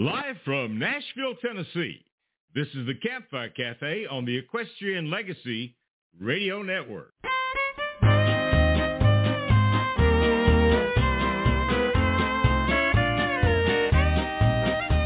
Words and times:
Live 0.00 0.36
from 0.46 0.78
Nashville, 0.78 1.34
Tennessee, 1.42 2.02
this 2.54 2.66
is 2.68 2.86
the 2.86 2.94
Campfire 3.06 3.50
Cafe 3.50 4.06
on 4.10 4.24
the 4.24 4.34
Equestrian 4.34 5.10
Legacy 5.10 5.76
Radio 6.18 6.62
Network. 6.62 7.12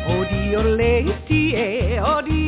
Odioletie, 0.07 1.99
odioletie, 1.99 2.44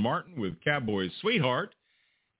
Martin 0.00 0.40
with 0.40 0.54
Cowboys 0.64 1.10
Sweetheart. 1.20 1.74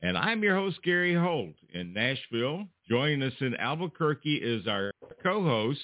And 0.03 0.17
I'm 0.17 0.43
your 0.43 0.57
host, 0.57 0.79
Gary 0.83 1.15
Holt 1.15 1.55
in 1.75 1.93
Nashville. 1.93 2.67
Joining 2.89 3.23
us 3.23 3.35
in 3.41 3.55
Albuquerque 3.57 4.37
is 4.37 4.67
our 4.67 4.91
co-host, 5.23 5.81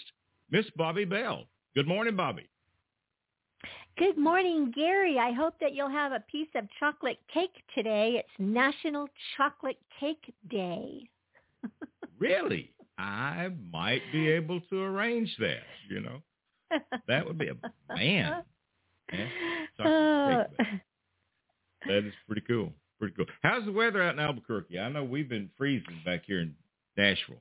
Miss 0.50 0.64
Bobbi 0.78 1.09
Bell. 1.09 1.44
Good 1.75 1.87
morning, 1.87 2.14
Bobbi. 2.14 2.47
Good 3.98 4.16
morning, 4.16 4.72
Gary. 4.75 5.19
I 5.19 5.32
hope 5.32 5.54
that 5.60 5.75
you'll 5.75 5.91
have 5.91 6.12
a 6.12 6.25
piece 6.31 6.48
of 6.54 6.64
chocolate 6.81 7.19
cake 7.32 7.62
today. 7.75 8.14
It's 8.16 8.28
National 8.38 9.08
Chocolate 9.37 9.78
Cake 10.00 10.34
Day. 10.48 11.08
Really? 12.19 12.72
I 12.97 13.50
might 13.70 14.00
be 14.10 14.31
able 14.31 14.62
to 14.70 14.82
arrange 14.82 15.37
that, 15.38 15.64
you 15.91 16.00
know. 16.00 16.22
That 17.06 17.26
would 17.26 17.37
be 17.37 17.48
a 17.48 17.94
man. 17.94 18.31
man 18.31 18.43
chocolate 19.10 19.28
cake 19.78 19.78
oh. 19.87 20.44
back. 20.56 20.82
That 21.89 22.07
is 22.07 22.15
pretty 22.27 22.43
cool. 22.47 22.73
Pretty 22.99 23.15
cool. 23.15 23.27
How's 23.43 23.65
the 23.65 23.73
weather 23.73 24.03
out 24.03 24.15
in 24.15 24.21
Albuquerque? 24.21 24.79
I 24.79 24.89
know 24.89 25.05
we've 25.05 25.29
been 25.29 25.51
freezing 25.57 26.01
back 26.05 26.23
here 26.27 26.41
in 26.41 26.55
Nashville. 26.97 27.37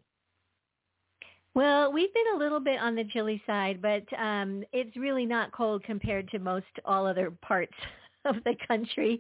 Well, 1.54 1.94
we've 1.94 2.14
been 2.14 2.36
a 2.36 2.38
little 2.38 2.60
bit 2.60 2.82
on 2.82 2.96
the 2.96 3.06
chilly 3.06 3.42
side, 3.48 3.82
but 3.82 4.04
um, 4.20 4.66
it's 4.74 4.98
really 4.98 5.26
not 5.26 5.54
cold 5.54 5.84
compared 5.84 6.30
to 6.32 6.40
most 6.40 6.66
all 6.84 7.08
other 7.08 7.32
parts 7.42 7.74
of 8.26 8.36
the 8.44 8.56
country. 8.68 9.20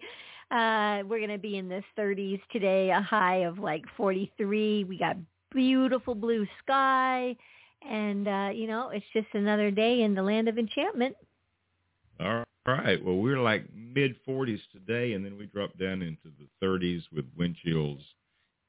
Uh, 0.51 1.01
we're 1.07 1.19
going 1.19 1.29
to 1.29 1.37
be 1.37 1.57
in 1.57 1.69
the 1.69 1.81
30s 1.97 2.41
today, 2.51 2.91
a 2.91 3.01
high 3.01 3.37
of 3.45 3.57
like 3.57 3.83
43. 3.95 4.83
We 4.83 4.97
got 4.97 5.15
beautiful 5.51 6.13
blue 6.13 6.45
sky, 6.61 7.35
and 7.89 8.27
uh, 8.27 8.49
you 8.53 8.67
know, 8.67 8.89
it's 8.89 9.05
just 9.13 9.27
another 9.33 9.71
day 9.71 10.01
in 10.01 10.13
the 10.13 10.21
land 10.21 10.49
of 10.49 10.57
enchantment. 10.59 11.15
All 12.19 12.33
right. 12.33 12.44
Well, 12.67 13.17
we're 13.17 13.41
like 13.41 13.65
mid 13.73 14.15
40s 14.27 14.59
today, 14.71 15.13
and 15.13 15.23
then 15.23 15.37
we 15.37 15.45
drop 15.45 15.77
down 15.77 16.01
into 16.01 16.29
the 16.39 16.65
30s 16.65 17.03
with 17.13 17.25
wind 17.37 17.55
chills 17.63 18.01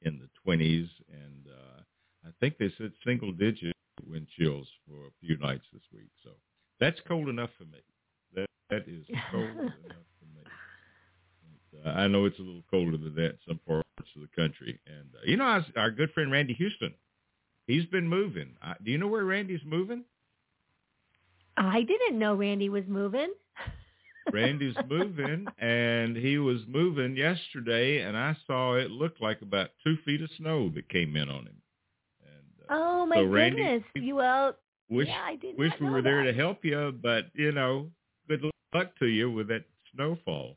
in 0.03 0.19
the 0.19 0.29
20s, 0.45 0.87
and 1.11 1.47
uh, 1.47 1.81
I 2.25 2.29
think 2.39 2.57
they 2.57 2.71
said 2.77 2.91
single 3.05 3.31
digit 3.31 3.73
wind 4.07 4.27
chills 4.37 4.67
for 4.87 5.07
a 5.07 5.11
few 5.25 5.37
nights 5.37 5.65
this 5.73 5.81
week. 5.93 6.09
So 6.23 6.31
that's 6.79 6.99
cold 7.07 7.29
enough 7.29 7.49
for 7.57 7.65
me. 7.65 7.79
That 8.35 8.45
that 8.69 8.87
is 8.87 9.05
cold 9.31 9.49
enough 9.49 10.07
for 10.19 10.25
me. 10.35 10.43
And, 11.43 11.85
uh, 11.85 11.99
I 11.99 12.07
know 12.07 12.25
it's 12.25 12.39
a 12.39 12.43
little 12.43 12.63
colder 12.69 12.97
than 12.97 13.15
that 13.15 13.31
in 13.31 13.37
some 13.47 13.59
parts 13.67 13.87
of 14.15 14.21
the 14.21 14.29
country. 14.35 14.79
And 14.85 15.09
uh, 15.15 15.25
you 15.25 15.37
know, 15.37 15.45
our, 15.45 15.65
our 15.75 15.91
good 15.91 16.11
friend 16.11 16.31
Randy 16.31 16.53
Huston, 16.59 16.93
he's 17.65 17.85
been 17.85 18.07
moving. 18.07 18.55
Uh, 18.63 18.75
do 18.83 18.91
you 18.91 18.97
know 18.97 19.07
where 19.07 19.25
Randy's 19.25 19.61
moving? 19.65 20.03
I 21.57 21.81
didn't 21.81 22.19
know 22.19 22.35
Randy 22.35 22.69
was 22.69 22.83
moving. 22.87 23.33
Randy's 24.33 24.75
moving, 24.89 25.45
and 25.59 26.15
he 26.17 26.37
was 26.37 26.59
moving 26.67 27.15
yesterday, 27.15 28.01
and 28.01 28.17
I 28.17 28.35
saw 28.45 28.73
it 28.75 28.91
looked 28.91 29.21
like 29.21 29.41
about 29.41 29.69
two 29.83 29.97
feet 30.05 30.21
of 30.21 30.29
snow 30.37 30.69
that 30.75 30.89
came 30.89 31.15
in 31.15 31.29
on 31.29 31.45
him. 31.47 31.61
And, 32.23 32.69
uh, 32.69 32.73
Oh 32.73 33.05
my 33.05 33.17
so 33.17 33.23
Randy- 33.25 33.57
goodness! 33.57 33.83
You 33.95 34.15
well, 34.15 34.55
Wish 34.89 35.07
yeah, 35.07 35.21
I 35.25 35.35
did 35.35 35.57
wish 35.57 35.73
we 35.81 35.89
were 35.89 36.01
there 36.01 36.23
to 36.23 36.33
help 36.33 36.63
you, 36.63 36.97
but 37.01 37.25
you 37.33 37.51
know, 37.51 37.89
good 38.29 38.43
luck 38.73 38.91
to 38.99 39.05
you 39.07 39.29
with 39.31 39.47
that 39.49 39.65
snowfall. 39.93 40.55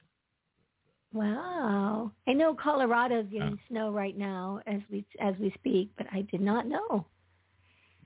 Wow. 1.12 2.12
I 2.28 2.32
know 2.34 2.54
Colorado's 2.54 3.26
getting 3.32 3.58
snow 3.68 3.90
right 3.90 4.16
now 4.16 4.60
as 4.66 4.80
we 4.90 5.04
as 5.20 5.34
we 5.40 5.50
speak, 5.58 5.90
but 5.98 6.06
I 6.12 6.22
did 6.22 6.40
not 6.40 6.66
know. 6.68 7.06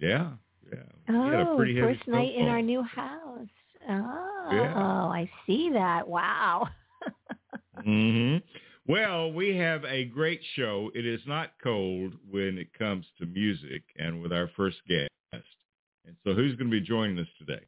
Yeah, 0.00 0.30
yeah. 0.72 0.78
We 1.08 1.14
had 1.14 1.34
a 1.40 1.48
Oh, 1.50 1.56
first 1.58 2.08
night 2.08 2.34
in 2.34 2.48
our 2.48 2.62
new 2.62 2.82
house. 2.82 3.46
Oh, 3.88 4.48
Yeah. 4.52 4.74
I 4.74 5.30
see 5.46 5.70
that. 5.72 6.06
Wow. 6.08 6.68
hmm 7.84 8.36
Well, 8.86 9.32
we 9.32 9.56
have 9.56 9.84
a 9.84 10.04
great 10.04 10.40
show. 10.54 10.90
It 10.94 11.06
is 11.06 11.20
not 11.26 11.52
cold 11.62 12.14
when 12.30 12.58
it 12.58 12.72
comes 12.78 13.06
to 13.18 13.26
music 13.26 13.82
and 13.98 14.20
with 14.22 14.32
our 14.32 14.48
first 14.56 14.78
guest. 14.88 15.10
And 16.06 16.16
so 16.24 16.34
who's 16.34 16.54
going 16.56 16.70
to 16.70 16.80
be 16.80 16.86
joining 16.86 17.18
us 17.18 17.28
today? 17.38 17.64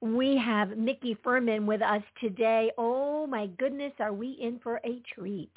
We 0.00 0.36
have 0.36 0.68
Micki 0.70 1.16
Fuhrman 1.24 1.64
with 1.66 1.82
us 1.82 2.02
today. 2.20 2.70
Oh 2.78 3.26
my 3.26 3.46
goodness, 3.58 3.92
are 4.00 4.12
we 4.12 4.30
in 4.40 4.58
for 4.60 4.80
a 4.84 5.00
treat? 5.14 5.52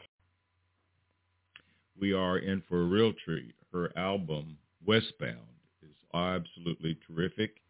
We 1.99 2.13
are 2.13 2.37
in 2.39 2.61
for 2.67 2.81
a 2.81 2.85
real 2.85 3.13
treat. 3.25 3.53
Her 3.71 3.91
album, 3.97 4.57
Westbound, 4.85 5.37
is 5.83 5.95
absolutely 6.13 6.97
terrific. 7.07 7.60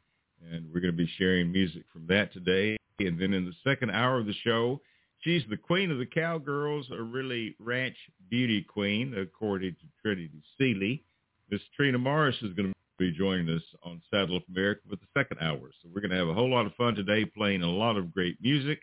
And 0.52 0.66
we're 0.74 0.82
going 0.82 0.94
to 0.94 0.98
be 0.98 1.10
sharing 1.18 1.52
music 1.52 1.84
from 1.92 2.08
that 2.08 2.34
today. 2.34 2.78
And 3.00 3.20
then 3.20 3.34
in 3.34 3.46
the 3.46 3.54
second 3.64 3.92
hour 3.92 4.20
of 4.20 4.26
the 4.26 4.34
show, 4.44 4.82
she's 5.20 5.44
the 5.50 5.58
queen 5.58 5.92
of 5.92 5.98
the 5.98 6.06
cowgirls, 6.06 6.88
a 6.92 7.02
really 7.02 7.56
ranch 7.60 7.96
beauty 8.30 8.62
queen, 8.62 9.16
according 9.18 9.72
to 9.74 9.86
Trinity 10.02 10.30
Seeley. 10.58 11.04
Miss 11.50 11.62
Trina 11.76 11.98
Morris 11.98 12.36
is 12.42 12.54
going 12.54 12.70
to 12.70 12.74
be 12.98 13.12
joining 13.12 13.50
us 13.56 13.64
on 13.84 14.02
Saddle 14.12 14.38
Up 14.38 14.44
America 14.50 14.82
for 14.90 14.96
the 14.96 15.08
second 15.18 15.38
hour. 15.42 15.72
So 15.82 15.90
we're 15.94 16.02
going 16.02 16.12
to 16.12 16.18
have 16.18 16.28
a 16.30 16.34
whole 16.34 16.50
lot 16.50 16.66
of 16.66 16.74
fun 16.76 16.96
today, 16.96 17.26
playing 17.26 17.64
a 17.64 17.70
lot 17.70 17.98
of 17.98 18.14
great 18.14 18.38
music, 18.42 18.80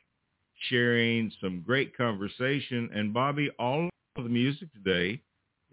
sharing 0.69 1.31
some 1.41 1.63
great 1.65 1.97
conversation. 1.97 2.91
And 2.95 3.15
Bobbi, 3.15 3.49
all 3.59 3.89
of 4.17 4.25
the 4.25 4.31
music 4.31 4.69
today 4.73 5.23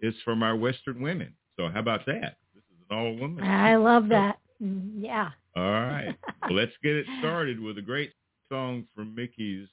is 0.00 0.14
from 0.24 0.42
our 0.42 0.56
Western 0.56 1.00
women. 1.02 1.34
So 1.58 1.68
how 1.68 1.80
about 1.80 2.06
that? 2.06 2.36
This 2.54 2.62
is 2.64 2.78
an 2.90 2.96
all-woman. 2.96 3.44
I 3.44 3.76
love 3.76 4.08
that. 4.10 4.38
Mm, 4.62 4.92
Yeah. 5.02 5.30
All 5.56 5.62
right. 5.62 6.14
Well, 6.42 6.52
let's 6.52 6.72
get 6.82 6.96
it 6.96 7.06
started 7.18 7.58
with 7.58 7.78
a 7.78 7.82
great 7.82 8.12
song 8.50 8.86
from 8.94 9.16
Micki's 9.16 9.68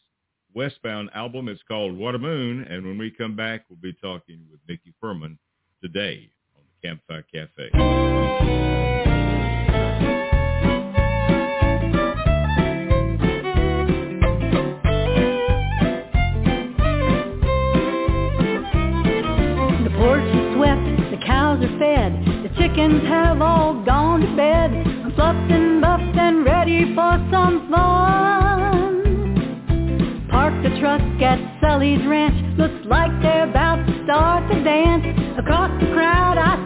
Westbound 0.56 1.10
album. 1.14 1.50
It's 1.50 1.62
called 1.68 1.98
What 1.98 2.16
a 2.16 2.20
Moon. 2.20 2.66
And 2.70 2.86
when 2.86 2.98
we 2.98 3.12
come 3.12 3.36
back, 3.36 3.66
we'll 3.70 3.80
be 3.82 3.94
talking 4.02 4.40
with 4.50 4.60
Micki 4.70 4.94
Fuhrman 5.04 5.38
today 5.82 6.30
on 6.56 6.64
the 6.64 6.88
Campfire 6.88 7.26
Cafe. 7.34 7.70
The 19.84 19.90
porch 19.98 20.24
is 20.24 20.56
swept, 20.56 21.12
the 21.12 21.20
cows 21.26 21.62
are 21.62 21.80
fed, 21.80 22.14
the 22.44 22.50
chickens 22.58 23.04
have 23.04 23.42
all 23.42 23.84
gone 23.84 24.22
to 24.22 24.36
bed. 24.38 24.73
I'm 25.24 25.48
fluffed 25.48 25.52
and 25.52 25.80
buffed 25.80 26.18
and 26.18 26.44
ready 26.44 26.94
for 26.94 27.18
some 27.32 27.72
fun. 27.72 29.00
Park 30.30 30.54
the 30.64 30.70
truck 30.82 31.00
at 31.22 31.40
Sully's 31.62 32.06
Ranch, 32.06 32.36
looks 32.58 32.86
like 32.88 33.12
they're 33.22 33.50
about 33.50 33.86
to 33.88 34.04
start 34.04 34.44
the 34.50 34.62
dance. 34.64 35.06
Across 35.40 35.80
the 35.80 35.88
crowd 35.94 36.38
I 36.38 36.63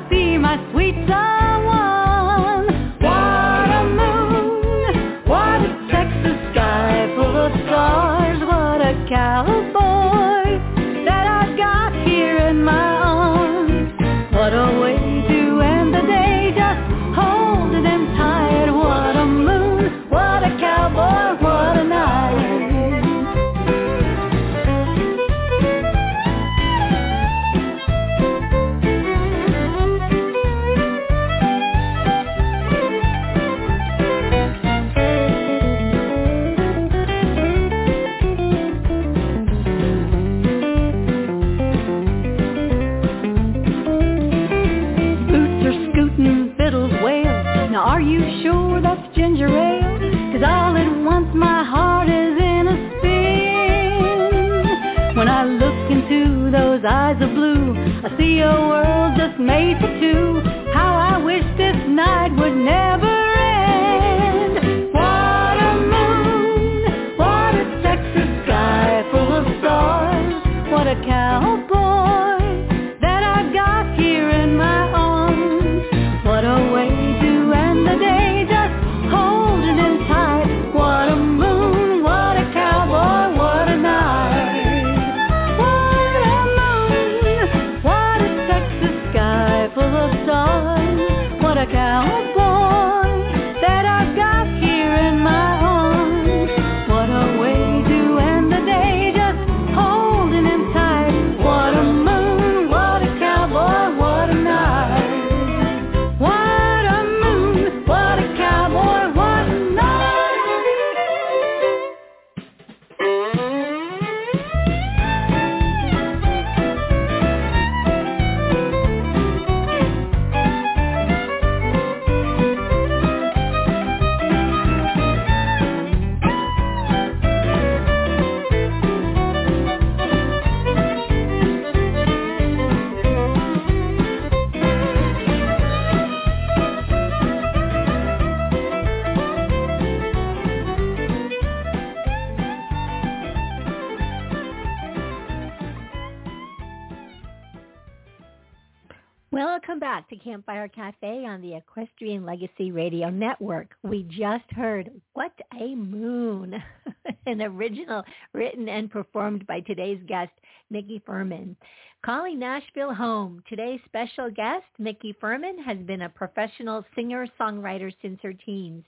just 154.18 154.52
heard 154.52 154.90
What 155.14 155.34
a 155.60 155.76
Moon, 155.76 156.56
an 157.28 157.42
original 157.42 158.04
written 158.34 158.68
and 158.68 158.90
performed 158.90 159.46
by 159.46 159.60
today's 159.60 160.02
guest, 160.08 160.32
Micki 160.74 161.04
Fuhrman. 161.04 161.56
Calling 162.04 162.40
Nashville 162.40 162.96
home, 162.96 163.44
today's 163.48 163.80
special 163.86 164.32
guest, 164.32 164.66
Micki 164.82 165.16
Fuhrman, 165.22 165.64
has 165.64 165.78
been 165.80 166.02
a 166.04 166.10
professional 166.10 166.84
singer-songwriter 166.96 167.94
since 168.02 168.20
her 168.24 168.34
teens. 168.34 168.84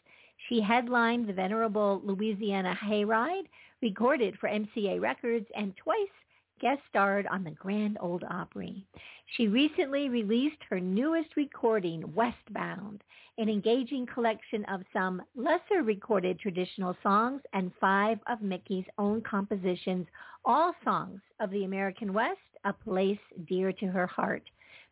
She 0.48 0.62
headlined 0.62 1.28
the 1.28 1.34
venerable 1.34 2.02
Louisiana 2.04 2.76
Hayride, 2.84 3.48
recorded 3.84 4.36
for 4.40 4.50
MCA 4.50 5.00
Records, 5.00 5.46
and 5.56 5.76
twice 5.78 6.08
guest 6.60 6.82
starred 6.90 7.28
on 7.28 7.44
the 7.44 7.52
Grand 7.52 7.98
Ole 8.02 8.20
Opry. 8.30 8.84
She 9.38 9.48
recently 9.48 10.10
released 10.10 10.62
her 10.70 10.80
newest 10.80 11.36
recording, 11.36 12.04
Westbound, 12.16 13.04
an 13.40 13.48
engaging 13.48 14.06
collection 14.06 14.66
of 14.66 14.82
some 14.92 15.22
lesser 15.34 15.82
recorded 15.82 16.38
traditional 16.38 16.94
songs 17.02 17.42
and 17.54 17.72
five 17.80 18.20
of 18.28 18.40
Micki's 18.40 18.86
own 18.98 19.22
compositions, 19.22 20.06
all 20.44 20.74
songs 20.84 21.22
of 21.40 21.50
the 21.52 21.64
American 21.64 22.12
West, 22.12 22.38
a 22.66 22.74
place 22.74 23.18
dear 23.48 23.72
to 23.72 23.86
her 23.86 24.06
heart. 24.06 24.44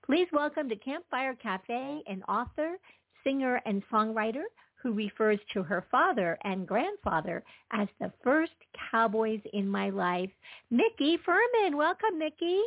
Please 0.06 0.30
welcome 0.32 0.70
to 0.70 0.78
Campfire 0.78 1.36
Cafe 1.36 2.02
an 2.08 2.24
author, 2.30 2.78
singer, 3.22 3.62
and 3.66 3.84
songwriter 3.92 4.44
who 4.82 4.94
refers 4.94 5.40
to 5.52 5.62
her 5.62 5.86
father 5.92 6.38
and 6.46 6.66
grandfather 6.66 7.44
as 7.74 7.90
the 8.00 8.14
first 8.24 8.54
cowboys 8.92 9.42
in 9.52 9.68
my 9.68 9.90
life, 9.90 10.30
Micki 10.72 11.18
Fuhrman. 11.28 11.76
Welcome, 11.76 12.18
Micki. 12.18 12.62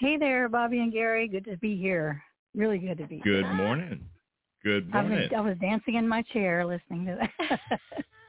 Hey 0.00 0.16
there, 0.16 0.48
Bobbi 0.48 0.80
and 0.80 0.92
Gary. 0.92 1.28
Good 1.28 1.44
to 1.44 1.56
be 1.58 1.76
here. 1.76 2.20
Really 2.56 2.78
good 2.78 2.98
to 2.98 3.06
be 3.06 3.20
here. 3.22 3.42
Good 3.42 3.54
morning. 3.54 4.00
Good 4.66 4.90
I 4.92 5.02
was. 5.04 5.30
I 5.36 5.40
was 5.42 5.56
dancing 5.60 5.94
in 5.94 6.08
my 6.08 6.22
chair 6.22 6.66
listening 6.66 7.06
to 7.06 7.28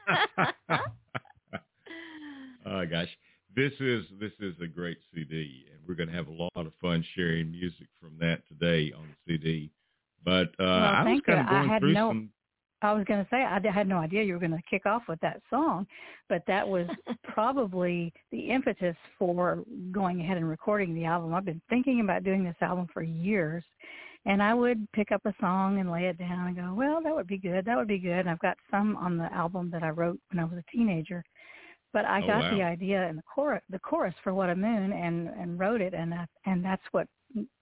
that. 0.08 0.54
oh 2.64 2.86
gosh, 2.86 3.08
this 3.56 3.72
is 3.80 4.04
this 4.20 4.30
is 4.38 4.54
a 4.62 4.68
great 4.68 4.98
CD, 5.12 5.66
and 5.72 5.80
we're 5.88 5.96
going 5.96 6.08
to 6.08 6.14
have 6.14 6.28
a 6.28 6.30
lot 6.30 6.52
of 6.54 6.72
fun 6.80 7.04
sharing 7.16 7.50
music 7.50 7.88
from 8.00 8.12
that 8.20 8.42
today 8.46 8.92
on 8.96 9.08
the 9.08 9.34
CD. 9.34 9.72
But 10.24 10.50
uh, 10.60 10.62
I 10.62 11.02
was 11.02 11.14
you. 11.16 11.22
kind 11.22 11.40
of 11.40 11.46
I 11.46 11.50
going 11.50 11.68
had 11.68 11.80
through 11.80 11.94
no- 11.94 12.10
some. 12.10 12.30
I 12.82 12.92
was 12.92 13.04
going 13.06 13.24
to 13.24 13.28
say 13.30 13.38
I 13.38 13.58
had 13.72 13.88
no 13.88 13.96
idea 13.96 14.22
you 14.22 14.34
were 14.34 14.38
going 14.38 14.52
to 14.52 14.62
kick 14.70 14.86
off 14.86 15.02
with 15.08 15.18
that 15.18 15.42
song, 15.50 15.88
but 16.28 16.44
that 16.46 16.68
was 16.68 16.86
probably 17.24 18.12
the 18.30 18.50
impetus 18.50 18.94
for 19.18 19.64
going 19.90 20.20
ahead 20.20 20.36
and 20.36 20.48
recording 20.48 20.94
the 20.94 21.04
album. 21.04 21.34
I've 21.34 21.44
been 21.44 21.60
thinking 21.68 21.98
about 21.98 22.22
doing 22.22 22.44
this 22.44 22.54
album 22.60 22.86
for 22.94 23.02
years, 23.02 23.64
and 24.28 24.42
I 24.42 24.52
would 24.54 24.86
pick 24.92 25.10
up 25.10 25.22
a 25.24 25.34
song 25.40 25.80
and 25.80 25.90
lay 25.90 26.04
it 26.06 26.18
down 26.18 26.46
and 26.48 26.56
go, 26.56 26.74
"Well, 26.74 27.02
that 27.02 27.14
would 27.14 27.26
be 27.26 27.38
good. 27.38 27.64
That 27.64 27.76
would 27.76 27.88
be 27.88 27.98
good." 27.98 28.20
And 28.20 28.30
I've 28.30 28.38
got 28.40 28.58
some 28.70 28.94
on 28.96 29.16
the 29.16 29.32
album 29.32 29.70
that 29.70 29.82
I 29.82 29.88
wrote 29.88 30.20
when 30.30 30.38
I 30.38 30.44
was 30.44 30.58
a 30.58 30.70
teenager, 30.70 31.24
but 31.92 32.04
I 32.04 32.20
Oh, 32.20 32.26
got 32.26 32.42
wow. 32.42 32.56
the 32.56 32.62
idea 32.62 33.08
and 33.08 33.18
the 33.18 33.22
chorus, 33.22 33.62
the 33.70 33.78
chorus 33.80 34.14
for 34.22 34.34
"What 34.34 34.50
a 34.50 34.54
Moon" 34.54 34.92
and 34.92 35.28
and 35.28 35.58
wrote 35.58 35.80
it, 35.80 35.94
and 35.94 36.12
that, 36.12 36.28
and 36.44 36.62
that's 36.62 36.82
what 36.92 37.08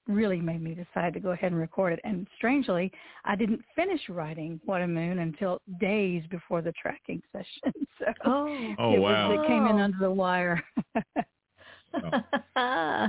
really 0.08 0.40
made 0.40 0.60
me 0.62 0.74
decide 0.74 1.12
to 1.14 1.20
go 1.20 1.30
ahead 1.30 1.52
and 1.52 1.60
record 1.60 1.92
it. 1.92 2.00
And 2.04 2.26
strangely, 2.36 2.92
I 3.24 3.36
didn't 3.36 3.62
finish 3.74 4.00
writing 4.08 4.60
What 4.64 4.82
a 4.82 4.86
Moon 4.88 5.20
until 5.20 5.60
days 5.80 6.22
before 6.30 6.62
the 6.62 6.72
tracking 6.72 7.22
session. 7.32 7.72
So 7.98 8.06
Oh. 8.24 8.74
Oh 8.78 8.92
it, 8.92 8.98
wow! 9.00 9.30
was, 9.30 9.40
it 9.40 9.46
came 9.46 9.66
in 9.66 9.78
under 9.80 9.98
the 10.00 10.10
wire. 10.10 10.62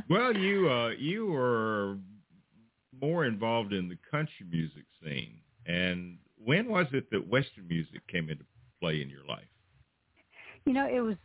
Well, 0.09 0.35
you 0.35 0.69
uh, 0.69 0.89
you 0.89 1.25
were 1.27 1.97
more 3.01 3.25
involved 3.25 3.73
in 3.73 3.89
the 3.89 3.97
country 4.09 4.45
music 4.49 4.83
scene, 5.03 5.39
and 5.65 6.17
when 6.43 6.67
was 6.69 6.87
it 6.93 7.09
that 7.11 7.27
Western 7.27 7.67
music 7.67 8.05
came 8.07 8.29
into 8.29 8.45
play 8.79 9.01
in 9.01 9.09
your 9.09 9.25
life? 9.27 9.47
you 10.67 10.73
know, 10.73 10.85
it 10.85 10.99
was 10.99 11.15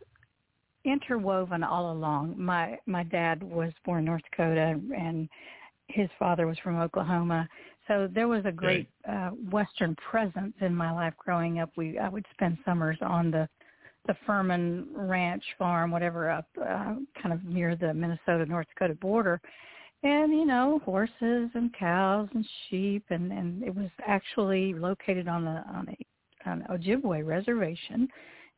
interwoven 0.85 1.63
all 1.63 1.91
along. 1.91 2.35
My 2.37 2.79
my 2.85 3.03
dad 3.03 3.43
was 3.43 3.73
born 3.85 3.99
in 3.99 4.05
North 4.05 4.21
Dakota 4.31 4.79
and 4.97 5.29
his 5.89 6.09
father 6.17 6.47
was 6.47 6.57
from 6.59 6.79
Oklahoma. 6.79 7.47
So 7.87 8.09
there 8.13 8.29
was 8.29 8.43
a 8.45 8.51
great 8.51 8.89
uh 9.07 9.29
western 9.51 9.95
presence 10.09 10.53
in 10.61 10.73
my 10.73 10.91
life 10.91 11.13
growing 11.17 11.59
up. 11.59 11.71
We 11.75 11.99
I 11.99 12.07
would 12.07 12.25
spend 12.33 12.57
summers 12.65 12.97
on 13.01 13.31
the 13.31 13.47
the 14.07 14.15
Fuhrman 14.27 14.87
Ranch 14.93 15.43
farm, 15.57 15.89
whatever, 15.89 16.29
up 16.29 16.47
uh, 16.61 16.95
kind 17.21 17.31
of 17.31 17.43
near 17.45 17.77
the 17.77 17.93
Minnesota 17.93 18.45
North 18.45 18.67
Dakota 18.67 18.95
border. 18.95 19.39
And 20.03 20.33
you 20.33 20.45
know, 20.45 20.81
horses 20.83 21.49
and 21.53 21.73
cows 21.73 22.27
and 22.33 22.45
sheep, 22.69 23.05
and 23.09 23.31
and 23.31 23.63
it 23.63 23.73
was 23.73 23.89
actually 24.05 24.73
located 24.73 25.27
on 25.27 25.47
a 25.47 25.65
on 25.73 25.87
a 25.89 26.49
on 26.49 26.65
Ojibwe 26.69 27.25
reservation. 27.25 28.07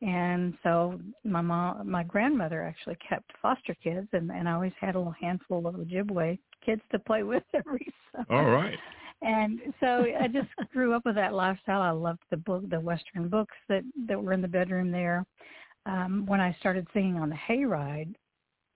And 0.02 0.54
so 0.62 1.00
my 1.24 1.40
mom, 1.40 1.88
my 1.90 2.02
grandmother 2.02 2.62
actually 2.62 2.98
kept 3.08 3.30
foster 3.40 3.76
kids, 3.82 4.08
and 4.12 4.30
and 4.30 4.48
I 4.48 4.52
always 4.52 4.72
had 4.80 4.96
a 4.96 4.98
little 4.98 5.14
handful 5.20 5.66
of 5.66 5.76
Ojibwe 5.76 6.38
kids 6.64 6.82
to 6.90 6.98
play 6.98 7.22
with 7.22 7.44
every 7.54 7.86
summer. 8.12 8.26
All 8.28 8.50
right. 8.50 8.78
And 9.22 9.60
so 9.80 10.04
I 10.20 10.28
just 10.28 10.48
grew 10.72 10.94
up 10.94 11.06
with 11.06 11.14
that 11.14 11.32
lifestyle. 11.32 11.80
I 11.80 11.90
loved 11.90 12.20
the 12.30 12.36
book, 12.36 12.68
the 12.68 12.80
Western 12.80 13.28
books 13.28 13.54
that 13.68 13.82
that 14.08 14.20
were 14.20 14.32
in 14.32 14.42
the 14.42 14.48
bedroom 14.48 14.90
there. 14.90 15.24
Um, 15.86 16.26
when 16.26 16.40
I 16.40 16.54
started 16.58 16.88
singing 16.92 17.16
on 17.16 17.30
the 17.30 17.36
hayride, 17.36 18.14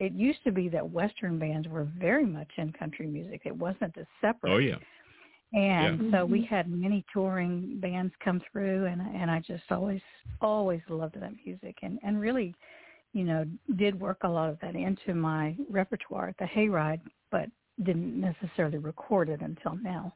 it 0.01 0.13
used 0.13 0.43
to 0.45 0.51
be 0.51 0.69
that 0.71 0.89
Western 0.91 1.39
bands 1.39 1.69
were 1.69 1.85
very 1.99 2.25
much 2.27 2.51
in 2.57 2.73
country 2.73 3.07
music. 3.07 3.43
It 3.45 3.55
wasn't 3.55 3.97
a 3.97 4.07
separate. 4.21 4.51
Oh 4.53 4.59
yeah. 4.59 4.77
And 5.53 6.13
so 6.13 6.25
we 6.25 6.43
Mhm. 6.43 6.47
had 6.49 6.71
many 6.71 7.05
touring 7.13 7.79
bands 7.81 8.15
come 8.21 8.41
through, 8.51 8.87
and 8.87 9.01
and 9.01 9.31
I 9.31 9.41
just 9.41 9.71
always 9.71 10.01
always 10.41 10.81
loved 10.89 11.17
that 11.21 11.33
music, 11.45 11.77
and 11.83 11.99
and 12.03 12.21
really, 12.21 12.55
you 13.13 13.25
know, 13.25 13.45
did 13.77 13.99
work 14.01 14.19
a 14.23 14.29
lot 14.29 14.49
of 14.49 14.59
that 14.61 14.75
into 14.75 15.15
my 15.15 15.57
repertoire 15.69 16.29
at 16.29 16.37
the 16.39 16.45
hayride, 16.45 17.01
but 17.31 17.51
didn't 17.83 18.19
necessarily 18.21 18.79
record 18.79 19.29
it 19.29 19.41
until 19.41 19.75
now. 19.77 20.15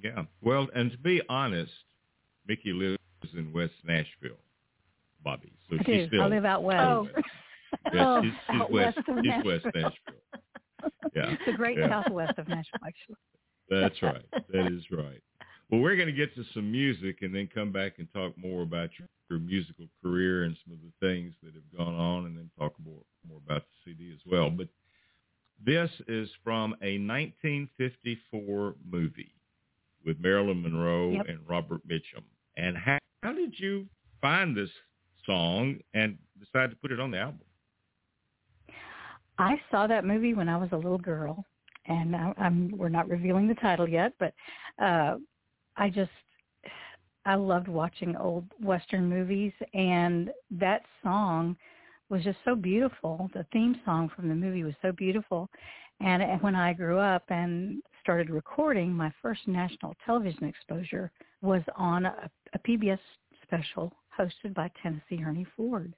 Yeah. 0.00 0.24
Well, 0.40 0.68
and 0.74 0.92
to 0.92 0.98
be 0.98 1.20
honest, 1.28 1.72
Micki 2.48 2.72
lives 2.72 2.98
in 3.34 3.52
West 3.52 3.74
Nashville, 3.84 4.38
Bobbi. 5.26 5.50
So 5.68 5.76
I 5.80 5.82
she's 5.82 6.02
do. 6.02 6.06
still 6.06 6.22
I 6.22 6.26
live 6.28 6.44
out 6.44 6.62
west. 6.62 6.80
Oh. 6.80 7.08
Yes, 7.92 7.94
Oh, 8.06 8.22
she's, 8.22 8.32
she's 8.50 8.60
west. 8.70 8.98
of 8.98 9.04
she's 9.06 9.44
West 9.44 9.64
Nashville. 9.66 9.82
Nashville. 9.82 9.92
Yeah. 11.14 11.34
the 11.46 11.52
great 11.52 11.78
Yeah. 11.78 11.88
southwest 12.02 12.38
of 12.38 12.48
Nashville, 12.48 12.80
actually. 12.86 13.16
That's 13.70 14.00
right. 14.02 14.24
That 14.52 14.72
is 14.72 14.82
right. 14.90 15.20
Well, 15.70 15.80
we're 15.80 15.96
going 15.96 16.06
to 16.08 16.12
get 16.14 16.34
to 16.36 16.44
some 16.54 16.70
music 16.70 17.18
and 17.22 17.34
then 17.34 17.48
come 17.52 17.72
back 17.72 17.98
and 17.98 18.08
talk 18.14 18.32
more 18.38 18.62
about 18.62 18.90
your, 18.98 19.08
your 19.28 19.38
musical 19.40 19.86
career 20.02 20.44
and 20.44 20.56
some 20.64 20.72
of 20.74 20.80
the 20.80 21.06
things 21.06 21.34
that 21.42 21.52
have 21.54 21.76
gone 21.76 21.94
on, 21.94 22.24
and 22.26 22.36
then 22.36 22.50
talk 22.58 22.72
more 22.84 23.02
more 23.28 23.38
about 23.46 23.62
the 23.84 23.92
CD 23.92 24.12
as 24.14 24.20
well. 24.30 24.48
But 24.50 24.68
this 25.62 25.90
is 26.06 26.30
from 26.44 26.72
a 26.80 26.96
1954 26.98 28.74
movie 28.90 29.32
with 30.06 30.18
Marilyn 30.20 30.62
Monroe 30.62 31.10
Yep. 31.12 31.26
and 31.28 31.38
Robert 31.48 31.86
Mitchum. 31.86 32.22
And 32.56 32.76
how, 32.76 32.98
how 33.22 33.32
did 33.32 33.54
you 33.58 33.86
find 34.22 34.56
this 34.56 34.70
song 35.26 35.80
and 35.94 36.16
decide 36.38 36.70
to 36.70 36.76
put 36.76 36.92
it 36.92 37.00
on 37.00 37.10
the 37.10 37.18
album? 37.18 37.40
I 39.38 39.60
saw 39.70 39.86
that 39.86 40.04
movie 40.04 40.34
when 40.34 40.48
I 40.48 40.56
was 40.56 40.70
a 40.72 40.76
little 40.76 40.98
girl, 40.98 41.44
and 41.86 42.14
I, 42.14 42.32
I'm 42.38 42.72
we're 42.76 42.88
not 42.88 43.08
revealing 43.08 43.46
the 43.48 43.54
title 43.54 43.88
yet, 43.88 44.12
but 44.18 44.34
uh, 44.82 45.16
I 45.76 45.90
just 45.90 46.10
I 47.24 47.34
loved 47.34 47.68
watching 47.68 48.16
old 48.16 48.44
western 48.60 49.08
movies, 49.08 49.52
and 49.74 50.30
that 50.50 50.82
song 51.02 51.56
was 52.08 52.24
just 52.24 52.38
so 52.44 52.54
beautiful. 52.54 53.30
The 53.34 53.46
theme 53.52 53.80
song 53.84 54.10
from 54.14 54.28
the 54.28 54.34
movie 54.34 54.64
was 54.64 54.74
so 54.82 54.92
beautiful, 54.92 55.48
and, 56.00 56.22
and 56.22 56.40
when 56.42 56.54
I 56.54 56.72
grew 56.72 56.98
up 56.98 57.24
and 57.28 57.82
started 58.02 58.30
recording, 58.30 58.92
my 58.92 59.12
first 59.20 59.46
national 59.46 59.94
television 60.04 60.44
exposure 60.44 61.12
was 61.42 61.62
on 61.76 62.06
a, 62.06 62.30
a 62.54 62.58
PBS 62.60 62.98
special 63.42 63.92
hosted 64.18 64.54
by 64.54 64.70
Tennessee 64.82 65.22
Ernie 65.24 65.46
Ford 65.56 65.94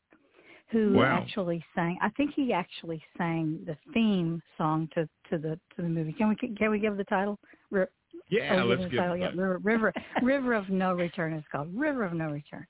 who 0.71 0.95
Wow. 0.95 1.19
actually 1.19 1.65
sang. 1.75 1.99
I 2.01 2.11
think 2.11 2.33
he 2.35 2.53
actually 2.53 3.03
sang 3.19 3.59
the 3.65 3.77
theme 3.93 4.43
song 4.57 4.89
to 4.95 5.09
to 5.31 5.39
the 5.39 5.59
to 5.77 5.83
the 5.83 5.89
movie. 5.89 6.13
Can 6.13 6.29
we 6.29 6.37
can 6.37 6.71
we 6.71 6.79
give 6.79 6.97
the 6.97 7.05
title? 7.05 7.39
Yeah, 8.29 8.61
oh, 8.63 8.67
let's 8.67 8.83
give 8.91 9.01
title. 9.01 9.17
Yeah. 9.17 9.31
River 9.31 9.59
River 9.63 9.93
River 10.23 10.55
of 10.55 10.69
No 10.69 10.95
Return 10.95 11.33
is 11.33 11.45
called 11.51 11.69
River 11.75 12.05
of 12.05 12.13
No 12.13 12.31
Return. 12.31 12.67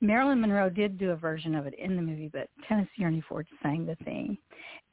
Marilyn 0.00 0.40
Monroe 0.40 0.70
did 0.70 0.96
do 0.96 1.10
a 1.10 1.16
version 1.16 1.54
of 1.54 1.66
it 1.66 1.74
in 1.74 1.94
the 1.94 2.00
movie, 2.00 2.30
but 2.32 2.48
Tennessee 2.66 3.04
Ernie 3.04 3.22
Ford 3.28 3.46
sang 3.62 3.84
the 3.84 3.96
theme, 4.04 4.38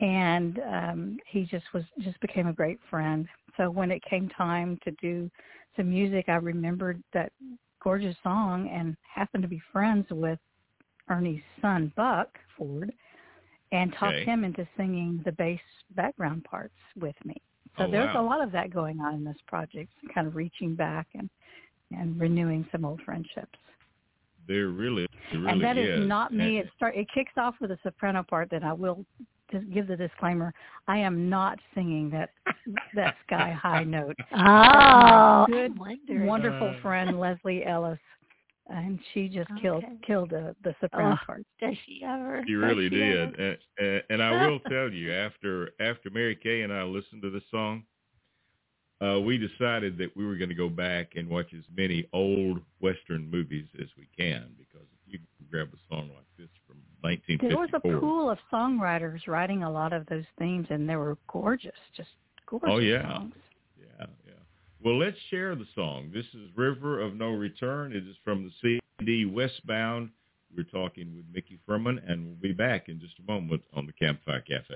and 0.02 0.60
um, 0.60 1.18
he 1.28 1.46
just 1.46 1.66
was 1.74 1.84
just 2.02 2.20
became 2.20 2.48
a 2.48 2.54
great 2.54 2.80
friend. 2.90 3.28
So 3.56 3.70
when 3.70 3.92
it 3.92 4.04
came 4.04 4.28
time 4.30 4.78
to 4.84 4.92
do 4.92 5.30
some 5.76 5.90
music, 5.90 6.26
I 6.28 6.36
remembered 6.36 7.02
that 7.14 7.32
gorgeous 7.82 8.16
song 8.24 8.70
and 8.70 8.98
happened 9.14 9.44
to 9.44 9.48
be 9.48 9.62
friends 9.72 10.08
with 10.10 10.40
Ernie's 11.10 11.42
son 11.62 11.92
Buck 11.96 12.38
Ford, 12.58 12.92
and 13.72 13.92
talked 13.94 14.16
Okay. 14.16 14.26
him 14.26 14.44
into 14.44 14.68
singing 14.78 15.22
the 15.26 15.32
bass 15.34 15.60
background 15.96 16.44
parts 16.44 16.76
with 17.00 17.16
me. 17.26 17.36
So 17.78 17.86
Oh, 17.86 17.92
there's 17.92 18.14
wow. 18.14 18.22
a 18.22 18.24
lot 18.24 18.42
of 18.42 18.52
that 18.54 18.72
going 18.72 19.00
on 19.02 19.16
in 19.16 19.24
this 19.24 19.38
project, 19.48 19.92
kind 20.14 20.28
of 20.28 20.36
reaching 20.36 20.76
back 20.76 21.08
and 21.14 21.30
and 21.92 22.20
renewing 22.20 22.68
some 22.72 22.84
old 22.84 23.02
friendships. 23.04 23.58
There 24.48 24.68
really, 24.70 25.08
there 25.32 25.42
really 25.42 25.52
and 25.54 25.64
that 25.64 25.78
is 25.78 25.90
is. 26.02 26.08
not 26.08 26.34
me. 26.34 26.60
It 26.60 26.70
start 26.76 26.96
it 26.96 27.08
kicks 27.14 27.34
off 27.38 27.56
with 27.62 27.72
a 27.72 27.78
soprano 27.84 28.24
part 28.24 28.50
that 28.50 28.64
I 28.64 28.74
will 28.74 29.06
just 29.52 29.70
give 29.72 29.88
the 29.88 29.96
disclaimer. 29.96 30.54
I 30.88 30.98
am 30.98 31.30
not 31.30 31.60
singing 31.74 32.10
that 32.12 32.32
that 32.96 33.16
sky 33.28 33.52
high 33.52 33.84
note. 33.84 34.18
Oh, 34.34 35.46
Good, 35.48 35.78
I'm. 35.78 36.26
Wonderful 36.26 36.70
Uh, 36.78 36.82
friend 36.82 37.20
Leslie 37.20 37.66
Ellis 37.66 38.00
and 38.70 39.00
she 39.14 39.28
just 39.28 39.50
Okay. 39.52 39.62
killed 39.62 39.84
killed 40.06 40.30
the 40.32 40.56
the 40.64 40.76
soprano 40.82 41.16
Oh. 41.22 41.26
part. 41.26 41.46
Does 41.60 41.76
she 41.86 42.02
ever? 42.04 42.44
She 42.46 42.54
really 42.56 42.90
she 42.90 42.96
did, 42.96 43.36
ever? 43.36 43.44
and, 43.44 43.58
and, 43.80 44.04
and 44.10 44.24
I 44.24 44.32
will 44.46 44.60
tell 44.70 44.92
you, 44.92 45.12
after 45.14 45.72
after 45.80 46.10
Mary 46.10 46.36
Kay 46.36 46.62
and 46.62 46.74
I 46.74 46.84
listened 46.84 47.22
to 47.24 47.30
this 47.30 47.44
song, 47.52 47.84
uh, 49.02 49.20
we 49.20 49.38
decided 49.38 49.98
that 50.00 50.16
we 50.18 50.26
were 50.26 50.36
going 50.36 50.50
to 50.50 50.56
go 50.56 50.70
back 50.70 51.14
and 51.16 51.30
watch 51.30 51.54
as 51.54 51.64
many 51.76 52.08
old 52.14 52.60
Western 52.80 53.30
movies 53.30 53.68
as 53.82 53.88
we 53.98 54.08
can 54.18 54.54
because 54.58 54.88
if 55.06 55.14
you 55.14 55.20
can 55.38 55.48
grab 55.52 55.70
a 55.74 55.78
song 55.94 56.10
like 56.16 56.26
this 56.38 56.50
from 56.66 56.78
1954, 57.02 57.50
There 57.50 57.58
was 57.58 57.70
a 57.74 58.00
pool 58.02 58.30
of 58.32 58.40
songwriters 58.52 59.28
writing 59.28 59.64
a 59.64 59.72
lot 59.72 59.94
of 59.94 60.06
those 60.08 60.26
themes, 60.40 60.68
and 60.70 60.90
they 60.90 60.96
were 60.96 61.18
gorgeous, 61.32 61.72
just 61.96 62.10
gorgeous 62.48 62.70
Oh, 62.72 62.78
yeah. 62.80 63.04
songs. 63.20 63.34
Well, 64.84 65.00
let's 65.00 65.18
share 65.32 65.56
the 65.56 65.66
song. 65.74 66.12
This 66.14 66.26
is 66.36 66.50
River 66.56 67.02
of 67.02 67.16
No 67.16 67.32
Return. 67.32 67.94
It 67.94 68.08
is 68.08 68.16
from 68.24 68.44
the 68.44 68.80
CD 69.02 69.26
Westbound. 69.26 70.12
We're 70.56 70.64
talking 70.64 71.16
with 71.16 71.26
Micki 71.34 71.58
Fuhrman, 71.68 72.00
and 72.08 72.26
we'll 72.26 72.36
be 72.36 72.54
back 72.54 72.88
in 72.88 73.00
just 73.00 73.16
a 73.18 73.32
moment 73.32 73.64
on 73.74 73.88
the 73.88 73.94
Campfire 73.94 74.42
Cafe. 74.42 74.76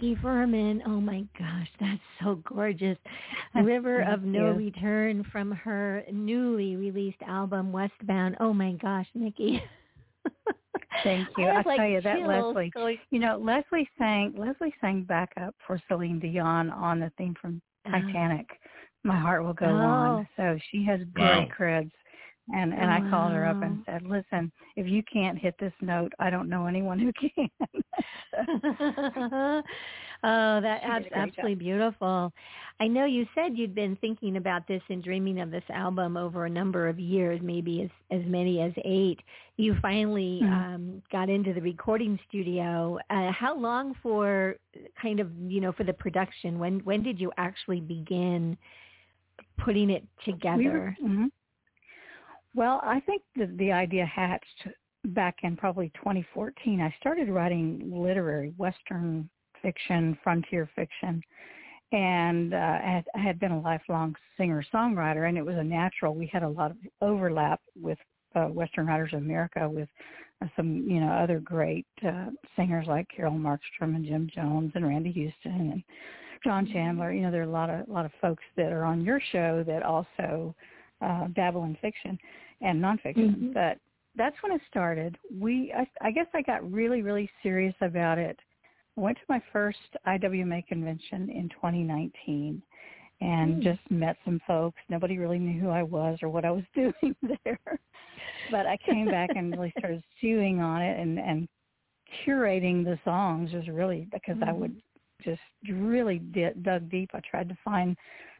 Nikki 0.00 0.16
Fuhrman. 0.22 0.80
Oh 0.86 1.00
my 1.00 1.24
gosh, 1.38 1.68
that's 1.78 2.00
so 2.22 2.36
gorgeous. 2.46 2.96
River 3.54 4.00
of 4.02 4.22
No 4.22 4.52
you. 4.52 4.56
Return 4.56 5.24
from 5.30 5.52
her 5.52 6.02
newly 6.10 6.76
released 6.76 7.20
album 7.26 7.70
Westbound. 7.70 8.36
Oh 8.40 8.52
my 8.54 8.72
gosh, 8.80 9.06
Nikki. 9.14 9.62
Thank 11.04 11.28
you. 11.36 11.44
I 11.46 11.60
I 11.60 11.62
like, 11.66 11.76
tell 11.78 11.86
you 11.88 12.00
that 12.00 12.20
Leslie, 12.26 12.70
going- 12.74 12.98
you 13.10 13.18
know, 13.18 13.38
Leslie 13.38 13.88
sang 13.98 14.34
Leslie 14.36 14.74
sang 14.80 15.02
backup 15.02 15.54
for 15.66 15.78
Celine 15.88 16.18
Dion 16.18 16.70
on 16.70 17.00
the 17.00 17.12
theme 17.18 17.34
from 17.40 17.60
ah. 17.86 17.90
Titanic. 17.90 18.46
My 19.04 19.18
heart 19.18 19.44
will 19.44 19.54
go 19.54 19.66
Oh. 19.66 19.70
on. 19.70 20.28
So 20.36 20.58
she 20.70 20.82
has 20.86 21.00
Wow. 21.16 21.46
great 21.46 21.50
creds. 21.50 21.90
And 22.54 22.72
and 22.74 22.90
I 22.90 23.00
called 23.10 23.32
her 23.32 23.46
up 23.46 23.62
and 23.62 23.82
said, 23.86 24.02
"Listen, 24.02 24.50
if 24.76 24.86
you 24.86 25.02
can't 25.10 25.38
hit 25.38 25.54
this 25.58 25.72
note, 25.80 26.12
I 26.18 26.30
don't 26.30 26.48
know 26.48 26.66
anyone 26.66 26.98
who 26.98 27.12
can." 27.12 27.48
Oh, 30.22 30.60
that 30.60 30.82
that's 30.86 31.06
absolutely 31.14 31.54
job. 31.54 31.60
beautiful. 31.60 32.32
I 32.78 32.86
know 32.86 33.06
you 33.06 33.26
said 33.34 33.56
you'd 33.56 33.74
been 33.74 33.96
thinking 33.96 34.36
about 34.36 34.68
this 34.68 34.82
and 34.90 35.02
dreaming 35.02 35.40
of 35.40 35.50
this 35.50 35.64
album 35.70 36.18
over 36.18 36.44
a 36.44 36.50
number 36.50 36.88
of 36.88 36.98
years, 36.98 37.40
maybe 37.42 37.82
as 37.82 37.90
as 38.10 38.26
many 38.26 38.60
as 38.60 38.72
eight. 38.84 39.20
You 39.56 39.76
finally 39.80 40.40
mm-hmm. 40.42 40.52
um, 40.52 41.02
got 41.10 41.30
into 41.30 41.54
the 41.54 41.62
recording 41.62 42.18
studio. 42.28 42.98
Uh, 43.08 43.32
how 43.32 43.56
long 43.56 43.94
for 44.02 44.56
kind 45.00 45.20
of 45.20 45.30
you 45.46 45.60
know 45.60 45.72
for 45.72 45.84
the 45.84 45.94
production? 45.94 46.58
When 46.58 46.80
when 46.80 47.02
did 47.02 47.18
you 47.18 47.32
actually 47.38 47.80
begin 47.80 48.58
putting 49.64 49.88
it 49.88 50.04
together? 50.26 50.58
We 50.58 50.68
were, 50.68 50.96
mm-hmm. 51.02 51.26
Well, 52.54 52.80
I 52.84 53.00
think 53.00 53.22
the 53.36 53.46
the 53.58 53.72
idea 53.72 54.04
hatched 54.04 54.68
back 55.06 55.36
in 55.42 55.56
probably 55.56 55.90
2014. 55.96 56.80
I 56.80 56.94
started 57.00 57.28
writing 57.28 57.90
literary 57.92 58.52
Western 58.56 59.28
fiction, 59.62 60.18
frontier 60.22 60.68
fiction, 60.74 61.22
and 61.92 62.54
uh, 62.54 62.56
I, 62.56 62.90
had, 62.94 63.04
I 63.14 63.18
had 63.18 63.40
been 63.40 63.52
a 63.52 63.60
lifelong 63.60 64.14
singer-songwriter, 64.36 65.28
and 65.28 65.36
it 65.36 65.44
was 65.44 65.56
a 65.56 65.64
natural. 65.64 66.14
We 66.14 66.26
had 66.32 66.42
a 66.42 66.48
lot 66.48 66.70
of 66.70 66.76
overlap 67.00 67.60
with 67.80 67.98
uh, 68.34 68.46
Western 68.46 68.86
Writers 68.86 69.12
of 69.12 69.20
America, 69.20 69.68
with 69.68 69.88
uh, 70.42 70.46
some 70.56 70.86
you 70.88 71.00
know 71.00 71.12
other 71.12 71.40
great 71.40 71.86
uh, 72.06 72.26
singers 72.56 72.86
like 72.86 73.06
Carol 73.14 73.32
Markstrom 73.32 73.96
and 73.96 74.04
Jim 74.04 74.28
Jones 74.34 74.72
and 74.74 74.86
Randy 74.86 75.12
Huston 75.12 75.70
and 75.72 75.82
John 76.44 76.66
Chandler. 76.72 77.12
You 77.12 77.22
know, 77.22 77.30
there 77.30 77.42
are 77.42 77.44
a 77.44 77.50
lot 77.50 77.70
of 77.70 77.88
a 77.88 77.92
lot 77.92 78.06
of 78.06 78.12
folks 78.20 78.44
that 78.56 78.72
are 78.72 78.84
on 78.84 79.02
your 79.02 79.20
show 79.32 79.64
that 79.66 79.82
also 79.82 80.54
uh, 81.00 81.28
dabble 81.34 81.64
in 81.64 81.76
fiction 81.80 82.18
and 82.60 82.82
nonfiction. 82.82 83.30
Mm-hmm. 83.30 83.52
But 83.52 83.78
that's 84.16 84.36
when 84.42 84.52
it 84.52 84.60
started. 84.68 85.16
We, 85.32 85.72
I, 85.76 85.88
I 86.06 86.10
guess, 86.10 86.26
I 86.34 86.42
got 86.42 86.70
really, 86.70 87.02
really 87.02 87.30
serious 87.42 87.74
about 87.80 88.18
it 88.18 88.38
I 88.96 89.00
went 89.00 89.16
to 89.18 89.24
my 89.28 89.42
first 89.52 89.78
IWMA 90.06 90.66
convention 90.66 91.30
in 91.30 91.48
2019 91.50 92.62
and 93.20 93.54
mm. 93.54 93.62
just 93.62 93.80
met 93.90 94.16
some 94.24 94.40
folks. 94.46 94.78
Nobody 94.88 95.18
really 95.18 95.38
knew 95.38 95.60
who 95.60 95.68
I 95.68 95.82
was 95.82 96.18
or 96.22 96.28
what 96.28 96.44
I 96.44 96.50
was 96.50 96.64
doing 96.74 97.14
there. 97.44 97.58
but 98.50 98.66
I 98.66 98.76
came 98.78 99.06
back 99.06 99.30
and 99.34 99.52
really 99.52 99.72
started 99.78 100.02
chewing 100.20 100.60
on 100.60 100.82
it 100.82 100.98
and, 100.98 101.18
and 101.18 101.48
curating 102.26 102.84
the 102.84 102.98
songs 103.04 103.52
was 103.52 103.68
really 103.68 104.08
because 104.12 104.36
mm. 104.36 104.48
I 104.48 104.52
would 104.52 104.72
mm-hmm. 104.72 105.30
just 105.30 105.42
really 105.70 106.18
did, 106.18 106.62
dug 106.62 106.90
deep. 106.90 107.10
I 107.14 107.20
tried 107.20 107.48
to 107.48 107.58
find 107.64 107.96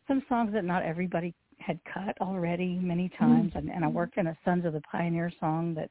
some 0.09 0.23
songs 0.29 0.53
that 0.53 0.65
not 0.65 0.83
everybody 0.83 1.33
had 1.61 1.79
cut 1.93 2.17
already 2.21 2.79
many 2.81 3.09
times, 3.19 3.53
mm. 3.53 3.57
and, 3.59 3.71
and 3.71 3.85
I 3.85 3.89
worked 3.89 4.17
in 4.17 4.29
a 4.29 4.37
Sons 4.45 4.65
of 4.65 4.73
the 4.73 4.81
Pioneer 4.83 5.33
song 5.41 5.75
that 5.75 5.91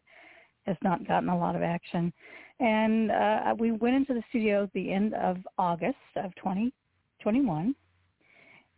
has 0.66 0.78
not 0.84 1.08
gotten 1.08 1.30
a 1.30 1.38
lot 1.38 1.56
of 1.56 1.62
action. 1.62 2.12
And 2.60 3.12
uh, 3.12 3.56
we 3.58 3.72
went 3.72 3.96
into 3.96 4.14
the 4.14 4.24
studio 4.30 4.64
at 4.64 4.74
the 4.74 4.92
end 4.92 5.14
of 5.14 5.38
August 5.58 5.96
of 6.16 6.36
2021, 6.36 7.74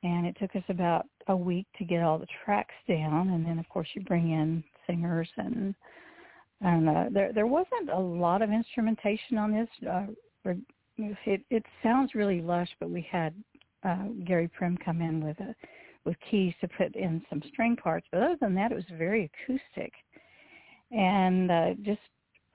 and 0.04 0.26
it 0.26 0.38
took 0.40 0.56
us 0.56 0.64
about 0.70 1.06
a 1.28 1.36
week 1.36 1.66
to 1.78 1.86
get 1.86 2.04
all 2.04 2.18
the 2.18 2.28
tracks 2.46 2.76
down. 2.88 3.30
And 3.30 3.46
then, 3.46 3.60
of 3.60 3.68
course, 3.70 3.88
you 3.94 4.02
bring 4.02 4.32
in 4.32 4.64
singers 4.88 5.30
and 5.38 5.76
and 6.64 6.88
uh, 6.88 7.06
there 7.12 7.34
there 7.34 7.48
wasn't 7.48 7.90
a 7.92 8.00
lot 8.00 8.44
of 8.44 8.52
instrumentation 8.52 9.38
on 9.38 9.52
this. 9.52 9.68
Uh, 9.90 10.06
it 11.26 11.42
it 11.50 11.66
sounds 11.82 12.14
really 12.14 12.42
lush, 12.42 12.70
but 12.80 12.90
we 12.90 13.08
had 13.10 13.34
uh, 13.84 14.06
Gary 14.26 14.48
Prim 14.48 14.78
come 14.78 15.02
in 15.02 15.24
with 15.24 15.40
a 15.40 15.56
with 16.06 16.16
keys 16.30 16.54
to 16.62 16.68
put 16.68 16.96
in 16.96 17.24
some 17.30 17.42
string 17.52 17.76
parts. 17.76 18.08
But 18.12 18.24
other 18.24 18.38
than 18.40 18.56
that, 18.56 18.72
it 18.72 18.76
was 18.76 18.86
very 18.98 19.32
acoustic 19.34 19.94
and 20.92 21.52
uh, 21.52 21.74
just 21.84 22.00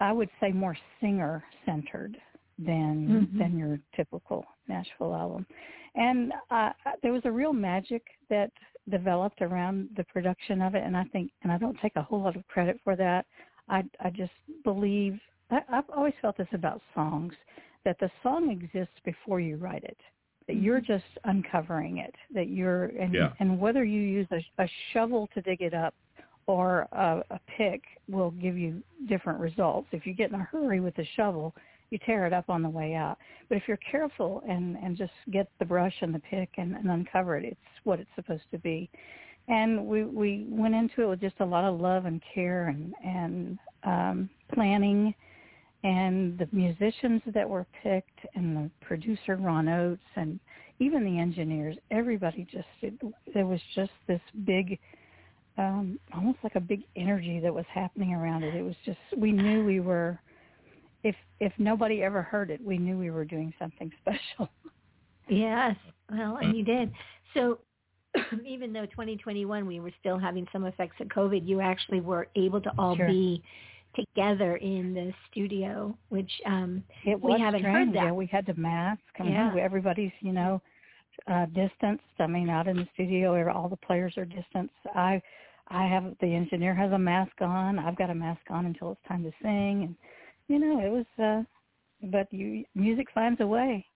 I 0.01 0.13
would 0.13 0.29
say 0.41 0.53
more 0.53 0.77
singer 1.01 1.43
centered 1.65 2.17
than 2.59 3.29
mm-hmm. 3.29 3.39
than 3.39 3.59
your 3.59 3.79
typical 3.95 4.45
Nashville 4.69 5.15
album. 5.15 5.47
And 5.95 6.33
uh, 6.51 6.71
there 7.03 7.13
was 7.13 7.23
a 7.25 7.33
real 7.33 7.53
magic 7.53 8.03
that 8.29 8.51
developed 8.91 9.41
around 9.41 9.89
the 9.97 10.05
production 10.05 10.61
of 10.61 10.75
it, 10.75 10.83
and 10.85 10.97
I 10.97 11.05
think, 11.05 11.31
and 11.43 11.51
I 11.51 11.59
don't 11.59 11.79
take 11.81 11.97
a 11.97 12.03
whole 12.03 12.23
lot 12.23 12.37
of 12.37 12.47
credit 12.49 12.79
for 12.85 12.97
that. 12.97 13.27
I 13.69 13.83
I 14.01 14.11
just 14.11 14.33
believe 14.65 15.19
I, 15.51 15.61
I've 15.71 15.91
always 15.95 16.15
felt 16.21 16.37
this 16.37 16.49
about 16.53 16.83
songs 16.95 17.33
that 17.85 17.99
the 18.01 18.11
song 18.23 18.51
exists 18.51 18.97
before 19.05 19.41
you 19.41 19.57
write 19.57 19.85
it. 19.85 19.99
That 20.47 20.57
you're 20.57 20.81
just 20.81 21.05
uncovering 21.25 21.99
it. 21.99 22.15
That 22.33 22.49
you're 22.49 22.87
and 22.87 23.13
yeah. 23.13 23.33
and 23.41 23.59
whether 23.59 23.85
you 23.85 24.01
use 24.01 24.29
a, 24.31 24.63
a 24.63 24.69
shovel 24.93 25.29
to 25.35 25.43
dig 25.43 25.61
it 25.61 25.75
up 25.75 25.95
or 26.47 26.87
a, 26.93 27.23
a 27.31 27.41
pick 27.57 27.83
will 28.09 28.31
give 28.33 28.57
you 28.57 28.83
different 29.09 29.41
results. 29.41 29.89
If 29.93 30.07
you 30.07 30.15
get 30.15 30.31
in 30.31 30.37
a 30.37 30.45
hurry 30.45 30.81
with 30.81 30.95
the 30.95 31.07
shovel, 31.17 31.55
you 31.91 31.99
tear 32.05 32.27
it 32.27 32.33
up 32.33 32.49
on 32.49 32.63
the 32.63 32.69
way 32.69 32.95
out. 32.95 33.19
But 33.49 33.57
if 33.57 33.65
you're 33.67 33.79
careful 33.91 34.43
and, 34.49 34.77
and 34.77 34.97
just 34.97 35.13
get 35.33 35.49
the 35.59 35.65
brush 35.65 35.95
and 36.01 36.15
the 36.15 36.21
pick 36.21 36.51
and, 36.57 36.75
and 36.75 36.91
uncover 36.91 37.37
it, 37.37 37.45
it's 37.45 37.61
what 37.85 38.01
it's 38.01 38.11
supposed 38.15 38.45
to 38.53 38.59
be. 38.59 38.89
And 39.49 39.87
we, 39.87 40.05
we 40.05 40.47
went 40.49 40.75
into 40.75 41.03
it 41.03 41.07
with 41.07 41.21
just 41.21 41.37
a 41.41 41.45
lot 41.45 41.65
of 41.65 41.81
love 41.81 42.07
and 42.07 42.21
care 42.35 42.69
and, 42.69 42.95
and 43.05 43.59
um, 43.85 44.31
planning 44.53 45.15
and 45.85 46.39
the 46.39 46.49
musicians 46.53 47.23
that 47.35 47.49
were 47.49 47.67
picked 47.83 48.21
and 48.35 48.57
the 48.57 48.71
producer 48.81 49.37
Ron 49.37 49.69
Oates 49.69 50.03
and 50.17 50.41
even 50.79 51.05
the 51.05 51.19
engineers, 51.19 51.77
everybody 51.91 52.47
just, 52.51 52.67
it, 52.83 52.95
there 53.33 53.47
was 53.47 53.61
just 53.75 53.93
this 54.07 54.21
big 54.45 54.79
um, 55.59 55.99
almost 56.15 56.39
like 56.43 56.55
a 56.55 56.61
big 56.61 56.83
energy 56.97 57.41
that 57.41 57.55
was 57.55 57.65
happening 57.73 58.13
around 58.13 58.45
it. 58.45 58.55
It 58.55 58.63
was 58.63 58.75
just 58.85 58.99
we 59.17 59.33
knew 59.33 59.65
we 59.65 59.81
were 59.81 60.21
if 61.03 61.15
if 61.41 61.53
nobody 61.59 62.03
ever 62.03 62.23
heard 62.23 62.51
it, 62.51 62.63
we 62.63 62.79
knew 62.79 62.99
we 62.99 63.11
were 63.11 63.25
doing 63.25 63.53
something 63.59 63.91
special. 64.03 64.51
Yes. 65.29 65.77
Well, 66.11 66.37
and 66.37 66.57
you 66.57 66.65
did. 66.65 66.93
So 67.35 67.59
even 68.47 68.73
though 68.73 68.87
2021 68.87 69.67
we 69.67 69.81
were 69.81 69.93
still 69.99 70.19
having 70.19 70.47
some 70.53 70.65
effects 70.65 70.97
of 71.01 71.09
COVID, 71.09 71.47
you 71.47 71.61
actually 71.61 72.01
were 72.01 72.29
able 72.37 72.61
to 72.61 72.71
all 72.79 72.97
sure. 72.97 73.09
be 73.09 73.43
together 73.97 74.57
in 74.57 74.95
the 74.95 75.13
studio, 75.31 75.97
which 76.11 76.31
um 76.45 76.83
it 77.05 77.21
we 77.21 77.41
haven't 77.41 77.61
strange. 77.61 77.77
heard 77.77 77.89
that. 77.97 78.05
Yeah, 78.05 78.13
we 78.13 78.27
had 78.27 78.47
to 78.47 78.55
mask. 78.55 79.01
I 79.19 79.23
mean, 79.25 79.33
yeah. 79.33 79.55
everybody's, 79.61 80.13
you 80.21 80.33
know, 80.33 80.61
uh 81.27 81.47
distanced. 81.47 82.05
I 82.19 82.27
mean, 82.27 82.49
out 82.49 82.69
in 82.69 82.77
the 82.77 82.89
studio, 82.95 83.51
all 83.51 83.69
the 83.69 83.77
players 83.77 84.15
are 84.17 84.25
distanced. 84.27 84.75
I 84.95 85.21
I 85.69 85.87
have 85.87 86.15
the 86.21 86.35
engineer 86.35 86.75
has 86.75 86.93
a 86.93 86.99
mask 86.99 87.41
on. 87.41 87.79
I've 87.79 87.97
got 87.97 88.11
a 88.11 88.15
mask 88.15 88.43
on 88.51 88.67
until 88.67 88.93
it's 88.93 89.09
time 89.09 89.25
to 89.25 89.33
sing, 89.43 89.83
and 89.85 89.97
you 90.49 90.59
know 90.59 90.81
it 90.87 90.91
was. 90.91 91.07
uh 91.19 91.43
But 92.11 92.33
you 92.33 92.65
music 92.75 93.09
finds 93.15 93.41
a 93.41 93.47
way 93.47 93.87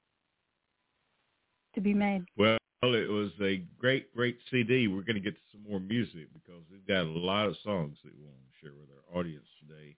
to 1.74 1.80
be 1.80 1.94
made. 1.94 2.24
Well, 2.36 2.58
it 2.82 3.10
was 3.10 3.30
a 3.42 3.62
great, 3.78 4.14
great 4.14 4.38
CD. 4.50 4.88
We're 4.88 5.02
going 5.02 5.14
to 5.14 5.20
get 5.20 5.34
to 5.34 5.40
some 5.52 5.70
more 5.70 5.80
music 5.80 6.28
because 6.32 6.62
we've 6.70 6.86
got 6.86 7.02
a 7.02 7.18
lot 7.18 7.46
of 7.46 7.56
songs 7.62 7.98
that 8.02 8.12
we 8.16 8.24
want 8.24 8.38
to 8.38 8.60
share 8.60 8.72
with 8.72 8.88
our 8.90 9.18
audience 9.20 9.44
today. 9.60 9.96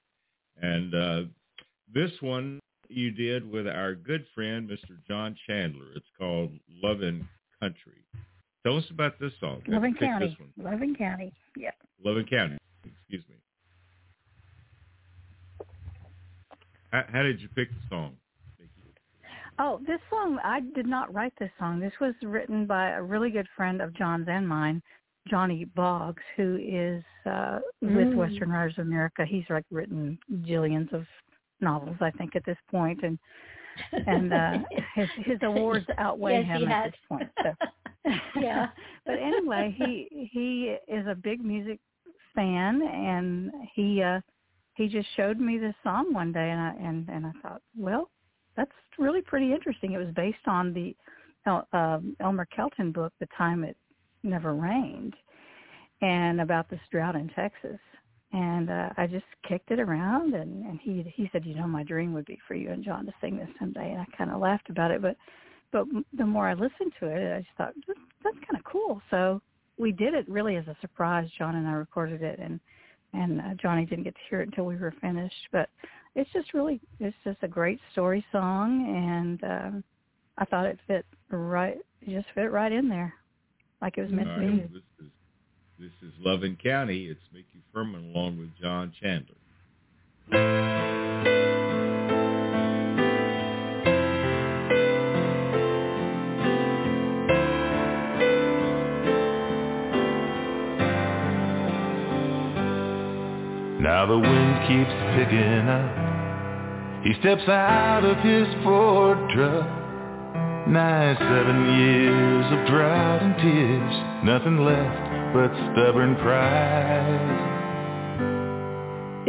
And 0.61 0.95
uh, 0.95 1.23
this 1.95 2.11
one 2.21 2.59
you 2.89 3.13
did 3.13 3.49
with 3.49 3.69
our 3.69 3.95
good 3.95 4.27
friend, 4.35 4.69
Mr. 4.69 4.97
John 5.07 5.37
Chandler. 5.47 5.93
It's 5.95 6.07
called 6.19 6.51
Lovin' 6.83 7.29
Country. 7.61 8.05
Tell 8.65 8.77
us 8.77 8.85
about 8.91 9.19
this 9.21 9.33
song. 9.39 9.63
Loving 9.69 9.95
County. 9.95 10.37
Loving 10.57 10.97
County. 10.97 11.33
Yeah. 11.57 11.71
Loving 12.05 12.27
County. 12.27 12.59
Excuse 12.85 13.25
me. 13.29 13.37
How, 16.91 17.05
how 17.13 17.23
did 17.23 17.41
you 17.41 17.49
pick 17.49 17.69
the 17.71 17.89
song? 17.89 18.17
Oh, 19.59 19.81
this 19.87 20.01
song, 20.11 20.39
I 20.43 20.61
did 20.75 20.87
not 20.87 21.13
write 21.13 21.33
this 21.39 21.51
song. 21.59 21.79
This 21.79 21.93
was 22.01 22.15
written 22.23 22.67
by 22.67 22.91
a 22.91 23.03
really 23.03 23.31
good 23.31 23.47
friend 23.57 23.81
of 23.83 23.95
John's 23.95 24.27
and 24.29 24.49
mine, 24.49 24.83
Johnny 25.29 25.65
Boggs, 25.77 26.23
who 26.37 26.57
is 26.57 27.03
uh, 27.27 27.61
mm. 27.85 27.97
with 27.97 28.15
Western 28.15 28.51
Writers 28.51 28.75
of 28.79 28.87
America. 28.87 29.25
He's 29.27 29.45
like 29.51 29.65
written 29.71 30.19
jillions 30.41 30.93
of 30.93 31.05
novels, 31.61 31.97
I 32.01 32.11
think, 32.13 32.35
at 32.35 32.45
this 32.45 32.57
point, 32.71 33.01
and 33.03 33.19
and 34.07 34.33
uh, 34.33 34.59
his 34.95 35.09
his 35.25 35.39
awards 35.43 35.87
outweigh 35.99 36.45
yes, 36.47 36.61
him 36.61 36.69
at 36.69 36.91
this 36.91 37.01
point. 37.09 37.31
So 37.43 37.55
yeah. 38.41 38.69
but 39.07 39.19
anyway, 39.19 39.75
he 39.77 40.29
he 40.33 40.77
is 40.89 41.07
a 41.07 41.15
big 41.15 41.45
music 41.45 41.79
fan, 42.35 42.83
and 42.83 43.53
he 43.75 44.03
uh 44.03 44.21
he 44.75 44.89
just 44.89 45.09
showed 45.17 45.39
me 45.39 45.59
this 45.59 45.75
song 45.83 46.13
one 46.13 46.33
day, 46.33 46.51
and 46.51 46.61
I 46.61 46.75
and 46.81 47.09
and 47.09 47.27
I 47.27 47.33
thought, 47.43 47.63
well, 47.77 48.11
that's 48.57 48.71
really 48.99 49.23
pretty 49.23 49.53
interesting. 49.53 49.93
It 49.93 49.99
was 49.99 50.13
based 50.15 50.47
on 50.47 50.73
the 50.73 50.95
uh, 51.47 51.99
Elmer 52.21 52.47
Kelton 52.55 52.93
book, 52.93 53.13
The 53.21 53.29
Time 53.37 53.65
It 53.65 53.77
Never 54.23 54.55
Rained, 54.55 55.15
and 56.01 56.41
about 56.41 56.69
this 56.71 56.81
drought 56.91 57.17
in 57.17 57.29
Texas. 57.31 57.79
And 58.33 58.71
uh, 58.71 58.91
I 58.97 59.07
just 59.07 59.27
kicked 59.47 59.71
it 59.71 59.79
around, 59.79 60.35
and 60.35 60.65
and 60.65 60.81
he 60.83 61.13
he 61.15 61.29
said, 61.33 61.45
you 61.45 61.55
know, 61.55 61.67
my 61.67 61.83
dream 61.83 62.15
would 62.15 62.25
be 62.25 62.39
for 62.49 62.55
you 62.55 62.71
and 62.71 62.83
John 62.85 63.05
to 63.05 63.13
sing 63.21 63.37
this 63.37 63.49
someday. 63.59 63.91
And 63.93 64.01
I 64.01 64.17
kind 64.17 64.31
of 64.31 64.41
laughed 64.41 64.71
about 64.71 64.91
it, 64.91 65.03
but 65.03 65.17
but 65.71 65.87
the 66.17 66.25
more 66.25 66.49
I 66.49 66.55
listened 66.55 66.93
to 67.01 67.07
it, 67.07 67.37
I 67.37 67.41
just 67.41 67.57
thought 67.59 67.75
that's 67.87 68.37
kind 68.37 68.59
of 68.59 68.65
cool. 68.65 69.03
So 69.11 69.43
we 69.79 69.93
did 69.93 70.15
it 70.15 70.29
really 70.29 70.57
as 70.57 70.67
a 70.67 70.77
surprise. 70.81 71.29
John 71.37 71.57
and 71.57 71.67
I 71.67 71.73
recorded 71.73 72.23
it, 72.23 72.39
and 72.39 72.59
and 73.13 73.41
uh, 73.41 73.55
Johnny 73.61 73.85
didn't 73.85 74.05
get 74.05 74.15
to 74.15 74.21
hear 74.29 74.41
it 74.41 74.49
until 74.49 74.65
we 74.65 74.77
were 74.77 74.95
finished. 75.01 75.49
But 75.51 75.69
it's 76.15 76.31
just 76.33 76.55
really 76.55 76.81
it's 77.01 77.17
just 77.25 77.39
a 77.43 77.49
great 77.49 77.81
story 77.93 78.25
song, 78.33 78.87
and 78.89 79.43
um, 79.45 79.85
I 80.39 80.45
thought 80.45 80.67
it 80.67 80.79
fit 80.87 81.05
right, 81.31 81.79
just 82.09 82.27
fit 82.35 82.53
right 82.53 82.73
in 82.73 82.89
there, 82.89 83.15
like 83.81 83.99
it 83.99 84.03
was 84.03 84.13
meant 84.13 84.29
All 84.29 84.37
to 84.37 84.47
right, 84.47 84.73
be. 84.73 84.75
This 84.75 84.83
is 85.01 85.11
this 85.79 86.09
is 86.09 86.15
Loving 86.21 86.57
County. 86.63 87.07
It's 87.07 87.21
Micki 87.35 87.61
Fuhrman 87.75 88.15
along 88.15 88.39
with 88.39 88.51
John 88.61 88.93
Chandler. 89.01 89.35
Now 104.03 104.09
the 104.09 104.19
wind 104.19 104.55
keeps 104.67 104.91
picking 105.15 105.69
up. 105.71 107.05
He 107.05 107.15
steps 107.21 107.49
out 107.49 108.03
of 108.03 108.19
his 108.19 108.49
Ford 108.65 109.17
truck. 109.31 109.63
Nine, 110.67 111.15
seven 111.21 111.79
years 111.79 112.47
of 112.51 112.67
drought 112.67 113.23
and 113.23 113.37
tears. 113.39 113.95
Nothing 114.25 114.59
left 114.65 115.07
but 115.33 115.55
stubborn 115.71 116.17
pride. 116.17 117.31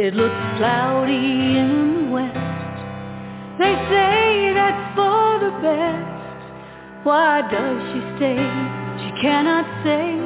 It 0.00 0.14
looks 0.14 0.42
cloudy 0.58 1.54
in 1.54 1.94
the 1.94 2.10
west. 2.10 2.78
They 3.62 3.78
say 3.94 4.54
that's 4.58 4.96
for 4.98 5.38
the 5.38 5.54
best. 5.62 7.06
Why 7.06 7.46
does 7.46 7.78
she 7.94 8.00
stay? 8.18 8.42
She 9.06 9.22
cannot 9.22 9.70
say, 9.86 10.18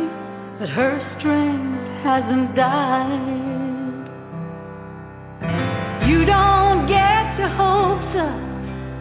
but 0.59 0.71
her 0.71 0.97
strength 1.19 2.03
hasn't 2.03 2.57
died. 2.57 3.38
You 6.09 6.25
don't 6.25 6.87
get 6.88 7.37
your 7.38 7.53
hopes 7.53 8.16
up, 8.16 8.40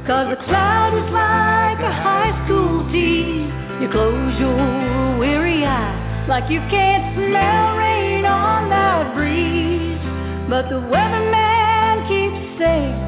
cause 0.06 0.28
a 0.28 0.36
cloud 0.44 0.92
is 0.92 1.10
like 1.16 1.80
a 1.80 1.94
high 2.04 2.36
school 2.44 2.84
tease. 2.92 3.48
You 3.80 3.88
close 3.90 4.38
your 4.38 5.18
weary 5.18 5.64
eyes 5.64 6.28
like 6.28 6.52
you 6.52 6.60
can't 6.70 7.16
smell 7.16 7.78
rain 7.78 8.26
on 8.26 8.70
that 8.70 9.16
breeze. 9.16 10.04
But 10.50 10.68
the 10.68 10.84
weatherman 10.84 12.04
keeps 12.12 12.60
saying, 12.60 13.00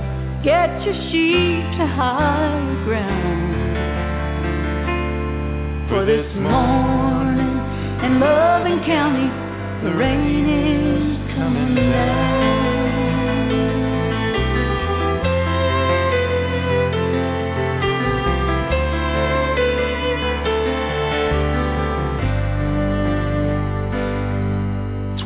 get 0.47 0.71
your 0.87 0.95
sheep 1.11 1.67
to 1.79 1.85
higher 1.85 2.85
ground. 2.87 3.51
For 5.89 6.05
this 6.05 6.33
morning 6.39 7.59
in 8.05 8.21
Loving 8.21 8.79
County, 8.85 9.27
the 9.83 9.93
rain 9.93 10.47
is 10.47 11.35
coming 11.35 11.75
down. 11.75 12.68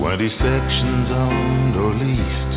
Twenty 0.03 0.27
sections 0.31 1.07
owned 1.15 1.75
or 1.79 1.95
leased 1.95 2.55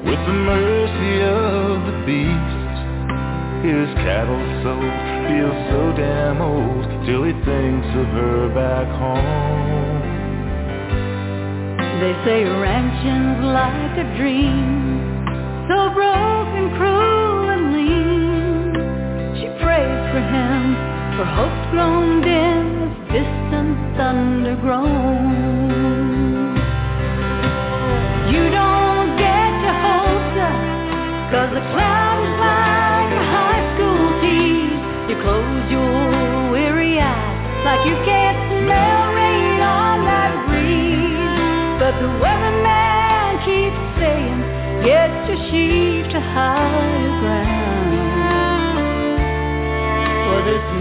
with 0.00 0.16
the 0.16 0.32
mercy 0.32 1.14
of 1.20 1.84
the 1.84 1.96
beast. 2.08 2.76
His 3.68 3.92
cattle 4.00 4.40
sold, 4.64 4.96
feels 5.28 5.60
so 5.68 5.92
damn 5.92 6.40
old 6.40 6.88
till 7.04 7.22
he 7.28 7.36
thinks 7.44 7.88
of 8.00 8.08
her 8.16 8.48
back 8.56 8.88
home. 8.96 10.00
They 12.00 12.16
say 12.24 12.44
ranching's 12.48 13.44
like 13.44 14.00
a 14.00 14.16
dream, 14.16 15.20
so 15.68 15.92
broken, 15.92 16.72
cruel, 16.80 17.50
and 17.52 17.64
lean. 17.76 18.72
She 19.36 19.46
prays 19.60 20.00
for 20.16 20.22
him, 20.32 20.60
for 21.20 21.28
hope's 21.28 21.70
grown 21.72 22.22
dim 22.24 22.88
as 22.88 22.96
distant 23.12 23.76
thunder 24.00 24.56
groans. 24.62 25.63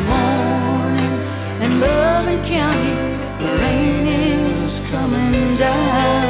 Morning 0.07 1.15
in 1.63 1.79
Loving 1.79 2.43
County, 2.47 2.93
the 3.39 3.49
rain 3.61 4.05
is 4.67 4.91
coming 4.91 5.57
down. 5.57 6.22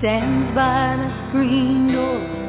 Stands 0.00 0.54
by 0.54 0.96
the 0.96 1.28
screen 1.28 1.92
door 1.92 2.40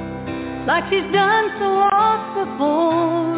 like 0.65 0.85
she's 0.89 1.11
done 1.11 1.51
so 1.59 1.67
oft 1.91 2.31
before. 2.39 3.35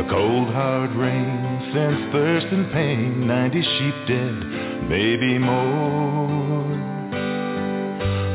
A 0.00 0.08
cold 0.08 0.48
hard 0.48 0.90
rain 0.96 1.70
sends 1.74 2.12
thirst 2.12 2.46
and 2.46 2.72
pain, 2.72 3.26
ninety 3.26 3.60
sheep 3.60 3.94
dead, 4.08 4.88
maybe 4.88 5.38
more. 5.38 6.64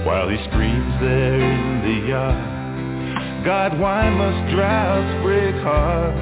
While 0.05 0.29
he 0.29 0.37
screams 0.49 0.93
there 1.01 1.39
in 1.39 1.81
the 1.81 2.07
yard, 2.09 3.45
God, 3.45 3.79
why 3.79 4.09
must 4.09 4.53
droughts 4.53 5.23
break 5.23 5.55
hard? 5.63 6.15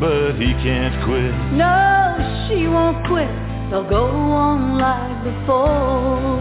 But 0.00 0.32
he 0.34 0.52
can't 0.60 1.02
quit. 1.06 1.34
No, 1.56 2.46
she 2.46 2.68
won't 2.68 3.06
quit. 3.06 3.30
They'll 3.70 3.88
go 3.88 4.04
on 4.04 4.76
like 4.76 5.24
before. 5.24 6.33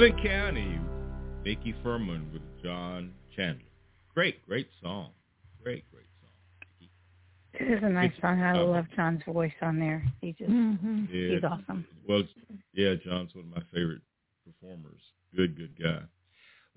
Loving 0.00 0.16
County, 0.24 0.78
Micki 1.44 1.74
Fuhrman 1.84 2.32
with 2.32 2.40
John 2.64 3.12
Chandler. 3.36 3.60
Great, 4.14 4.42
great 4.48 4.66
song. 4.82 5.10
Great, 5.62 5.84
great 5.92 6.06
song. 6.22 6.88
It 7.52 7.70
is 7.70 7.82
a 7.82 7.88
nice 7.90 8.06
It's- 8.12 8.22
song. 8.22 8.40
I 8.40 8.58
uh, 8.58 8.64
love 8.64 8.86
John's 8.96 9.22
voice 9.24 9.52
on 9.60 9.78
there. 9.78 10.02
He 10.22 10.32
just 10.32 10.50
hmm 10.50 11.04
Yeah, 11.12 11.34
he's 11.34 11.44
awesome. 11.44 11.84
Well, 12.08 12.22
yeah, 12.72 12.94
John's 12.94 13.34
one 13.34 13.44
of 13.44 13.50
my 13.50 13.62
favorite 13.74 14.00
performers. 14.46 15.02
Good, 15.36 15.54
good 15.58 15.78
guy. 15.78 16.00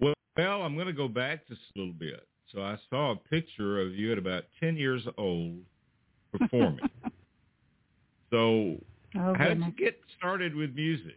Well, 0.01 0.15
well, 0.35 0.61
I'm 0.63 0.75
going 0.75 0.87
to 0.87 0.91
go 0.91 1.07
back 1.07 1.47
just 1.47 1.61
a 1.77 1.79
little 1.79 1.93
bit. 1.93 2.27
So 2.53 2.61
I 2.61 2.77
saw 2.89 3.11
a 3.11 3.15
picture 3.15 3.79
of 3.79 3.93
you 3.93 4.11
at 4.11 4.17
about 4.17 4.43
10 4.59 4.75
years 4.75 5.07
old 5.17 5.59
performing. 6.37 6.89
so 8.31 8.75
Oh 9.15 9.33
how 9.33 9.47
did 9.47 9.59
you 9.63 9.71
get 9.77 9.97
started 10.17 10.53
with 10.55 10.75
music? 10.75 11.15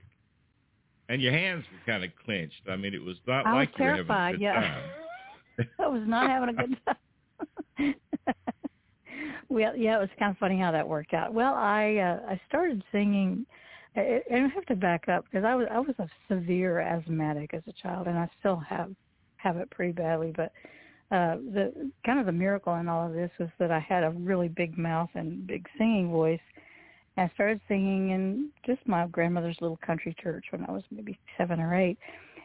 And 1.09 1.23
your 1.23 1.33
hands 1.33 1.65
were 1.73 1.93
kind 1.93 2.05
of 2.05 2.11
clenched. 2.25 2.63
I 2.69 2.77
mean, 2.77 2.95
it 2.95 3.03
was 3.03 3.17
not 3.27 3.47
I 3.47 3.53
was 3.53 3.69
like 3.69 3.79
you 3.79 3.85
were 3.85 3.91
having 3.91 4.05
a 4.05 4.07
terrified, 4.07 4.33
good 4.35 4.41
yeah. 4.43 4.61
time. 4.61 5.69
I 5.79 5.87
was 5.87 6.03
not 6.07 6.31
having 6.31 6.49
a 6.49 6.53
good 6.53 6.77
time. 6.85 7.95
well, 9.49 9.77
yeah, 9.77 9.97
it 9.97 10.01
was 10.01 10.09
kind 10.19 10.31
of 10.33 10.39
funny 10.39 10.59
how 10.59 10.73
that 10.73 10.87
worked 10.87 11.15
out. 11.15 11.33
Well, 11.33 11.55
I 11.55 11.97
uh, 11.97 12.33
I 12.33 12.41
started 12.49 12.83
singing 12.91 13.47
I, 13.97 14.23
I 14.33 14.39
have 14.55 14.67
to 14.67 14.77
back 14.77 15.09
up 15.09 15.25
because 15.25 15.45
I 15.45 15.55
was 15.55 15.67
I 15.71 15.79
was 15.79 15.95
a 15.99 16.09
severe 16.29 16.81
asthmatic 16.81 17.55
as 17.55 17.63
a 17.67 17.73
child, 17.73 18.07
and 18.07 18.19
I 18.19 18.29
still 18.41 18.57
have 18.57 18.93
have 19.37 19.57
it 19.57 19.71
pretty 19.71 19.93
badly. 19.93 20.33
But 20.37 20.53
uh, 21.11 21.37
the 21.37 21.91
kind 22.05 22.19
of 22.19 22.27
the 22.27 22.33
miracle 22.33 22.75
in 22.75 22.89
all 22.89 23.07
of 23.07 23.15
this 23.15 23.31
was 23.39 23.49
that 23.59 23.71
I 23.71 23.81
had 23.81 24.05
a 24.05 24.11
really 24.11 24.49
big 24.49 24.77
mouth 24.77 25.11
and 25.15 25.47
big 25.47 25.67
singing 25.79 26.11
voice. 26.11 26.41
I 27.17 27.31
started 27.35 27.61
singing 27.67 28.11
in 28.11 28.51
just 28.65 28.87
my 28.87 29.07
grandmother's 29.07 29.57
little 29.61 29.79
country 29.85 30.15
church 30.23 30.47
when 30.51 30.65
I 30.67 30.73
was 30.73 30.83
maybe 30.91 31.19
seven 31.39 31.61
or 31.61 31.75
eight. 31.75 31.99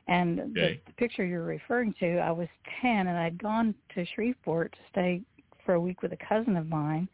And 0.07 0.39
Okay. 0.39 0.81
the, 0.86 0.91
the 0.91 0.93
picture 0.93 1.25
you're 1.25 1.43
referring 1.43 1.93
to, 1.99 2.17
I 2.19 2.31
was 2.31 2.47
ten, 2.81 3.07
and 3.07 3.17
I'd 3.17 3.41
gone 3.41 3.75
to 3.95 4.05
Shreveport 4.15 4.71
to 4.71 4.77
stay 4.89 5.21
for 5.65 5.75
a 5.75 5.81
week 5.81 6.01
with 6.01 6.13
a 6.13 6.17
cousin 6.17 6.57
of 6.57 6.67
mine. 6.67 7.07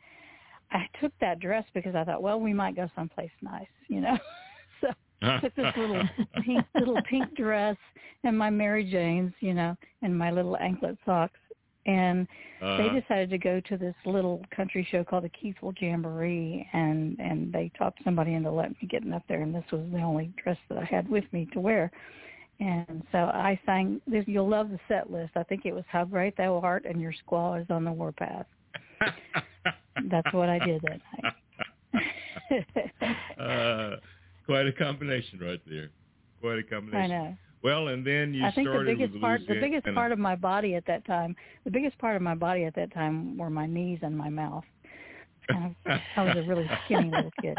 I 0.72 0.88
took 1.02 1.12
that 1.20 1.39
dress 1.39 1.65
because 1.74 1.96
I 1.96 2.04
thought, 2.04 2.22
well, 2.22 2.39
we 2.39 2.54
might 2.54 2.76
go 2.76 2.89
someplace 2.96 3.32
nice, 3.41 3.67
you 3.88 4.02
know. 4.02 4.17
so 4.82 4.88
I 5.22 5.39
took 5.39 5.56
this 5.56 5.74
little 5.78 6.04
pink 6.43 6.65
little 6.76 7.02
pink 7.10 7.36
dress 7.36 7.78
and 8.24 8.38
my 8.38 8.50
Mary 8.50 8.84
Janes, 8.84 9.34
you 9.39 9.54
know, 9.54 9.76
and 10.02 10.17
my 10.17 10.32
little 10.32 10.58
anklet 10.58 10.98
socks. 11.06 11.39
And 11.88 12.28
Uh-huh. 12.62 12.78
they 12.78 13.00
decided 13.00 13.30
to 13.30 13.38
go 13.38 13.60
to 13.62 13.78
this 13.78 13.95
little 14.06 14.43
country 14.56 14.86
show 14.91 15.04
called 15.04 15.23
the 15.23 15.30
Keithville 15.30 15.73
Jamboree 15.80 16.67
and 16.73 17.17
and 17.19 17.52
they 17.54 17.71
talked 17.78 18.04
somebody 18.04 18.34
into 18.34 18.52
letting 18.52 18.76
me 18.82 18.88
getting 18.88 19.13
up 19.13 19.23
there 19.28 19.41
and 19.41 19.56
this 19.56 19.63
was 19.71 19.82
the 19.91 20.02
only 20.02 20.32
dress 20.43 20.58
that 20.69 20.78
I 20.78 20.84
had 20.84 21.08
with 21.08 21.23
me 21.32 21.47
to 21.54 21.60
wear. 21.60 21.89
And 22.60 23.04
so 23.12 23.19
I 23.19 23.60
sang 23.65 24.02
this 24.08 24.26
you'll 24.28 24.50
love 24.50 24.69
the 24.69 24.80
set 24.88 25.12
list. 25.12 25.32
I 25.36 25.43
think 25.43 25.65
it 25.65 25.73
was 25.73 25.84
How 25.88 26.04
Great 26.04 26.36
Thou 26.36 26.60
Art 26.60 26.86
and 26.86 27.00
Your 27.00 27.13
Squaw 27.13 27.62
is 27.62 27.67
on 27.69 27.84
the 27.86 27.91
Warpath. 27.91 28.47
That's 30.10 30.34
what 30.34 30.50
I 30.50 30.60
did 30.60 30.82
that 30.84 31.00
night. 31.13 31.34
uh, 33.39 33.95
quite 34.45 34.67
a 34.67 34.73
combination 34.73 35.39
right 35.39 35.62
there. 35.67 35.89
Quite 36.41 36.60
a 36.60 36.63
combination. 36.63 37.12
I 37.12 37.15
know. 37.15 37.38
Well, 37.63 37.88
and 37.89 38.06
then 38.06 38.34
you 38.34 38.46
I 38.46 38.52
think 38.52 38.67
the 38.70 38.84
biggest 38.86 39.13
with 39.13 39.22
part 39.22 39.41
the 39.48 39.60
biggest 39.60 39.86
part 39.93 40.12
of 40.12 40.20
my 40.20 40.36
body 40.36 40.76
at 40.76 40.86
that 40.86 41.06
time 41.06 41.36
the 41.65 41.72
biggest 41.72 41.98
part 41.98 42.15
of 42.15 42.22
my 42.22 42.36
body 42.36 42.63
at 42.65 42.76
that 42.76 42.93
time 42.93 43.38
were 43.38 43.50
my 43.50 43.65
knees 43.65 44.00
and 44.04 44.17
my 44.17 44.30
mouth. 44.30 44.63
I 45.50 46.24
was 46.24 46.36
a 46.38 46.43
really 46.43 46.70
skinny 46.86 47.10
little 47.10 47.32
kid. 47.41 47.58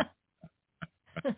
oh 1.25 1.33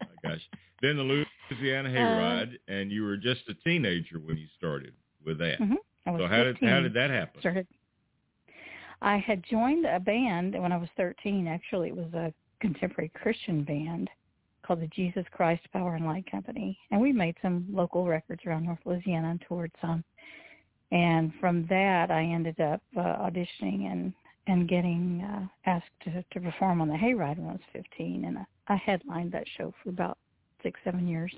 my 0.00 0.28
gosh. 0.30 0.40
Then 0.80 0.96
the 0.96 1.02
Louisiana 1.02 1.88
Uh, 1.88 1.92
Hayride, 1.92 2.58
and 2.68 2.90
you 2.90 3.02
were 3.04 3.16
just 3.16 3.42
a 3.48 3.54
teenager 3.54 4.18
when 4.20 4.36
you 4.36 4.46
started 4.56 4.94
with 5.24 5.38
that. 5.38 5.58
hmm 5.58 5.74
was 6.06 6.20
So 6.20 6.26
how 6.28 6.44
did 6.44 6.56
how 6.62 6.80
did 6.80 6.94
that 6.94 7.10
happen? 7.10 7.40
started 7.40 7.66
I 9.00 9.18
had 9.18 9.44
joined 9.48 9.86
a 9.86 10.00
band 10.00 10.60
when 10.60 10.72
I 10.72 10.76
was 10.76 10.88
13. 10.96 11.46
Actually, 11.46 11.88
it 11.88 11.96
was 11.96 12.12
a 12.14 12.32
contemporary 12.60 13.10
Christian 13.14 13.62
band 13.62 14.10
called 14.68 14.82
the 14.82 14.86
Jesus 14.88 15.24
Christ 15.32 15.62
Power 15.72 15.94
and 15.94 16.04
Light 16.04 16.30
Company, 16.30 16.78
and 16.90 17.00
we 17.00 17.10
made 17.10 17.34
some 17.40 17.66
local 17.70 18.06
records 18.06 18.42
around 18.46 18.66
North 18.66 18.78
Louisiana 18.84 19.30
and 19.30 19.42
toured 19.48 19.72
some. 19.80 20.04
And 20.92 21.32
from 21.40 21.66
that, 21.68 22.10
I 22.10 22.22
ended 22.22 22.60
up 22.60 22.82
uh, 22.96 23.00
auditioning 23.00 23.90
and 23.90 24.12
and 24.46 24.68
getting 24.68 25.22
uh, 25.22 25.46
asked 25.66 25.84
to, 26.04 26.24
to 26.32 26.40
perform 26.40 26.80
on 26.80 26.88
the 26.88 26.94
Hayride 26.94 27.36
when 27.38 27.50
I 27.50 27.52
was 27.52 27.60
15, 27.74 28.24
and 28.24 28.38
I, 28.38 28.46
I 28.68 28.76
headlined 28.76 29.32
that 29.32 29.44
show 29.58 29.74
for 29.82 29.90
about 29.90 30.16
six, 30.62 30.80
seven 30.84 31.06
years. 31.06 31.34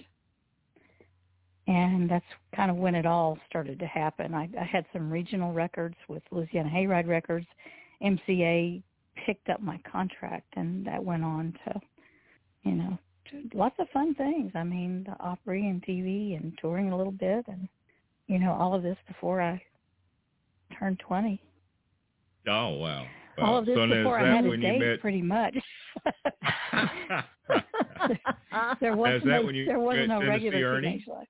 And 1.67 2.09
that's 2.09 2.25
kind 2.55 2.71
of 2.71 2.77
when 2.77 2.95
it 2.95 3.07
all 3.07 3.37
started 3.49 3.81
to 3.81 3.87
happen. 3.87 4.33
I, 4.33 4.49
I 4.61 4.65
had 4.65 4.87
some 4.93 5.11
regional 5.11 5.53
records 5.53 5.97
with 6.07 6.23
Louisiana 6.31 6.71
Hayride 6.71 7.09
Records. 7.09 7.47
MCA 8.01 8.81
picked 9.27 9.49
up 9.49 9.61
my 9.61 9.81
contract, 9.91 10.47
and 10.55 10.87
that 10.87 11.05
went 11.05 11.25
on 11.25 11.53
to, 11.65 11.81
you 12.63 12.73
know, 12.77 12.99
lots 13.55 13.77
of 13.79 13.89
fun 13.91 14.15
things. 14.15 14.53
I 14.55 14.63
mean, 14.63 15.05
the 15.05 15.17
Opry 15.25 15.69
and 15.69 15.83
TV 15.85 16.37
and 16.37 16.53
touring 16.61 16.93
a 16.93 16.97
little 16.97 17.13
bit, 17.13 17.45
and 17.49 17.69
you 18.27 18.39
know, 18.39 18.53
all 18.53 18.75
of 18.75 18.83
this 18.83 18.97
before 19.09 19.41
I 19.41 19.61
turned 20.79 21.01
20. 21.01 21.41
Oh 22.49 22.69
wow. 22.71 23.07
all 23.39 23.59
of 23.59 23.67
this 23.67 23.77
so 23.77 23.87
before 23.87 24.19
I 24.21 24.37
had 24.37 24.45
a 24.45 24.57
date, 24.57 24.79
met 24.79 25.01
pretty 25.01 25.23
much. 25.23 25.57
there 28.81 28.97
wasn't, 28.97 29.27
no, 29.27 29.53
there 29.53 29.79
was 29.79 29.97
met 29.97 30.09
no 30.09 30.21
regular 30.27 30.75
Ernie? 30.75 30.89
teenage 30.89 31.07
life. 31.07 31.29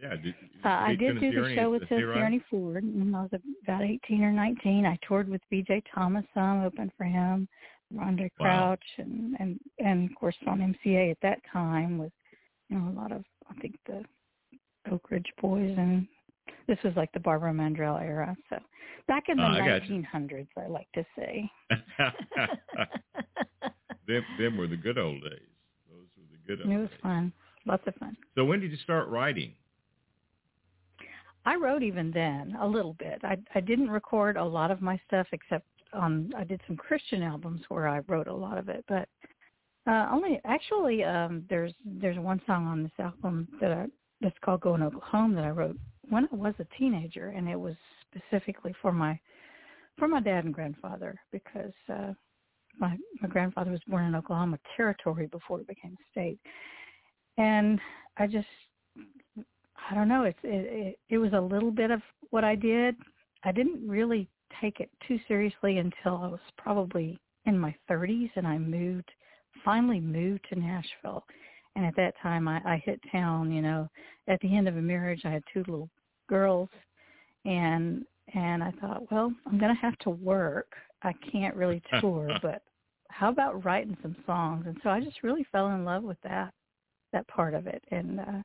Yeah, 0.00 0.14
did, 0.14 0.34
Uh, 0.64 0.68
I 0.68 0.94
did 0.94 1.18
do 1.18 1.32
the 1.32 1.38
Ernie 1.38 1.56
show 1.56 1.70
with 1.70 1.88
Tennessee 1.88 2.06
Hayride? 2.06 2.16
Ernie 2.22 2.44
Ford 2.48 2.84
when 2.84 3.14
I 3.14 3.22
was 3.22 3.30
about 3.64 3.82
18 3.82 4.22
or 4.22 4.30
19. 4.30 4.86
I 4.86 4.96
toured 5.06 5.28
with 5.28 5.40
B.J. 5.50 5.82
Thomas 5.92 6.24
some, 6.34 6.62
opened 6.62 6.92
for 6.96 7.04
him, 7.04 7.48
Wow. 7.94 8.18
Crouch, 8.36 8.84
and, 8.98 9.36
and, 9.40 9.58
and 9.78 10.10
of 10.10 10.16
course 10.16 10.36
on 10.46 10.58
MCA 10.60 11.10
at 11.10 11.18
that 11.22 11.40
time 11.52 11.98
was 11.98 12.10
you 12.68 12.78
know, 12.78 12.90
a 12.90 12.96
lot 12.98 13.12
of, 13.12 13.24
I 13.50 13.54
think 13.60 13.76
the 13.86 14.04
Oak 14.90 15.10
Ridge 15.10 15.32
Boys 15.40 15.74
and 15.76 16.06
this 16.66 16.78
was 16.84 16.92
like 16.96 17.10
the 17.12 17.20
Barbara 17.20 17.52
Mandrell 17.52 18.00
era. 18.00 18.36
So 18.50 18.56
back 19.06 19.24
in 19.28 19.36
the 19.36 19.42
got 19.42 19.88
you. 19.88 20.02
1900s, 20.14 20.48
I 20.56 20.66
like 20.66 20.88
to 20.94 21.04
say. 21.16 21.50
them, 24.06 24.24
them 24.38 24.56
were 24.56 24.66
the 24.66 24.76
good 24.76 24.98
old 24.98 25.22
days. 25.22 25.40
Those 25.90 26.06
were 26.16 26.24
the 26.30 26.38
good 26.46 26.62
old 26.62 26.72
It 26.72 26.78
was 26.78 26.90
days. 26.90 26.98
fun. 27.02 27.32
Lots 27.66 27.82
of 27.86 27.94
fun. 27.96 28.16
So 28.34 28.44
when 28.44 28.60
did 28.60 28.70
you 28.70 28.76
start 28.78 29.08
writing? 29.08 29.52
I 31.44 31.56
wrote 31.56 31.82
even 31.82 32.10
then 32.10 32.56
a 32.60 32.66
little 32.66 32.94
bit. 32.98 33.20
I 33.22 33.38
I 33.54 33.60
didn't 33.60 33.90
record 33.90 34.36
a 34.36 34.44
lot 34.44 34.70
of 34.70 34.82
my 34.82 35.00
stuff 35.06 35.26
except 35.32 35.66
on 35.92 36.32
I 36.36 36.44
did 36.44 36.60
some 36.66 36.76
Christian 36.76 37.22
albums 37.22 37.62
where 37.68 37.88
I 37.88 38.00
wrote 38.08 38.28
a 38.28 38.34
lot 38.34 38.58
of 38.58 38.68
it, 38.68 38.84
but 38.88 39.08
uh 39.86 40.08
only 40.10 40.40
actually 40.44 41.04
um 41.04 41.44
there's 41.48 41.72
there's 41.84 42.18
one 42.18 42.40
song 42.46 42.66
on 42.66 42.82
this 42.82 42.92
album 42.98 43.48
that 43.60 43.72
I 43.72 43.86
that's 44.20 44.36
called 44.44 44.60
Going 44.60 44.82
Oklahoma 44.82 45.36
that 45.36 45.44
I 45.44 45.50
wrote 45.50 45.78
when 46.08 46.28
I 46.32 46.36
was 46.36 46.54
a 46.58 46.78
teenager 46.78 47.28
and 47.30 47.48
it 47.48 47.58
was 47.58 47.74
specifically 48.10 48.74
for 48.82 48.92
my 48.92 49.18
for 49.98 50.08
my 50.08 50.20
dad 50.20 50.44
and 50.44 50.54
grandfather 50.54 51.18
because 51.32 51.72
uh 51.92 52.12
my 52.78 52.96
my 53.20 53.28
grandfather 53.28 53.70
was 53.70 53.80
born 53.86 54.06
in 54.06 54.14
Oklahoma 54.14 54.58
territory 54.76 55.26
before 55.26 55.60
it 55.60 55.66
became 55.66 55.92
a 55.92 56.10
state. 56.10 56.38
And 57.36 57.80
I 58.16 58.26
just 58.26 58.46
I 59.90 59.94
don't 59.94 60.08
know. 60.08 60.24
It's 60.24 60.38
it, 60.42 60.48
it 60.48 60.98
it 61.08 61.18
was 61.18 61.32
a 61.32 61.40
little 61.40 61.70
bit 61.70 61.90
of 61.90 62.00
what 62.30 62.44
I 62.44 62.54
did. 62.54 62.96
I 63.44 63.52
didn't 63.52 63.88
really 63.88 64.28
take 64.60 64.80
it 64.80 64.90
too 65.06 65.18
seriously 65.28 65.78
until 65.78 66.16
I 66.16 66.28
was 66.28 66.40
probably 66.56 67.18
in 67.46 67.58
my 67.58 67.74
30s, 67.90 68.30
and 68.36 68.46
I 68.46 68.58
moved. 68.58 69.10
Finally, 69.64 70.00
moved 70.00 70.46
to 70.48 70.58
Nashville, 70.58 71.24
and 71.74 71.84
at 71.84 71.96
that 71.96 72.14
time, 72.22 72.46
I, 72.46 72.60
I 72.64 72.82
hit 72.84 73.00
town. 73.10 73.50
You 73.50 73.62
know, 73.62 73.88
at 74.28 74.40
the 74.40 74.56
end 74.56 74.68
of 74.68 74.76
a 74.76 74.82
marriage, 74.82 75.22
I 75.24 75.30
had 75.30 75.42
two 75.52 75.60
little 75.60 75.90
girls, 76.28 76.68
and 77.44 78.04
and 78.34 78.62
I 78.62 78.72
thought, 78.80 79.10
well, 79.10 79.32
I'm 79.46 79.58
going 79.58 79.74
to 79.74 79.80
have 79.80 79.98
to 80.00 80.10
work. 80.10 80.72
I 81.02 81.14
can't 81.32 81.56
really 81.56 81.82
tour, 82.00 82.30
but 82.42 82.62
how 83.08 83.30
about 83.30 83.64
writing 83.64 83.96
some 84.02 84.16
songs? 84.26 84.64
And 84.66 84.76
so 84.82 84.90
I 84.90 85.00
just 85.00 85.22
really 85.22 85.46
fell 85.50 85.68
in 85.70 85.84
love 85.84 86.02
with 86.02 86.20
that 86.22 86.52
that 87.12 87.26
part 87.28 87.54
of 87.54 87.66
it, 87.66 87.82
and 87.90 88.20
uh, 88.20 88.42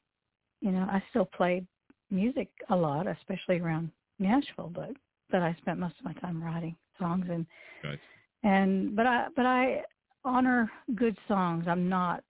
you 0.62 0.72
know, 0.72 0.88
I 0.90 1.04
still 1.10 1.26
played 1.26 1.68
music 2.10 2.48
a 2.70 2.76
lot, 2.76 3.08
especially 3.08 3.60
around 3.60 3.92
Nashville, 4.20 4.72
but 4.74 4.92
but 5.34 5.42
I 5.42 5.58
spent 5.60 5.80
most 5.80 5.96
of 6.00 6.06
my 6.06 6.14
time 6.14 6.42
writing 6.42 6.76
songs 7.00 7.26
and 7.30 7.46
Gotcha. 7.82 8.00
and 8.44 8.96
but 8.96 9.08
I 9.08 9.28
but 9.36 9.46
I 9.46 9.82
honor 10.24 10.72
good 10.96 11.18
songs. 11.28 11.66
I'm 11.68 11.90
not 11.90 12.24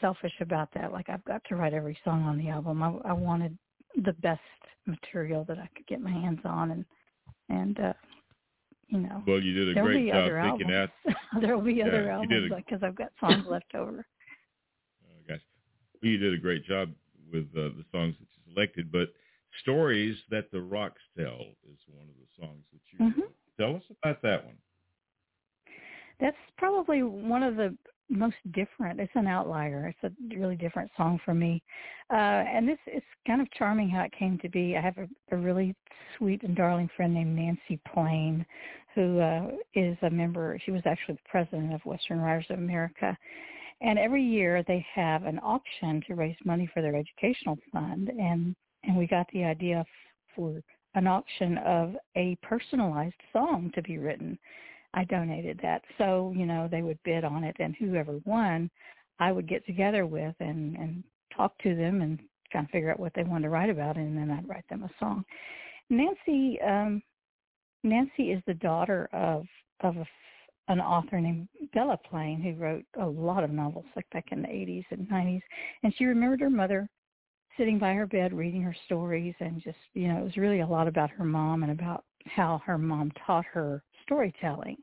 selfish 0.00 0.34
about 0.40 0.68
that. 0.74 0.92
Like 0.92 1.08
I've 1.08 1.24
got 1.24 1.42
to 1.48 1.56
write 1.56 1.72
every 1.74 1.98
song 2.04 2.22
on 2.24 2.38
the 2.38 2.50
album. 2.50 2.82
I, 2.82 2.92
I 3.08 3.12
wanted 3.12 3.58
the 4.04 4.12
best 4.12 4.40
material 4.86 5.44
that 5.48 5.58
I 5.58 5.68
could 5.74 5.86
get 5.86 6.00
my 6.00 6.10
hands 6.12 6.40
on 6.44 6.70
and 6.70 6.84
and 7.48 7.80
uh 7.80 7.92
you 8.88 8.98
know 9.00 9.22
Well, 9.26 9.40
you 9.40 9.54
did 9.54 9.70
a 9.70 9.74
there'll 9.74 9.88
great 9.88 10.04
be 10.04 10.10
job 10.12 10.18
other 10.22 10.40
picking 10.42 10.70
albums. 10.70 10.90
out. 11.06 11.16
there'll 11.40 11.60
be 11.62 11.82
other 11.82 11.92
Yeah, 11.92 12.26
did 12.26 12.52
albums 12.52 12.52
because 12.68 12.82
I've 12.82 12.96
got 12.96 13.10
songs 13.18 13.44
left 13.50 13.74
over. 13.74 14.06
Oh, 15.04 15.20
gosh. 15.26 15.40
Well, 16.02 16.10
you 16.12 16.18
did 16.18 16.34
a 16.34 16.38
great 16.38 16.64
job 16.66 16.90
with 17.32 17.46
uh, 17.56 17.72
the 17.78 17.84
songs 17.90 18.14
that 18.20 18.26
you 18.30 18.52
selected, 18.54 18.92
but 18.92 19.08
"Stories 19.60 20.16
That 20.30 20.50
the 20.50 20.60
Rocks 20.60 21.02
Tell" 21.16 21.40
is 21.70 21.78
one 21.88 22.08
of 22.08 22.16
the 22.16 22.42
songs 22.42 22.64
that 22.72 22.80
you 22.92 22.98
Mhm. 22.98 23.32
Tell 23.58 23.76
us 23.76 23.90
about 23.90 24.22
that 24.22 24.44
one. 24.44 24.56
That's 26.18 26.36
probably 26.56 27.02
one 27.02 27.42
of 27.42 27.56
the 27.56 27.76
most 28.08 28.36
different. 28.52 29.00
It's 29.00 29.14
an 29.14 29.26
outlier. 29.26 29.86
It's 29.86 30.02
a 30.04 30.36
really 30.36 30.56
different 30.56 30.90
song 30.96 31.18
for 31.24 31.32
me. 31.32 31.62
Uh, 32.10 32.44
and 32.46 32.68
this 32.68 32.78
is 32.86 33.02
kind 33.26 33.40
of 33.40 33.50
charming 33.52 33.88
how 33.88 34.02
it 34.02 34.12
came 34.12 34.36
to 34.38 34.48
be. 34.48 34.76
I 34.76 34.80
have 34.80 34.98
a, 34.98 35.08
a 35.30 35.36
really 35.36 35.74
sweet 36.16 36.42
and 36.42 36.56
darling 36.56 36.88
friend 36.96 37.14
named 37.14 37.36
Nancy 37.36 37.80
Plain, 37.92 38.44
who 38.94 39.20
uh, 39.20 39.52
is 39.74 39.96
a 40.02 40.10
member. 40.10 40.58
She 40.64 40.72
was 40.72 40.82
actually 40.86 41.14
the 41.14 41.28
president 41.30 41.72
of 41.72 41.84
Western 41.84 42.20
Writers 42.20 42.46
of 42.50 42.58
America. 42.58 43.16
And 43.80 43.98
every 43.98 44.22
year 44.22 44.62
they 44.66 44.84
have 44.92 45.24
an 45.24 45.38
auction 45.42 46.02
to 46.06 46.14
raise 46.14 46.36
money 46.44 46.68
for 46.74 46.82
their 46.82 46.96
educational 46.96 47.58
fund. 47.72 48.08
And 48.08 48.56
and 48.84 48.96
we 48.96 49.06
got 49.06 49.26
the 49.32 49.44
idea 49.44 49.84
for 50.34 50.62
an 50.94 51.06
auction 51.06 51.58
of 51.58 51.94
a 52.16 52.36
personalized 52.42 53.14
song 53.32 53.70
to 53.74 53.82
be 53.82 53.98
written. 53.98 54.38
I 54.94 55.04
donated 55.04 55.60
that. 55.62 55.82
So, 55.98 56.32
you 56.36 56.46
know, 56.46 56.68
they 56.70 56.82
would 56.82 56.98
bid 57.04 57.24
on 57.24 57.44
it 57.44 57.56
and 57.60 57.76
whoever 57.76 58.20
won, 58.24 58.70
I 59.20 59.32
would 59.32 59.48
get 59.48 59.64
together 59.66 60.06
with 60.06 60.34
and 60.40 60.76
and 60.76 61.04
talk 61.36 61.56
to 61.58 61.76
them 61.76 62.00
and 62.00 62.18
kind 62.52 62.64
of 62.64 62.70
figure 62.70 62.90
out 62.90 62.98
what 62.98 63.12
they 63.14 63.22
wanted 63.22 63.44
to 63.44 63.50
write 63.50 63.70
about, 63.70 63.96
and 63.96 64.16
then 64.16 64.30
I'd 64.30 64.48
write 64.48 64.68
them 64.68 64.82
a 64.82 64.90
song. 64.98 65.24
Nancy 65.90 66.60
um, 66.62 67.02
Nancy 67.84 68.32
is 68.32 68.42
the 68.46 68.54
daughter 68.54 69.08
of 69.12 69.46
of 69.80 69.96
a, 69.96 70.06
an 70.68 70.80
author 70.80 71.20
named 71.20 71.48
Della 71.72 71.98
Plain 71.98 72.40
who 72.42 72.54
wrote 72.62 72.84
a 72.98 73.06
lot 73.06 73.44
of 73.44 73.50
novels 73.50 73.86
like 73.94 74.08
back 74.10 74.26
in 74.32 74.42
the 74.42 74.48
80s 74.48 74.84
and 74.90 75.08
90s, 75.08 75.42
and 75.82 75.94
she 75.96 76.04
remembered 76.04 76.40
her 76.40 76.50
mother 76.50 76.88
sitting 77.56 77.78
by 77.78 77.92
her 77.92 78.06
bed 78.06 78.32
reading 78.32 78.62
her 78.62 78.76
stories 78.86 79.34
and 79.40 79.62
just 79.62 79.78
you 79.94 80.08
know 80.08 80.18
it 80.18 80.24
was 80.24 80.36
really 80.36 80.60
a 80.60 80.66
lot 80.66 80.88
about 80.88 81.10
her 81.10 81.24
mom 81.24 81.62
and 81.62 81.72
about 81.72 82.04
how 82.26 82.60
her 82.64 82.78
mom 82.78 83.10
taught 83.26 83.44
her 83.44 83.82
storytelling 84.02 84.76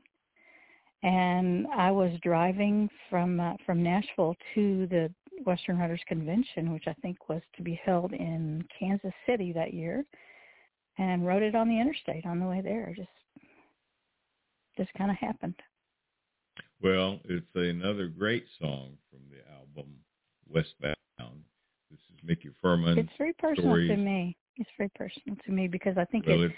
and 1.02 1.66
I 1.68 1.90
was 1.90 2.12
driving 2.22 2.88
from 3.08 3.38
uh, 3.40 3.54
from 3.64 3.82
Nashville 3.82 4.34
to 4.54 4.86
the 4.88 5.12
Western 5.44 5.78
Writers 5.78 6.02
Convention, 6.08 6.72
which 6.72 6.84
I 6.86 6.94
think 6.94 7.28
was 7.28 7.42
to 7.56 7.62
be 7.62 7.80
held 7.84 8.12
in 8.12 8.64
Kansas 8.78 9.12
City 9.26 9.52
that 9.52 9.72
year, 9.72 10.04
and 10.98 11.26
wrote 11.26 11.42
it 11.42 11.54
on 11.54 11.68
the 11.68 11.80
interstate 11.80 12.26
on 12.26 12.40
the 12.40 12.46
way 12.46 12.60
there. 12.60 12.92
Just 12.96 13.08
just 14.76 14.92
kind 14.94 15.10
of 15.10 15.16
happened. 15.16 15.54
Well, 16.82 17.20
it's 17.24 17.46
another 17.54 18.08
great 18.08 18.46
song 18.60 18.96
from 19.10 19.20
the 19.30 19.48
album 19.52 19.94
Westbound. 20.48 20.96
This 21.90 22.00
is 22.10 22.28
Micki 22.28 22.52
Fuhrman. 22.62 22.98
It's 22.98 23.12
very 23.18 23.32
personal 23.34 23.70
stories. 23.70 23.90
to 23.90 23.96
me. 23.96 24.36
It's 24.56 24.70
very 24.76 24.90
personal 24.94 25.36
to 25.44 25.52
me 25.52 25.68
because 25.68 25.96
I 25.96 26.04
think 26.06 26.26
it, 26.26 26.52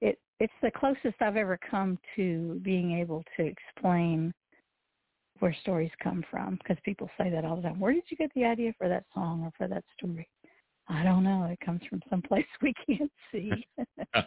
it 0.00 0.18
it's 0.38 0.52
the 0.62 0.70
closest 0.70 1.20
I've 1.20 1.36
ever 1.36 1.58
come 1.70 1.98
to 2.16 2.60
being 2.62 2.98
able 2.98 3.24
to 3.36 3.44
explain 3.44 4.32
where 5.40 5.56
stories 5.62 5.90
come 6.02 6.24
from 6.30 6.56
because 6.56 6.76
people 6.84 7.08
say 7.18 7.30
that 7.30 7.44
all 7.44 7.56
the 7.56 7.62
time. 7.62 7.80
Where 7.80 7.92
did 7.92 8.04
you 8.08 8.16
get 8.16 8.30
the 8.34 8.44
idea 8.44 8.72
for 8.76 8.88
that 8.88 9.04
song 9.14 9.42
or 9.44 9.52
for 9.56 9.68
that 9.68 9.84
story? 9.96 10.28
I 10.88 11.02
don't 11.02 11.24
know. 11.24 11.44
It 11.44 11.58
comes 11.64 11.80
from 11.88 12.02
someplace 12.08 12.46
we 12.62 12.74
can't 12.86 13.12
see. 13.32 13.52
well, 14.14 14.24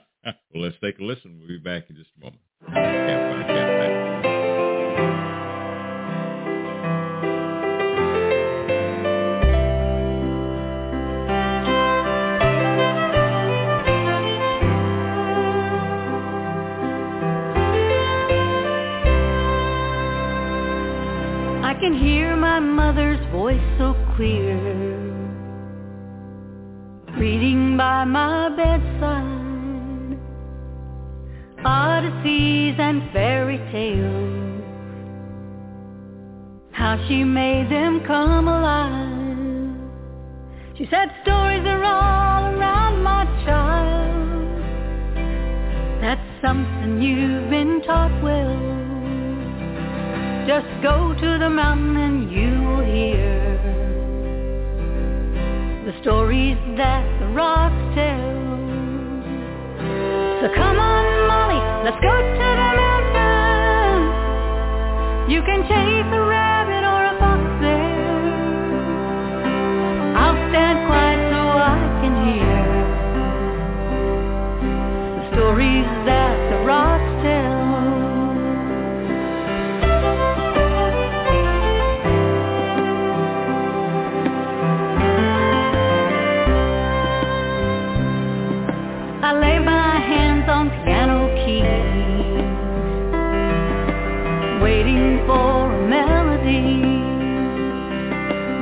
let's 0.56 0.76
take 0.84 1.00
a 1.00 1.04
listen. 1.04 1.38
We'll 1.40 1.48
be 1.48 1.58
back 1.58 1.90
in 1.90 1.96
just 1.96 2.12
a 2.18 2.26
moment. 2.26 3.71
Can 21.82 21.98
hear 21.98 22.36
my 22.38 22.60
mother's 22.60 23.20
voice 23.32 23.60
so 23.80 23.96
clear. 24.16 24.56
Reading 27.18 27.76
by 27.76 28.06
my 28.06 28.50
bedside 28.50 30.20
Odysseys 31.66 32.80
and 32.80 33.12
fairy 33.12 33.58
tales. 33.72 34.64
How 36.72 37.04
she 37.08 37.24
made 37.24 37.72
them 37.72 38.02
come 38.06 38.48
alive. 38.48 39.76
She 40.78 40.86
said 40.92 41.10
stories 41.24 41.66
are 41.66 41.84
all 41.84 42.60
around 42.60 43.02
my 43.02 43.26
child. 43.44 44.62
That's 46.00 46.42
something 46.46 47.02
you've 47.02 47.50
been 47.50 47.82
taught 47.82 48.22
well 48.22 48.81
just 50.52 50.68
go 50.84 51.14
to 51.14 51.40
the 51.40 51.50
mountain 51.50 51.96
and 51.96 52.30
you 52.30 52.52
will 52.68 52.84
hear 52.84 53.40
the 55.86 55.94
stories 56.02 56.58
that 56.76 57.06
the 57.22 57.28
rocks 57.28 57.96
tell. 57.96 58.36
So 60.42 60.52
come 60.54 60.78
on, 60.78 61.06
Molly, 61.32 61.62
let's 61.86 62.02
go 62.04 62.12
to 62.12 62.50
the 62.60 62.72
mountain. 62.84 64.02
You 65.32 65.42
can 65.48 65.64
chase 65.72 66.01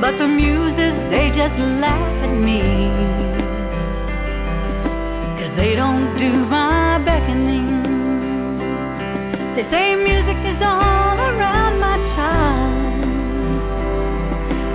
But 0.09 0.17
the 0.17 0.27
muses, 0.27 0.95
they 1.11 1.29
just 1.37 1.53
laugh 1.85 2.23
at 2.25 2.33
me. 2.33 2.61
Cause 5.37 5.53
they 5.55 5.75
don't 5.75 6.17
do 6.17 6.31
my 6.49 6.97
beckoning. 7.05 7.69
They 9.55 9.69
say 9.69 9.93
music 9.93 10.39
is 10.49 10.59
all 10.65 11.17
around 11.29 11.77
my 11.79 11.97
child. 12.15 13.03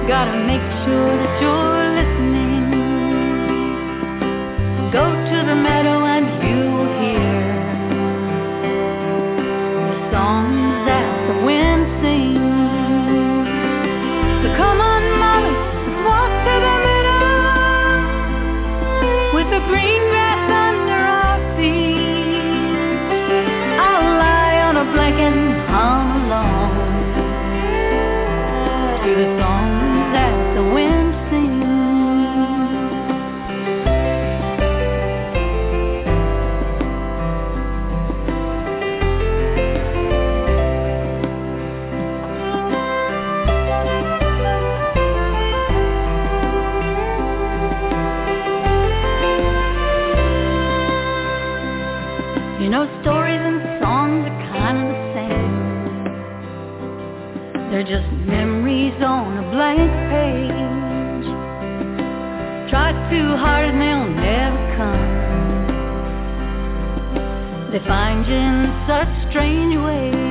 Gotta 0.06 0.38
make 0.46 0.66
sure 0.86 1.12
that 1.18 1.32
you're 1.42 1.86
listening. 1.98 2.64
Go 4.92 5.04
to 5.10 5.36
the 5.50 5.56
meadow 5.56 5.93
know, 52.74 52.90
stories 53.02 53.38
and 53.38 53.62
songs 53.80 54.26
are 54.26 54.38
kind 54.50 54.78
of 54.82 54.86
the 54.90 54.98
same. 55.14 55.54
They're 57.70 57.86
just 57.86 58.10
memories 58.26 58.98
on 59.00 59.38
a 59.38 59.42
blank 59.54 59.92
page. 60.10 61.26
Try 62.70 62.90
too 63.10 63.36
hard 63.36 63.68
and 63.70 63.80
they'll 63.80 64.10
never 64.10 64.58
come. 64.74 65.12
They 67.70 67.78
find 67.86 68.26
you 68.26 68.34
in 68.34 68.66
such 68.88 69.30
strange 69.30 69.76
ways. 69.78 70.23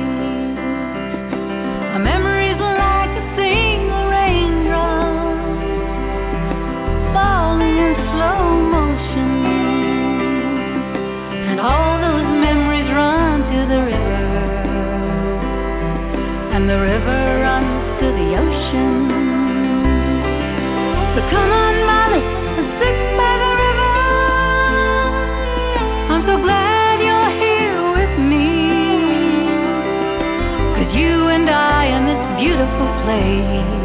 place 33.04 33.84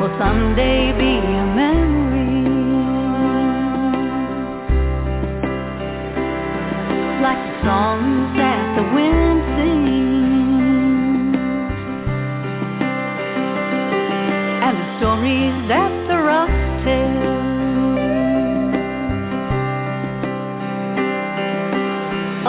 will 0.00 0.14
someday 0.18 0.90
be 0.98 1.12
a 1.42 1.46
memory. 1.62 2.42
Like 7.22 7.40
the 7.48 7.56
songs 7.62 8.36
that 8.36 8.62
the 8.76 8.84
wind 8.94 9.38
sings 9.54 9.94
and 14.66 14.74
the 14.82 14.88
stories 14.98 15.56
that 15.70 15.92
the 16.10 16.18
rocks 16.18 16.66
tell. 16.82 17.22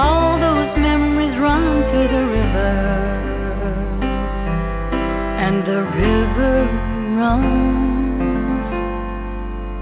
All 0.03 0.39
those 0.45 0.71
memories 0.79 1.37
run 1.39 1.65
through 1.91 2.09
the 2.17 2.25
river 2.37 3.04
runs 5.45 5.65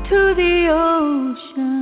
to 0.09 0.33
the 0.35 0.67
ocean. 0.69 1.79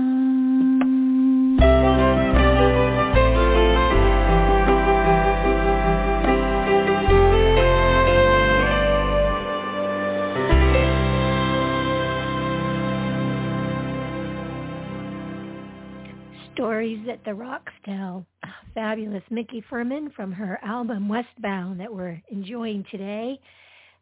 Stories 16.54 17.00
that 17.08 17.24
the 17.26 17.34
Rocks 17.34 17.74
Tell. 17.84 18.26
Fabulous 18.74 19.24
Micki 19.32 19.64
Fuhrman 19.70 20.14
from 20.14 20.32
her 20.32 20.58
album 20.64 21.10
Westbound 21.10 21.80
that 21.80 21.94
we're 21.94 22.22
enjoying 22.30 22.86
today. 22.90 23.38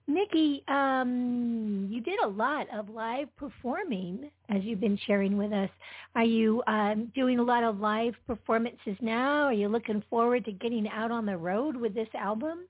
Micki, 0.10 0.68
um, 0.70 1.88
you 1.90 2.02
did 2.02 2.20
a 2.24 2.28
lot 2.28 2.66
of 2.74 2.90
live 2.90 3.28
performing 3.36 4.32
as 4.50 4.64
you've 4.64 4.80
been 4.80 4.98
sharing 5.06 5.38
with 5.38 5.54
us. 5.54 5.70
Are 6.16 6.24
you 6.24 6.64
um, 6.66 7.12
doing 7.14 7.38
a 7.38 7.44
lot 7.44 7.64
of 7.64 7.80
live 7.80 8.16
performances 8.26 8.98
now? 9.02 9.44
Are 9.46 9.54
you 9.54 9.68
looking 9.68 10.04
forward 10.10 10.46
to 10.46 10.52
getting 10.52 10.88
out 10.90 11.12
on 11.12 11.26
the 11.28 11.38
road 11.38 11.76
with 11.76 11.94
this 11.94 12.08
album? 12.18 12.66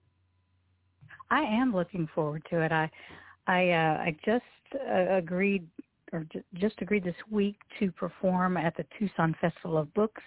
I 1.31 1.41
am 1.41 1.73
looking 1.73 2.09
forward 2.13 2.43
to 2.49 2.61
it. 2.61 2.71
I 2.71 2.89
I 3.47 3.69
uh, 3.69 3.97
I 4.01 4.17
just 4.25 4.43
uh, 4.75 5.15
agreed 5.15 5.65
or 6.11 6.25
j- 6.33 6.43
just 6.55 6.75
agreed 6.81 7.03
this 7.03 7.15
week 7.31 7.55
to 7.79 7.91
perform 7.91 8.57
at 8.57 8.75
the 8.75 8.85
Tucson 8.97 9.35
Festival 9.39 9.77
of 9.77 9.93
Books 9.93 10.23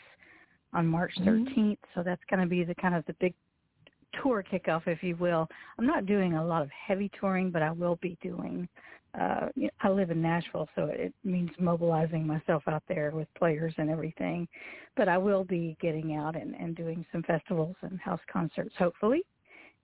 on 0.72 0.86
March 0.86 1.12
13th. 1.20 1.48
Mhm. 1.56 1.76
So 1.94 2.02
that's 2.02 2.22
going 2.30 2.40
to 2.40 2.46
be 2.46 2.64
the 2.64 2.74
kind 2.76 2.94
of 2.94 3.04
the 3.06 3.14
big 3.14 3.34
tour 4.22 4.42
kickoff, 4.42 4.82
if 4.86 5.02
you 5.02 5.16
will. 5.16 5.48
I'm 5.78 5.86
not 5.86 6.06
doing 6.06 6.34
a 6.34 6.44
lot 6.44 6.62
of 6.62 6.70
heavy 6.70 7.10
touring, 7.18 7.50
but 7.50 7.62
I 7.62 7.70
will 7.70 7.96
be 8.02 8.16
doing. 8.22 8.68
Uh, 9.18 9.48
you 9.54 9.64
know, 9.64 9.70
I 9.82 9.88
live 9.90 10.10
in 10.10 10.22
Nashville, 10.22 10.68
so 10.74 10.84
it 10.86 11.12
means 11.22 11.50
mobilizing 11.58 12.26
myself 12.26 12.62
out 12.66 12.82
there 12.88 13.10
with 13.10 13.28
players 13.34 13.74
and 13.76 13.90
everything. 13.90 14.48
But 14.96 15.08
I 15.08 15.18
will 15.18 15.44
be 15.44 15.76
getting 15.80 16.14
out 16.16 16.34
and, 16.34 16.54
and 16.54 16.74
doing 16.74 17.04
some 17.12 17.22
festivals 17.24 17.76
and 17.82 18.00
house 18.00 18.20
concerts, 18.32 18.74
hopefully, 18.78 19.22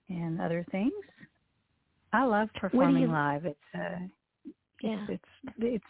and 0.08 0.40
other 0.40 0.64
things. 0.70 0.92
I 2.12 2.24
love 2.24 2.48
performing 2.54 3.02
you- 3.02 3.08
live. 3.08 3.44
It's 3.44 3.74
uh, 3.74 3.98
Yeah. 4.80 5.06
it's 5.08 5.24
it's 5.58 5.84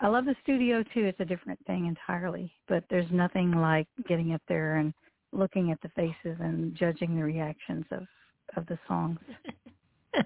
I 0.00 0.08
love 0.08 0.24
the 0.24 0.34
studio 0.42 0.82
too. 0.82 1.04
It's 1.04 1.20
a 1.20 1.24
different 1.24 1.58
thing 1.66 1.86
entirely, 1.86 2.52
but 2.68 2.84
there's 2.90 3.10
nothing 3.10 3.52
like 3.52 3.86
getting 4.08 4.34
up 4.34 4.42
there 4.48 4.76
and 4.76 4.92
looking 5.34 5.70
at 5.72 5.80
the 5.82 5.88
faces 5.90 6.38
and 6.40 6.74
judging 6.74 7.16
the 7.16 7.22
reactions 7.24 7.84
of 7.90 8.06
of 8.56 8.66
the 8.66 8.78
songs. 8.86 9.18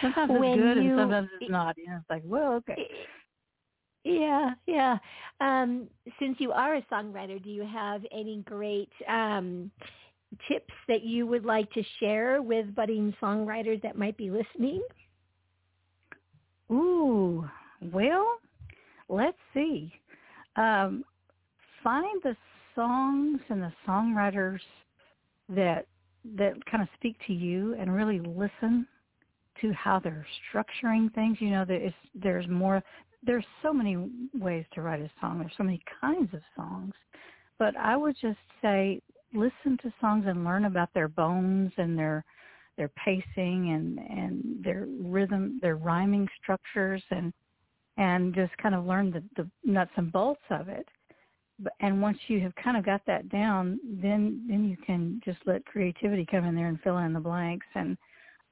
Sometimes 0.00 0.30
it's 0.30 0.40
When 0.40 0.54
good 0.54 0.78
you- 0.78 0.82
and 0.90 0.98
sometimes 0.98 1.30
it's 1.40 1.50
not. 1.50 1.76
You 1.78 1.86
know, 1.86 1.96
it's 2.00 2.10
like, 2.10 2.22
well, 2.24 2.52
okay. 2.54 2.88
Yeah, 4.04 4.54
yeah. 4.66 4.98
Um, 5.40 5.88
since 6.20 6.36
you 6.38 6.52
are 6.52 6.76
a 6.76 6.82
songwriter, 6.82 7.42
do 7.42 7.50
you 7.50 7.64
have 7.66 8.02
any 8.12 8.42
great 8.46 8.90
um, 9.08 9.70
tips 10.48 10.72
that 10.86 11.02
you 11.02 11.26
would 11.26 11.44
like 11.44 11.70
to 11.72 11.82
share 11.98 12.40
with 12.40 12.74
budding 12.74 13.12
songwriters 13.20 13.82
that 13.82 13.98
might 13.98 14.16
be 14.16 14.30
listening? 14.30 14.82
Ooh, 16.70 17.48
well, 17.92 18.38
let's 19.08 19.38
see. 19.54 19.92
Um, 20.56 21.04
find 21.82 22.20
the 22.22 22.36
songs 22.76 23.40
and 23.48 23.60
the 23.60 23.72
songwriters 23.88 24.60
that 25.48 25.86
that 26.36 26.54
kind 26.66 26.82
of 26.82 26.88
speak 26.94 27.16
to 27.26 27.32
you, 27.32 27.74
and 27.78 27.94
really 27.94 28.20
listen 28.20 28.86
to 29.60 29.72
how 29.72 29.98
they're 29.98 30.26
structuring 30.52 31.12
things. 31.14 31.38
You 31.40 31.50
know, 31.50 31.64
there 31.64 31.84
is 31.84 31.92
there's 32.14 32.46
more. 32.48 32.82
There's 33.24 33.46
so 33.62 33.72
many 33.72 33.96
ways 34.38 34.64
to 34.74 34.82
write 34.82 35.00
a 35.00 35.10
song. 35.20 35.38
There's 35.40 35.52
so 35.56 35.64
many 35.64 35.82
kinds 36.00 36.32
of 36.32 36.40
songs, 36.54 36.94
but 37.58 37.76
I 37.76 37.96
would 37.96 38.16
just 38.20 38.38
say 38.62 39.00
listen 39.34 39.78
to 39.82 39.92
songs 40.00 40.24
and 40.26 40.44
learn 40.44 40.66
about 40.66 40.90
their 40.94 41.08
bones 41.08 41.72
and 41.76 41.98
their 41.98 42.24
their 42.76 42.90
pacing 43.04 43.72
and 43.72 43.98
and 43.98 44.64
their 44.64 44.86
rhythm, 45.00 45.58
their 45.62 45.76
rhyming 45.76 46.28
structures, 46.42 47.02
and 47.10 47.32
and 47.96 48.34
just 48.34 48.56
kind 48.58 48.74
of 48.74 48.84
learn 48.84 49.10
the, 49.10 49.22
the 49.42 49.48
nuts 49.64 49.90
and 49.96 50.12
bolts 50.12 50.42
of 50.50 50.68
it. 50.68 50.86
And 51.80 52.02
once 52.02 52.18
you 52.28 52.40
have 52.40 52.54
kind 52.56 52.76
of 52.76 52.84
got 52.84 53.04
that 53.06 53.28
down, 53.28 53.80
then 53.84 54.44
then 54.48 54.68
you 54.68 54.76
can 54.76 55.20
just 55.24 55.38
let 55.46 55.64
creativity 55.66 56.26
come 56.26 56.44
in 56.44 56.54
there 56.54 56.68
and 56.68 56.80
fill 56.82 56.98
in 56.98 57.12
the 57.12 57.20
blanks. 57.20 57.66
And 57.74 57.96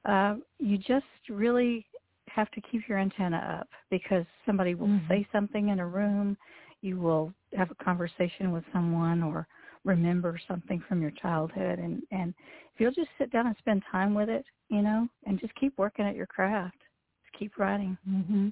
uh, 0.05 0.35
you 0.59 0.77
just 0.77 1.05
really 1.29 1.85
have 2.29 2.49
to 2.51 2.61
keep 2.61 2.87
your 2.87 2.97
antenna 2.97 3.59
up 3.61 3.67
because 3.89 4.25
somebody 4.45 4.75
will 4.75 4.87
Mhm. 4.87 5.07
say 5.07 5.27
something 5.31 5.69
in 5.69 5.79
a 5.79 5.87
room, 5.87 6.37
you 6.81 6.99
will 6.99 7.33
have 7.55 7.71
a 7.71 7.75
conversation 7.75 8.51
with 8.51 8.63
someone, 8.73 9.23
or 9.23 9.47
remember 9.83 10.37
something 10.47 10.79
from 10.87 10.99
your 10.99 11.11
childhood 11.11 11.77
and 11.77 12.01
and 12.11 12.33
if 12.73 12.81
you'll 12.81 12.91
just 12.91 13.11
sit 13.19 13.29
down 13.31 13.45
and 13.45 13.55
spend 13.57 13.83
time 13.91 14.15
with 14.15 14.29
it 14.29 14.43
you 14.69 14.81
know 14.81 15.07
and 15.27 15.39
just 15.39 15.53
keep 15.53 15.77
working 15.77 16.03
at 16.05 16.15
your 16.15 16.25
craft 16.25 16.77
just 17.23 17.31
keep 17.37 17.55
writing 17.59 17.95
Mhm. 18.09 18.51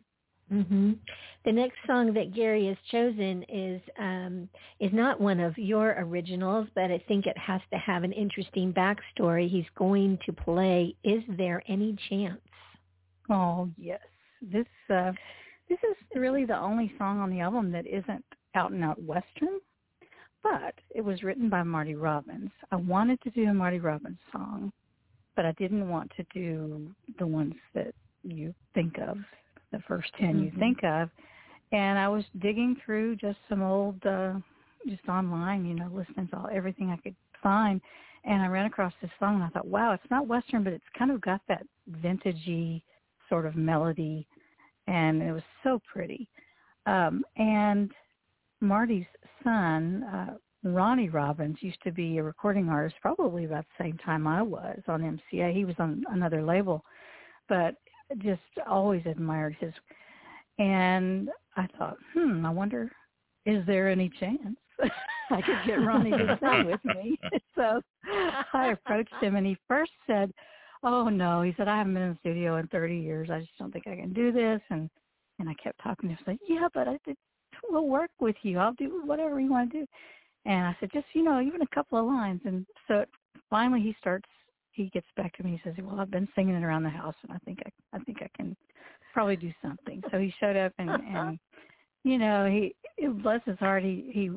Mhm. 0.54 0.98
The 1.46 1.52
next 1.52 1.78
song 1.88 2.14
that 2.14 2.34
Gary 2.34 2.68
has 2.68 2.78
chosen 2.92 3.44
is 3.50 3.82
um 3.98 4.48
is 4.80 4.94
not 4.94 5.20
one 5.20 5.40
of 5.40 5.58
your 5.58 5.96
originals, 5.98 6.68
but 6.76 6.92
I 6.92 7.00
think 7.08 7.26
it 7.26 7.38
has 7.38 7.62
to 7.72 7.78
have 7.78 8.04
an 8.04 8.12
interesting 8.14 8.72
backstory. 8.72 9.50
He's 9.50 9.70
going 9.76 10.20
to 10.26 10.32
play 10.34 10.96
Is 11.04 11.24
There 11.28 11.64
Any 11.68 11.96
Chance? 12.10 12.42
oh 13.30 13.70
yes 13.78 14.02
this 14.42 14.68
uh 14.90 15.14
this 15.70 15.80
is 15.90 15.96
really 16.14 16.44
the 16.44 16.58
only 16.58 16.92
song 16.98 17.20
on 17.22 17.30
the 17.30 17.40
album 17.40 17.72
that 17.72 17.88
isn't 17.88 18.26
out 18.54 18.72
and 18.72 18.84
out 18.84 19.02
western 19.02 19.60
but 20.44 20.76
it 20.94 21.00
was 21.00 21.24
written 21.24 21.48
by 21.50 21.64
marty 21.64 21.96
robbins 21.96 22.52
i 22.74 22.76
wanted 22.76 23.18
to 23.22 23.30
do 23.32 23.46
a 23.50 23.54
marty 23.54 23.80
robbins 23.80 24.18
song 24.30 24.74
but 25.38 25.46
i 25.46 25.54
didn't 25.54 25.88
want 25.88 26.12
to 26.18 26.26
do 26.34 26.94
the 27.18 27.26
ones 27.26 27.56
that 27.74 27.96
you 28.24 28.54
think 28.74 28.98
of 28.98 29.18
the 29.74 29.80
first 29.88 30.14
10 30.14 30.40
you 30.40 30.52
Mhm. 30.52 30.60
think 30.60 30.84
of. 30.84 31.10
And 31.74 31.98
i 31.98 32.08
was 32.08 32.24
digging 32.40 32.76
through 32.86 33.16
just 33.18 33.40
some 33.50 33.62
old 33.64 34.06
uh 34.06 34.36
just 34.88 35.08
online 35.10 35.66
you 35.66 35.74
know 35.74 35.88
listening 35.88 36.28
to 36.28 36.38
all 36.38 36.50
everything 36.52 36.92
i 36.92 36.98
could 36.98 37.16
find. 37.42 37.82
And 38.26 38.42
i 38.42 38.48
ran 38.48 38.66
across 38.68 38.94
this 39.02 39.12
song 39.20 39.36
and 39.36 39.44
i 39.44 39.50
thought 39.50 39.68
wow 39.68 39.92
it's 39.92 40.12
not 40.12 40.28
western 40.28 40.64
but 40.64 40.72
it's 40.74 40.98
kind 40.98 41.12
of 41.12 41.20
got 41.20 41.42
that 41.48 41.66
vintagey 42.06 42.84
sort 43.28 43.46
of 43.46 43.56
melody. 43.56 44.28
And 44.88 45.22
it 45.24 45.32
was 45.32 45.44
so 45.64 45.82
pretty. 45.92 46.30
Um 46.86 47.26
and 47.38 47.92
marty's 48.62 49.08
son 49.44 50.04
uh 50.04 50.38
ronnie 50.64 51.10
robbins 51.10 51.58
used 51.62 51.82
to 51.84 51.92
be 51.92 52.18
a 52.18 52.24
recording 52.24 52.70
artist 52.70 52.96
probably 53.02 53.44
about 53.46 53.66
the 53.78 53.84
same 53.84 53.98
time 53.98 54.26
i 54.28 54.42
was 54.42 54.80
on 54.88 55.02
mca 55.02 55.52
he 55.54 55.66
was 55.66 55.76
on 55.80 56.04
another 56.12 56.42
label. 56.44 56.86
But 57.50 57.76
just 58.20 58.42
always 58.68 59.02
admired 59.06 59.56
his 59.60 59.74
and 60.60 61.30
i 61.58 61.68
thought 61.78 61.98
hmm 62.14 62.46
i 62.46 62.50
wonder 62.50 62.92
is 63.46 63.66
there 63.66 63.90
any 63.90 64.10
chance 64.20 64.58
i 65.32 65.42
could 65.42 65.58
get 65.66 65.76
ronnie 65.86 66.12
to 66.12 66.38
sing 66.42 66.66
with 66.66 66.84
me? 66.96 67.18
So 67.56 67.82
i 68.54 68.70
approached 68.72 69.14
him 69.22 69.36
and 69.36 69.46
he 69.46 69.56
first 69.68 69.92
said 70.08 70.32
oh 70.84 71.08
no 71.08 71.44
he 71.44 71.54
said 71.56 71.68
i 71.68 71.78
haven't 71.78 71.94
been 71.94 72.04
in 72.04 72.10
the 72.10 72.18
studio 72.20 72.58
in 72.58 72.68
thirty 72.68 72.98
years. 72.98 73.30
I 73.32 73.40
just 73.40 73.58
don't 73.60 73.72
think 73.72 73.88
i 73.88 73.96
can 73.96 74.12
do 74.12 74.32
this 74.32 74.60
and 74.70 74.90
and 75.40 75.48
i 75.48 75.54
kept 75.64 75.82
talking 75.84 76.10
to 76.10 76.16
him 76.16 76.24
like 76.26 76.40
yeah 76.48 76.68
but 76.74 76.88
i 76.88 76.98
did 77.06 77.16
we'll 77.70 77.88
work 77.88 78.12
with 78.20 78.36
you. 78.44 78.58
I'll 78.60 78.74
do 78.74 79.02
whatever 79.06 79.40
you 79.40 79.52
want 79.52 79.72
to 79.72 79.80
do. 79.80 79.86
And 80.46 80.68
i 80.68 80.76
said 80.80 80.90
just 80.94 81.06
you 81.14 81.24
know 81.24 81.42
even 81.42 81.62
a 81.62 81.76
couple 81.76 82.00
of 82.00 82.06
lines. 82.06 82.42
And 82.46 82.66
so 82.88 83.06
finally 83.50 83.82
he 83.82 83.96
starts 84.00 84.28
he 84.74 84.90
gets 84.90 85.08
back 85.16 85.36
to 85.36 85.44
me 85.44 85.52
he 85.52 85.62
says 85.64 85.76
well 85.84 86.00
i've 86.00 86.12
been 86.12 86.28
singing 86.36 86.56
it 86.56 86.64
around 86.64 86.84
the 86.84 86.90
house 86.90 87.16
and 87.24 87.32
i 87.32 87.38
think 87.46 87.60
i 87.66 87.98
i 87.98 88.00
think 88.04 88.20
i 88.22 88.30
can 88.36 88.56
probably 89.14 89.36
do 89.36 89.52
something 89.62 90.04
so 90.12 90.20
he 90.20 90.34
showed 90.40 90.58
up 90.58 90.74
and 90.78 90.90
and 90.90 91.40
you 92.04 92.18
know 92.18 92.46
he 92.50 92.76
bless 93.22 93.42
his 93.46 93.58
heart 93.60 93.84
he 93.84 94.10
he 94.12 94.30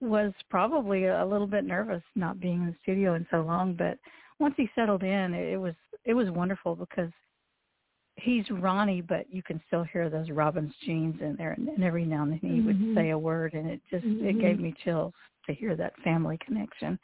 was 0.00 0.32
probably 0.50 1.06
a 1.06 1.24
little 1.24 1.46
bit 1.46 1.64
nervous 1.64 2.02
not 2.16 2.40
being 2.40 2.62
in 2.62 2.66
the 2.66 2.76
studio 2.82 3.14
in 3.14 3.26
so 3.30 3.42
long 3.42 3.74
but 3.74 3.98
once 4.42 4.54
he 4.56 4.68
settled 4.74 5.04
in 5.04 5.32
it, 5.32 5.52
it 5.52 5.56
was 5.56 5.74
it 6.04 6.14
was 6.14 6.28
wonderful 6.30 6.74
because 6.74 7.10
he's 8.16 8.44
Ronnie, 8.50 9.00
but 9.00 9.32
you 9.32 9.42
can 9.42 9.60
still 9.66 9.84
hear 9.84 10.10
those 10.10 10.30
Robbins 10.30 10.72
genes 10.84 11.20
in 11.20 11.36
there, 11.36 11.52
and, 11.52 11.68
and 11.68 11.84
every 11.84 12.04
now 12.04 12.24
and 12.24 12.32
then 12.32 12.40
he 12.40 12.60
Mhm. 12.60 12.66
would 12.66 12.94
say 12.94 13.10
a 13.10 13.18
word, 13.18 13.54
and 13.54 13.70
it 13.70 13.80
just 13.88 14.04
it 14.04 14.36
Mhm. 14.36 14.40
gave 14.40 14.60
me 14.60 14.72
chills 14.84 15.14
to 15.46 15.54
hear 15.54 15.76
that 15.76 15.96
family 16.00 16.38
connection, 16.38 16.98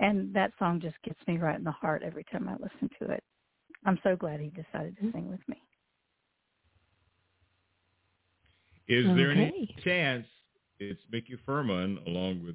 and 0.00 0.34
that 0.34 0.52
song 0.58 0.80
just 0.80 0.96
gets 1.04 1.18
me 1.26 1.38
right 1.38 1.56
in 1.56 1.64
the 1.64 1.70
heart 1.70 2.02
every 2.04 2.24
time 2.24 2.48
I 2.48 2.52
listen 2.52 2.90
to 3.00 3.10
it. 3.12 3.22
I'm 3.84 3.98
so 4.02 4.16
glad 4.16 4.40
he 4.40 4.48
decided 4.48 4.96
to 4.96 5.02
mm-hmm. 5.04 5.12
sing 5.12 5.30
with 5.30 5.40
me. 5.48 5.56
Is 8.88 9.04
there 9.16 9.32
any 9.32 9.74
chance 9.82 10.26
it's 10.78 11.00
Micki 11.12 11.36
Fuhrman 11.46 12.06
along 12.06 12.44
with 12.44 12.54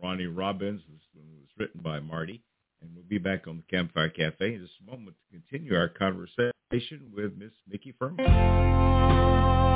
Ronnie 0.00 0.26
Robbins? 0.26 0.80
This 0.88 1.02
one 1.12 1.26
was 1.40 1.48
written 1.58 1.80
by 1.82 1.98
Marty 1.98 2.44
And 2.80 2.90
we'll 2.94 3.04
be 3.08 3.18
back 3.18 3.48
on 3.48 3.56
the 3.56 3.76
Campfire 3.76 4.10
Cafe 4.10 4.54
in 4.54 4.60
just 4.60 4.74
a 4.86 4.90
moment 4.90 5.16
to 5.16 5.38
continue 5.38 5.76
our 5.76 5.88
conversation 5.88 7.10
with 7.12 7.32
Miss 7.36 7.52
Micki 7.72 7.94
Fuhrman. 8.00 9.71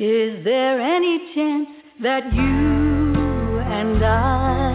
Is 0.00 0.42
there 0.44 0.80
any 0.80 1.18
chance 1.34 1.68
that 2.02 2.32
you 2.32 3.58
and 3.60 4.02
I 4.02 4.72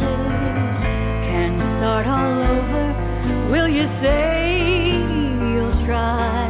can 1.26 1.57
start 1.80 2.05
all 2.05 2.43
over? 2.53 3.49
Will 3.49 3.67
you 3.67 3.88
say 4.03 5.01
you'll 5.49 5.84
try? 5.88 6.45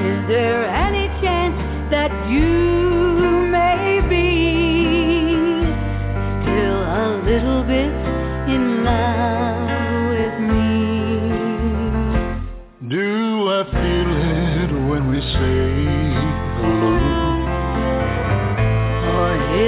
Is 0.00 0.28
there 0.28 0.64
any 0.64 1.08
chance 1.20 1.60
that 1.90 2.10
you 2.30 2.40
may 3.52 4.00
be 4.08 5.60
still 6.40 6.80
a 6.80 7.20
little 7.22 7.64
bit 7.64 8.03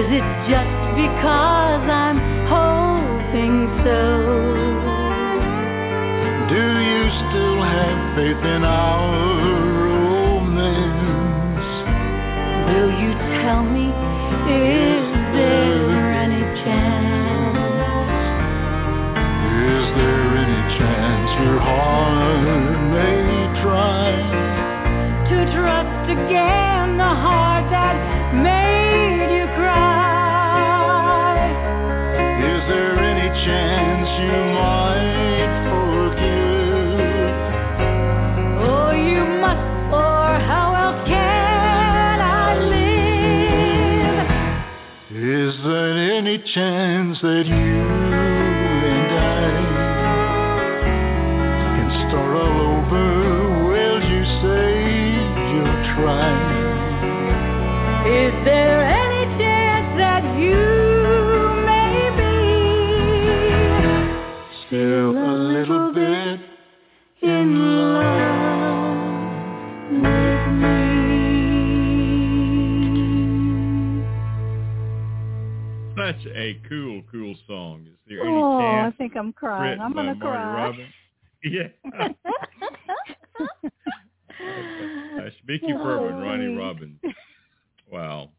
is 0.07 0.13
it 0.13 0.29
just 0.47 0.75
because 0.95 1.83
I'm 1.91 2.19
hoping 2.47 3.67
so? 3.83 3.99
Do 6.47 6.63
you 6.79 7.03
still 7.27 7.61
have 7.63 8.15
faith 8.15 8.45
in 8.55 8.63
our 8.63 9.06
chance 46.55 47.19
that 47.23 47.45
you 47.45 47.55
and 47.55 49.11
I 49.19 49.51
can 51.75 51.91
start 52.09 52.37
all 52.37 52.59
over? 52.71 53.07
Will 53.67 54.01
you 54.07 54.23
say 54.43 54.67
you'll 55.51 55.81
try? 55.97 56.31
Is 58.07 58.35
there 58.45 58.76
a 76.47 76.69
cool, 76.69 77.03
cool 77.11 77.35
song. 77.47 77.87
Is 77.87 77.99
there 78.09 78.21
any 78.23 78.31
Oh, 78.37 78.59
I 78.59 78.93
think 78.99 79.17
I'm 79.17 79.33
crying. 79.33 79.81
I'm 79.81 79.93
gonna 79.93 80.17
cry. 80.17 80.55
Robbins? 80.55 80.89
Yeah. 81.45 81.69
uh, 82.01 82.09
Micki 85.49 85.69
Fuhrman, 85.71 86.23
Ronnie 86.23 86.57
Oh. 86.57 86.59
Robbins. 86.59 87.01
Wow. 87.91 88.31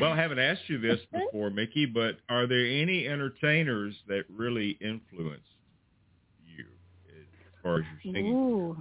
Well, 0.00 0.12
I 0.12 0.16
haven't 0.16 0.38
asked 0.38 0.62
you 0.68 0.78
this 0.78 1.00
before, 1.12 1.50
Micki, 1.50 1.86
but 1.92 2.18
are 2.28 2.46
there 2.46 2.66
any 2.66 3.06
entertainers 3.08 3.94
that 4.06 4.24
really 4.28 4.76
influenced 4.82 5.46
you 6.44 6.66
as 7.08 7.24
far 7.62 7.78
as 7.78 7.84
your 8.04 8.12
singing? 8.12 8.34
Ooh. 8.34 8.76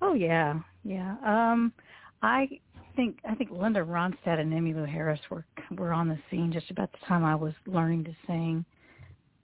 Oh 0.00 0.14
yeah, 0.14 0.58
yeah. 0.82 1.16
Um, 1.24 1.72
I 2.22 2.48
think 2.98 3.20
I 3.28 3.36
think 3.36 3.50
Linda 3.52 3.80
Ronstadt 3.80 4.40
and 4.40 4.52
Emmylou 4.52 4.86
Harris 4.86 5.20
were 5.30 5.44
were 5.76 5.92
on 5.92 6.08
the 6.08 6.18
scene 6.28 6.50
just 6.52 6.68
about 6.72 6.90
the 6.90 6.98
time 7.06 7.24
I 7.24 7.36
was 7.36 7.52
learning 7.66 8.02
to 8.04 8.16
sing. 8.26 8.64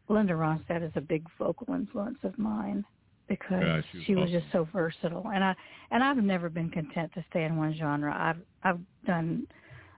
Linda 0.09 0.35
Ronstadt 0.35 0.83
is 0.83 0.91
a 0.97 1.01
big 1.01 1.25
vocal 1.39 1.73
influence 1.73 2.19
of 2.25 2.37
mine 2.37 2.85
because 3.29 3.63
Yeah, 3.63 3.81
she 3.93 3.99
was 3.99 4.07
she 4.07 4.15
was 4.17 4.29
awesome. 4.31 4.41
just 4.41 4.53
so 4.53 4.69
versatile, 4.73 5.31
and 5.33 5.45
I 5.45 5.55
and 5.93 6.03
I've 6.03 6.17
never 6.17 6.51
been 6.51 6.69
content 6.69 7.13
to 7.15 7.25
stay 7.31 7.45
in 7.45 7.57
one 7.57 7.73
genre. 7.79 8.13
I've 8.13 8.43
I've 8.65 8.81
done 9.07 9.47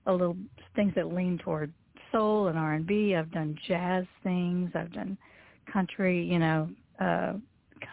a 0.04 0.12
little 0.12 0.36
things 0.74 0.92
that 0.94 1.12
lean 1.12 1.38
toward 1.38 1.72
soul 2.12 2.48
and 2.48 2.58
R 2.58 2.74
and 2.74 2.86
B. 2.86 3.14
I've 3.14 3.32
done 3.32 3.56
jazz 3.66 4.04
things. 4.22 4.70
I've 4.74 4.92
done 4.92 5.16
country. 5.72 6.22
You 6.26 6.40
know, 6.40 6.68
uh, 7.00 7.32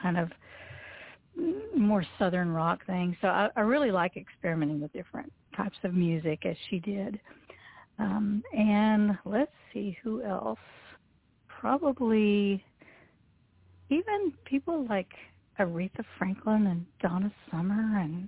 kind 0.02 0.18
of 0.18 0.30
more 1.74 2.06
southern 2.20 2.50
rock 2.52 2.86
things. 2.86 3.16
So 3.22 3.30
I, 3.30 3.48
I 3.56 3.62
really 3.62 3.92
like 3.92 4.18
experimenting 4.18 4.82
with 4.82 4.92
different 4.92 5.32
types 5.56 5.78
of 5.84 5.94
music 5.94 6.46
as 6.46 6.56
she 6.70 6.80
did. 6.80 7.20
Um, 8.00 8.44
and 8.58 9.18
let's 9.26 9.52
see 9.74 9.98
who 10.04 10.24
else. 10.24 10.60
Probably 11.48 12.64
even 13.90 14.34
people 14.46 14.86
like 14.90 15.10
Aretha 15.60 16.04
Franklin 16.18 16.68
and 16.68 16.86
Donna 17.02 17.32
Summer 17.52 18.00
and 18.00 18.28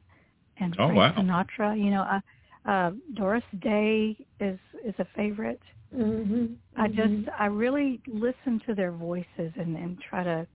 and 0.57 0.73
Oh, 0.79 0.87
Frank 0.87 1.17
wow. 1.17 1.21
Sinatra. 1.21 1.77
You 1.77 1.91
know, 1.91 2.01
uh, 2.03 2.69
uh, 2.69 2.91
Doris 3.15 3.43
Day 3.61 4.15
is 4.39 4.59
is 4.85 4.95
a 4.99 5.05
favorite. 5.15 5.61
Mm-hmm. 5.95 6.53
I 6.77 6.87
just 6.87 7.29
I 7.37 7.47
really 7.47 8.01
listen 8.07 8.61
to 8.67 8.75
their 8.75 8.91
voices 8.91 9.27
and 9.37 9.75
and 9.75 9.97
try 10.09 10.23
to. 10.23 10.47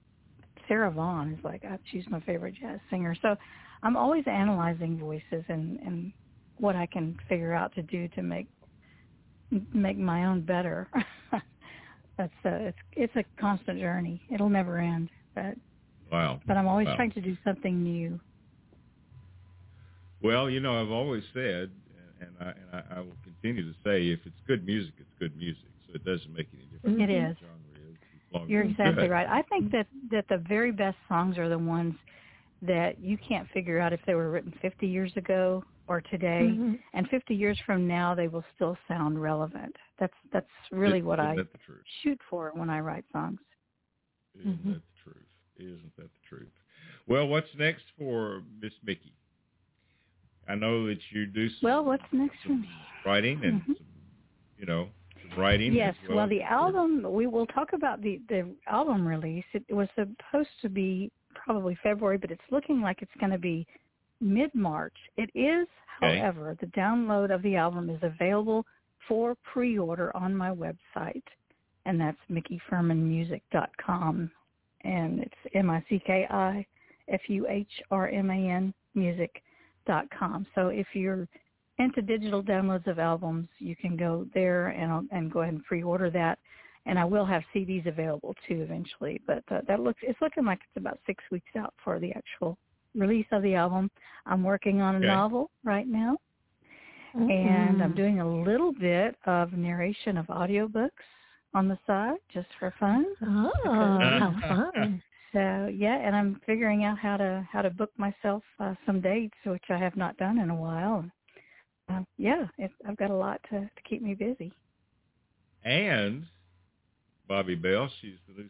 Sarah 0.68 0.90
Vaughan 0.90 1.32
is 1.36 1.44
like 1.44 1.64
I 1.64 1.78
she's 1.90 2.04
my 2.08 2.20
favorite 2.20 2.54
jazz 2.60 2.78
singer. 2.90 3.16
So 3.20 3.34
I'm 3.82 3.96
always 3.96 4.24
analyzing 4.26 4.98
voices 4.98 5.44
and 5.48 5.80
and 5.80 6.12
what 6.60 6.76
I 6.76 6.86
can 6.86 7.16
figure 7.28 7.54
out 7.54 7.74
to 7.74 7.82
do 7.82 8.08
to 8.08 8.22
make 8.22 8.46
make 9.74 9.98
my 9.98 10.26
own 10.26 10.42
better. 10.42 10.88
That's 12.18 12.32
a 12.44 12.66
it's 12.68 12.78
it's 12.92 13.16
a 13.16 13.24
constant 13.40 13.78
journey. 13.78 14.20
It'll 14.32 14.50
never 14.50 14.78
end. 14.78 15.10
But 15.34 15.54
Wow. 16.10 16.40
but 16.46 16.56
I'm 16.56 16.66
always 16.68 16.86
Wow. 16.88 16.96
trying 16.96 17.12
to 17.12 17.20
do 17.20 17.36
something 17.44 17.82
new. 17.82 18.20
Well, 20.22 20.50
you 20.50 20.60
know, 20.60 20.80
I've 20.80 20.90
always 20.90 21.24
said, 21.32 21.70
and 22.20 22.30
I, 22.40 22.44
and 22.50 22.68
I, 22.72 22.96
I 22.96 23.00
will 23.00 23.16
continue 23.24 23.62
to 23.64 23.78
say, 23.82 24.08
if 24.08 24.20
it's 24.26 24.36
good 24.46 24.66
music, 24.66 24.94
it's 24.98 25.08
good 25.18 25.34
music. 25.36 25.70
So 25.86 25.94
it 25.94 26.04
doesn't 26.04 26.32
make 26.32 26.48
any 26.52 26.64
difference 26.64 27.00
It 27.00 27.10
is. 27.10 27.30
is. 27.32 27.36
as 27.42 28.34
long 28.34 28.42
as 28.44 28.50
You're 28.50 28.62
exactly 28.64 29.08
right. 29.08 29.26
I 29.26 29.42
think 29.42 29.72
that 29.72 29.86
that 30.10 30.26
the 30.28 30.38
very 30.48 30.72
best 30.72 30.96
songs 31.08 31.38
are 31.38 31.48
the 31.48 31.58
ones 31.58 31.94
that 32.62 33.00
you 33.00 33.16
can't 33.26 33.48
figure 33.54 33.78
out 33.80 33.92
if 33.92 34.00
they 34.06 34.14
were 34.14 34.30
written 34.30 34.52
50 34.60 34.86
years 34.86 35.12
ago 35.16 35.64
or 35.90 36.00
today, 36.00 36.48
Mhm. 36.56 36.78
and 36.92 37.08
50 37.10 37.34
years 37.34 37.58
from 37.66 37.88
now 37.88 38.14
they 38.14 38.28
will 38.28 38.44
still 38.54 38.78
sound 38.86 39.20
relevant. 39.20 39.76
That's 39.98 40.14
that's 40.30 40.48
really 40.70 40.98
Isn't- 40.98 41.06
what 41.06 41.18
isn't 41.18 41.30
I 41.32 41.34
that 41.36 41.50
the 41.52 41.58
truth? 41.58 41.82
shoot 42.02 42.22
for 42.30 42.52
when 42.54 42.70
I 42.70 42.78
write 42.78 43.04
songs. 43.10 43.40
Isn't 44.38 44.64
Mhm. 44.64 44.74
that 44.74 44.82
the 44.86 45.02
truth? 45.02 45.26
Isn't 45.56 45.96
that 45.96 46.12
the 46.12 46.20
truth? 46.20 46.52
Well, 47.08 47.26
what's 47.26 47.52
next 47.56 47.90
for 47.98 48.44
Miss 48.60 48.72
Micki? 48.86 49.12
I 50.46 50.54
know 50.54 50.86
that 50.86 51.10
you 51.10 51.26
do 51.26 51.48
some, 51.48 51.66
Well, 51.66 51.84
what's 51.84 52.12
next 52.12 52.38
for 52.42 52.52
me? 52.52 52.68
writing 53.04 53.44
and 53.44 53.60
Mhm. 53.62 53.76
some, 53.76 53.86
you 54.58 54.66
know, 54.66 54.90
writing. 55.36 55.72
Yes. 55.72 55.96
Well, 56.06 56.18
well. 56.18 56.28
the 56.28 56.42
album 56.42 57.02
we 57.02 57.26
will 57.26 57.46
talk 57.46 57.72
about 57.72 58.00
the 58.00 58.18
the 58.28 58.54
album 58.68 59.06
release. 59.06 59.44
It, 59.54 59.64
was 59.72 59.88
supposed 59.96 60.60
to 60.60 60.68
be 60.68 61.10
probably 61.34 61.74
February, 61.76 62.16
but 62.18 62.30
it's 62.30 62.48
looking 62.52 62.80
like 62.80 63.02
it's 63.02 63.14
going 63.16 63.32
to 63.32 63.38
be 63.38 63.66
mid 64.20 64.54
March. 64.54 64.94
It 65.16 65.30
is, 65.34 65.66
Okay. 66.02 66.18
however, 66.18 66.56
the 66.60 66.66
download 66.68 67.34
of 67.34 67.42
the 67.42 67.56
album 67.56 67.90
is 67.90 67.98
available 68.02 68.64
for 69.08 69.34
pre-order 69.52 70.14
on 70.16 70.34
my 70.36 70.50
website, 70.50 71.22
and 71.84 72.00
that's 72.00 72.18
mickifuhrmanmusic.com, 72.30 74.30
and 74.82 75.20
it's 75.20 75.34
M 75.54 75.70
I 75.70 75.82
C 75.88 76.00
K 76.06 76.26
I 76.30 76.64
F 77.08 77.20
U 77.28 77.46
H 77.48 77.68
R 77.90 78.08
M 78.08 78.30
A 78.30 78.34
N 78.50 78.72
music.com. 78.94 80.46
So 80.54 80.68
if 80.68 80.86
you're 80.94 81.28
into 81.78 82.02
digital 82.02 82.42
downloads 82.42 82.86
of 82.86 82.98
albums, 82.98 83.48
you 83.58 83.74
can 83.76 83.96
go 83.96 84.26
there 84.34 84.68
and 84.68 85.08
and 85.12 85.32
go 85.32 85.40
ahead 85.40 85.54
and 85.54 85.64
pre-order 85.64 86.10
that. 86.10 86.38
And 86.86 86.98
I 86.98 87.04
will 87.04 87.26
have 87.26 87.42
CDs 87.54 87.86
available 87.86 88.34
too 88.48 88.62
eventually, 88.62 89.20
but 89.26 89.42
uh, 89.50 89.60
that 89.68 89.80
looks 89.80 90.00
it's 90.02 90.20
looking 90.22 90.44
like 90.44 90.60
it's 90.60 90.76
about 90.76 90.98
six 91.06 91.22
weeks 91.30 91.50
out 91.56 91.74
for 91.84 91.98
the 91.98 92.12
actual 92.12 92.56
release 92.94 93.26
of 93.32 93.42
the 93.42 93.54
album. 93.54 93.90
I'm 94.26 94.42
working 94.42 94.80
on 94.80 94.96
a 94.96 94.98
Okay. 94.98 95.06
novel 95.06 95.50
right 95.64 95.86
now, 95.86 96.16
and 97.28 97.82
I'm 97.82 97.94
doing 97.94 98.20
a 98.20 98.42
little 98.42 98.72
bit 98.72 99.16
of 99.26 99.52
narration 99.52 100.16
of 100.16 100.26
audiobooks 100.26 100.90
on 101.54 101.68
the 101.68 101.78
side 101.86 102.18
just 102.32 102.48
for 102.58 102.72
fun. 102.78 103.04
Oh, 103.22 104.10
how 104.18 104.34
fun! 104.48 105.02
So 105.32 105.68
yeah, 105.72 105.96
and 105.98 106.14
I'm 106.16 106.40
figuring 106.46 106.84
out 106.84 106.98
how 106.98 107.16
to 107.16 107.46
how 107.50 107.62
to 107.62 107.70
book 107.70 107.90
myself 107.96 108.42
uh, 108.58 108.74
some 108.86 109.00
dates, 109.00 109.36
which 109.44 109.64
I 109.70 109.78
have 109.78 109.96
not 109.96 110.16
done 110.16 110.38
in 110.38 110.50
a 110.50 110.54
while. 110.54 111.04
Uh, 111.88 112.00
yeah, 112.18 112.46
it, 112.58 112.70
I've 112.86 112.96
got 112.96 113.10
a 113.10 113.14
lot 113.14 113.40
to 113.50 113.60
to 113.60 113.82
keep 113.88 114.02
me 114.02 114.14
busy. 114.14 114.52
And 115.64 116.24
Bobbi 117.28 117.60
Bell, 117.60 117.88
she's 118.00 118.18
the 118.28 118.34
new 118.42 118.48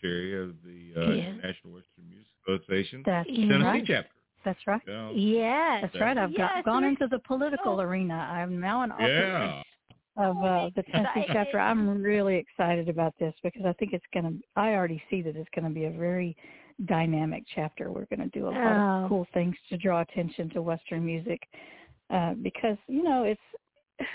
secretary 0.00 0.42
of 0.42 0.54
the 0.64 1.00
uh, 1.00 1.10
Yes. 1.12 1.34
National 1.42 1.74
Western 1.74 2.08
Music 2.08 2.32
Association 2.46 3.02
That's 3.04 3.28
Tennessee 3.28 3.62
right. 3.64 3.84
chapter. 3.86 4.10
That's 4.44 4.66
right. 4.66 4.80
So, 4.86 5.12
Yes, 5.14 5.82
That's 5.82 6.00
right. 6.00 6.16
I've 6.16 6.36
got, 6.36 6.64
gone 6.64 6.84
into 6.84 7.06
the 7.08 7.18
political 7.20 7.76
so 7.76 7.80
arena. 7.80 8.14
I'm 8.14 8.60
now 8.60 8.82
an 8.82 8.92
officer 8.92 9.08
yeah. 9.08 9.62
of 10.16 10.36
uh, 10.38 10.70
the 10.76 10.82
Tennessee 10.84 11.24
chapter. 11.32 11.58
I'm 11.58 12.00
really 12.02 12.36
excited 12.36 12.88
about 12.88 13.14
this 13.18 13.34
because 13.42 13.62
I 13.66 13.72
think 13.74 13.92
it's 13.92 14.04
going 14.14 14.24
to. 14.24 14.34
I 14.56 14.74
already 14.74 15.02
see 15.10 15.22
that 15.22 15.36
it's 15.36 15.48
going 15.54 15.64
to 15.66 15.74
be 15.74 15.84
a 15.86 15.90
very 15.90 16.36
dynamic 16.86 17.42
chapter. 17.54 17.90
We're 17.90 18.06
going 18.06 18.30
to 18.30 18.38
do 18.38 18.46
a 18.46 18.50
lot 18.50 18.56
Oh. 18.56 19.04
of 19.04 19.08
cool 19.08 19.26
things 19.34 19.56
to 19.70 19.76
draw 19.76 20.00
attention 20.00 20.48
to 20.50 20.62
Western 20.62 21.04
music 21.04 21.42
uh, 22.10 22.34
because 22.40 22.76
you 22.86 23.02
know 23.02 23.24
it's. 23.24 23.40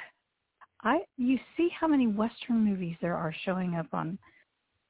I 0.86 0.99
you 1.17 1.38
see 1.55 1.69
how 1.79 1.88
many 1.88 2.07
Western 2.07 2.63
movies 2.65 2.95
there 3.01 3.15
are 3.15 3.34
showing 3.45 3.75
up 3.75 3.88
on, 3.93 4.17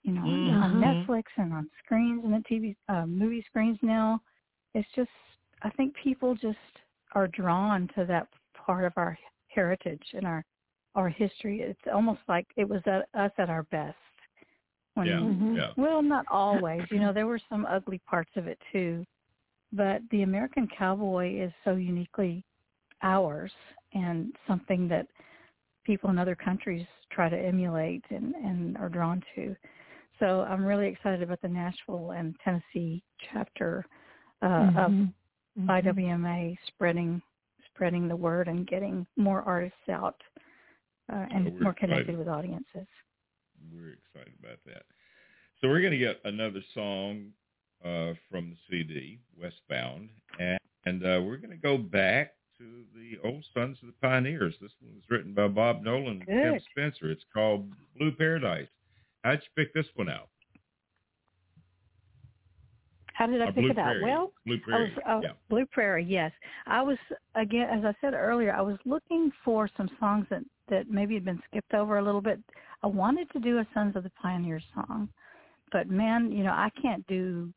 you 0.03 0.11
know, 0.13 0.21
Mhm. 0.21 0.63
on. 0.63 0.81
Netflix 0.81 1.23
and 1.37 1.53
on 1.53 1.69
screens 1.83 2.23
and 2.23 2.33
the 2.33 2.39
TV 2.47 2.75
uh, 2.89 3.05
movie 3.05 3.41
screens 3.43 3.79
now. 3.81 4.21
It's 4.73 4.89
just 4.95 5.11
I 5.61 5.69
think 5.71 5.95
people 5.95 6.35
just 6.35 6.57
are 7.13 7.27
drawn 7.27 7.87
to 7.95 8.05
that 8.05 8.27
part 8.53 8.83
of 8.85 8.93
our 8.97 9.17
heritage 9.47 10.13
and 10.13 10.25
our 10.25 10.43
our 10.95 11.09
history. 11.09 11.61
It's 11.61 11.87
almost 11.91 12.21
like 12.27 12.45
it 12.55 12.67
was 12.69 12.81
at, 12.85 13.07
us 13.15 13.31
at 13.37 13.49
our 13.49 13.63
best. 13.63 13.97
When, 14.93 15.07
Yeah. 15.07 15.19
Mhm. 15.19 15.57
Yeah. 15.57 15.73
Well, 15.75 16.01
not 16.03 16.25
always. 16.31 16.83
You 16.91 16.99
know, 16.99 17.13
there 17.13 17.27
were 17.27 17.39
some 17.49 17.65
ugly 17.65 17.99
parts 17.99 18.31
of 18.35 18.47
it 18.47 18.59
too, 18.71 19.05
but 19.71 20.01
the 20.11 20.21
American 20.23 20.67
cowboy 20.67 21.35
is 21.39 21.51
so 21.63 21.75
uniquely 21.75 22.43
ours 23.01 23.51
and 23.93 24.35
something 24.47 24.87
that 24.89 25.07
people 25.83 26.09
in 26.09 26.17
other 26.17 26.35
countries 26.35 26.85
try 27.09 27.29
to 27.29 27.37
emulate 27.37 28.03
and, 28.09 28.33
and 28.35 28.77
are 28.77 28.89
drawn 28.89 29.21
to. 29.35 29.55
So 30.23 30.43
I'm 30.43 30.63
really 30.63 30.87
excited 30.87 31.21
about 31.21 31.41
the 31.41 31.49
Nashville 31.49 32.11
and 32.11 32.33
Tennessee 32.45 33.03
chapter 33.33 33.85
uh, 34.41 34.71
of 34.77 34.91
Mhm. 34.91 35.13
Mhm. 35.59 35.69
IWMA 35.69 36.57
spreading 36.67 37.21
spreading 37.67 38.07
the 38.07 38.15
word 38.15 38.47
and 38.47 38.65
getting 38.65 39.05
more 39.17 39.41
artists 39.41 39.89
out 39.89 40.21
uh, 41.11 41.25
and 41.31 41.51
we're 41.51 41.59
more 41.59 41.73
connected 41.73 42.01
excited. 42.11 42.17
with 42.19 42.27
audiences. 42.29 42.87
We're 43.73 43.93
excited 43.93 44.33
about 44.39 44.63
that. 44.65 44.83
So 45.59 45.67
we're 45.67 45.81
going 45.81 45.91
to 45.91 45.97
get 45.97 46.21
another 46.23 46.61
song 46.73 47.33
uh, 47.83 48.13
from 48.29 48.51
the 48.51 48.57
CD, 48.69 49.19
Westbound, 49.37 50.09
and, 50.39 50.59
and 50.85 51.03
uh, 51.03 51.21
we're 51.21 51.37
going 51.37 51.51
to 51.51 51.57
go 51.57 51.77
back 51.77 52.35
to 52.59 52.85
the 52.95 53.17
old 53.27 53.43
Sons 53.53 53.77
of 53.81 53.87
the 53.87 53.93
Pioneers. 54.01 54.55
This 54.61 54.71
one 54.79 54.95
was 54.95 55.03
written 55.09 55.33
by 55.33 55.49
Bob 55.49 55.83
Nolan 55.83 56.23
and 56.27 56.43
Tim 56.43 56.59
Spencer. 56.71 57.11
It's 57.11 57.25
called 57.33 57.69
Blue 57.97 58.13
Paradise. 58.13 58.69
How'd 59.23 59.39
you 59.41 59.63
pick 59.63 59.73
this 59.73 59.85
one 59.95 60.09
out? 60.09 60.29
How 63.13 63.27
did 63.27 63.41
I 63.41 63.45
Uh, 63.45 63.47
pick 63.51 63.55
Blue 63.55 63.69
it 63.69 63.77
out? 63.77 64.01
Well, 64.01 64.33
Blue 64.45 64.55
I 64.73 64.79
was 64.81 64.89
Prairie. 64.91 65.03
uh, 65.05 65.19
yeah. 65.21 65.31
Blue 65.49 65.65
Prairie, 65.67 66.03
yes. 66.03 66.31
I 66.65 66.81
was 66.81 66.97
again, 67.35 67.69
as 67.69 67.85
I 67.85 67.93
said 68.01 68.13
earlier, 68.13 68.53
I 68.53 68.61
was 68.61 68.77
looking 68.85 69.31
for 69.45 69.67
some 69.77 69.89
songs 69.99 70.25
that 70.29 70.43
that 70.69 70.89
maybe 70.89 71.13
had 71.13 71.25
been 71.25 71.41
skipped 71.49 71.73
over 71.73 71.97
a 71.99 72.01
little 72.03 72.21
bit. 72.21 72.39
I 72.81 72.87
wanted 72.87 73.29
to 73.31 73.39
do 73.39 73.59
a 73.59 73.67
Sons 73.73 73.95
of 73.95 74.03
the 74.03 74.09
Pioneers 74.11 74.63
song, 74.73 75.09
but 75.71 75.89
man, 75.89 76.31
you 76.31 76.43
know, 76.43 76.51
I 76.51 76.69
can't 76.81 77.05
do 77.07 77.53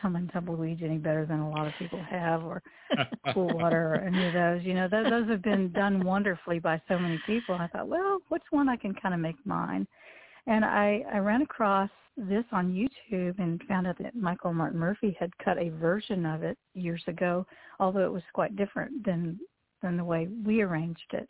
Tumbling 0.00 0.28
Tumbleweeds 0.28 0.82
any 0.82 0.98
better 0.98 1.24
than 1.24 1.40
a 1.40 1.50
lot 1.50 1.66
of 1.66 1.72
people 1.78 2.00
have, 2.02 2.44
or 2.44 2.62
Cool 3.32 3.48
Water, 3.48 3.94
or 3.94 4.00
any 4.02 4.26
of 4.26 4.34
those. 4.34 4.62
You 4.62 4.74
know, 4.74 4.88
those 4.88 5.08
those 5.08 5.28
have 5.30 5.42
been 5.42 5.72
done 5.72 6.04
wonderfully 6.04 6.58
by 6.58 6.80
so 6.86 6.98
many 6.98 7.18
people. 7.26 7.54
I 7.54 7.66
thought, 7.68 7.88
well, 7.88 8.18
what's 8.28 8.46
one 8.50 8.68
I 8.68 8.76
can 8.76 8.94
kind 8.94 9.14
of 9.14 9.20
make 9.20 9.36
mine? 9.46 9.86
And 10.48 10.64
I, 10.64 11.04
I 11.12 11.18
ran 11.18 11.42
across 11.42 11.90
this 12.16 12.44
on 12.52 12.72
YouTube 12.72 13.38
and 13.38 13.62
found 13.68 13.86
out 13.86 13.98
that 13.98 14.16
Michael 14.16 14.54
Martin 14.54 14.80
Murphey 14.80 15.14
had 15.20 15.30
cut 15.44 15.58
a 15.58 15.68
version 15.68 16.24
of 16.24 16.42
it 16.42 16.56
years 16.72 17.02
ago, 17.06 17.46
although 17.78 18.06
it 18.06 18.12
was 18.12 18.22
quite 18.32 18.56
different 18.56 19.04
than 19.04 19.38
than 19.82 19.96
the 19.96 20.04
way 20.04 20.26
we 20.44 20.62
arranged 20.62 21.12
it. 21.12 21.28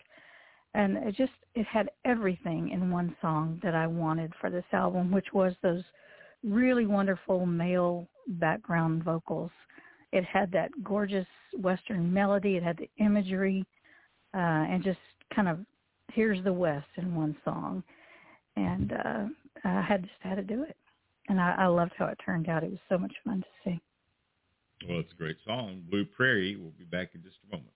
And 0.74 0.96
it 0.98 1.16
just 1.16 1.32
it 1.56 1.66
had 1.66 1.90
everything 2.04 2.70
in 2.70 2.92
one 2.92 3.14
song 3.20 3.60
that 3.62 3.74
I 3.74 3.88
wanted 3.88 4.32
for 4.40 4.50
this 4.50 4.64
album, 4.72 5.10
which 5.10 5.32
was 5.34 5.52
those 5.62 5.82
really 6.44 6.86
wonderful 6.86 7.44
male 7.44 8.06
background 8.28 9.02
vocals. 9.02 9.50
It 10.12 10.24
had 10.24 10.52
that 10.52 10.70
gorgeous 10.84 11.26
western 11.60 12.10
melody, 12.10 12.56
it 12.56 12.62
had 12.62 12.78
the 12.78 12.88
imagery, 13.04 13.64
uh, 14.32 14.64
and 14.70 14.82
just 14.82 15.00
kind 15.34 15.48
of 15.48 15.58
here's 16.12 16.42
the 16.44 16.52
West 16.52 16.86
in 16.96 17.16
one 17.16 17.36
song 17.44 17.82
and 18.58 18.92
uh, 18.92 19.24
I 19.64 19.82
had 19.82 20.02
just 20.02 20.14
had 20.20 20.36
to 20.36 20.42
do 20.42 20.62
it. 20.62 20.76
And 21.28 21.40
I, 21.40 21.54
I 21.58 21.66
loved 21.66 21.92
how 21.96 22.06
it 22.06 22.18
turned 22.24 22.48
out. 22.48 22.64
It 22.64 22.70
was 22.70 22.80
so 22.88 22.98
much 22.98 23.12
fun 23.24 23.40
to 23.40 23.70
see. 23.70 23.80
Well, 24.88 25.00
it's 25.00 25.12
a 25.12 25.16
great 25.16 25.36
song. 25.46 25.82
Blue 25.90 26.04
Prairie. 26.04 26.56
We'll 26.56 26.72
be 26.78 26.84
back 26.84 27.10
in 27.14 27.22
just 27.22 27.36
a 27.52 27.56
moment. 27.56 27.74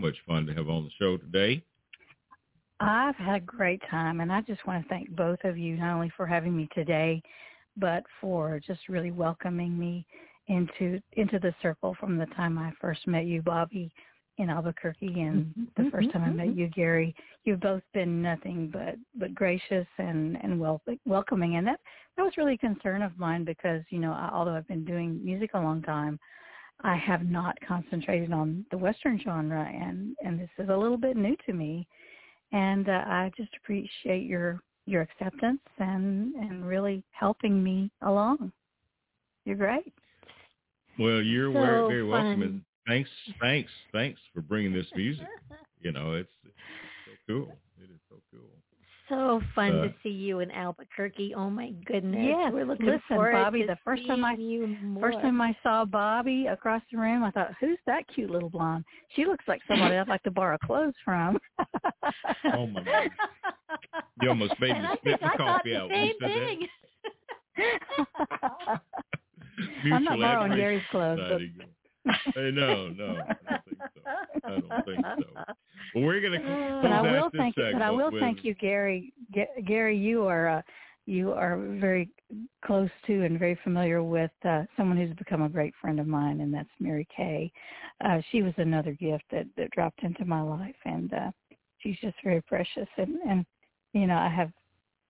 Much 0.00 0.16
fun 0.26 0.46
to 0.46 0.54
have 0.54 0.68
on 0.68 0.84
the 0.84 0.90
show 0.98 1.16
today. 1.16 1.62
I've 2.80 3.16
had 3.16 3.34
a 3.36 3.40
great 3.40 3.82
time, 3.90 4.20
and 4.20 4.32
I 4.32 4.40
just 4.42 4.64
want 4.64 4.82
to 4.82 4.88
thank 4.88 5.10
both 5.16 5.40
of 5.42 5.58
you 5.58 5.76
not 5.76 5.94
only 5.94 6.12
for 6.16 6.26
having 6.26 6.56
me 6.56 6.68
today, 6.72 7.20
but 7.76 8.04
for 8.20 8.60
just 8.64 8.88
really 8.88 9.10
welcoming 9.10 9.76
me 9.76 10.06
into 10.46 11.00
into 11.14 11.38
the 11.40 11.52
circle 11.60 11.96
from 11.98 12.16
the 12.16 12.26
time 12.26 12.58
I 12.58 12.72
first 12.80 13.06
met 13.06 13.26
you, 13.26 13.42
Bobbi, 13.42 13.90
in 14.38 14.50
Albuquerque, 14.50 15.20
and 15.20 15.46
Mm-hmm, 15.46 15.64
the 15.76 15.90
1st 15.90 16.12
time 16.12 16.22
I 16.22 16.30
met 16.30 16.56
you, 16.56 16.68
Gary. 16.68 17.14
You've 17.44 17.60
both 17.60 17.82
been 17.92 18.22
nothing 18.22 18.70
but 18.72 18.94
but 19.16 19.34
gracious 19.34 19.86
and 19.98 20.38
and 20.42 20.60
wel- 20.60 20.82
welcoming, 21.06 21.56
and 21.56 21.66
that 21.66 21.80
that 22.16 22.22
was 22.22 22.36
really 22.36 22.54
a 22.54 22.58
concern 22.58 23.02
of 23.02 23.18
mine 23.18 23.44
because 23.44 23.82
you 23.90 23.98
know 23.98 24.12
I, 24.12 24.30
although 24.32 24.54
I've 24.54 24.68
been 24.68 24.84
doing 24.84 25.22
music 25.24 25.50
a 25.54 25.60
long 25.60 25.82
time, 25.82 26.20
I 26.82 26.96
have 26.96 27.28
not 27.28 27.56
concentrated 27.66 28.32
on 28.32 28.64
the 28.70 28.78
Western 28.78 29.20
genre, 29.22 29.64
and 29.64 30.16
and 30.24 30.38
this 30.38 30.50
is 30.58 30.68
a 30.68 30.76
little 30.76 30.96
bit 30.96 31.16
new 31.16 31.36
to 31.46 31.52
me, 31.52 31.86
and 32.52 32.88
uh, 32.88 33.04
I 33.06 33.30
just 33.36 33.50
appreciate 33.56 34.26
your 34.26 34.60
your 34.86 35.02
acceptance 35.02 35.60
and 35.78 36.34
and 36.34 36.66
really 36.66 37.02
helping 37.10 37.62
me 37.62 37.90
along. 38.02 38.52
You're 39.44 39.56
great. 39.56 39.92
Well, 40.98 41.22
you're 41.22 41.52
So 41.52 41.60
very, 41.60 41.88
very 41.88 42.04
welcome. 42.04 42.42
And 42.42 42.62
thanks, 42.86 43.10
thanks, 43.40 43.70
thanks 43.92 44.20
for 44.34 44.42
bringing 44.42 44.72
this 44.72 44.86
music. 44.94 45.26
You 45.80 45.92
know, 45.92 46.14
it's, 46.14 46.30
it's 46.44 46.54
so 47.06 47.12
cool. 47.26 47.56
It 47.78 47.84
is 47.84 48.00
so 48.10 48.16
cool. 48.32 48.50
So 49.08 49.40
fun 49.54 49.78
Uh, 49.78 49.82
to 49.84 49.94
see 50.02 50.10
you 50.10 50.40
in 50.40 50.50
Albuquerque. 50.50 51.32
Oh 51.34 51.48
my 51.48 51.70
goodness. 51.86 52.20
Yes, 52.22 52.52
We're 52.52 52.66
looking 52.66 52.84
listen, 52.86 53.00
forward 53.08 53.34
Bobbi, 53.34 53.60
to 53.62 53.66
the 53.68 53.78
first 53.84 54.06
time 54.06 54.22
I- 54.24 54.36
seeing 54.36 54.50
you 54.50 54.66
more. 54.82 55.10
First 55.12 55.22
time 55.22 55.40
I 55.40 55.56
saw 55.62 55.84
Bobbi 55.86 56.52
across 56.52 56.82
the 56.92 56.98
room, 56.98 57.22
I 57.24 57.30
thought, 57.30 57.54
"Who's 57.60 57.78
that 57.86 58.06
cute 58.08 58.28
little 58.30 58.50
blonde? 58.50 58.84
She 59.14 59.24
looks 59.24 59.46
like 59.48 59.62
somebody 59.66 59.96
I'd 59.96 60.08
like 60.08 60.22
to 60.24 60.30
borrow 60.30 60.58
clothes 60.58 60.94
from." 61.04 61.38
Oh, 62.52 62.66
my 62.66 62.82
God. 62.82 63.10
You 64.20 64.28
almost 64.28 64.58
made 64.60 64.72
me 64.72 64.78
And 64.78 64.86
I 64.88 64.96
spit 64.96 65.20
think 65.20 65.22
my 65.22 65.32
I 65.32 65.36
coffee 65.36 65.76
out 65.76 65.88
when 65.88 65.98
same 65.98 66.18
thing. 66.18 66.68
I'm 69.92 70.04
not 70.04 70.18
Mutual 70.18 70.20
borrowing 70.20 70.56
Gary's 70.56 70.82
clothes, 70.90 71.18
but 71.18 71.40
Society. 71.40 71.52
Hey, 72.34 72.50
no, 72.52 72.88
no, 72.88 73.06
I 73.06 73.50
don't 73.50 73.64
think 73.64 73.78
so. 73.94 74.00
I 74.44 74.48
don't 74.48 74.84
think 74.84 75.00
so. 75.04 75.54
Well, 75.94 76.04
we're 76.04 76.20
going 76.20 76.32
to 76.32 76.38
close 76.38 76.82
but 76.82 76.92
I 76.92 77.02
will 77.02 77.30
thank 77.36 77.56
you. 77.56 77.64
But 77.72 77.82
I 77.82 77.90
will 77.90 78.10
with, 78.10 78.20
thank 78.20 78.44
you, 78.44 78.54
Gary. 78.54 79.12
G- 79.34 79.62
Gary, 79.66 79.96
you 79.96 80.26
are 80.26 80.48
uh, 80.48 80.62
you 81.06 81.32
are 81.32 81.56
very 81.80 82.08
close 82.64 82.90
to 83.06 83.24
and 83.24 83.38
very 83.38 83.58
familiar 83.64 84.02
with 84.02 84.30
uh, 84.44 84.64
someone 84.76 84.96
who's 84.98 85.16
become 85.16 85.42
a 85.42 85.48
great 85.48 85.74
friend 85.80 85.98
of 85.98 86.06
mine, 86.06 86.40
and 86.40 86.52
that's 86.52 86.68
Mary 86.80 87.06
Kay. 87.14 87.50
Uh, 88.04 88.20
she 88.30 88.42
was 88.42 88.52
another 88.58 88.92
gift 88.92 89.24
that 89.30 89.46
that 89.56 89.70
dropped 89.70 90.02
into 90.02 90.24
my 90.24 90.42
life, 90.42 90.76
and 90.84 91.12
uh, 91.14 91.30
she's 91.78 91.96
just 92.00 92.16
very 92.22 92.42
precious. 92.42 92.88
And 92.96 93.16
and 93.28 93.46
you 93.94 94.06
know, 94.06 94.18
I 94.18 94.28
have 94.28 94.52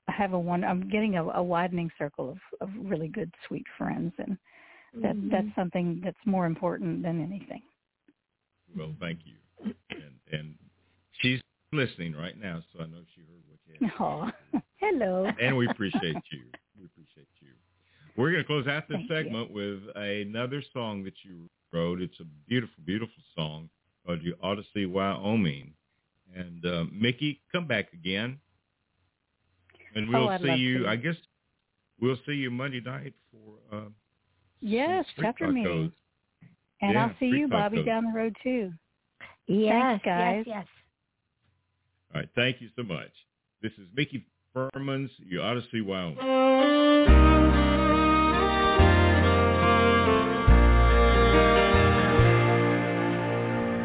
I 0.08 0.12
have 0.12 0.32
a 0.32 0.38
one. 0.38 0.64
I'm 0.64 0.88
getting 0.88 1.16
a, 1.16 1.28
a 1.30 1.42
widening 1.42 1.90
circle 1.98 2.30
of 2.30 2.38
of 2.60 2.70
really 2.80 3.08
good, 3.08 3.32
sweet 3.46 3.66
friends, 3.76 4.12
and 4.18 4.38
that 5.02 5.16
Mm-hmm. 5.16 5.28
that's 5.30 5.54
something 5.56 6.00
that's 6.04 6.16
more 6.26 6.46
important 6.46 7.02
than 7.02 7.20
anything. 7.22 7.62
Well, 8.76 8.94
thank 9.00 9.20
you. 9.24 9.34
And, 9.90 10.14
and 10.32 10.54
she's 11.20 11.40
listening 11.72 12.14
right 12.14 12.38
now, 12.38 12.62
so 12.72 12.80
I 12.82 12.86
know 12.86 12.98
she 13.14 13.22
heard 13.22 13.42
what 13.48 13.58
you 13.66 13.74
had. 13.80 13.92
to 13.98 14.32
say. 14.52 14.62
Hello. 14.80 15.30
and 15.40 15.56
we 15.56 15.68
appreciate 15.68 16.16
you. 16.30 16.42
We 16.78 16.84
appreciate 16.86 17.28
you. 17.40 17.48
We're 18.16 18.30
going 18.32 18.42
to 18.42 18.46
close 18.46 18.66
out 18.66 18.88
this 18.88 18.96
Thank 18.98 19.10
you. 19.10 19.16
segment 19.16 19.50
with 19.52 19.80
another 19.96 20.62
song 20.72 21.04
that 21.04 21.14
you 21.22 21.48
wrote. 21.72 22.00
It's 22.00 22.18
a 22.20 22.24
beautiful, 22.48 22.74
beautiful 22.84 23.22
song 23.36 23.68
called 24.06 24.22
"You 24.22 24.34
Ought 24.42 24.56
to 24.56 24.64
See 24.74 24.86
Wyoming." 24.86 25.72
And 26.36 26.64
uh, 26.64 26.84
Micki, 26.94 27.38
come 27.52 27.66
back 27.66 27.92
again, 27.92 28.38
and 29.94 30.08
we'll 30.08 30.28
Oh, 30.30 30.38
see 30.42 30.54
you. 30.56 30.82
to. 30.84 30.88
I 30.88 30.96
guess 30.96 31.14
we'll 32.00 32.18
see 32.26 32.32
you 32.34 32.50
Monday 32.50 32.80
night 32.80 33.14
for 33.30 33.76
uh, 33.76 33.88
Yes, 34.60 35.04
some 35.06 35.12
street 35.12 35.24
chapter 35.24 35.46
tacos. 35.46 35.54
meeting. 35.54 35.92
And 36.80 36.92
Yeah, 36.94 37.04
I'll 37.06 37.14
see 37.18 37.26
you, 37.26 37.48
Bobbi, 37.48 37.78
tacos. 37.78 37.86
down 37.86 38.04
the 38.06 38.12
road 38.18 38.36
too. 38.42 38.72
Yes, 39.46 40.00
guys. 40.04 40.44
yes, 40.46 40.56
yes. 40.58 40.66
All 42.14 42.20
right, 42.20 42.28
thank 42.34 42.60
you 42.60 42.68
so 42.76 42.82
much. 42.82 43.10
This 43.62 43.72
is 43.72 43.86
Micki 43.96 44.24
Fuhrman's 44.54 45.10
"You 45.18 45.40
Ought 45.42 45.54
to 45.54 45.62
See 45.70 45.80
Wyoming." 45.80 46.18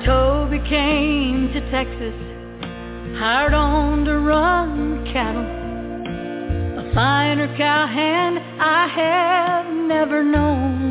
Toby 0.05 0.59
came 0.67 1.47
to 1.53 1.61
Texas, 1.71 2.13
hired 3.17 3.53
on 3.53 4.03
to 4.03 4.17
run 4.19 5.05
cattle. 5.13 5.47
A 6.81 6.93
finer 6.93 7.47
cowhand 7.57 8.37
I 8.59 8.87
have 8.87 9.65
never 9.87 10.23
known. 10.23 10.83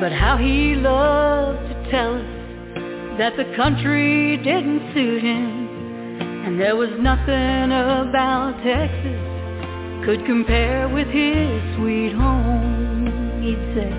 But 0.00 0.12
how 0.12 0.36
he 0.36 0.74
loved 0.74 1.68
to 1.68 1.74
tell 1.90 2.16
us 2.16 2.24
that 3.18 3.36
the 3.36 3.44
country 3.56 4.36
didn't 4.38 4.92
suit 4.92 5.22
him, 5.22 5.68
and 6.46 6.60
there 6.60 6.76
was 6.76 6.90
nothing 7.00 7.72
about 7.72 8.60
Texas 8.62 9.20
could 10.04 10.24
compare 10.26 10.88
with 10.88 11.08
his 11.08 11.62
sweet 11.76 12.12
home. 12.12 13.40
He'd 13.42 13.58
say. 13.74 13.90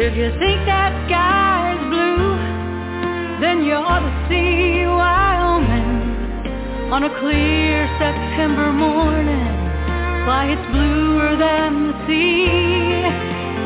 If 0.00 0.16
you 0.16 0.30
think 0.38 0.64
that 0.66 0.92
sky's 1.08 1.80
blue, 1.90 2.36
then 3.40 3.64
you 3.64 3.74
ought 3.74 4.00
to 4.00 4.26
see 4.28 4.86
Wyoming 4.86 6.92
on 6.92 7.02
a 7.02 7.10
clear 7.20 7.88
September 7.98 8.72
morning. 8.72 9.67
Why, 10.28 10.44
it's 10.52 10.60
bluer 10.72 11.38
than 11.38 11.88
the 11.88 11.94
sea. 12.06 13.00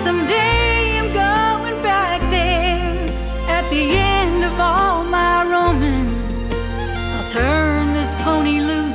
Someday 0.06 1.00
I'm 1.02 1.10
going 1.12 1.82
back 1.82 2.20
there 2.30 3.10
at 3.50 3.68
the 3.68 3.82
end 3.98 4.44
of 4.44 4.60
all 4.60 5.02
my 5.02 5.42
roaming. 5.42 6.14
I'll 6.54 7.32
turn 7.32 7.94
this 7.94 8.22
pony 8.22 8.60
loose 8.60 8.94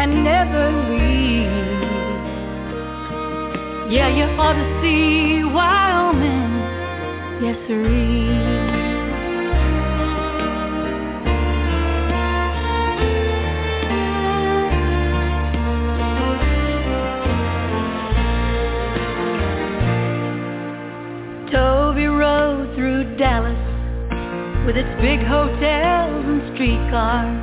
and 0.00 0.24
never 0.24 0.72
leave. 0.88 1.52
Yeah, 3.92 4.08
you 4.08 4.24
ought 4.40 4.54
to 4.54 4.80
see 4.80 5.44
Wyoming. 5.44 6.64
Yes, 7.44 7.58
sirree. 7.68 8.59
Dallas 23.20 23.52
with 24.64 24.78
its 24.80 24.88
big 25.02 25.20
hotels 25.20 26.24
and 26.24 26.40
streetcars. 26.56 27.36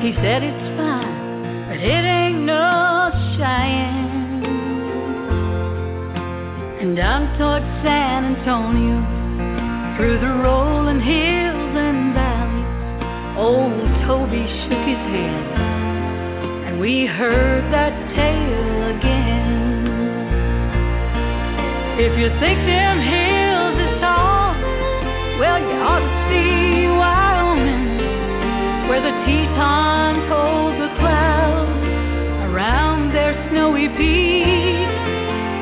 He 0.00 0.16
said 0.24 0.40
it's 0.42 0.68
fine, 0.72 1.68
but 1.68 1.76
it 1.76 2.04
ain't 2.08 2.40
no 2.48 3.12
Cheyenne. 3.36 4.40
And 6.80 6.96
down 6.96 7.28
toward 7.36 7.60
San 7.84 8.40
Antonio, 8.40 8.96
through 9.98 10.18
the 10.18 10.32
rolling 10.40 11.00
hills 11.04 11.76
and 11.76 12.14
valleys, 12.16 13.36
old 13.36 13.84
Toby 14.08 14.48
shook 14.64 14.80
his 14.80 15.02
head, 15.12 15.44
and 16.72 16.80
we 16.80 17.04
heard 17.04 17.70
that 17.70 17.92
tale 18.16 18.96
again. 18.96 19.76
If 22.00 22.18
you 22.18 22.28
think 22.40 22.64
them 22.64 22.98
hills 23.00 23.25
the 29.56 30.88
clouds 31.00 31.80
around 32.44 33.12
their 33.12 33.32
snowy. 33.50 33.86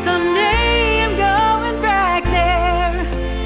Someday 0.05 1.05
I'm 1.05 1.17
going 1.17 1.81
back 1.81 2.25
there 2.25 2.99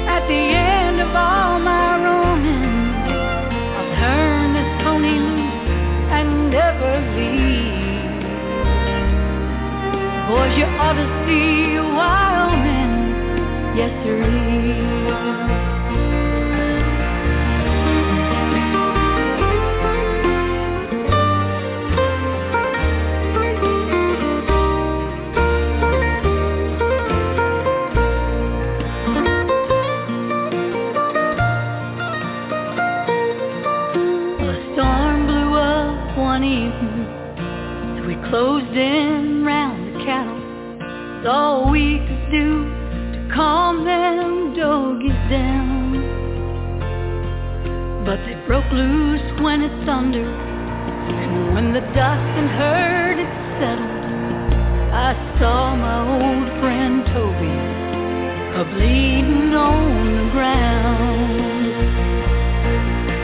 at 0.09 0.27
the 0.27 0.33
end 0.33 0.99
of 1.01 1.15
all 1.15 1.59
my. 1.59 1.89
I'll 3.77 3.93
turn 4.01 4.53
this 4.57 4.83
pony 4.83 5.19
loose 5.19 5.69
and 6.17 6.49
never 6.49 6.93
leave. 7.15 8.33
Boys, 10.29 10.57
you 10.57 10.65
ought 10.65 10.93
to 10.97 11.07
see 11.25 11.77
Wyoming. 11.77 13.77
Yes, 13.77 13.91
sir. 14.03 14.38
And 50.01 51.53
when 51.53 51.73
the 51.73 51.81
dust 51.81 52.31
and 52.39 52.47
hurt 52.47 53.17
had 53.19 53.33
settled, 53.59 54.93
I 54.93 55.11
saw 55.37 55.75
my 55.75 55.99
old 56.07 56.47
friend 56.61 57.05
Toby 57.07 57.59
a 58.55 58.63
bleeding 58.75 59.53
on 59.53 60.15
the 60.15 60.31
ground. 60.31 61.67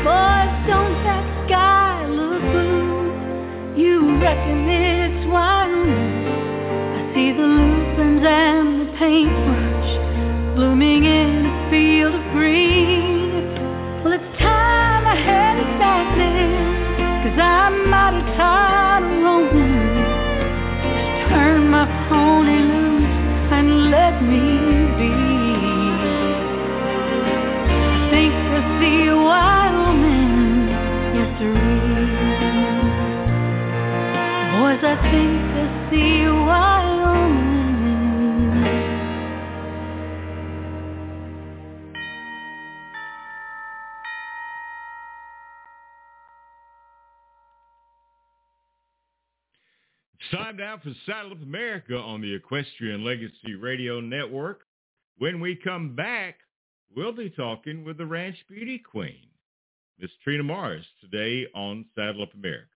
Boys, 0.04 0.52
don't 0.68 1.00
that 1.08 1.26
sky 1.48 2.06
look 2.10 2.42
blue? 2.42 3.82
You 3.82 4.20
reckon 4.20 4.68
it's 4.68 5.32
wide? 5.32 5.72
I 5.72 7.14
see 7.16 7.32
the 7.32 7.48
lupins 7.48 8.26
and 8.28 8.82
the 8.82 8.98
paint. 8.98 9.55
time 50.36 50.58
now 50.58 50.78
for 50.84 50.94
Saddle 51.06 51.32
Up 51.32 51.42
America 51.42 51.96
on 51.98 52.22
the 52.22 52.34
Equestrian 52.34 53.04
Legacy 53.04 53.56
Radio 53.56 54.00
Network. 54.00 54.62
When 55.18 55.40
we 55.40 55.56
come 55.56 55.96
back, 55.96 56.36
we'll 56.96 57.14
be 57.14 57.30
talking 57.30 57.84
with 57.84 57.98
the 57.98 58.06
ranch 58.06 58.36
beauty 58.50 58.80
queen, 58.80 59.28
Miss 60.00 60.12
Trina 60.24 60.44
Morris, 60.44 60.86
today 61.02 61.48
on 61.56 61.86
Saddle 61.96 62.24
Up 62.24 62.34
America. 62.34 62.75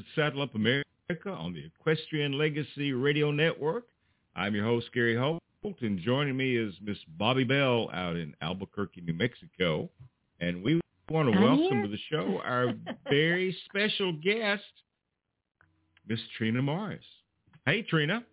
To 0.00 0.06
Saddle 0.14 0.40
Up 0.40 0.54
America 0.54 0.86
on 1.26 1.52
the 1.52 1.62
Equestrian 1.66 2.38
Legacy 2.38 2.94
Radio 2.94 3.30
Network. 3.30 3.84
I'm 4.34 4.54
your 4.54 4.64
host, 4.64 4.86
Gary 4.94 5.14
Holt, 5.14 5.42
and 5.82 5.98
joining 5.98 6.38
me 6.38 6.56
is 6.56 6.72
Miss 6.80 6.96
Bobbi 7.20 7.46
Bell 7.46 7.90
out 7.92 8.16
in 8.16 8.34
Albuquerque, 8.40 9.02
New 9.02 9.12
Mexico. 9.12 9.90
And 10.40 10.62
we 10.62 10.80
want 11.10 11.30
to 11.30 11.36
I'm 11.36 11.42
welcome 11.42 11.78
here. 11.78 11.82
to 11.82 11.88
the 11.88 11.98
show 12.10 12.40
our 12.42 12.72
very 13.10 13.54
special 13.66 14.14
guest, 14.14 14.62
Miss 16.08 16.20
Trina 16.38 16.62
Morris. 16.62 17.04
Hey, 17.66 17.82
Trina. 17.82 18.24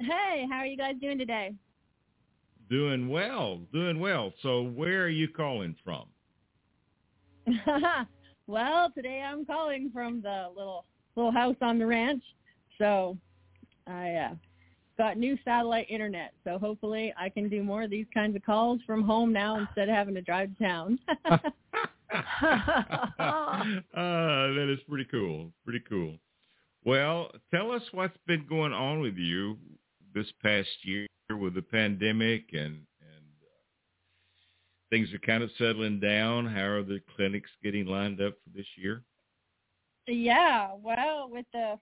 Hey, 0.00 0.48
how 0.50 0.56
are 0.56 0.66
you 0.66 0.76
guys 0.76 0.96
doing 1.00 1.18
today? 1.18 1.54
Doing 2.68 3.08
well, 3.08 3.60
doing 3.72 4.00
well. 4.00 4.32
So 4.42 4.62
where 4.62 5.04
are 5.04 5.08
you 5.08 5.28
calling 5.28 5.76
from? 5.84 6.06
well, 8.48 8.90
today 8.90 9.22
I'm 9.22 9.44
calling 9.44 9.90
from 9.92 10.22
the 10.22 10.48
little 10.56 10.84
little 11.14 11.30
house 11.30 11.56
on 11.60 11.78
the 11.78 11.86
ranch. 11.86 12.22
So 12.78 13.16
I 13.86 14.14
uh, 14.14 14.34
got 14.96 15.18
new 15.18 15.36
satellite 15.44 15.86
internet. 15.90 16.32
So 16.44 16.58
hopefully 16.58 17.12
I 17.16 17.28
can 17.28 17.48
do 17.48 17.62
more 17.62 17.82
of 17.82 17.90
these 17.90 18.06
kinds 18.12 18.34
of 18.34 18.44
calls 18.44 18.80
from 18.86 19.02
home 19.02 19.32
now 19.32 19.58
instead 19.58 19.88
of 19.88 19.94
having 19.94 20.14
to 20.14 20.22
drive 20.22 20.56
to 20.56 20.64
town. 20.64 20.98
uh, 21.30 21.38
that 23.94 24.68
is 24.72 24.80
pretty 24.88 25.06
cool. 25.10 25.52
Pretty 25.64 25.82
cool. 25.88 26.14
Well, 26.84 27.30
tell 27.52 27.70
us 27.70 27.82
what's 27.92 28.16
been 28.26 28.46
going 28.48 28.72
on 28.72 29.00
with 29.00 29.16
you 29.16 29.58
this 30.14 30.26
past 30.42 30.68
year 30.84 31.06
with 31.30 31.54
the 31.54 31.62
pandemic 31.62 32.44
and 32.52 32.80
things 34.90 35.12
are 35.12 35.18
kind 35.18 35.42
of 35.42 35.50
settling 35.58 36.00
down. 36.00 36.46
How 36.46 36.64
are 36.66 36.82
the 36.82 37.00
clinics 37.16 37.50
getting 37.62 37.86
lined 37.86 38.20
up 38.20 38.34
for 38.44 38.50
this 38.56 38.66
year? 38.76 39.02
yeah, 40.06 40.70
well, 40.82 41.28
with 41.30 41.44
the 41.52 41.78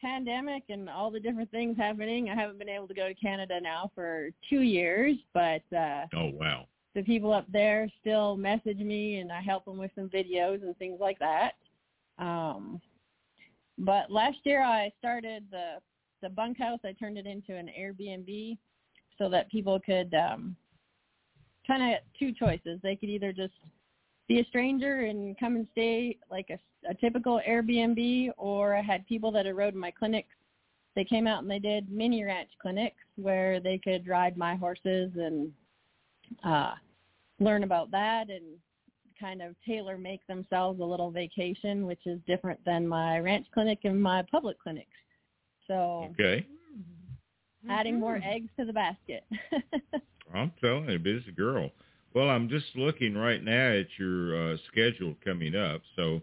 pandemic 0.00 0.64
and 0.68 0.88
all 0.88 1.10
the 1.10 1.20
different 1.20 1.50
things 1.50 1.76
happening, 1.76 2.30
I 2.30 2.34
haven't 2.34 2.58
been 2.58 2.68
able 2.68 2.88
to 2.88 2.94
go 2.94 3.08
to 3.08 3.14
Canada 3.14 3.60
now 3.60 3.90
for 3.94 4.30
2 4.50 4.60
years, 4.60 5.16
but 5.34 5.62
uh 5.76 6.06
Oh 6.14 6.30
wow. 6.32 6.66
the 6.94 7.02
people 7.02 7.32
up 7.32 7.46
there 7.52 7.88
still 8.00 8.36
message 8.36 8.78
me 8.78 9.18
and 9.18 9.30
I 9.32 9.40
help 9.40 9.64
them 9.64 9.78
with 9.78 9.90
some 9.94 10.08
videos 10.08 10.62
and 10.62 10.76
things 10.78 10.98
like 11.00 11.18
that. 11.20 11.52
Um, 12.18 12.80
but 13.78 14.10
last 14.10 14.38
year 14.44 14.62
I 14.62 14.92
started 14.98 15.44
the 15.50 15.78
the 16.22 16.28
bunkhouse. 16.30 16.80
I 16.84 16.92
turned 16.92 17.18
it 17.18 17.26
into 17.26 17.54
an 17.54 17.68
Airbnb 17.78 18.58
so 19.18 19.28
that 19.28 19.50
people 19.50 19.78
could 19.80 20.12
um, 20.14 20.56
kind 21.68 21.94
of 21.94 22.00
two 22.18 22.32
choices. 22.32 22.80
They 22.82 22.96
could 22.96 23.10
either 23.10 23.32
just 23.32 23.54
be 24.26 24.40
a 24.40 24.44
stranger 24.46 25.00
and 25.00 25.38
come 25.38 25.54
and 25.54 25.68
stay 25.72 26.16
like 26.30 26.50
a, 26.50 26.58
a 26.88 26.94
typical 26.94 27.40
Airbnb, 27.48 28.30
or 28.36 28.74
I 28.74 28.82
had 28.82 29.06
people 29.06 29.30
that 29.32 29.46
had 29.46 29.56
rode 29.56 29.74
in 29.74 29.80
my 29.80 29.92
clinics. 29.92 30.34
They 30.96 31.04
came 31.04 31.26
out 31.26 31.42
and 31.42 31.50
they 31.50 31.60
did 31.60 31.90
mini 31.90 32.24
ranch 32.24 32.50
clinics 32.60 32.96
where 33.16 33.60
they 33.60 33.78
could 33.78 34.08
ride 34.08 34.36
my 34.36 34.56
horses 34.56 35.12
and 35.16 35.52
uh, 36.44 36.72
learn 37.38 37.62
about 37.62 37.90
that 37.92 38.30
and 38.30 38.44
kind 39.18 39.42
of 39.42 39.54
tailor 39.66 39.98
make 39.98 40.26
themselves 40.26 40.80
a 40.80 40.84
little 40.84 41.10
vacation, 41.10 41.86
which 41.86 42.06
is 42.06 42.20
different 42.26 42.60
than 42.64 42.86
my 42.86 43.18
ranch 43.18 43.46
clinic 43.52 43.80
and 43.84 44.00
my 44.00 44.22
public 44.30 44.58
clinics. 44.60 44.88
So 45.66 46.10
Okay. 46.12 46.46
adding 47.68 47.98
more 47.98 48.20
eggs 48.24 48.48
to 48.58 48.64
the 48.64 48.72
basket. 48.72 49.24
I'm 50.34 50.52
telling 50.60 50.88
you, 50.90 50.98
busy 50.98 51.32
girl. 51.32 51.70
Well, 52.14 52.28
I'm 52.30 52.48
just 52.48 52.66
looking 52.74 53.14
right 53.14 53.42
now 53.42 53.72
at 53.72 53.86
your 53.98 54.52
uh, 54.54 54.56
schedule 54.70 55.14
coming 55.24 55.54
up. 55.54 55.82
So 55.96 56.20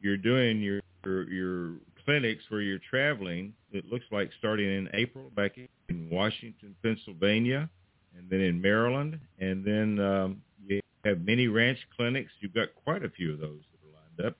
you're 0.00 0.16
doing 0.16 0.60
your, 0.60 0.80
your 1.04 1.30
your 1.30 1.74
clinics 2.04 2.44
where 2.48 2.60
you're 2.60 2.80
traveling. 2.90 3.54
It 3.72 3.86
looks 3.86 4.04
like 4.10 4.30
starting 4.38 4.66
in 4.68 4.88
April 4.94 5.30
back 5.30 5.56
in 5.88 6.08
Washington, 6.10 6.76
Pennsylvania, 6.82 7.68
and 8.16 8.28
then 8.28 8.40
in 8.40 8.60
Maryland, 8.60 9.18
and 9.38 9.64
then 9.64 9.98
um, 10.04 10.42
you 10.66 10.80
have 11.04 11.20
many 11.20 11.48
ranch 11.48 11.78
clinics. 11.96 12.32
You've 12.40 12.54
got 12.54 12.68
quite 12.84 13.04
a 13.04 13.10
few 13.10 13.32
of 13.32 13.40
those 13.40 13.60
that 13.72 13.88
are 13.88 13.92
lined 13.94 14.26
up. 14.28 14.36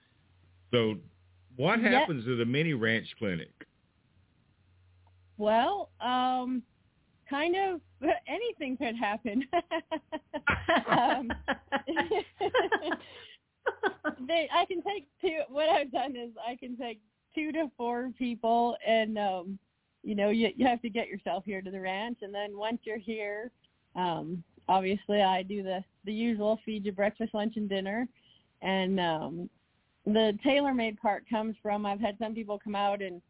So 0.73 0.97
what 1.57 1.81
Yep. 1.81 1.93
happens 1.93 2.27
at 2.29 2.41
a 2.41 2.47
mini 2.47 2.75
ranch 2.75 3.07
clinic? 3.19 3.53
well, 5.39 5.91
um, 6.01 6.63
kind 7.33 7.57
of 7.57 7.81
anything 8.29 8.77
could 8.77 8.95
happen. 8.95 9.45
um, 10.89 11.33
they, 14.29 14.49
I 14.53 14.65
can 14.67 14.83
take 14.83 15.07
two. 15.21 15.41
What 15.49 15.69
I've 15.69 15.91
done 15.91 16.15
is 16.17 16.31
I 16.47 16.57
can 16.57 16.77
take 16.77 17.01
two 17.35 17.51
to 17.53 17.71
four 17.77 18.11
people, 18.19 18.77
and 18.87 19.19
um, 19.19 19.59
you 20.03 20.15
know, 20.15 20.29
you 20.29 20.51
you 20.57 20.67
have 20.67 20.83
to 20.83 20.91
get 20.91 21.09
yourself 21.09 21.45
here 21.47 21.63
to 21.63 21.71
the 21.71 21.81
ranch, 21.81 22.19
and 22.23 22.35
then 22.35 22.57
once 22.57 22.81
you're 22.85 22.99
here, 22.99 23.51
um, 23.97 24.45
obviously 24.69 25.23
I 25.23 25.43
do 25.43 25.63
the 25.63 25.83
the 26.05 26.13
usual 26.13 26.61
feed 26.65 26.85
you 26.85 26.93
breakfast, 26.93 27.35
lunch, 27.35 27.55
and 27.57 27.69
dinner, 27.69 28.07
and 28.61 29.01
um, 29.01 29.51
the 30.05 30.37
tailor-made 30.43 31.01
part 31.01 31.25
comes 31.31 31.55
from 31.63 31.87
I've 31.87 32.01
had 32.01 32.19
some 32.19 32.35
people 32.35 32.59
come 32.63 32.75
out 32.75 33.01
and 33.01 33.23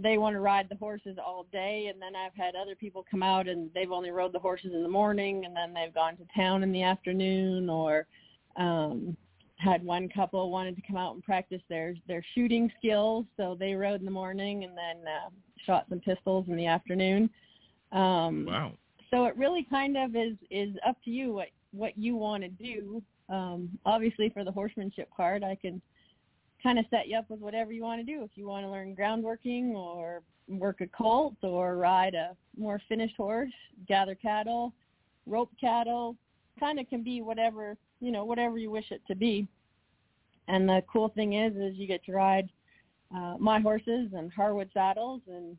they 0.00 0.16
want 0.16 0.34
to 0.34 0.40
ride 0.40 0.68
the 0.70 0.76
horses 0.76 1.18
all 1.24 1.46
day 1.50 1.88
and 1.92 2.00
then 2.00 2.14
I've 2.14 2.34
had 2.34 2.54
other 2.54 2.76
people 2.76 3.04
come 3.10 3.22
out 3.22 3.48
and 3.48 3.68
they've 3.74 3.90
only 3.90 4.10
rode 4.10 4.32
the 4.32 4.38
horses 4.38 4.72
in 4.72 4.82
the 4.82 4.88
morning 4.88 5.44
and 5.44 5.54
then 5.54 5.74
they've 5.74 5.92
gone 5.92 6.16
to 6.18 6.24
town 6.36 6.62
in 6.62 6.72
the 6.72 6.82
afternoon 6.82 7.68
or 7.68 8.06
um 8.56 9.16
had 9.56 9.84
one 9.84 10.08
couple 10.08 10.52
wanted 10.52 10.76
to 10.76 10.82
come 10.86 10.96
out 10.96 11.14
and 11.14 11.22
practice 11.24 11.60
their 11.68 11.94
their 12.06 12.24
shooting 12.34 12.70
skills 12.78 13.26
so 13.36 13.56
they 13.58 13.74
rode 13.74 13.98
in 13.98 14.04
the 14.04 14.10
morning 14.10 14.62
and 14.62 14.72
then 14.76 15.02
uh, 15.06 15.30
shot 15.66 15.84
some 15.88 15.98
pistols 15.98 16.44
in 16.48 16.56
the 16.56 16.66
afternoon 16.66 17.28
um 17.90 18.46
Wow. 18.46 18.72
so 19.10 19.24
it 19.24 19.36
really 19.36 19.66
kind 19.68 19.96
of 19.96 20.14
is 20.14 20.36
is 20.50 20.76
up 20.86 20.96
to 21.04 21.10
you 21.10 21.32
what 21.34 21.48
what 21.72 21.98
you 21.98 22.14
want 22.14 22.44
to 22.44 22.48
do 22.48 23.02
um 23.30 23.68
obviously 23.84 24.28
for 24.30 24.44
the 24.44 24.52
horsemanship 24.52 25.10
part 25.10 25.42
i 25.42 25.56
can 25.56 25.82
kind 26.62 26.78
of 26.78 26.84
set 26.90 27.08
you 27.08 27.16
up 27.16 27.28
with 27.28 27.40
whatever 27.40 27.72
you 27.72 27.82
want 27.82 28.00
to 28.00 28.04
do 28.04 28.22
if 28.22 28.30
you 28.34 28.46
want 28.46 28.64
to 28.64 28.70
learn 28.70 28.94
ground 28.94 29.22
working 29.22 29.74
or 29.76 30.22
work 30.48 30.80
a 30.80 30.86
colt 30.88 31.34
or 31.42 31.76
ride 31.76 32.14
a 32.14 32.36
more 32.56 32.80
finished 32.88 33.16
horse 33.16 33.52
gather 33.86 34.14
cattle 34.14 34.72
rope 35.26 35.50
cattle 35.60 36.16
kind 36.58 36.80
of 36.80 36.88
can 36.88 37.02
be 37.02 37.20
whatever 37.20 37.76
you 38.00 38.10
know 38.10 38.24
whatever 38.24 38.58
you 38.58 38.70
wish 38.70 38.90
it 38.90 39.02
to 39.06 39.14
be 39.14 39.46
and 40.48 40.68
the 40.68 40.82
cool 40.90 41.08
thing 41.10 41.34
is 41.34 41.54
is 41.56 41.76
you 41.76 41.86
get 41.86 42.04
to 42.04 42.12
ride 42.12 42.48
uh 43.14 43.34
my 43.38 43.60
horses 43.60 44.10
and 44.14 44.32
harwood 44.32 44.70
saddles 44.72 45.20
and 45.28 45.56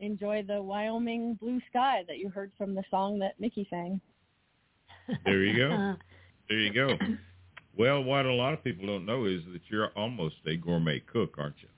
enjoy 0.00 0.42
the 0.46 0.60
wyoming 0.60 1.34
blue 1.34 1.60
sky 1.68 2.02
that 2.08 2.18
you 2.18 2.28
heard 2.28 2.50
from 2.58 2.74
the 2.74 2.82
song 2.90 3.18
that 3.18 3.40
Micki 3.40 3.68
sang 3.70 4.00
There 5.24 5.44
you 5.44 5.56
go. 5.56 5.94
There 6.48 6.58
you 6.58 6.72
go. 6.72 6.88
Well, 7.76 8.02
what 8.02 8.26
a 8.26 8.32
lot 8.32 8.52
of 8.52 8.62
people 8.64 8.86
don't 8.86 9.06
know 9.06 9.24
is 9.26 9.40
that 9.52 9.62
you're 9.68 9.88
almost 9.96 10.36
a 10.46 10.56
gourmet 10.56 11.00
cook, 11.00 11.36
aren't 11.38 11.56
you? 11.62 11.68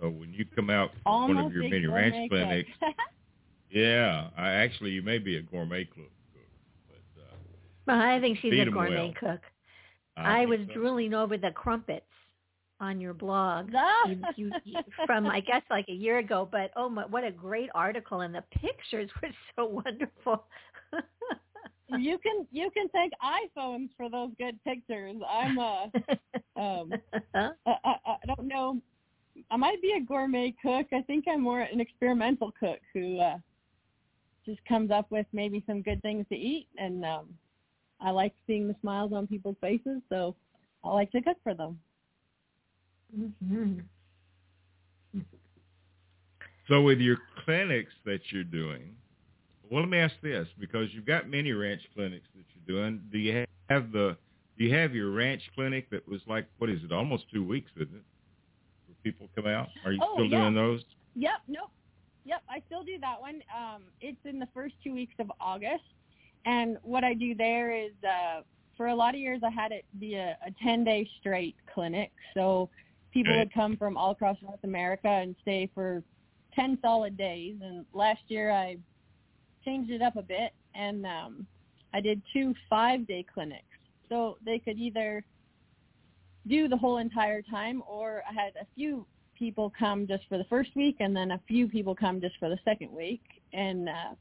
So 0.00 0.08
when 0.10 0.32
you 0.32 0.44
come 0.54 0.70
out 0.70 0.90
from 1.02 1.12
almost 1.12 1.36
one 1.36 1.46
of 1.46 1.52
your 1.52 1.64
mini 1.64 1.86
ranch 1.86 2.30
clinics, 2.30 2.70
yeah, 3.70 4.28
I 4.36 4.50
actually 4.50 4.90
you 4.90 5.02
may 5.02 5.18
be 5.18 5.36
a 5.36 5.42
gourmet 5.42 5.84
cook, 5.84 6.10
but 6.86 7.20
uh, 7.22 7.36
Well, 7.86 8.00
I 8.00 8.20
think 8.20 8.38
she's 8.40 8.52
a 8.52 8.70
gourmet 8.70 9.12
well. 9.20 9.32
cook. 9.32 9.40
I, 10.16 10.40
think 10.40 10.50
was 10.50 10.60
so. 10.68 10.74
drooling 10.74 11.14
over 11.14 11.36
the 11.36 11.50
crumpets 11.50 12.04
on 12.80 13.00
your 13.00 13.14
blog 13.14 13.70
you, 14.06 14.20
you, 14.36 14.52
you, 14.64 14.78
from 15.06 15.26
I 15.26 15.40
guess 15.40 15.62
like 15.70 15.86
a 15.88 15.92
year 15.92 16.18
ago. 16.18 16.48
But 16.50 16.70
oh 16.76 16.88
my, 16.88 17.06
what 17.06 17.24
a 17.24 17.30
great 17.32 17.70
article! 17.74 18.20
And 18.20 18.34
the 18.34 18.44
pictures 18.52 19.10
were 19.22 19.30
so 19.56 19.64
wonderful. 19.66 20.44
You 21.96 22.18
can 22.18 22.46
you 22.50 22.70
can 22.70 22.88
thank 22.88 23.12
iPhones 23.22 23.88
for 23.96 24.10
those 24.10 24.30
good 24.38 24.62
pictures. 24.64 25.16
I'm 25.28 25.58
uh 25.58 25.84
um 26.60 26.92
I, 27.34 27.50
I, 27.66 27.94
I 28.06 28.26
don't 28.26 28.46
know. 28.46 28.80
I 29.50 29.56
might 29.56 29.80
be 29.80 29.92
a 29.92 30.00
gourmet 30.00 30.54
cook. 30.60 30.86
I 30.92 31.02
think 31.02 31.24
I'm 31.28 31.42
more 31.42 31.60
an 31.60 31.80
experimental 31.80 32.52
cook 32.58 32.80
who 32.92 33.20
uh 33.20 33.38
just 34.44 34.64
comes 34.66 34.90
up 34.90 35.10
with 35.10 35.26
maybe 35.32 35.62
some 35.66 35.82
good 35.82 36.02
things 36.02 36.26
to 36.30 36.36
eat 36.36 36.68
and 36.76 37.04
um 37.04 37.28
I 38.00 38.10
like 38.10 38.32
seeing 38.46 38.68
the 38.68 38.76
smiles 38.80 39.12
on 39.12 39.26
people's 39.26 39.56
faces, 39.60 40.00
so 40.08 40.36
I 40.84 40.90
like 40.90 41.10
to 41.12 41.20
cook 41.20 41.36
for 41.42 41.54
them. 41.54 41.78
Mm-hmm. 43.16 43.80
So 46.68 46.82
with 46.82 46.98
your 46.98 47.16
clinics 47.44 47.92
that 48.04 48.20
you're 48.30 48.44
doing, 48.44 48.94
well, 49.70 49.80
let 49.82 49.88
me 49.90 49.98
ask 49.98 50.14
this 50.22 50.48
because 50.58 50.92
you've 50.92 51.06
got 51.06 51.28
many 51.28 51.52
ranch 51.52 51.82
clinics 51.94 52.26
that 52.34 52.44
you're 52.54 52.76
doing. 52.80 53.02
Do 53.10 53.18
you 53.18 53.44
have 53.68 53.92
the 53.92 54.16
do 54.56 54.64
you 54.64 54.74
have 54.74 54.94
your 54.94 55.10
ranch 55.10 55.42
clinic 55.54 55.88
that 55.90 56.06
was 56.08 56.20
like 56.26 56.46
what 56.58 56.70
is 56.70 56.82
it 56.84 56.92
almost 56.92 57.24
two 57.32 57.44
weeks, 57.46 57.70
isn't 57.76 57.94
it? 57.94 58.04
Where 58.86 58.96
people 59.04 59.28
come 59.34 59.46
out? 59.46 59.68
Are 59.84 59.92
you 59.92 60.00
Oh, 60.02 60.14
still 60.14 60.28
yeah. 60.28 60.40
doing 60.40 60.54
those? 60.54 60.82
Yep, 61.14 61.32
nope. 61.48 61.70
Yep, 62.24 62.42
I 62.48 62.62
still 62.66 62.82
do 62.84 62.98
that 63.00 63.20
one. 63.20 63.40
Um, 63.56 63.84
it's 64.00 64.18
in 64.24 64.38
the 64.38 64.48
first 64.52 64.74
two 64.84 64.92
weeks 64.92 65.14
of 65.18 65.30
August. 65.40 65.84
And 66.44 66.76
what 66.82 67.04
I 67.04 67.14
do 67.14 67.34
there 67.34 67.72
is 67.72 67.92
uh, 68.06 68.42
for 68.76 68.88
a 68.88 68.94
lot 68.94 69.14
of 69.14 69.20
years 69.20 69.40
I 69.44 69.50
had 69.50 69.72
it 69.72 69.84
be 69.98 70.14
a, 70.14 70.36
a 70.46 70.50
10-day 70.64 71.08
straight 71.18 71.56
clinic. 71.72 72.12
So 72.34 72.70
people 73.12 73.32
Okay. 73.32 73.40
would 73.40 73.54
come 73.54 73.76
from 73.76 73.96
all 73.96 74.10
across 74.10 74.36
North 74.42 74.62
America 74.64 75.08
and 75.08 75.34
stay 75.40 75.70
for 75.74 76.02
10 76.54 76.78
solid 76.82 77.16
days. 77.16 77.56
And 77.62 77.86
last 77.92 78.22
year 78.28 78.50
I 78.50 78.76
changed 79.68 79.90
it 79.90 80.00
up 80.00 80.16
a 80.16 80.22
bit 80.22 80.52
and 80.74 81.04
um, 81.04 81.46
I 81.92 82.00
did 82.00 82.22
two 82.32 82.54
five-day 82.70 83.26
clinics. 83.32 83.64
So 84.08 84.38
they 84.44 84.58
could 84.58 84.78
either 84.78 85.22
do 86.46 86.68
the 86.68 86.76
whole 86.76 86.96
entire 86.96 87.42
time 87.42 87.82
or 87.86 88.22
I 88.28 88.32
had 88.32 88.54
a 88.60 88.66
few 88.74 89.04
people 89.38 89.70
come 89.78 90.06
just 90.06 90.22
for 90.28 90.38
the 90.38 90.44
first 90.44 90.70
week 90.74 90.96
and 91.00 91.14
then 91.14 91.32
a 91.32 91.40
few 91.46 91.68
people 91.68 91.94
come 91.94 92.18
just 92.20 92.36
for 92.38 92.48
the 92.48 92.58
second 92.64 92.90
week 92.90 93.22
and 93.52 93.88
uh 93.88 94.14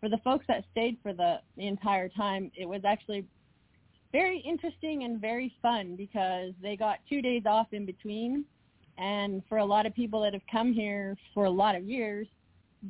for 0.00 0.08
the 0.08 0.18
folks 0.18 0.44
that 0.46 0.64
stayed 0.70 0.98
for 1.02 1.12
the, 1.12 1.40
the 1.56 1.66
entire 1.66 2.08
time 2.08 2.52
it 2.54 2.68
was 2.68 2.82
actually 2.84 3.24
very 4.12 4.38
interesting 4.40 5.02
and 5.02 5.20
very 5.20 5.52
fun 5.60 5.96
because 5.96 6.52
they 6.62 6.76
got 6.76 6.98
two 7.08 7.20
days 7.20 7.42
off 7.46 7.66
in 7.72 7.84
between 7.86 8.44
and 8.98 9.42
for 9.48 9.58
a 9.58 9.64
lot 9.64 9.84
of 9.84 9.94
people 9.94 10.20
that 10.22 10.32
have 10.32 10.46
come 10.52 10.72
here 10.72 11.16
for 11.34 11.46
a 11.46 11.50
lot 11.50 11.74
of 11.74 11.84
years 11.84 12.28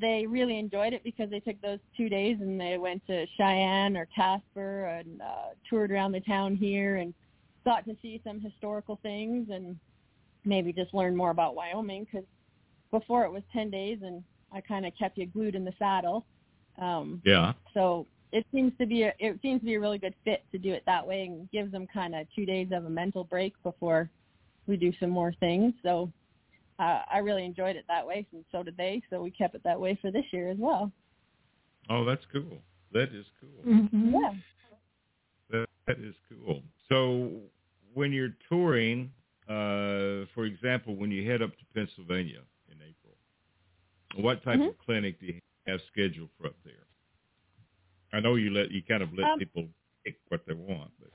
they 0.00 0.26
really 0.26 0.58
enjoyed 0.58 0.92
it 0.92 1.02
because 1.04 1.30
they 1.30 1.40
took 1.40 1.60
those 1.60 1.78
two 1.96 2.08
days 2.08 2.38
and 2.40 2.60
they 2.60 2.78
went 2.78 3.06
to 3.06 3.26
Cheyenne 3.36 3.96
or 3.96 4.06
Casper 4.14 4.86
and 4.86 5.20
uh 5.22 5.54
toured 5.68 5.90
around 5.90 6.12
the 6.12 6.20
town 6.20 6.56
here 6.56 6.96
and 6.96 7.14
got 7.64 7.84
to 7.84 7.96
see 8.00 8.20
some 8.24 8.40
historical 8.40 8.98
things 9.02 9.48
and 9.50 9.76
maybe 10.44 10.72
just 10.72 10.94
learn 10.94 11.16
more 11.16 11.30
about 11.30 11.54
Wyoming 11.54 12.04
because 12.04 12.26
before 12.90 13.24
it 13.24 13.32
was 13.32 13.42
10 13.52 13.70
days 13.70 13.98
and 14.02 14.22
I 14.52 14.60
kind 14.60 14.86
of 14.86 14.92
kept 14.96 15.18
you 15.18 15.26
glued 15.26 15.54
in 15.54 15.64
the 15.64 15.74
saddle. 15.78 16.24
Um, 16.78 17.20
Yeah. 17.24 17.54
so 17.74 18.06
it 18.32 18.46
seems 18.52 18.72
to 18.78 18.86
be 18.86 19.02
a, 19.02 19.14
it 19.18 19.38
seems 19.42 19.60
to 19.60 19.66
be 19.66 19.74
a 19.74 19.80
really 19.80 19.98
good 19.98 20.14
fit 20.24 20.44
to 20.52 20.58
do 20.58 20.72
it 20.72 20.82
that 20.86 21.06
way 21.06 21.24
and 21.24 21.50
gives 21.50 21.72
them 21.72 21.86
kind 21.86 22.14
of 22.14 22.26
two 22.34 22.46
days 22.46 22.68
of 22.72 22.84
a 22.84 22.90
mental 22.90 23.24
break 23.24 23.54
before 23.62 24.08
we 24.66 24.76
do 24.76 24.92
some 25.00 25.10
more 25.10 25.32
things. 25.40 25.72
So 25.82 26.10
uh, 26.78 27.02
I 27.12 27.18
really 27.18 27.44
enjoyed 27.44 27.76
it 27.76 27.84
that 27.88 28.06
way, 28.06 28.26
and 28.32 28.44
so 28.52 28.62
did 28.62 28.76
they. 28.76 29.02
So 29.10 29.22
we 29.22 29.30
kept 29.30 29.54
it 29.54 29.62
that 29.64 29.80
way 29.80 29.98
for 30.00 30.10
this 30.10 30.24
year 30.32 30.50
as 30.50 30.58
well. 30.58 30.90
Oh, 31.88 32.04
that's 32.04 32.24
cool. 32.32 32.58
That 32.92 33.14
is 33.14 33.26
cool. 33.40 33.72
Mm-hmm. 33.74 34.14
Yeah. 34.14 34.34
That, 35.50 35.66
that 35.86 35.98
is 36.00 36.14
cool. 36.28 36.62
So 36.88 37.30
when 37.94 38.12
you're 38.12 38.34
touring, 38.48 39.12
uh, 39.48 40.26
for 40.34 40.44
example, 40.44 40.96
when 40.96 41.10
you 41.10 41.28
head 41.30 41.42
up 41.42 41.50
to 41.56 41.64
Pennsylvania 41.74 42.40
in 42.70 42.76
April, 42.76 43.14
what 44.24 44.42
type 44.42 44.60
Mhm. 44.60 44.68
of 44.70 44.78
clinic 44.78 45.20
do 45.20 45.26
you 45.26 45.40
have 45.66 45.80
scheduled 45.92 46.30
for 46.38 46.46
up 46.48 46.56
there? 46.64 46.86
I 48.12 48.20
know 48.20 48.34
you 48.36 48.50
let 48.50 48.70
you 48.70 48.82
kind 48.82 49.02
of 49.02 49.12
let 49.14 49.26
Um, 49.32 49.38
people 49.38 49.68
pick 50.04 50.16
what 50.28 50.44
they 50.46 50.54
want, 50.54 50.90
but 51.00 51.10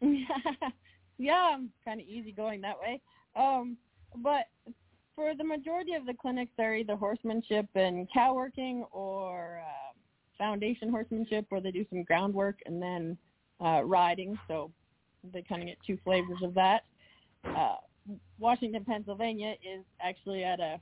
yeah, 1.18 1.50
I'm 1.54 1.72
kind 1.84 2.00
of 2.00 2.06
easygoing 2.06 2.60
that 2.62 2.78
way. 2.80 3.00
Um, 3.36 3.76
but 4.16 4.46
for 5.14 5.34
the 5.34 5.44
majority 5.44 5.94
of 5.94 6.06
the 6.06 6.14
clinics, 6.14 6.52
they're 6.56 6.74
either 6.74 6.96
horsemanship 6.96 7.66
and 7.74 8.08
cow 8.12 8.34
working 8.34 8.84
or 8.90 9.62
uh, 9.64 9.92
foundation 10.36 10.90
horsemanship, 10.90 11.46
where 11.48 11.60
they 11.60 11.70
do 11.70 11.84
some 11.90 12.02
groundwork 12.02 12.58
and 12.66 12.82
then 12.82 13.16
uh, 13.64 13.82
riding. 13.84 14.38
So 14.48 14.70
they 15.32 15.42
kind 15.42 15.62
of 15.62 15.68
get 15.68 15.78
two 15.86 15.98
flavors 16.04 16.38
of 16.42 16.54
that. 16.54 16.84
Uh, 17.44 17.76
Washington, 18.38 18.84
Pennsylvania 18.84 19.54
is 19.62 19.84
actually 20.00 20.44
at 20.44 20.60
a 20.60 20.80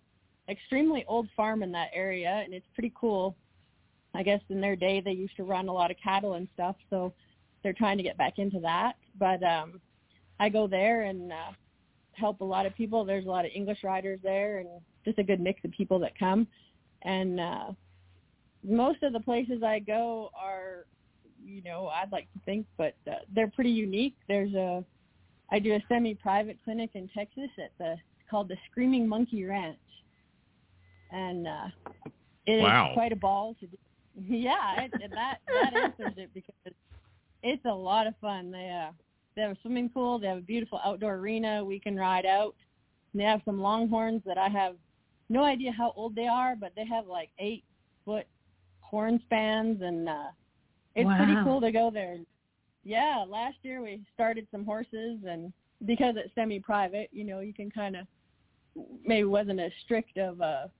extremely 0.48 1.04
old 1.06 1.28
farm 1.36 1.62
in 1.62 1.70
that 1.72 1.90
area, 1.94 2.42
and 2.44 2.52
it's 2.52 2.66
pretty 2.74 2.92
cool. 2.98 3.36
I 4.14 4.22
guess 4.22 4.40
in 4.48 4.60
their 4.60 4.76
day 4.76 5.00
they 5.00 5.12
used 5.12 5.36
to 5.36 5.44
run 5.44 5.68
a 5.68 5.72
lot 5.72 5.90
of 5.90 5.96
cattle 6.02 6.34
and 6.34 6.48
stuff, 6.54 6.76
so 6.90 7.12
they're 7.62 7.72
trying 7.72 7.96
to 7.96 8.02
get 8.02 8.18
back 8.18 8.38
into 8.38 8.60
that. 8.60 8.94
But 9.18 9.42
um 9.42 9.80
I 10.40 10.48
go 10.48 10.66
there 10.66 11.02
and 11.02 11.32
uh 11.32 11.52
help 12.14 12.40
a 12.40 12.44
lot 12.44 12.66
of 12.66 12.74
people. 12.74 13.04
There's 13.04 13.26
a 13.26 13.30
lot 13.30 13.44
of 13.44 13.50
English 13.54 13.78
riders 13.84 14.20
there 14.22 14.58
and 14.58 14.68
just 15.04 15.18
a 15.18 15.22
good 15.22 15.40
mix 15.40 15.64
of 15.64 15.70
people 15.72 15.98
that 16.00 16.18
come. 16.18 16.46
And 17.02 17.40
uh 17.40 17.72
most 18.64 19.02
of 19.02 19.12
the 19.12 19.20
places 19.20 19.62
I 19.62 19.80
go 19.80 20.30
are 20.40 20.86
you 21.44 21.60
know, 21.62 21.88
I'd 21.88 22.12
like 22.12 22.32
to 22.34 22.38
think, 22.44 22.66
but 22.78 22.94
uh, 23.10 23.16
they're 23.34 23.50
pretty 23.50 23.70
unique. 23.70 24.14
There's 24.28 24.54
a 24.54 24.84
I 25.50 25.58
do 25.58 25.74
a 25.74 25.82
semi-private 25.88 26.58
clinic 26.64 26.90
in 26.94 27.08
Texas 27.08 27.50
at 27.58 27.72
the 27.78 27.96
called 28.30 28.48
the 28.48 28.56
Screaming 28.70 29.06
Monkey 29.08 29.44
Ranch. 29.44 29.78
And 31.10 31.46
uh 31.46 31.68
it 32.46 32.52
is 32.54 32.62
Wow. 32.62 32.90
quite 32.94 33.12
a 33.12 33.16
ball 33.16 33.54
to 33.60 33.66
do. 33.66 33.76
Yeah, 34.28 34.82
it, 34.84 34.92
that 35.14 35.38
that 35.46 35.72
answers 35.74 36.14
it 36.16 36.30
because 36.34 36.54
it's 37.42 37.64
a 37.64 37.72
lot 37.74 38.06
of 38.06 38.14
fun. 38.20 38.50
They 38.50 38.68
uh 38.70 38.92
they 39.34 39.42
have 39.42 39.52
a 39.52 39.58
swimming 39.62 39.88
pool, 39.88 40.18
they 40.18 40.26
have 40.26 40.38
a 40.38 40.42
beautiful 40.42 40.80
outdoor 40.84 41.14
arena 41.14 41.64
we 41.64 41.78
can 41.80 41.96
ride 41.96 42.26
out. 42.26 42.54
And 43.12 43.20
they 43.20 43.24
have 43.24 43.42
some 43.44 43.60
longhorns 43.60 44.22
that 44.26 44.38
I 44.38 44.48
have 44.48 44.76
no 45.28 45.44
idea 45.44 45.72
how 45.72 45.92
old 45.96 46.14
they 46.14 46.26
are, 46.26 46.56
but 46.56 46.72
they 46.76 46.84
have 46.86 47.06
like 47.06 47.30
eight 47.38 47.64
foot 48.04 48.26
horn 48.80 49.20
spans 49.24 49.80
and 49.80 50.08
uh 50.08 50.28
it's 50.94 51.06
pretty 51.16 51.32
cool 51.44 51.60
to 51.62 51.72
go 51.72 51.90
there. 51.90 52.18
Yeah, 52.84 53.24
last 53.26 53.56
year 53.62 53.80
we 53.80 54.02
started 54.12 54.46
some 54.50 54.64
horses 54.64 55.20
and 55.26 55.52
because 55.86 56.14
it's 56.18 56.34
semi 56.34 56.60
private, 56.60 57.08
you 57.12 57.24
know, 57.24 57.40
you 57.40 57.54
can 57.54 57.70
kinda 57.70 58.06
maybe 59.04 59.24
wasn't 59.24 59.60
as 59.60 59.72
strict 59.84 60.18
of 60.18 60.40
a 60.40 60.70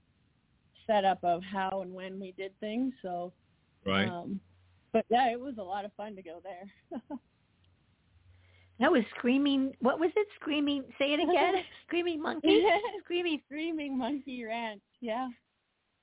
setup 0.85 1.23
of 1.23 1.41
how 1.43 1.81
and 1.81 1.93
when 1.93 2.19
we 2.19 2.33
did 2.33 2.51
things, 2.59 2.93
so 3.01 3.31
right? 3.85 4.07
um, 4.07 4.39
but 4.91 5.05
yeah, 5.09 5.31
it 5.31 5.39
was 5.39 5.55
a 5.57 5.63
lot 5.63 5.85
of 5.85 5.93
fun 5.93 6.15
to 6.15 6.21
go 6.21 6.39
there. 6.43 6.99
That 8.79 8.91
was 8.91 9.03
screaming. 9.17 9.73
What 9.79 9.99
was 9.99 10.09
it? 10.15 10.27
Screaming. 10.41 10.83
Say 10.99 11.13
it 11.13 11.19
again. 11.19 11.55
screaming 11.87 12.21
monkey. 12.21 12.63
Screaming. 13.03 13.39
Screaming 13.45 13.97
Monkey 13.97 14.43
Ranch. 14.45 14.81
Yeah, 14.99 15.27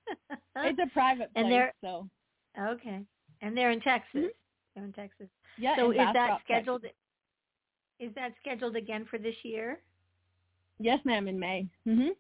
it's 0.57 0.79
a 0.79 0.87
private 0.93 1.33
place, 1.35 1.45
And 1.45 1.53
they're- 1.53 1.75
so 1.83 2.09
okay. 2.59 3.01
And 3.43 3.57
they're 3.57 3.71
in 3.71 3.81
Texas. 3.81 4.27
They're 4.75 4.85
in 4.85 4.93
Texas. 4.93 5.27
yeah. 5.59 5.75
so 5.77 5.91
is 5.91 5.97
that 5.99 6.39
scheduled? 6.45 6.83
Texas. 6.83 6.97
Is 7.99 8.15
that 8.15 8.33
scheduled 8.41 8.77
again 8.77 9.05
for 9.11 9.19
this 9.19 9.35
year? 9.43 9.79
Yes, 10.79 10.99
ma'am. 11.05 11.29
In 11.29 11.39
May. 11.39 11.67
Mhm. 11.87 12.11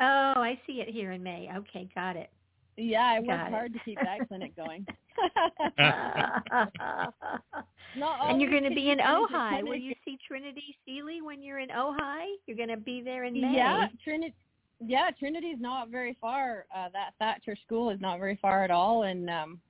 Oh, 0.00 0.40
I 0.40 0.58
see 0.66 0.80
it 0.80 0.88
here 0.88 1.12
in 1.12 1.22
May. 1.22 1.48
Okay, 1.56 1.88
got 1.94 2.16
it. 2.16 2.30
Yeah, 2.76 3.04
I 3.04 3.20
Got 3.20 3.26
worked 3.26 3.48
it. 3.48 3.50
hard 3.52 3.72
to 3.74 3.78
keep 3.84 3.98
that 4.00 4.26
clinic 4.28 4.54
going. 4.56 4.86
and 8.28 8.40
you're 8.40 8.50
going 8.50 8.64
to 8.64 8.74
be 8.74 8.90
in 8.90 8.98
can 8.98 9.20
you 9.20 9.28
finish 9.28 9.30
a 9.30 9.34
Ojai. 9.34 9.62
Will 9.62 9.76
you 9.76 9.94
see 10.04 10.18
Trinity 10.26 10.76
Seely 10.84 11.22
when 11.22 11.42
you're 11.42 11.58
in 11.58 11.68
Ojai? 11.68 12.24
You're 12.46 12.56
going 12.56 12.68
to 12.68 12.76
be 12.76 13.02
there 13.02 13.24
in 13.24 13.34
May. 13.34 13.56
Yeah, 13.56 13.88
Trinity. 14.04 14.34
Yeah, 14.80 15.10
Trinity's 15.18 15.60
not 15.60 15.88
very 15.88 16.16
far. 16.20 16.66
Uh, 16.74 16.88
that 16.92 17.14
Thacher 17.18 17.56
School 17.66 17.90
is 17.90 18.00
not 18.00 18.20
very 18.20 18.38
far 18.40 18.62
at 18.62 18.70
all, 18.70 19.04
and 19.04 19.28
um, 19.28 19.60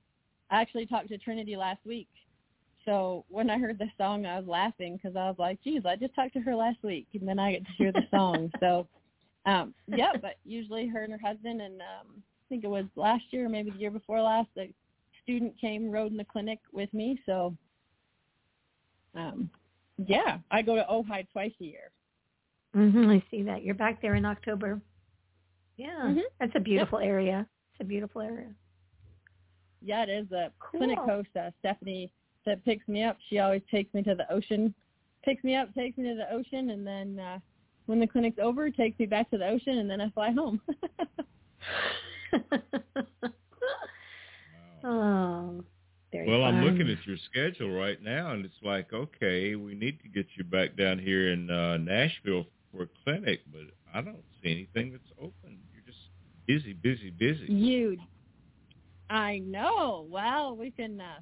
I 0.51 0.61
actually 0.61 0.85
talked 0.85 1.09
to 1.09 1.17
Trinity 1.17 1.55
last 1.55 1.79
week. 1.85 2.09
So 2.85 3.25
when 3.29 3.49
I 3.49 3.57
heard 3.57 3.79
the 3.79 3.89
song, 3.97 4.25
I 4.25 4.39
was 4.39 4.47
laughing 4.47 4.97
because 4.97 5.15
I 5.15 5.27
was 5.27 5.35
like, 5.39 5.61
"Geez, 5.63 5.83
I 5.85 5.95
just 5.95 6.15
talked 6.15 6.33
to 6.33 6.41
her 6.41 6.55
last 6.55 6.77
week, 6.83 7.07
and 7.13 7.27
then 7.27 7.39
I 7.39 7.53
get 7.53 7.65
to 7.65 7.71
hear 7.77 7.91
the 7.91 8.03
song." 8.11 8.51
so, 8.59 8.87
um, 9.45 9.73
yeah, 9.87 10.13
but 10.21 10.35
usually 10.45 10.87
her 10.87 11.03
and 11.03 11.13
her 11.13 11.19
husband, 11.19 11.61
and 11.61 11.81
um, 11.81 12.07
I 12.17 12.45
think 12.49 12.63
it 12.63 12.69
was 12.69 12.85
last 12.95 13.23
year, 13.31 13.49
maybe 13.49 13.71
the 13.71 13.79
year 13.79 13.91
before 13.91 14.21
last, 14.21 14.49
a 14.57 14.71
student 15.29 15.53
came 15.61 15.91
rode 15.91 16.11
in 16.11 16.17
the 16.17 16.25
clinic 16.25 16.57
with 16.73 16.91
me. 16.91 17.19
So, 17.27 17.55
um, 19.15 19.47
yeah, 20.07 20.39
I 20.49 20.63
go 20.63 20.75
to 20.75 20.83
Ojai 20.89 21.27
twice 21.31 21.51
a 21.61 21.63
year. 21.63 21.91
hmm 22.73 23.09
I 23.09 23.23
see 23.29 23.43
that. 23.43 23.63
You're 23.63 23.75
back 23.75 24.01
there 24.01 24.15
in 24.15 24.25
October. 24.25 24.81
Yeah, 25.77 26.13
Mhm. 26.13 26.23
that's 26.39 26.55
a 26.55 26.59
beautiful 26.59 26.97
area. 26.99 27.47
It's 27.73 27.81
a 27.81 27.83
beautiful 27.83 28.21
area. 28.21 28.53
Yeah, 29.81 30.03
it 30.03 30.09
is. 30.09 30.31
A 30.31 30.51
Cool. 30.59 30.79
clinic 30.79 30.99
host, 30.99 31.29
uh, 31.37 31.51
Stephanie, 31.59 32.11
that 32.45 32.63
picks 32.65 32.87
me 32.87 33.03
up. 33.03 33.17
She 33.29 33.37
always 33.39 33.61
takes 33.69 33.93
me 33.93 34.01
to 34.03 34.15
the 34.15 34.29
ocean, 34.31 34.73
picks 35.23 35.43
me 35.43 35.55
up, 35.55 35.73
takes 35.75 35.97
me 35.97 36.09
to 36.09 36.15
the 36.15 36.31
ocean, 36.33 36.71
and 36.71 36.85
then 36.85 37.19
uh, 37.19 37.39
when 37.85 37.99
the 37.99 38.07
clinic's 38.07 38.39
over, 38.39 38.69
takes 38.71 38.97
me 38.99 39.05
back 39.05 39.29
to 39.29 39.37
the 39.37 39.47
ocean, 39.47 39.77
and 39.77 39.89
then 39.89 40.01
I 40.01 40.09
fly 40.09 40.31
home. 40.31 40.59
oh, 44.83 45.63
very 46.11 46.27
well, 46.27 46.41
fun. 46.41 46.55
I'm 46.55 46.65
looking 46.65 46.89
at 46.89 47.05
your 47.05 47.17
schedule 47.29 47.71
right 47.71 48.01
now, 48.01 48.31
and 48.31 48.45
it's 48.45 48.61
like, 48.63 48.93
okay, 48.93 49.55
we 49.55 49.75
need 49.75 49.99
to 50.01 50.07
get 50.07 50.25
you 50.35 50.43
back 50.43 50.75
down 50.75 50.99
here 50.99 51.31
in 51.31 51.49
uh, 51.49 51.77
Nashville 51.77 52.45
for 52.71 52.83
a 52.83 52.87
clinic, 53.03 53.41
but 53.51 53.61
I 53.93 54.01
don't 54.01 54.23
see 54.41 54.51
anything 54.51 54.91
that's 54.91 55.11
open. 55.19 55.59
You're 55.73 55.83
just 55.85 55.99
busy, 56.47 56.73
busy, 56.73 57.09
busy. 57.11 57.45
Huge. 57.47 57.99
I 59.09 59.39
know. 59.39 60.05
Well, 60.09 60.55
we 60.55 60.71
can 60.71 61.01
uh, 61.01 61.19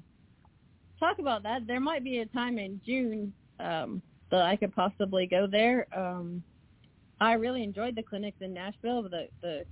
talk 0.98 1.18
about 1.18 1.42
that. 1.44 1.66
There 1.66 1.80
might 1.80 2.04
be 2.04 2.18
a 2.18 2.26
time 2.26 2.58
in 2.58 2.80
June 2.84 3.32
um, 3.60 4.02
that 4.30 4.42
I 4.42 4.56
could 4.56 4.74
possibly 4.74 5.26
go 5.26 5.46
there. 5.46 5.86
Um, 5.96 6.42
I 7.20 7.32
really 7.32 7.62
enjoyed 7.62 7.96
the 7.96 8.02
clinics 8.02 8.38
in 8.40 8.54
Nashville. 8.54 9.02
The 9.02 9.28
the 9.40 9.64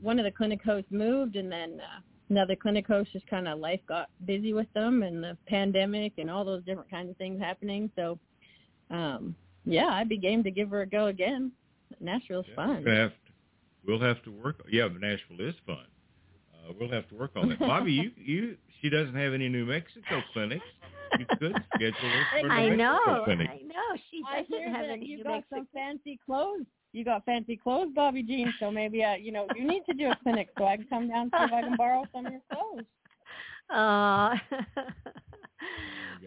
one 0.00 0.18
of 0.18 0.24
the 0.24 0.30
clinic 0.30 0.62
hosts 0.62 0.90
moved, 0.90 1.36
and 1.36 1.50
then 1.50 1.80
uh, 1.80 2.00
another 2.30 2.56
clinic 2.56 2.86
host 2.86 3.12
just 3.12 3.26
kind 3.26 3.48
of 3.48 3.58
life 3.58 3.80
got 3.88 4.08
busy 4.26 4.52
with 4.52 4.72
them, 4.74 5.02
and 5.02 5.22
the 5.22 5.36
pandemic 5.46 6.12
and 6.18 6.30
all 6.30 6.44
those 6.44 6.62
different 6.64 6.90
kinds 6.90 7.10
of 7.10 7.16
things 7.16 7.40
happening. 7.40 7.90
So, 7.96 8.18
um, 8.90 9.34
yeah, 9.64 9.88
I'd 9.88 10.08
be 10.08 10.18
game 10.18 10.42
to 10.44 10.50
give 10.50 10.70
her 10.70 10.82
a 10.82 10.86
go 10.86 11.06
again. 11.06 11.52
Nashville's 12.00 12.46
Yeah, 12.50 12.54
fun. 12.56 12.84
We'll 12.84 12.96
have, 12.96 13.10
to, 13.10 13.16
we'll 13.86 14.00
have 14.00 14.22
to 14.24 14.30
work. 14.30 14.64
Yeah, 14.70 14.88
Nashville 14.88 15.40
is 15.40 15.54
fun. 15.66 15.86
Uh, 16.54 16.72
we'll 16.78 16.90
have 16.90 17.08
to 17.08 17.14
work 17.14 17.32
on 17.36 17.48
that. 17.50 17.58
Bobbi, 17.58 17.92
you 17.94 18.10
you 18.16 18.56
she 18.80 18.88
doesn't 18.90 19.14
have 19.14 19.32
any 19.34 19.48
New 19.48 19.64
Mexico 19.66 20.22
clinics. 20.32 20.64
You 21.18 21.24
could 21.38 21.62
schedule 21.74 21.94
her 22.10 22.40
for 22.40 22.48
New 22.48 22.54
I 22.54 22.68
Mexico 22.70 22.76
know. 22.76 23.24
clinic. 23.24 23.50
I 23.50 23.56
know. 23.62 23.98
She 24.10 24.22
I 24.30 24.42
doesn't 24.42 24.54
hear 24.56 24.70
have 24.70 24.86
that 24.86 24.92
any 24.92 25.06
you 25.06 25.16
New 25.18 25.24
got 25.24 25.32
Mexico. 25.36 25.56
some 25.56 25.68
fancy 25.72 26.18
clothes. 26.24 26.66
You 26.98 27.04
got 27.04 27.24
fancy 27.24 27.56
clothes, 27.56 27.90
Bobbi 27.96 28.26
Jean. 28.26 28.52
So 28.58 28.72
maybe 28.72 29.04
uh, 29.04 29.14
you 29.14 29.30
know 29.30 29.46
you 29.54 29.64
need 29.64 29.84
to 29.86 29.94
do 29.94 30.10
a 30.10 30.16
clinic 30.20 30.48
so 30.58 30.64
I 30.64 30.76
can 30.76 30.86
come 30.90 31.08
down 31.08 31.22
and 31.22 31.32
see 31.38 31.44
if 31.44 31.52
I 31.52 31.62
can 31.62 31.76
borrow 31.76 32.04
some 32.12 32.26
of 32.26 32.32
your 32.32 32.40
clothes. 32.50 32.84
Uh, 33.70 34.34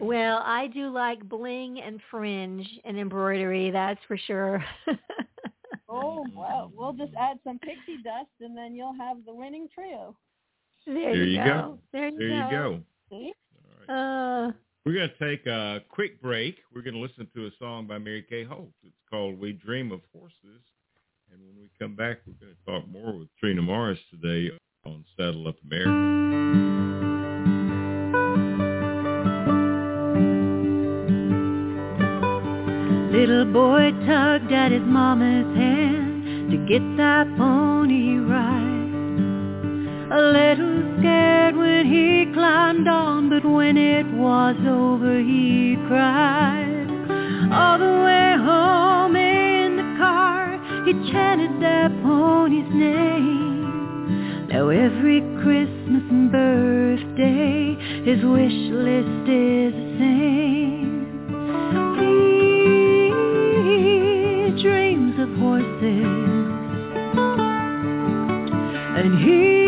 well, 0.00 0.40
I 0.46 0.68
do 0.72 0.88
like 0.88 1.28
bling 1.28 1.80
and 1.80 2.00
fringe 2.10 2.66
and 2.86 2.98
embroidery. 2.98 3.70
That's 3.70 4.00
for 4.08 4.16
sure. 4.16 4.64
Oh 5.94 6.26
well, 6.34 6.72
we'll 6.74 6.94
just 6.94 7.12
add 7.20 7.38
some 7.44 7.58
pixie 7.58 8.02
dust 8.02 8.30
and 8.40 8.56
then 8.56 8.74
you'll 8.74 8.94
have 8.94 9.18
the 9.26 9.34
winning 9.34 9.68
trio. 9.74 10.16
there, 10.86 10.94
There 10.94 11.24
you 11.24 11.36
go. 11.36 11.44
go. 11.44 11.78
There 11.92 12.08
you 12.08 12.18
There 12.18 12.28
you 12.28 12.50
go. 12.50 12.80
See? 13.10 13.32
All 13.88 13.94
right. 13.94 14.46
Uh, 14.46 14.52
We're 14.84 14.94
going 14.94 15.10
to 15.16 15.30
take 15.30 15.46
a 15.46 15.80
quick 15.88 16.20
break. 16.20 16.56
We're 16.74 16.82
going 16.82 16.94
to 16.94 17.00
listen 17.00 17.28
to 17.36 17.46
a 17.46 17.50
song 17.60 17.86
by 17.86 17.98
Mary 17.98 18.26
Kay 18.28 18.42
Holt. 18.42 18.72
It's 18.82 18.96
called 19.08 19.38
We 19.38 19.52
Dream 19.52 19.92
of 19.92 20.00
Horses. 20.12 20.60
And 21.30 21.40
when 21.40 21.56
we 21.56 21.70
come 21.78 21.94
back, 21.94 22.18
we're 22.26 22.34
going 22.44 22.56
to 22.56 22.64
talk 22.66 22.88
more 22.88 23.16
with 23.16 23.28
Trina 23.38 23.62
Morris 23.62 24.00
today 24.10 24.50
on 24.84 25.04
Saddle 25.16 25.46
Up 25.46 25.54
America. 25.64 25.90
Little 33.16 33.52
boy 33.52 33.92
tugged 34.04 34.52
at 34.52 34.72
his 34.72 34.82
mama's 34.82 35.56
hand 35.56 36.50
to 36.50 36.56
get 36.66 36.82
that 36.96 37.32
pony 37.36 38.16
right. 38.18 38.71
A 40.14 40.20
little 40.20 40.98
scared 40.98 41.56
when 41.56 41.86
he 41.86 42.26
climbed 42.34 42.86
on, 42.86 43.30
but 43.30 43.46
when 43.46 43.78
it 43.78 44.04
was 44.12 44.56
over 44.68 45.20
he 45.20 45.74
cried. 45.88 46.86
All 47.50 47.78
the 47.78 48.02
way 48.04 48.36
home 48.36 49.16
in 49.16 49.76
the 49.78 49.94
car, 49.96 50.60
he 50.84 50.92
chanted 51.10 51.62
that 51.62 51.90
pony's 52.02 52.68
name. 52.74 54.48
Now 54.48 54.68
every 54.68 55.22
Christmas 55.42 56.02
and 56.10 56.30
birthday, 56.30 57.74
his 58.04 58.22
wish 58.22 58.68
list 58.68 59.30
is 59.30 59.72
the 59.72 59.96
same. 59.98 61.08
He 61.96 63.12
dreams 64.62 65.18
of 65.18 65.30
horses 65.38 66.52
and 68.94 69.18
he 69.18 69.61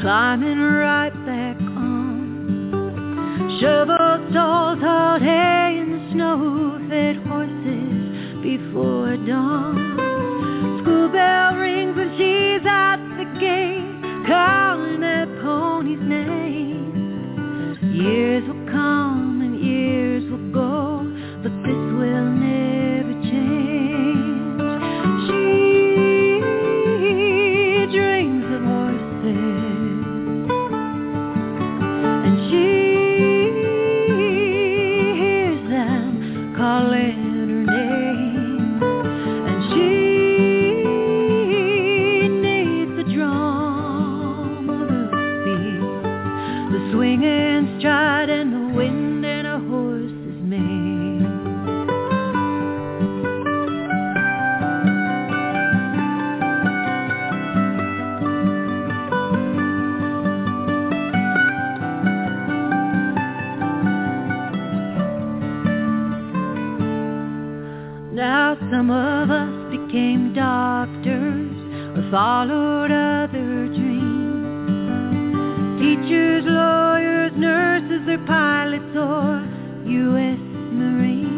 climbing 0.00 0.58
right 0.58 1.12
back 1.26 1.56
on. 1.60 3.58
Shovel 3.60 4.28
stalls, 4.30 4.78
hauled 4.80 5.22
hay 5.22 5.78
in 5.80 5.90
the 5.90 6.12
snow, 6.12 6.78
fed 6.88 7.16
horses 7.26 8.42
before 8.42 9.16
dawn. 9.26 10.78
School 10.82 11.08
bell 11.08 11.56
rings 11.56 11.96
when 11.96 12.10
she's 12.16 12.64
at 12.66 12.98
the 13.18 13.24
gate, 13.40 14.26
calling 14.26 15.00
that 15.00 15.28
pony's 15.42 16.00
name. 16.00 17.78
Years 17.92 18.44
followed 72.10 72.90
other 72.90 73.68
dreams. 73.68 74.70
Teachers, 75.78 76.44
lawyers, 76.46 77.32
nurses, 77.36 78.08
or 78.08 78.18
pilots, 78.26 78.96
or 78.96 79.44
U.S. 79.86 80.38
Marines. 80.72 81.28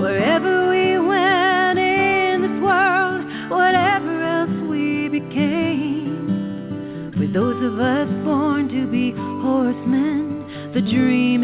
Wherever 0.00 0.68
we 0.68 0.98
went 0.98 1.78
in 1.78 2.42
this 2.42 2.60
world, 2.62 3.24
whatever 3.50 4.22
else 4.22 4.50
we 4.68 5.08
became. 5.08 7.12
For 7.16 7.26
those 7.26 7.62
of 7.64 7.80
us 7.80 8.08
born 8.24 8.68
to 8.68 8.86
be 8.90 9.12
horsemen, 9.40 10.44
the 10.74 10.82
dream 10.82 11.43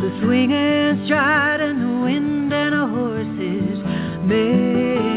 the 0.00 0.08
swinging 0.22 1.04
stride 1.04 1.60
and 1.60 1.82
the 1.82 2.00
wind 2.02 2.50
and 2.54 2.74
a 2.74 2.86
horse's 2.86 3.78
mane, 4.24 5.12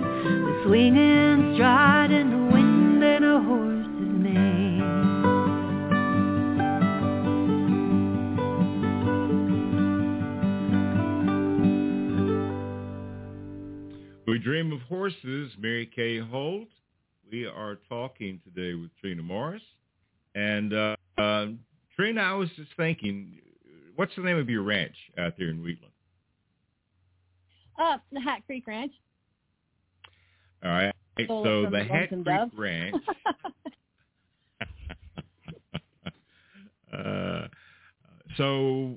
the 0.00 0.62
swinging 0.64 1.54
stride 1.56 2.12
and 2.12 2.30
the 2.32 2.36
wind 2.54 3.02
and 3.02 3.24
a 3.24 3.40
horse's 3.40 4.14
mane. 4.22 4.46
We 14.28 14.38
dream 14.38 14.72
of 14.72 14.82
Horses, 14.82 15.50
Mary 15.58 15.86
Kay 15.86 16.20
Holt. 16.20 16.68
We 17.32 17.44
are 17.44 17.74
talking 17.88 18.40
today 18.44 18.74
with 18.74 18.96
Trina 19.00 19.22
Morris. 19.22 19.64
And 20.36 20.72
uh, 20.72 20.94
uh, 21.18 21.46
Trina, 21.96 22.20
I 22.20 22.34
was 22.34 22.50
just 22.56 22.70
thinking, 22.76 23.38
what's 23.96 24.14
the 24.16 24.22
name 24.22 24.36
of 24.36 24.50
your 24.50 24.62
ranch 24.62 24.96
out 25.18 25.34
there 25.38 25.48
in 25.48 25.62
Wheatland? 25.62 25.92
Uh, 27.78 27.98
the 28.12 28.20
Hat 28.20 28.42
Creek 28.46 28.66
Ranch. 28.66 28.92
All 30.64 30.70
right. 30.70 30.94
Stole 31.24 31.44
so 31.44 31.70
the 31.70 31.84
Hat 31.84 32.08
Creek 32.08 32.24
Dove. 32.24 32.50
Ranch. 32.56 32.96
uh, 36.92 37.46
so 38.36 38.96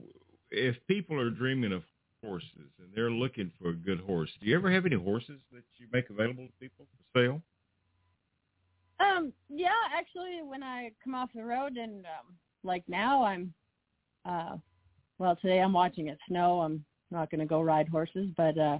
if 0.51 0.75
people 0.87 1.19
are 1.19 1.29
dreaming 1.29 1.71
of 1.71 1.83
horses 2.23 2.71
and 2.79 2.89
they're 2.93 3.11
looking 3.11 3.51
for 3.61 3.69
a 3.69 3.73
good 3.73 4.01
horse, 4.01 4.29
do 4.41 4.47
you 4.47 4.55
ever 4.55 4.71
have 4.71 4.85
any 4.85 4.97
horses 4.97 5.39
that 5.53 5.63
you 5.77 5.87
make 5.91 6.09
available 6.09 6.45
to 6.45 6.51
people 6.59 6.85
for 6.85 7.19
sale? 7.19 7.41
Um, 8.99 9.31
yeah, 9.47 9.69
actually, 9.93 10.41
when 10.43 10.61
I 10.61 10.91
come 11.01 11.15
off 11.15 11.29
the 11.33 11.43
road 11.43 11.77
and 11.77 12.05
um, 12.05 12.35
like 12.63 12.83
now, 12.87 13.23
I'm, 13.23 13.53
uh, 14.25 14.57
well, 15.17 15.37
today 15.41 15.59
I'm 15.59 15.73
watching 15.73 16.07
it 16.07 16.17
snow. 16.27 16.61
I'm 16.61 16.83
not 17.11 17.29
going 17.31 17.39
to 17.39 17.45
go 17.45 17.61
ride 17.61 17.89
horses, 17.89 18.27
but 18.37 18.57
uh, 18.57 18.79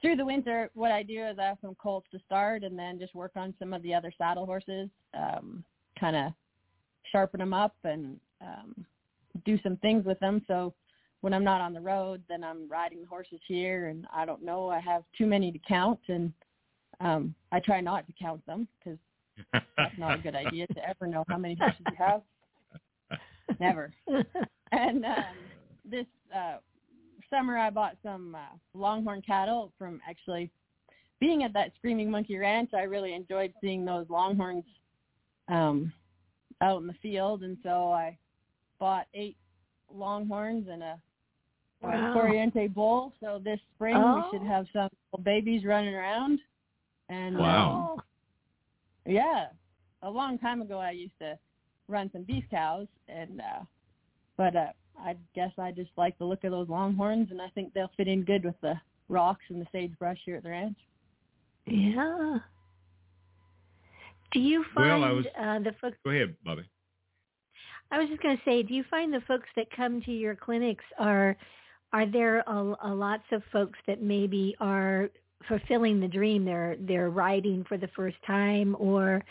through 0.00 0.16
the 0.16 0.24
winter, 0.24 0.70
what 0.74 0.90
I 0.90 1.02
do 1.02 1.24
is 1.24 1.38
I 1.38 1.44
have 1.44 1.58
some 1.60 1.74
colts 1.76 2.08
to 2.12 2.18
start, 2.26 2.64
and 2.64 2.78
then 2.78 2.98
just 2.98 3.14
work 3.14 3.32
on 3.36 3.54
some 3.58 3.72
of 3.72 3.82
the 3.82 3.94
other 3.94 4.12
saddle 4.16 4.46
horses, 4.46 4.88
um, 5.14 5.64
kind 5.98 6.16
of 6.16 6.32
sharpen 7.12 7.40
them 7.40 7.54
up 7.54 7.74
and 7.84 8.18
um, 8.40 8.84
do 9.44 9.58
some 9.62 9.76
things 9.78 10.04
with 10.04 10.18
them. 10.20 10.42
So 10.46 10.74
when 11.20 11.32
I'm 11.32 11.44
not 11.44 11.60
on 11.60 11.72
the 11.72 11.80
road, 11.80 12.22
then 12.28 12.42
I'm 12.44 12.68
riding 12.68 13.00
the 13.00 13.06
horses 13.06 13.40
here, 13.46 13.88
and 13.88 14.06
I 14.14 14.24
don't 14.24 14.42
know. 14.42 14.68
I 14.68 14.80
have 14.80 15.04
too 15.16 15.26
many 15.26 15.52
to 15.52 15.58
count, 15.66 16.00
and 16.08 16.32
um, 17.00 17.34
I 17.52 17.60
try 17.60 17.80
not 17.80 18.06
to 18.06 18.12
count 18.20 18.44
them 18.46 18.68
because 18.78 18.98
that's 19.52 19.98
not 19.98 20.18
a 20.18 20.22
good 20.22 20.34
idea 20.34 20.66
to 20.66 20.88
ever 20.88 21.06
know 21.06 21.24
how 21.28 21.38
many 21.38 21.54
horses 21.54 21.80
you 21.90 21.96
have. 21.98 22.22
Never. 23.60 23.92
And 24.72 25.04
um, 25.04 25.36
this 25.88 26.06
uh, 26.34 26.56
summer, 27.30 27.56
I 27.56 27.70
bought 27.70 27.96
some 28.02 28.34
uh, 28.34 28.56
longhorn 28.76 29.22
cattle 29.22 29.70
from 29.78 30.00
actually 30.08 30.50
being 31.20 31.44
at 31.44 31.52
that 31.52 31.70
Screaming 31.78 32.10
Monkey 32.10 32.38
Ranch. 32.38 32.70
I 32.74 32.82
really 32.82 33.14
enjoyed 33.14 33.52
seeing 33.60 33.84
those 33.84 34.06
longhorns 34.10 34.64
um, 35.46 35.92
out 36.60 36.80
in 36.80 36.88
the 36.88 36.94
field, 37.00 37.44
and 37.44 37.56
so 37.62 37.92
I 37.92 38.18
bought 38.80 39.06
eight 39.14 39.36
longhorns 39.92 40.66
and 40.68 40.82
a, 40.82 40.98
a 41.84 41.86
Wow. 41.86 42.14
Corriente 42.16 42.74
bull. 42.74 43.12
So 43.20 43.40
this 43.44 43.60
spring 43.76 43.96
Oh. 43.96 44.16
we 44.16 44.36
should 44.38 44.46
have 44.48 44.66
some 44.72 44.88
babies 45.22 45.64
running 45.64 45.94
around. 45.94 46.40
And 47.10 47.38
Wow. 47.38 47.90
um, 47.94 48.02
yeah, 49.06 49.48
a 50.02 50.10
long 50.10 50.36
time 50.38 50.62
ago 50.62 50.78
I 50.80 50.90
used 50.90 51.16
to 51.20 51.38
run 51.88 52.10
some 52.12 52.22
beef 52.22 52.44
cows, 52.50 52.86
and 53.08 53.40
uh, 53.40 53.64
but 54.36 54.56
uh, 54.56 54.66
I 54.98 55.16
guess 55.34 55.50
I 55.58 55.70
just 55.72 55.90
like 55.96 56.16
the 56.18 56.24
look 56.24 56.44
of 56.44 56.50
those 56.50 56.68
longhorns, 56.68 57.30
and 57.30 57.40
I 57.40 57.48
think 57.54 57.72
they'll 57.74 57.90
fit 57.96 58.08
in 58.08 58.24
good 58.24 58.44
with 58.44 58.60
the 58.62 58.74
rocks 59.08 59.44
and 59.48 59.60
the 59.60 59.66
sagebrush 59.72 60.18
here 60.24 60.36
at 60.36 60.42
the 60.42 60.50
ranch. 60.50 60.78
Yeah. 61.66 62.38
Do 64.32 64.40
you 64.40 64.64
find 64.74 64.88
Well, 65.00 65.04
I 65.04 65.12
was- 65.12 65.26
uh, 65.38 65.58
the 65.60 65.72
folks? 65.80 65.96
Go 66.04 66.10
ahead, 66.10 66.36
Bobbi. 66.46 66.64
I 67.90 67.98
was 67.98 68.08
just 68.08 68.22
going 68.22 68.36
to 68.36 68.42
say, 68.44 68.62
do 68.62 68.74
you 68.74 68.82
find 68.90 69.12
the 69.12 69.20
folks 69.28 69.48
that 69.56 69.66
come 69.70 70.00
to 70.02 70.12
your 70.12 70.34
clinics 70.34 70.84
are 70.98 71.36
are 71.92 72.06
there 72.06 72.38
a, 72.40 72.74
a 72.82 72.88
lots 72.92 73.22
of 73.30 73.42
folks 73.52 73.78
that 73.86 74.02
maybe 74.02 74.56
are 74.58 75.10
fulfilling 75.46 76.00
the 76.00 76.08
dream? 76.08 76.44
They're 76.44 76.76
they're 76.80 77.10
riding 77.10 77.64
for 77.68 77.76
the 77.78 77.88
first 77.94 78.16
time, 78.26 78.74
or 78.80 79.22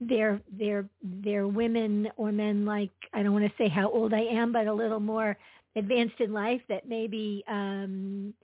they're 0.00 0.40
they're 0.58 0.88
they're 1.02 1.48
women 1.48 2.08
or 2.16 2.32
men 2.32 2.64
like 2.64 2.90
I 3.12 3.22
don't 3.22 3.32
want 3.32 3.46
to 3.46 3.52
say 3.62 3.68
how 3.68 3.90
old 3.90 4.14
I 4.14 4.20
am, 4.20 4.52
but 4.52 4.66
a 4.66 4.72
little 4.72 5.00
more 5.00 5.36
advanced 5.76 6.20
in 6.20 6.32
life 6.32 6.60
that 6.68 6.88
maybe 6.88 7.44
um 7.48 8.34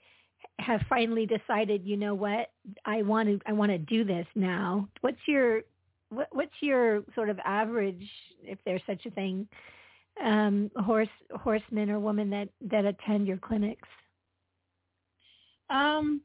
have 0.60 0.80
finally 0.88 1.26
decided, 1.26 1.84
you 1.84 1.96
know 1.96 2.14
what, 2.14 2.50
I 2.84 3.02
want 3.02 3.28
to 3.28 3.40
I 3.46 3.52
want 3.52 3.72
to 3.72 3.78
do 3.78 4.04
this 4.04 4.26
now. 4.34 4.88
What's 5.00 5.18
your 5.26 5.62
what, 6.10 6.28
what's 6.32 6.54
your 6.60 7.02
sort 7.14 7.28
of 7.28 7.38
average, 7.44 8.08
if 8.42 8.58
there's 8.64 8.82
such 8.86 9.04
a 9.06 9.10
thing, 9.10 9.48
um, 10.24 10.70
horse 10.76 11.08
horsemen 11.34 11.90
or 11.90 11.98
women 11.98 12.30
that 12.30 12.48
that 12.70 12.84
attend 12.84 13.26
your 13.26 13.38
clinics? 13.38 13.88
Um, 15.70 16.20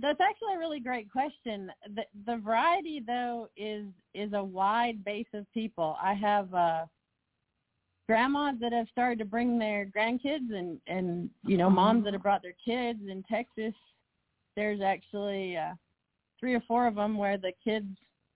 that's 0.00 0.20
actually 0.20 0.54
a 0.54 0.58
really 0.58 0.80
great 0.80 1.10
question. 1.10 1.72
The, 1.94 2.04
the 2.26 2.36
variety, 2.36 3.02
though, 3.04 3.48
is 3.56 3.86
is 4.14 4.32
a 4.32 4.42
wide 4.42 5.04
base 5.04 5.26
of 5.34 5.44
people. 5.52 5.96
I 6.02 6.14
have 6.14 6.52
uh, 6.54 6.86
grandmas 8.06 8.56
that 8.60 8.72
have 8.72 8.88
started 8.92 9.18
to 9.18 9.24
bring 9.24 9.58
their 9.58 9.86
grandkids, 9.86 10.52
and 10.52 10.80
and 10.86 11.28
you 11.44 11.56
know, 11.56 11.68
moms 11.68 12.04
that 12.04 12.12
have 12.12 12.22
brought 12.22 12.42
their 12.42 12.56
kids. 12.64 13.00
In 13.08 13.24
Texas, 13.24 13.74
there's 14.56 14.80
actually 14.80 15.56
uh, 15.56 15.74
three 16.38 16.54
or 16.54 16.62
four 16.68 16.86
of 16.86 16.94
them 16.94 17.18
where 17.18 17.36
the 17.36 17.52
kids 17.62 17.88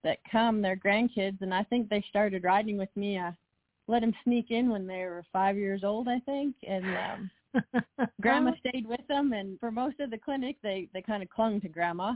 that 0.05 0.18
come, 0.30 0.60
their 0.60 0.76
grandkids, 0.76 1.40
and 1.43 1.55
I 1.55 1.62
think 1.64 1.89
they 1.89 2.05
started 2.10 2.43
riding 2.43 2.76
with 2.76 2.90
me. 2.97 3.18
I 3.18 3.32
let 3.86 4.01
them 4.01 4.14
sneak 4.24 4.51
in 4.51 4.70
when 4.70 4.86
they 4.86 5.05
were 5.05 5.24
five 5.32 5.56
years 5.56 5.84
old, 5.84 6.09
I 6.09 6.18
think, 6.20 6.56
and. 6.66 6.84
um 6.86 7.30
grandma 8.20 8.52
stayed 8.60 8.86
with 8.86 9.06
them 9.08 9.32
and 9.32 9.58
for 9.60 9.70
most 9.70 10.00
of 10.00 10.10
the 10.10 10.18
clinic 10.18 10.56
they 10.62 10.88
they 10.92 11.02
kind 11.02 11.22
of 11.22 11.28
clung 11.30 11.60
to 11.60 11.68
grandma. 11.68 12.14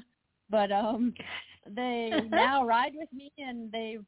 But 0.50 0.72
um 0.72 1.14
they 1.68 2.12
now 2.30 2.64
ride 2.64 2.92
with 2.94 3.12
me 3.12 3.30
and 3.38 3.70
they've 3.72 4.04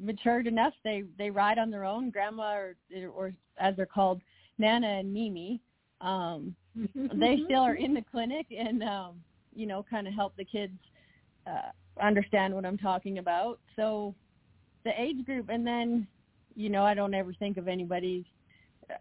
matured 0.00 0.46
enough 0.46 0.72
they 0.84 1.04
they 1.18 1.30
ride 1.30 1.58
on 1.58 1.70
their 1.70 1.84
own. 1.84 2.10
Grandma 2.10 2.54
or 2.54 2.76
or 3.14 3.32
as 3.58 3.76
they're 3.76 3.86
called 3.86 4.20
nana 4.58 4.86
and 4.86 5.12
mimi 5.12 5.60
um 6.00 6.54
they 7.14 7.40
still 7.44 7.60
are 7.60 7.74
in 7.74 7.94
the 7.94 8.04
clinic 8.10 8.46
and 8.56 8.82
um 8.82 9.20
you 9.54 9.66
know 9.66 9.84
kind 9.88 10.06
of 10.08 10.14
help 10.14 10.36
the 10.36 10.44
kids 10.44 10.78
uh 11.46 11.70
understand 12.02 12.54
what 12.54 12.64
i'm 12.66 12.78
talking 12.78 13.18
about. 13.18 13.60
So 13.76 14.14
the 14.84 14.92
age 15.00 15.24
group 15.24 15.48
and 15.48 15.66
then 15.66 16.06
you 16.56 16.68
know 16.68 16.84
i 16.84 16.94
don't 16.94 17.14
ever 17.14 17.32
think 17.32 17.56
of 17.56 17.68
anybody. 17.68 18.24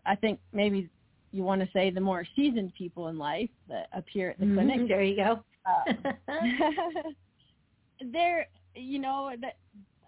I 0.06 0.16
think 0.16 0.40
maybe 0.54 0.90
you 1.34 1.44
want 1.44 1.62
to 1.62 1.68
say 1.74 1.90
the 1.90 2.00
more 2.00 2.26
seasoned 2.36 2.72
people 2.78 3.08
in 3.10 3.18
life 3.18 3.50
that 3.68 3.88
appear 3.92 4.30
at 4.30 4.40
the 4.40 4.46
Mhm, 4.46 4.54
clinic. 4.54 4.88
There 4.88 5.04
you 5.04 5.16
go. 5.18 5.44
um, 5.66 6.14
there 8.12 8.48
you 8.76 9.00
know 9.00 9.32
that 9.42 9.58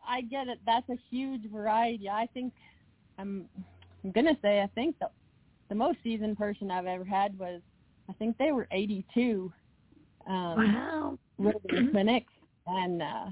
i 0.07 0.22
get 0.22 0.47
it. 0.47 0.60
That's 0.65 0.88
a 0.89 0.97
huge 1.10 1.49
variety. 1.52 2.10
I 2.10 2.27
think 2.34 2.53
i'm 3.18 3.49
i'm 4.03 4.11
gonna 4.11 4.38
say 4.41 4.61
i 4.61 4.68
think 4.76 4.97
the 4.99 5.10
the 5.69 5.76
most 5.76 5.97
seasoned 6.03 6.38
person 6.38 6.69
i've 6.69 6.85
ever 6.85 7.06
had 7.06 7.38
was 7.39 7.61
i 8.10 8.14
think 8.14 8.38
they 8.38 8.52
were 8.52 8.68
eighty 8.72 9.06
two 9.14 9.52
um 10.27 10.73
wow. 10.73 11.19
with 11.38 11.56
the 11.64 11.88
clinic. 11.91 12.26
And 12.68 13.02
uh 13.02 13.26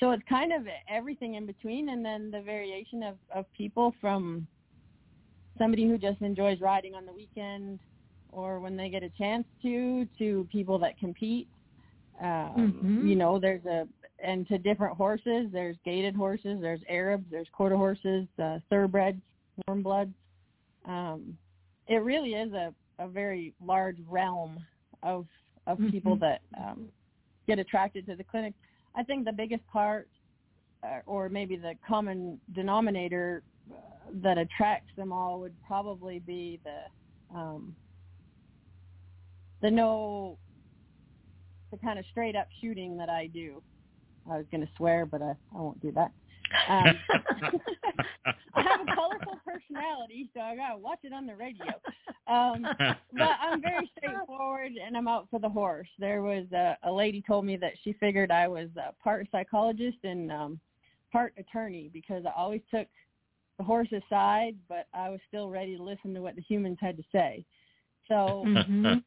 so 0.00 0.12
it's 0.12 0.22
kind 0.28 0.52
of 0.52 0.62
everything 0.88 1.34
in 1.34 1.44
between. 1.44 1.90
And 1.90 2.02
then 2.04 2.30
the 2.30 2.40
variation 2.40 3.02
of 3.02 3.16
of 3.34 3.44
people 3.56 3.94
from 4.00 4.46
somebody 5.60 5.86
who 5.86 5.98
just 5.98 6.20
enjoys 6.22 6.60
riding 6.60 6.94
on 6.94 7.04
the 7.04 7.12
weekend 7.12 7.78
or 8.32 8.60
when 8.60 8.76
they 8.76 8.88
get 8.88 9.02
a 9.02 9.10
chance 9.10 9.44
to 9.60 10.06
to 10.18 10.48
people 10.50 10.78
that 10.78 10.98
compete 10.98 11.46
um 12.20 12.74
Mhm. 12.74 13.08
you 13.08 13.14
know 13.14 13.38
there's 13.38 13.64
a 13.66 13.86
and 14.22 14.46
to 14.48 14.56
different 14.58 14.96
horses 14.96 15.42
there's 15.52 15.76
gaited 15.84 16.14
horses 16.14 16.60
there's 16.60 16.80
arabs 16.88 17.26
there's 17.30 17.48
quarter 17.52 17.76
horses 17.76 18.26
uh 18.42 18.58
thoroughbreds 18.70 19.20
warm 19.66 19.82
bloods 19.82 20.14
um 20.86 21.36
it 21.88 22.02
really 22.10 22.34
is 22.34 22.52
a 22.52 22.74
a 22.98 23.08
very 23.08 23.54
large 23.64 23.98
realm 24.08 24.58
of 25.02 25.26
of 25.66 25.78
people 25.90 26.16
Mhm. 26.16 26.20
that 26.20 26.40
um 26.58 26.88
get 27.46 27.58
attracted 27.58 28.06
to 28.06 28.14
the 28.16 28.24
clinic 28.24 28.54
i 28.94 29.02
think 29.02 29.24
the 29.24 29.32
biggest 29.42 29.66
part 29.66 30.08
uh, 30.82 31.00
or 31.06 31.28
maybe 31.28 31.56
the 31.56 31.74
common 31.86 32.40
denominator 32.54 33.42
that 34.22 34.38
attracts 34.38 34.90
them 34.96 35.12
all 35.12 35.40
would 35.40 35.54
probably 35.66 36.18
be 36.18 36.60
the 36.64 37.36
um 37.36 37.74
the 39.62 39.70
no 39.70 40.38
the 41.70 41.76
kind 41.78 41.98
of 41.98 42.04
straight 42.10 42.34
up 42.34 42.48
shooting 42.60 42.96
that 42.96 43.08
I 43.08 43.28
do. 43.28 43.62
I 44.30 44.36
was 44.36 44.46
going 44.50 44.60
to 44.60 44.72
swear, 44.76 45.06
but 45.06 45.22
I, 45.22 45.30
I 45.54 45.60
won't 45.60 45.80
do 45.80 45.92
that. 45.92 46.10
Um, 46.68 46.98
I 48.54 48.62
have 48.62 48.80
a 48.80 48.94
colorful 48.94 49.38
personality, 49.46 50.28
so 50.34 50.40
I 50.40 50.56
got 50.56 50.72
to 50.72 50.78
watch 50.78 50.98
it 51.04 51.12
on 51.12 51.26
the 51.26 51.36
radio. 51.36 51.66
Um, 52.26 52.66
but 53.12 53.36
I'm 53.40 53.62
very 53.62 53.90
straightforward, 53.96 54.72
and 54.84 54.96
I'm 54.96 55.08
out 55.08 55.28
for 55.30 55.38
the 55.38 55.48
horse. 55.48 55.88
There 55.98 56.22
was 56.22 56.44
a, 56.52 56.76
a 56.82 56.92
lady 56.92 57.22
told 57.26 57.44
me 57.44 57.56
that 57.58 57.72
she 57.82 57.92
figured 57.94 58.30
I 58.30 58.48
was 58.48 58.68
a 58.76 58.92
part 59.02 59.26
psychologist 59.30 59.98
and 60.04 60.30
um, 60.32 60.60
part 61.12 61.32
attorney 61.38 61.90
because 61.92 62.24
I 62.26 62.32
always 62.36 62.62
took 62.72 62.88
the 63.60 63.64
horse's 63.64 64.02
side, 64.08 64.56
but 64.70 64.86
I 64.94 65.10
was 65.10 65.20
still 65.28 65.50
ready 65.50 65.76
to 65.76 65.82
listen 65.82 66.14
to 66.14 66.22
what 66.22 66.34
the 66.34 66.40
humans 66.40 66.78
had 66.80 66.96
to 66.96 67.02
say. 67.12 67.44
So 68.08 68.44
Mhm. 68.46 69.04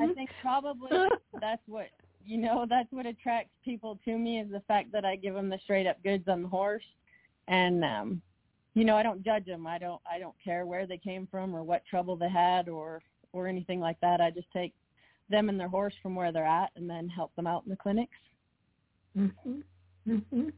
I 0.00 0.12
think 0.12 0.28
probably 0.42 1.08
that's 1.40 1.62
what 1.68 1.90
you 2.24 2.38
know, 2.38 2.66
that's 2.68 2.90
what 2.90 3.06
attracts 3.06 3.54
people 3.64 4.00
to 4.04 4.18
me 4.18 4.40
is 4.40 4.50
the 4.50 4.62
fact 4.62 4.90
that 4.90 5.04
I 5.04 5.14
give 5.14 5.34
them 5.34 5.48
the 5.48 5.60
straight 5.60 5.86
up 5.86 6.02
goods 6.02 6.26
on 6.26 6.42
the 6.42 6.48
horse, 6.48 6.82
and 7.46 7.84
um, 7.84 8.20
you 8.74 8.84
know, 8.84 8.96
I 8.96 9.04
don't 9.04 9.22
judge 9.22 9.46
them. 9.46 9.68
I 9.68 9.78
don't 9.78 10.02
I 10.10 10.18
don't 10.18 10.34
care 10.42 10.66
where 10.66 10.84
they 10.84 10.98
came 10.98 11.28
from 11.28 11.54
or 11.54 11.62
what 11.62 11.86
trouble 11.86 12.16
they 12.16 12.28
had 12.28 12.68
or 12.68 13.00
or 13.32 13.46
anything 13.46 13.78
like 13.78 14.00
that. 14.00 14.20
I 14.20 14.32
just 14.32 14.50
take 14.50 14.74
them 15.28 15.48
and 15.48 15.60
their 15.60 15.68
horse 15.68 15.94
from 16.02 16.16
where 16.16 16.32
they're 16.32 16.44
at 16.44 16.72
and 16.74 16.90
then 16.90 17.08
help 17.08 17.32
them 17.36 17.46
out 17.46 17.62
in 17.62 17.70
the 17.70 17.76
clinics. 17.76 18.18
Mhm. 19.16 19.62
Mhm. 20.08 20.52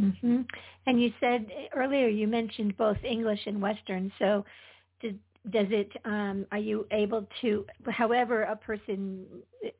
Mhm. 0.00 0.46
And 0.86 1.00
you 1.00 1.12
said 1.20 1.50
earlier 1.74 2.08
you 2.08 2.26
mentioned 2.26 2.76
both 2.76 3.02
English 3.04 3.46
and 3.46 3.60
Western. 3.60 4.12
So, 4.18 4.44
did, 5.00 5.18
does 5.50 5.66
it? 5.70 5.92
Um, 6.04 6.46
are 6.50 6.58
you 6.58 6.86
able 6.90 7.26
to? 7.40 7.66
However, 7.90 8.42
a 8.42 8.56
person 8.56 9.26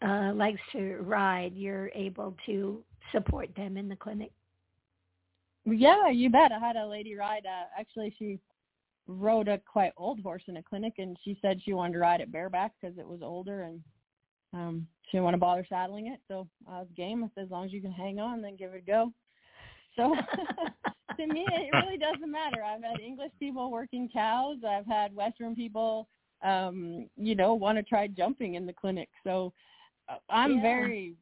uh, 0.03 0.33
likes 0.35 0.61
to 0.73 0.97
ride, 0.99 1.55
you're 1.55 1.91
able 1.95 2.37
to 2.47 2.83
support 3.11 3.55
them 3.55 3.77
in 3.77 3.89
the 3.89 3.97
clinic. 3.97 4.33
Yeah, 5.65 6.09
you 6.09 6.29
bet. 6.29 6.53
I 6.53 6.59
had 6.59 6.77
a 6.77 6.87
lady 6.87 7.15
ride. 7.15 7.47
Uh, 7.47 7.67
actually, 7.79 8.15
she 8.19 8.39
rode 9.07 9.49
a 9.49 9.59
quite 9.59 9.93
old 9.97 10.21
horse 10.21 10.43
in 10.49 10.57
a 10.57 10.63
clinic, 10.63 10.95
and 10.99 11.17
she 11.25 11.39
said 11.41 11.61
she 11.63 11.73
wanted 11.73 11.95
to 11.95 11.99
ride 12.01 12.21
it 12.21 12.33
bareback 12.33 12.73
because 12.81 12.99
it 12.99 13.07
was 13.07 13.23
older 13.23 13.63
and 13.63 13.83
um 14.55 14.87
she 15.05 15.17
didn't 15.17 15.25
want 15.25 15.35
to 15.35 15.39
bother 15.39 15.67
saddling 15.69 16.09
it. 16.09 16.21
So 16.29 16.47
I 16.69 16.79
was 16.81 16.89
game. 16.97 17.25
I 17.25 17.29
said, 17.35 17.45
as 17.45 17.51
long 17.51 17.65
as 17.65 17.73
you 17.73 17.81
can 17.81 17.93
hang 17.93 18.21
on, 18.21 18.43
then 18.43 18.57
give 18.57 18.75
it 18.75 18.79
a 18.79 18.87
go. 18.87 19.13
So 19.97 20.15
to 21.19 21.27
me, 21.27 21.47
it 21.51 21.73
really 21.75 21.99
doesn't 21.99 22.31
matter. 22.31 22.63
I've 22.63 22.83
had 22.83 23.01
English 23.01 23.33
people 23.39 23.71
working 23.71 24.09
cows. 24.13 24.59
I've 24.67 24.87
had 24.87 25.15
Western 25.15 25.55
people, 25.55 26.09
um, 26.43 27.09
you 27.17 27.35
know, 27.35 27.55
want 27.55 27.77
to 27.79 27.83
try 27.83 28.07
jumping 28.07 28.55
in 28.55 28.67
the 28.67 28.73
clinic. 28.73 29.09
So 29.25 29.53
uh, 30.09 30.17
I'm 30.29 30.57
Yeah. 30.57 30.63
very, 30.63 31.15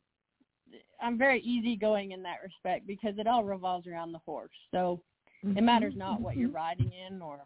I'm 1.03 1.19
very 1.19 1.41
easygoing 1.41 2.13
in 2.13 2.23
that 2.23 2.39
respect 2.43 2.87
because 2.87 3.19
it 3.19 3.27
all 3.27 3.43
revolves 3.45 3.87
around 3.87 4.13
the 4.13 4.19
horse. 4.19 4.51
So 4.71 5.01
it 5.43 5.63
matters 5.63 5.95
not 5.97 6.21
what 6.21 6.37
you're 6.37 6.51
riding 6.51 6.93
in 6.93 7.21
or 7.23 7.41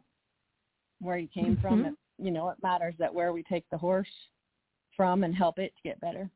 where 1.00 1.16
you 1.18 1.28
came 1.28 1.56
from. 1.56 1.84
Mhm. 1.84 1.92
It, 1.92 1.98
you 2.18 2.30
know, 2.30 2.48
it 2.50 2.58
matters 2.62 2.94
that 2.98 3.12
where 3.12 3.32
we 3.32 3.42
take 3.42 3.68
the 3.70 3.78
horse 3.78 4.10
from 4.96 5.24
and 5.24 5.34
help 5.34 5.58
it 5.58 5.74
to 5.76 5.82
get 5.82 6.00
better. 6.00 6.28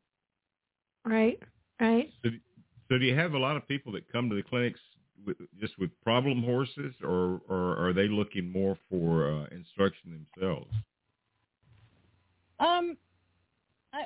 Right. 1.04 1.40
Right. 1.80 2.12
So, 2.22 2.30
do- 2.30 2.40
so 2.88 2.98
do 2.98 3.04
you 3.04 3.14
have 3.14 3.34
a 3.34 3.38
lot 3.38 3.56
of 3.56 3.66
people 3.68 3.92
that 3.92 4.10
come 4.10 4.28
to 4.30 4.36
the 4.36 4.42
clinics 4.42 4.80
with, 5.26 5.36
just 5.60 5.78
with 5.78 5.90
problem 6.02 6.42
horses, 6.42 6.94
or 7.02 7.40
or 7.48 7.76
are 7.76 7.92
they 7.92 8.08
looking 8.08 8.50
more 8.50 8.76
for 8.90 9.30
uh, 9.30 9.46
instruction 9.54 10.26
themselves? 10.36 10.72
Um, 12.60 12.96
I 13.92 14.04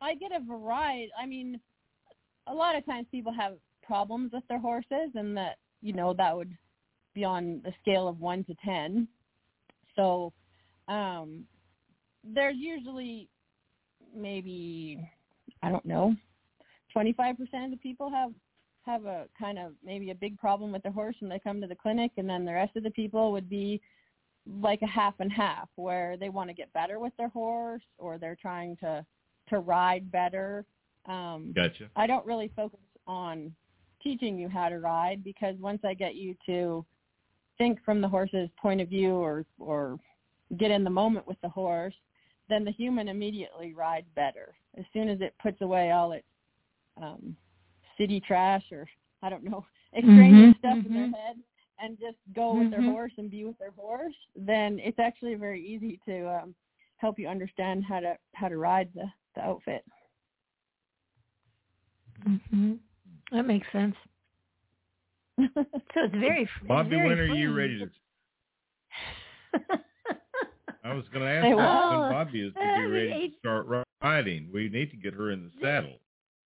I 0.00 0.14
get 0.14 0.32
a 0.32 0.40
variety. 0.40 1.10
I 1.20 1.26
mean, 1.26 1.60
a 2.46 2.54
lot 2.54 2.76
of 2.76 2.84
times 2.86 3.06
people 3.10 3.32
have 3.32 3.54
problems 3.82 4.32
with 4.32 4.44
their 4.48 4.60
horses, 4.60 5.10
and 5.14 5.36
that 5.36 5.56
you 5.82 5.92
know 5.92 6.14
that 6.14 6.36
would 6.36 6.56
be 7.14 7.24
on 7.24 7.60
the 7.64 7.72
scale 7.82 8.08
of 8.08 8.20
one 8.20 8.44
to 8.44 8.54
ten. 8.64 9.08
So, 9.94 10.32
um, 10.88 11.44
there's 12.22 12.56
usually 12.58 13.28
maybe 14.14 14.98
I 15.62 15.70
don't 15.70 15.84
know, 15.84 16.14
25% 16.96 17.38
of 17.64 17.70
the 17.70 17.76
people 17.82 18.10
have 18.10 18.32
have 18.84 19.04
a 19.04 19.26
kind 19.36 19.58
of 19.58 19.72
maybe 19.84 20.10
a 20.10 20.14
big 20.14 20.38
problem 20.38 20.70
with 20.70 20.82
their 20.84 20.92
horse 20.92 21.16
and 21.20 21.30
they 21.30 21.40
come 21.40 21.60
to 21.60 21.66
the 21.66 21.74
clinic, 21.74 22.12
and 22.18 22.28
then 22.28 22.44
the 22.44 22.52
rest 22.52 22.76
of 22.76 22.84
the 22.84 22.90
people 22.90 23.32
would 23.32 23.50
be 23.50 23.80
like 24.60 24.80
a 24.82 24.86
half 24.86 25.14
and 25.18 25.32
half 25.32 25.68
where 25.74 26.16
they 26.16 26.28
want 26.28 26.48
to 26.48 26.54
get 26.54 26.72
better 26.72 27.00
with 27.00 27.12
their 27.18 27.28
horse 27.28 27.82
or 27.98 28.16
they're 28.16 28.38
trying 28.40 28.76
to 28.76 29.04
to 29.48 29.58
ride 29.58 30.10
better 30.10 30.64
um 31.06 31.52
Gotcha. 31.54 31.90
i 31.96 32.06
don't 32.06 32.24
really 32.24 32.50
focus 32.54 32.78
on 33.06 33.52
teaching 34.02 34.38
you 34.38 34.48
how 34.48 34.68
to 34.68 34.78
ride 34.78 35.24
because 35.24 35.56
once 35.58 35.80
i 35.84 35.94
get 35.94 36.14
you 36.14 36.36
to 36.46 36.84
think 37.58 37.82
from 37.84 38.00
the 38.00 38.08
horse's 38.08 38.48
point 38.60 38.80
of 38.80 38.88
view 38.88 39.14
or 39.14 39.44
or 39.58 39.98
get 40.58 40.70
in 40.70 40.84
the 40.84 40.90
moment 40.90 41.26
with 41.26 41.40
the 41.42 41.48
horse 41.48 41.94
then 42.48 42.64
the 42.64 42.70
human 42.70 43.08
immediately 43.08 43.74
rides 43.74 44.06
better 44.14 44.54
as 44.78 44.84
soon 44.92 45.08
as 45.08 45.20
it 45.20 45.34
puts 45.42 45.60
away 45.60 45.90
all 45.90 46.12
its 46.12 46.26
um 47.02 47.36
city 47.98 48.20
trash 48.20 48.64
or 48.72 48.86
i 49.22 49.28
don't 49.28 49.44
know 49.44 49.64
extraneous 49.96 50.54
Mhm, 50.54 50.58
stuff 50.58 50.78
in 50.84 50.92
their 50.92 51.06
mhm. 51.06 51.12
head 51.14 51.36
and 51.78 51.98
just 51.98 52.16
go 52.34 52.54
with 52.54 52.70
their 52.70 52.80
Mhm. 52.80 52.86
horse 52.86 53.12
and 53.18 53.30
be 53.30 53.44
with 53.44 53.58
their 53.58 53.70
horse, 53.72 54.14
then 54.34 54.78
it's 54.78 54.98
actually 54.98 55.34
very 55.34 55.62
easy 55.64 56.00
to 56.06 56.26
um, 56.42 56.54
help 56.96 57.18
you 57.18 57.28
understand 57.28 57.84
how 57.84 58.00
to 58.00 58.16
how 58.34 58.48
to 58.48 58.56
ride 58.56 58.88
the 58.94 59.04
the 59.34 59.42
outfit. 59.42 59.84
Mhm. 62.26 62.78
That 63.32 63.46
makes 63.46 63.70
sense. 63.72 63.94
So 65.94 66.04
it's 66.04 66.14
very. 66.14 66.42
it's 66.42 66.68
Bobbi, 66.68 66.90
very 66.90 67.08
when 67.08 67.18
are 67.18 67.26
you 67.26 67.52
ready 67.54 67.78
to? 67.78 67.90
I 70.84 70.94
was 70.94 71.04
going 71.12 71.24
to 71.24 71.30
ask 71.30 71.46
Hey, 71.46 71.54
well, 71.54 71.90
when 71.90 72.00
Bobbi 72.00 72.46
is 72.46 72.52
to 72.54 72.58
be 72.74 72.86
ready 72.86 73.26
it- 73.26 73.32
to 73.32 73.38
start 73.38 73.86
riding. 74.02 74.50
We 74.52 74.68
need 74.68 74.90
to 74.92 74.96
get 74.96 75.14
her 75.14 75.30
in 75.30 75.44
the 75.44 75.50
saddle. 75.60 75.98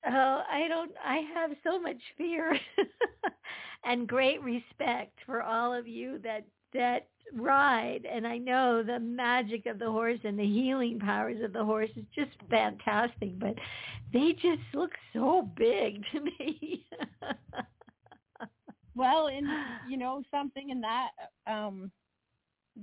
Oh, 0.06 0.43
I 0.51 0.66
don't. 0.68 0.93
I 1.05 1.22
have 1.35 1.51
so 1.62 1.78
much 1.78 2.01
fear 2.16 2.59
and 3.85 4.09
great 4.09 4.43
respect 4.43 5.18
for 5.27 5.43
all 5.43 5.74
of 5.74 5.86
you 5.86 6.18
that 6.24 6.44
that 6.72 7.09
ride, 7.35 8.06
and 8.10 8.27
I 8.27 8.39
know 8.39 8.82
the 8.82 8.98
magic 8.98 9.66
of 9.66 9.78
the 9.78 9.90
horse 9.90 10.20
and 10.24 10.39
the 10.39 10.47
healing 10.47 10.98
powers 10.98 11.43
of 11.43 11.52
the 11.52 11.64
horse 11.64 11.90
is 11.97 12.05
just 12.14 12.31
fantastic. 12.48 13.39
But 13.39 13.56
they 14.12 14.32
just 14.32 14.62
look 14.72 14.93
so 15.12 15.48
big 15.56 16.02
to 16.12 16.20
me. 16.20 16.86
well, 18.94 19.28
and 19.28 19.47
you 19.89 19.97
know 19.97 20.22
something 20.31 20.70
in 20.70 20.81
that 20.81 21.10
um, 21.47 21.90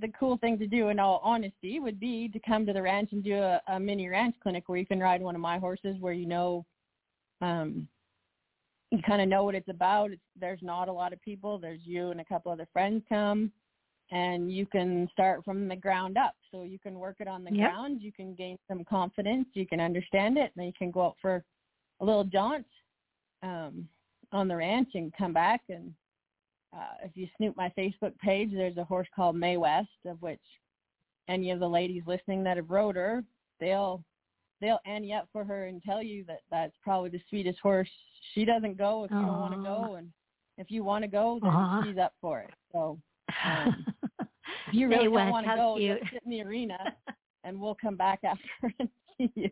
the 0.00 0.08
cool 0.18 0.36
thing 0.38 0.58
to 0.58 0.66
do, 0.66 0.88
in 0.88 0.98
all 0.98 1.20
honesty, 1.24 1.80
would 1.80 1.98
be 1.98 2.28
to 2.28 2.38
come 2.40 2.66
to 2.66 2.72
the 2.72 2.82
ranch 2.82 3.10
and 3.12 3.24
do 3.24 3.34
a, 3.34 3.60
a 3.68 3.80
mini 3.80 4.08
ranch 4.08 4.34
clinic 4.42 4.68
where 4.68 4.78
you 4.78 4.86
can 4.86 5.00
ride 5.00 5.22
one 5.22 5.34
of 5.34 5.40
my 5.40 5.58
horses, 5.58 5.96
where 6.00 6.12
you 6.12 6.26
know, 6.26 6.64
um, 7.40 7.88
you 8.90 9.00
kind 9.06 9.20
of 9.20 9.28
know 9.28 9.44
what 9.44 9.54
it's 9.54 9.68
about. 9.68 10.10
It's, 10.12 10.22
there's 10.38 10.62
not 10.62 10.88
a 10.88 10.92
lot 10.92 11.12
of 11.12 11.20
people. 11.22 11.58
There's 11.58 11.80
you 11.84 12.10
and 12.10 12.20
a 12.20 12.24
couple 12.24 12.50
of 12.50 12.58
other 12.58 12.68
friends 12.72 13.02
come, 13.08 13.52
and 14.10 14.50
you 14.50 14.66
can 14.66 15.08
start 15.12 15.44
from 15.44 15.68
the 15.68 15.76
ground 15.76 16.16
up. 16.16 16.34
So 16.50 16.62
you 16.62 16.78
can 16.78 16.98
work 16.98 17.16
it 17.20 17.28
on 17.28 17.44
the 17.44 17.50
Yep. 17.50 17.70
ground. 17.70 18.02
You 18.02 18.12
can 18.12 18.34
gain 18.34 18.58
some 18.66 18.84
confidence. 18.84 19.46
You 19.52 19.66
can 19.66 19.80
understand 19.80 20.38
it, 20.38 20.52
and 20.54 20.56
then 20.56 20.66
you 20.66 20.72
can 20.78 20.90
go 20.90 21.02
out 21.02 21.16
for 21.20 21.44
a 22.00 22.04
little 22.04 22.24
jaunt 22.24 22.66
um, 23.42 23.88
on 24.32 24.48
the 24.48 24.56
ranch 24.56 24.90
and 24.94 25.12
come 25.16 25.32
back 25.32 25.62
and 25.68 25.92
uh, 26.76 26.94
if 27.02 27.12
you 27.14 27.26
snoop 27.36 27.56
my 27.56 27.72
Facebook 27.78 28.16
page, 28.18 28.50
there's 28.52 28.76
a 28.76 28.84
horse 28.84 29.08
called 29.14 29.36
May 29.36 29.56
West, 29.56 29.88
of 30.06 30.20
which 30.20 30.40
any 31.28 31.50
of 31.50 31.60
the 31.60 31.68
ladies 31.68 32.02
listening 32.06 32.44
that 32.44 32.56
have 32.56 32.70
rode 32.70 32.96
her, 32.96 33.24
they'll 33.60 34.02
they'll 34.60 34.80
ante 34.86 35.12
up 35.12 35.28
for 35.32 35.44
her 35.44 35.66
and 35.66 35.82
tell 35.82 36.02
you 36.02 36.24
that 36.24 36.40
that's 36.50 36.74
probably 36.82 37.10
the 37.10 37.20
sweetest 37.28 37.58
horse. 37.60 37.88
She 38.34 38.44
doesn't 38.44 38.76
go 38.78 39.04
if 39.04 39.10
you 39.10 39.16
don't 39.18 39.40
want 39.40 39.54
to 39.54 39.60
go, 39.62 39.94
and 39.96 40.10
if 40.58 40.70
you 40.70 40.84
want 40.84 41.02
to 41.04 41.08
go, 41.08 41.38
then 41.42 41.50
Aw. 41.50 41.82
she's 41.84 41.98
up 41.98 42.12
for 42.20 42.40
it. 42.40 42.50
So 42.72 42.98
um, 43.44 43.86
if 44.20 44.74
you 44.74 44.88
really 44.88 45.04
don't 45.04 45.30
want 45.30 45.46
to 45.46 45.54
go, 45.56 45.76
cute. 45.78 46.00
just 46.00 46.12
sit 46.12 46.22
in 46.24 46.30
the 46.30 46.42
arena, 46.42 46.78
and 47.44 47.60
we'll 47.60 47.76
come 47.80 47.96
back 47.96 48.20
after 48.24 48.42
and 48.80 48.88
see 49.16 49.30
you. 49.34 49.50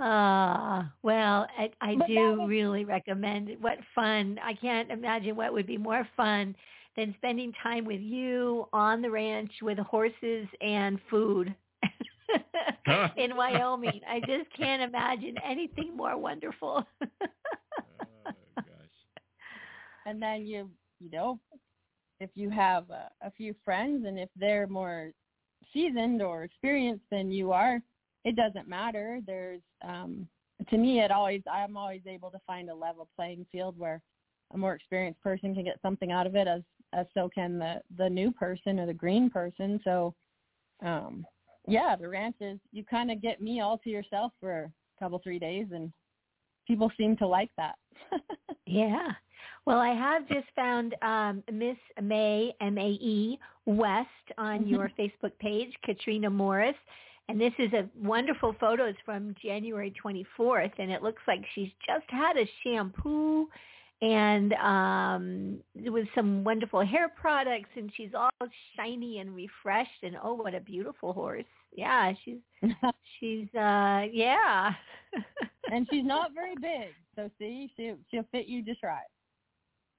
Ah, 0.00 0.92
well, 1.02 1.48
I, 1.58 1.70
I 1.80 1.96
But 1.96 2.06
do 2.06 2.36
was- 2.38 2.48
really 2.48 2.84
recommend 2.84 3.48
it. 3.50 3.60
What 3.60 3.78
fun. 3.94 4.38
I 4.42 4.54
can't 4.54 4.90
imagine 4.92 5.34
what 5.34 5.52
would 5.52 5.66
be 5.66 5.76
more 5.76 6.06
fun 6.16 6.54
than 6.98 7.14
spending 7.16 7.52
time 7.62 7.84
with 7.84 8.00
you 8.00 8.66
on 8.72 9.00
the 9.00 9.08
ranch 9.10 9.52
with 9.62 9.78
horses 9.78 10.48
and 10.60 10.98
food 11.08 11.54
in 13.16 13.36
Wyoming. 13.36 14.00
I 14.06 14.18
just 14.18 14.52
can't 14.56 14.82
imagine 14.82 15.36
anything 15.48 15.96
more 15.96 16.18
wonderful. 16.18 16.84
Oh, 18.26 18.32
gosh. 18.56 18.66
and 20.04 20.20
then 20.20 20.42
you 20.42 20.68
you 21.00 21.10
know 21.10 21.38
if 22.20 22.28
you 22.34 22.50
have 22.50 22.90
a, 22.90 23.08
a 23.22 23.30
few 23.30 23.54
friends 23.64 24.04
and 24.06 24.18
if 24.18 24.28
they're 24.36 24.66
more 24.66 25.12
seasoned 25.72 26.20
or 26.20 26.42
experienced 26.42 27.04
than 27.10 27.30
you 27.30 27.52
are 27.52 27.80
it 28.24 28.36
doesn't 28.36 28.68
matter 28.68 29.20
there's 29.26 29.62
um 29.82 30.28
to 30.68 30.76
me 30.76 31.00
it 31.00 31.10
always 31.10 31.40
i'm 31.50 31.76
always 31.76 32.02
able 32.06 32.30
to 32.30 32.40
find 32.46 32.68
a 32.68 32.74
level 32.74 33.08
playing 33.16 33.46
field 33.50 33.78
where 33.78 34.02
a 34.52 34.58
more 34.58 34.74
experienced 34.74 35.22
person 35.22 35.54
can 35.54 35.64
get 35.64 35.80
something 35.80 36.12
out 36.12 36.26
of 36.26 36.34
it 36.36 36.46
as 36.46 36.62
as 36.92 37.06
so 37.14 37.28
can 37.34 37.58
the 37.58 37.80
the 37.96 38.08
new 38.08 38.30
person 38.32 38.78
or 38.78 38.86
the 38.86 38.94
green 38.94 39.30
person. 39.30 39.80
So 39.84 40.14
um 40.84 41.26
yeah 41.66 41.96
the 41.96 42.08
ranch 42.08 42.36
is 42.40 42.58
you 42.72 42.84
kind 42.84 43.10
of 43.10 43.22
get 43.22 43.40
me 43.40 43.60
all 43.60 43.78
to 43.78 43.90
yourself 43.90 44.32
for 44.40 44.62
a 44.62 44.70
couple 44.98 45.20
three 45.22 45.38
days 45.38 45.66
and 45.72 45.92
people 46.66 46.90
seem 46.96 47.16
to 47.16 47.26
like 47.26 47.50
that. 47.56 47.76
Yeah. 48.68 49.08
Well, 49.64 49.78
I 49.78 49.94
have 49.94 50.28
just 50.28 50.46
found 50.54 50.94
um, 51.02 51.42
Miss 51.50 51.76
May 52.02 52.52
M 52.60 52.76
A 52.76 52.90
E 52.90 53.38
West 53.64 54.08
on 54.36 54.66
your 54.66 54.90
Facebook 54.98 55.32
page, 55.40 55.72
Kitrina 55.86 56.30
Morris, 56.30 56.76
And 57.28 57.40
this 57.40 57.52
is 57.58 57.72
a 57.72 57.88
wonderful 58.02 58.54
photos 58.60 58.94
from 59.04 59.34
January 59.42 59.92
24th, 60.02 60.72
and 60.78 60.90
it 60.90 61.02
looks 61.02 61.22
like 61.26 61.40
she's 61.54 61.70
just 61.86 62.04
had 62.08 62.36
a 62.36 62.48
shampoo 62.62 63.48
and 64.00 64.52
um 64.54 65.58
with 65.90 66.06
some 66.14 66.44
wonderful 66.44 66.84
hair 66.84 67.08
products 67.08 67.70
and 67.76 67.90
she's 67.96 68.10
all 68.14 68.30
shiny 68.76 69.18
and 69.18 69.34
refreshed 69.34 70.02
and 70.02 70.16
oh 70.22 70.34
what 70.34 70.54
a 70.54 70.60
beautiful 70.60 71.12
horse. 71.12 71.44
Yeah 71.72 72.12
she's 72.24 72.38
she's 73.20 73.48
uh 73.54 74.02
yeah. 74.12 74.72
And 75.70 75.86
she's 75.90 76.04
not 76.04 76.32
very 76.32 76.54
big 76.54 76.94
so 77.16 77.28
see 77.38 77.70
she 77.76 77.92
she'll 78.10 78.24
fit 78.30 78.46
you 78.46 78.62
just 78.62 78.82
right. 78.82 79.02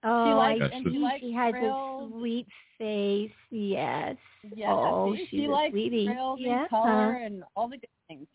Oh 0.04 0.26
she 0.26 0.34
likes, 0.34 0.62
I 0.74 0.78
and 0.78 0.86
see 0.86 0.92
she, 0.94 0.98
likes 0.98 1.22
she 1.22 1.34
has 1.34 1.52
frills. 1.52 2.12
a 2.12 2.18
sweet 2.18 2.48
face. 2.78 3.32
Yes. 3.52 4.16
Yeah 4.56 4.72
oh 4.72 5.14
see, 5.14 5.28
she's 5.30 5.42
she 5.42 5.48
likes 5.48 5.74
sweetie. 5.74 6.08
frills 6.08 6.40
yeah. 6.42 6.62
and 6.62 6.70
color 6.70 7.14
and 7.16 7.44
all 7.56 7.68
the 7.68 7.78
good 7.78 7.90
things. 8.08 8.28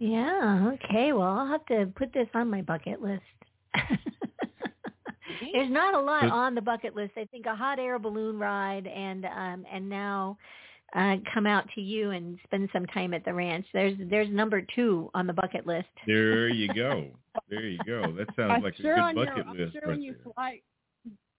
Yeah 0.00 0.72
okay. 0.74 1.12
Well 1.12 1.28
i'll 1.28 1.46
have 1.46 1.64
to 1.66 1.86
put 1.94 2.12
this 2.12 2.28
on 2.34 2.50
my 2.50 2.62
bucket 2.62 3.00
list 3.00 3.22
There's 5.52 5.70
not 5.70 5.94
a 5.94 6.00
lot 6.00 6.24
on 6.30 6.54
the 6.54 6.60
bucket 6.60 6.94
list. 6.96 7.12
I 7.16 7.24
think 7.26 7.46
a 7.46 7.54
hot 7.54 7.78
air 7.78 7.98
balloon 7.98 8.38
ride 8.38 8.86
and 8.86 9.24
um 9.26 9.64
and 9.72 9.88
now 9.88 10.38
uh 10.94 11.16
come 11.34 11.46
out 11.46 11.64
to 11.74 11.80
you 11.80 12.10
and 12.10 12.38
spend 12.44 12.68
some 12.72 12.86
time 12.86 13.12
at 13.12 13.24
the 13.24 13.34
ranch. 13.34 13.66
There's 13.72 13.96
there's 14.08 14.28
number 14.30 14.62
2 14.74 15.10
on 15.14 15.26
the 15.26 15.32
bucket 15.32 15.66
list. 15.66 15.88
There 16.06 16.48
you 16.48 16.68
go. 16.74 17.06
There 17.50 17.66
you 17.68 17.78
go. 17.86 18.12
That 18.12 18.28
sounds 18.36 18.52
I'm 18.54 18.62
like 18.62 18.76
sure 18.76 18.96
a 18.96 19.00
on 19.00 19.14
good 19.14 19.26
your, 19.26 19.36
bucket 19.36 19.46
I'm 19.50 19.56
list 19.58 19.72
sure 19.72 19.82
right 19.82 19.90
when 19.90 20.02
you 20.02 20.12
there. 20.12 20.32
fly 20.34 20.60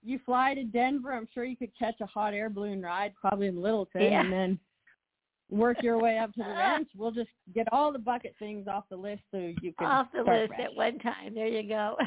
you 0.04 0.20
fly 0.24 0.54
to 0.54 0.62
Denver, 0.64 1.12
I'm 1.12 1.28
sure 1.34 1.44
you 1.44 1.56
could 1.56 1.76
catch 1.76 1.96
a 2.00 2.06
hot 2.06 2.32
air 2.32 2.48
balloon 2.48 2.80
ride 2.80 3.14
probably 3.20 3.48
in 3.48 3.60
Littleton 3.60 4.02
Yeah. 4.02 4.20
and 4.20 4.32
then 4.32 4.58
work 5.50 5.82
your 5.82 5.98
way 5.98 6.18
up 6.18 6.32
to 6.34 6.42
the 6.42 6.48
ranch. 6.58 6.88
We'll 6.96 7.10
just 7.10 7.30
get 7.54 7.66
all 7.72 7.92
the 7.92 7.98
bucket 7.98 8.34
things 8.38 8.66
off 8.68 8.84
the 8.90 8.96
list 8.96 9.22
so 9.30 9.38
you 9.62 9.72
can 9.78 9.86
Off 9.86 10.08
the 10.12 10.18
list 10.22 10.48
fresh. 10.48 10.60
at 10.60 10.74
one 10.74 10.98
time. 10.98 11.34
There 11.34 11.46
you 11.48 11.68
go. 11.68 11.96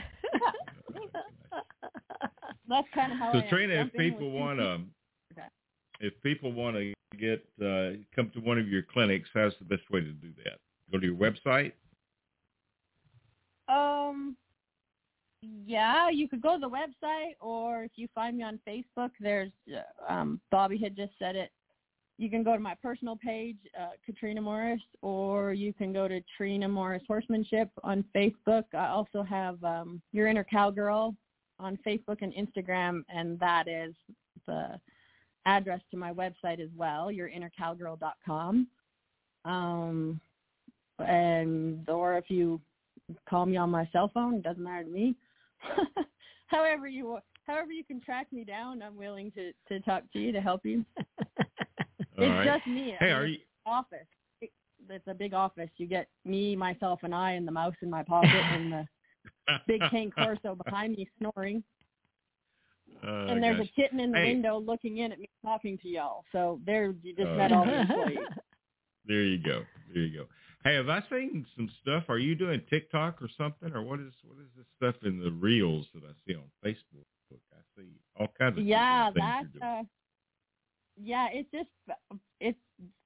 That's 2.67 2.87
kind 2.93 3.11
of 3.11 3.17
how 3.17 3.31
So 3.33 3.39
I 3.39 3.41
am. 3.43 3.49
Trina, 3.49 3.73
if 3.73 3.79
Jump 3.79 3.93
in 3.95 4.03
with 4.03 4.13
people 4.13 4.31
want 4.31 4.59
to, 4.59 4.79
Okay. 5.33 5.47
if 5.99 6.13
people 6.23 6.51
want 6.53 6.75
to 6.77 6.93
get 7.17 7.43
uh, 7.61 7.97
come 8.15 8.29
to 8.33 8.39
one 8.39 8.57
of 8.57 8.67
your 8.67 8.83
clinics, 8.83 9.29
how's 9.33 9.53
the 9.59 9.65
best 9.65 9.89
way 9.91 10.01
to 10.01 10.11
do 10.11 10.31
that? 10.45 10.59
Go 10.91 10.99
to 10.99 11.05
your 11.05 11.15
website. 11.15 11.73
Um, 13.67 14.35
yeah, 15.41 16.09
you 16.09 16.27
could 16.27 16.41
go 16.41 16.55
to 16.55 16.59
the 16.59 16.69
website, 16.69 17.33
or 17.39 17.83
if 17.83 17.91
you 17.95 18.07
find 18.13 18.37
me 18.37 18.43
on 18.43 18.59
Facebook, 18.67 19.11
there's 19.19 19.51
uh, 19.73 20.11
um, 20.13 20.39
Bobbi 20.53 20.81
had 20.81 20.95
just 20.95 21.13
said 21.19 21.35
it. 21.35 21.51
You 22.21 22.29
can 22.29 22.43
go 22.43 22.53
to 22.53 22.59
my 22.59 22.75
personal 22.75 23.15
page, 23.15 23.57
uh, 23.79 23.89
Kitrina 24.07 24.43
Morris, 24.43 24.79
or 25.01 25.53
you 25.53 25.73
can 25.73 25.91
go 25.91 26.07
to 26.07 26.21
Trina 26.37 26.67
Morris 26.67 27.01
Horsemanship 27.07 27.71
on 27.83 28.05
Facebook. 28.15 28.65
I 28.75 28.89
also 28.89 29.23
have 29.23 29.63
um, 29.63 29.99
Your 30.11 30.27
Inner 30.27 30.43
Cowgirl 30.43 31.15
on 31.59 31.79
Facebook 31.85 32.17
and 32.21 32.31
Instagram, 32.33 33.03
and 33.09 33.39
that 33.39 33.67
is 33.67 33.95
the 34.45 34.79
address 35.47 35.81
to 35.89 35.97
my 35.97 36.13
website 36.13 36.59
as 36.59 36.69
well, 36.77 37.07
yourinnercowgirl.com. 37.07 38.67
Um, 39.43 40.21
and 40.99 41.89
or 41.89 42.19
if 42.19 42.29
you 42.29 42.61
call 43.27 43.47
me 43.47 43.57
on 43.57 43.71
my 43.71 43.89
cell 43.91 44.11
phone. 44.13 44.35
It 44.35 44.43
doesn't 44.43 44.63
matter 44.63 44.83
to 44.83 44.89
me. 44.89 45.15
however 46.47 46.87
you 46.87 47.17
however 47.47 47.71
you 47.71 47.83
can 47.83 47.99
track 47.99 48.27
me 48.31 48.43
down, 48.43 48.81
I'm 48.81 48.95
willing 48.95 49.31
to 49.31 49.51
to 49.69 49.79
talk 49.81 50.03
to 50.13 50.19
you 50.19 50.31
to 50.31 50.41
help 50.41 50.65
you. 50.65 50.85
It's 52.17 52.29
right. 52.37 52.45
just 52.45 52.67
me. 52.67 52.95
Hey, 52.99 53.11
are 53.11 53.25
you? 53.25 53.39
office? 53.65 54.07
It's 54.89 55.07
a 55.07 55.13
big 55.13 55.33
office. 55.33 55.69
You 55.77 55.85
get 55.85 56.07
me, 56.25 56.55
myself, 56.55 56.99
and 57.03 57.13
I, 57.13 57.31
and 57.33 57.47
the 57.47 57.51
mouse 57.51 57.75
in 57.81 57.89
my 57.89 58.03
pocket, 58.03 58.45
and 58.49 58.71
the 58.71 58.87
big 59.67 59.81
cane 59.91 60.11
corso 60.11 60.55
behind 60.55 60.95
me 60.95 61.07
snoring. 61.19 61.63
Oh, 63.03 63.27
and 63.27 63.41
there's 63.41 63.57
gosh. 63.59 63.67
a 63.77 63.81
kitten 63.81 63.99
in 63.99 64.11
the 64.11 64.17
Hey. 64.17 64.25
window 64.33 64.59
looking 64.59 64.97
in 64.97 65.11
at 65.11 65.19
me 65.19 65.29
talking 65.45 65.77
to 65.79 65.87
y'all. 65.87 66.23
So 66.31 66.59
there, 66.65 66.93
you 67.03 67.15
just 67.15 67.27
Oh, 67.29 67.37
met 67.37 67.51
all 67.51 67.65
the 67.65 67.77
employees. 67.79 68.17
There 69.05 69.23
you 69.23 69.37
go. 69.37 69.63
There 69.93 70.03
you 70.03 70.17
go. 70.19 70.25
Hey, 70.63 70.75
have 70.75 70.89
I 70.89 71.01
seen 71.09 71.45
some 71.55 71.69
stuff? 71.81 72.03
Are 72.09 72.19
you 72.19 72.35
doing 72.35 72.61
TikTok 72.69 73.21
or 73.21 73.29
something, 73.37 73.71
or 73.73 73.81
what 73.83 73.99
is 73.99 74.13
what 74.23 74.37
is 74.39 74.49
this 74.57 74.65
stuff 74.77 74.95
in 75.03 75.19
the 75.19 75.31
reels 75.31 75.87
that 75.93 76.03
I 76.03 76.13
see 76.27 76.35
on 76.35 76.43
Facebook? 76.63 77.05
I 77.53 77.61
see 77.77 77.87
all 78.19 78.27
kinds 78.37 78.57
of 78.59 78.65
yeah 78.65 79.05
things 79.05 79.15
that's 79.15 79.41
you're 79.41 79.61
doing. 79.61 79.79
uh 79.81 79.83
yeah 81.01 81.27
it's 81.31 81.49
just 81.51 81.69
it's 82.39 82.57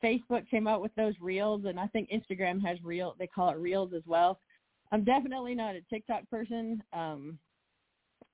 facebook 0.03 0.49
came 0.49 0.67
out 0.67 0.81
with 0.81 0.93
those 0.95 1.13
reels 1.19 1.65
and 1.65 1.79
i 1.79 1.87
think 1.87 2.09
instagram 2.09 2.63
has 2.65 2.77
reel 2.83 3.15
they 3.19 3.27
call 3.27 3.49
it 3.49 3.57
reels 3.57 3.91
as 3.95 4.03
well. 4.05 4.39
I'm 4.91 5.03
definitely 5.03 5.55
not 5.55 5.75
a 5.75 5.81
tiktok 5.89 6.29
person 6.29 6.81
um 6.93 7.37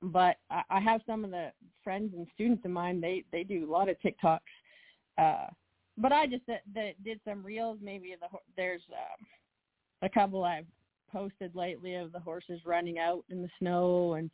but 0.01 0.37
i, 0.49 0.61
I 0.69 0.79
have 0.79 1.01
some 1.05 1.23
of 1.23 1.31
the 1.31 1.51
friends 1.83 2.13
and 2.15 2.27
students 2.33 2.65
of 2.65 2.71
mine 2.71 3.01
they 3.01 3.23
they 3.31 3.43
do 3.43 3.69
a 3.69 3.71
lot 3.71 3.89
of 3.89 3.97
tiktoks 3.99 4.39
uh 5.17 5.47
but 5.97 6.11
i 6.11 6.25
just 6.25 6.45
that, 6.47 6.61
that 6.73 7.03
did 7.03 7.19
some 7.25 7.43
reels 7.43 7.79
maybe 7.81 8.15
the 8.19 8.37
there's 8.55 8.81
um 8.91 9.25
a 10.01 10.09
couple 10.09 10.43
i've 10.43 10.65
posted 11.11 11.53
lately 11.55 11.95
of 11.95 12.11
the 12.11 12.19
horses 12.19 12.61
running 12.65 12.97
out 12.99 13.23
in 13.29 13.41
the 13.41 13.49
snow 13.59 14.13
and 14.13 14.29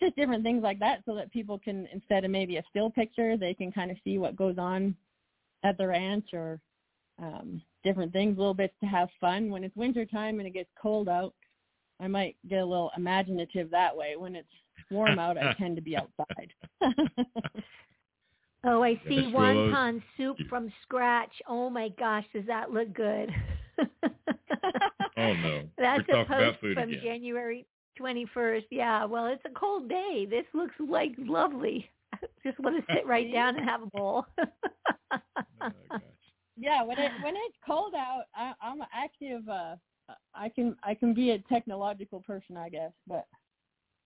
just 0.00 0.16
different 0.16 0.42
things 0.44 0.62
like 0.62 0.78
that 0.78 1.02
so 1.06 1.14
that 1.14 1.32
people 1.32 1.58
can 1.58 1.86
instead 1.92 2.24
of 2.24 2.30
maybe 2.30 2.56
a 2.56 2.64
still 2.70 2.90
picture 2.90 3.36
they 3.36 3.54
can 3.54 3.72
kind 3.72 3.90
of 3.90 3.96
see 4.04 4.18
what 4.18 4.36
goes 4.36 4.58
on 4.58 4.94
at 5.64 5.76
the 5.78 5.86
ranch 5.86 6.26
or 6.32 6.60
um 7.20 7.62
different 7.82 8.12
things 8.12 8.36
little 8.36 8.54
bits 8.54 8.74
to 8.80 8.86
have 8.86 9.08
fun 9.20 9.50
when 9.50 9.64
it's 9.64 9.74
winter 9.76 10.04
time 10.04 10.38
and 10.38 10.46
it 10.46 10.52
gets 10.52 10.68
cold 10.80 11.08
out 11.08 11.32
i 12.00 12.06
might 12.06 12.36
get 12.48 12.60
a 12.60 12.64
little 12.66 12.90
imaginative 12.96 13.70
that 13.70 13.96
way 13.96 14.16
when 14.16 14.36
it's 14.36 14.48
warm 14.90 15.18
out 15.18 15.38
i 15.38 15.52
tend 15.58 15.76
to 15.76 15.82
be 15.82 15.96
outside 15.96 16.52
Oh, 18.64 18.82
I 18.82 19.00
see 19.08 19.20
that's 19.20 19.32
one 19.34 19.50
of 19.50 19.54
those- 19.56 19.74
wonton 19.74 20.02
soup 20.16 20.36
from 20.48 20.72
scratch. 20.82 21.30
Oh 21.46 21.70
my 21.70 21.88
gosh, 21.90 22.24
does 22.34 22.46
that 22.46 22.72
look 22.72 22.92
good? 22.94 23.30
Oh 25.16 25.32
no, 25.34 25.68
That's 25.78 26.02
we're 26.08 26.14
a 26.14 26.24
talking 26.24 26.34
about 26.34 26.52
post 26.54 26.60
food 26.60 26.74
from 26.74 26.88
again. 26.90 27.00
January 27.04 27.66
21st. 28.00 28.64
Yeah, 28.70 29.04
well, 29.04 29.26
it's 29.26 29.42
a 29.44 29.58
cold 29.58 29.88
day. 29.88 30.26
This 30.28 30.44
looks 30.54 30.74
like 30.78 31.12
lovely. 31.18 31.90
Just 32.42 32.58
want 32.60 32.76
to 32.76 32.94
sit 32.94 33.06
right 33.06 33.32
down 33.32 33.56
and 33.56 33.68
have 33.68 33.82
a 33.82 33.86
bowl. 33.86 34.26
Oh, 35.58 35.70
yeah 36.56 36.82
when 36.82 36.98
it 36.98 37.12
when 37.22 37.34
it's 37.36 37.56
cold 37.66 37.94
out 37.94 38.24
i 38.34 38.52
i'm 38.62 38.80
an 38.80 38.86
active 38.94 39.46
uh 39.48 39.76
i 40.34 40.48
can 40.48 40.74
i 40.82 40.94
can 40.94 41.12
be 41.12 41.30
a 41.30 41.38
technological 41.50 42.20
person 42.20 42.56
i 42.56 42.68
guess 42.68 42.92
but 43.06 43.26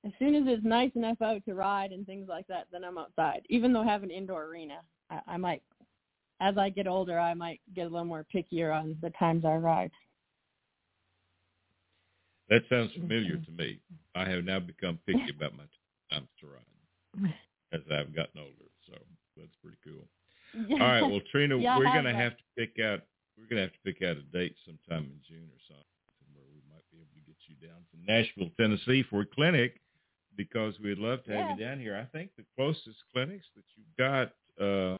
as 0.05 0.13
soon 0.19 0.35
as 0.35 0.43
it's 0.47 0.65
nice 0.65 0.91
enough 0.95 1.21
out 1.23 1.45
to 1.45 1.55
ride 1.55 1.93
and 1.93 2.07
things 2.07 2.29
like 2.29 2.47
that 2.49 2.67
then 2.73 2.85
i'm 2.85 2.99
outside 2.99 3.43
even 3.49 3.73
though 3.73 3.83
I 3.83 3.87
have 3.87 4.03
an 4.03 4.11
indoor 4.11 4.45
arena 4.47 4.81
i, 5.11 5.21
I 5.27 5.37
might 5.37 5.63
as 6.41 6.59
i 6.59 6.69
get 6.69 6.89
older 6.89 7.19
i 7.19 7.35
might 7.35 7.61
get 7.75 7.83
a 7.83 7.91
little 7.91 8.05
more 8.05 8.27
pickier 8.35 8.75
on 8.75 8.97
the 9.01 9.11
times 9.11 9.45
i 9.45 9.55
ride 9.55 9.93
That 12.51 12.63
sounds 12.69 12.93
familiar 12.93 13.37
to 13.37 13.51
me. 13.53 13.79
I 14.15 14.29
have 14.29 14.45
now 14.45 14.59
become 14.59 14.99
picky 15.07 15.31
about 15.31 15.57
my 15.57 15.65
times 16.13 16.29
to 16.41 16.47
ride 16.49 17.33
as 17.73 17.81
I've 17.91 18.15
gotten 18.15 18.41
older. 18.41 18.69
So 18.87 18.95
that's 19.37 19.55
pretty 19.63 19.79
cool. 19.85 20.05
All 20.73 20.79
right, 20.87 21.01
well, 21.03 21.21
Trina, 21.31 21.57
Yeah, 21.57 21.79
we're 21.79 21.85
gonna 21.85 22.13
have 22.15 22.37
to 22.37 22.43
pick 22.59 22.83
out. 22.85 23.03
We're 23.39 23.47
gonna 23.49 23.63
have 23.63 23.73
to 23.73 23.79
pick 23.85 24.03
out 24.03 24.17
a 24.17 24.23
date 24.37 24.57
sometime 24.67 25.05
in 25.05 25.21
June 25.29 25.47
or 25.49 25.61
something 25.69 26.35
where 26.35 26.45
we 26.53 26.61
might 26.69 26.83
be 26.91 26.99
able 26.99 27.15
to 27.15 27.25
get 27.25 27.37
you 27.47 27.55
down 27.69 27.79
to 27.93 28.13
Nashville, 28.13 28.51
Tennessee 28.59 29.05
for 29.09 29.21
a 29.21 29.27
clinic 29.27 29.81
because 30.37 30.75
we'd 30.83 30.99
love 30.99 31.23
to 31.25 31.33
have 31.33 31.57
you 31.57 31.65
down 31.65 31.79
here. 31.79 31.97
I 31.97 32.05
think 32.17 32.31
the 32.37 32.45
closest 32.57 32.99
clinics 33.13 33.47
that 33.55 33.65
you've 33.77 33.97
got 33.97 34.33
uh, 34.61 34.97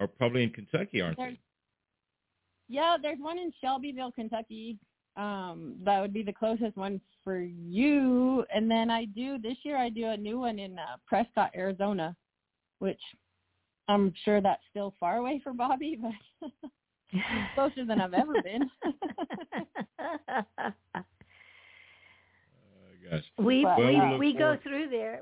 are 0.00 0.06
probably 0.08 0.44
in 0.44 0.50
Kentucky, 0.50 1.00
aren't 1.02 1.18
There's- 1.18 1.34
they? 1.34 1.40
Yeah, 2.74 2.96
there's 3.00 3.18
one 3.20 3.38
in 3.38 3.52
Shelbyville, 3.60 4.12
Kentucky. 4.12 4.78
Um, 5.16 5.76
that 5.84 6.00
would 6.00 6.12
be 6.12 6.22
the 6.22 6.32
closest 6.32 6.76
one 6.76 7.00
for 7.22 7.40
you. 7.40 8.44
And 8.52 8.70
then 8.70 8.90
I 8.90 9.04
do 9.04 9.38
this 9.38 9.56
year. 9.62 9.76
I 9.76 9.88
do 9.88 10.06
a 10.06 10.16
new 10.16 10.40
one 10.40 10.58
in 10.58 10.78
uh, 10.78 10.96
Prescott, 11.06 11.52
Arizona, 11.54 12.16
which 12.80 13.00
I'm 13.88 14.12
sure 14.24 14.40
that's 14.40 14.62
still 14.70 14.94
far 14.98 15.16
away 15.18 15.40
for 15.42 15.52
Bobbi, 15.52 16.00
but 16.00 17.20
closer 17.54 17.84
than 17.84 18.00
I've 18.00 18.14
ever 18.14 18.32
been. 18.42 18.70
Uh, 19.98 20.42
gosh. 23.10 23.22
we 23.38 23.64
Well, 23.64 23.78
we 23.78 24.00
we 24.00 24.18
we 24.18 24.38
go 24.38 24.56
through 24.62 24.88
there. 24.90 25.20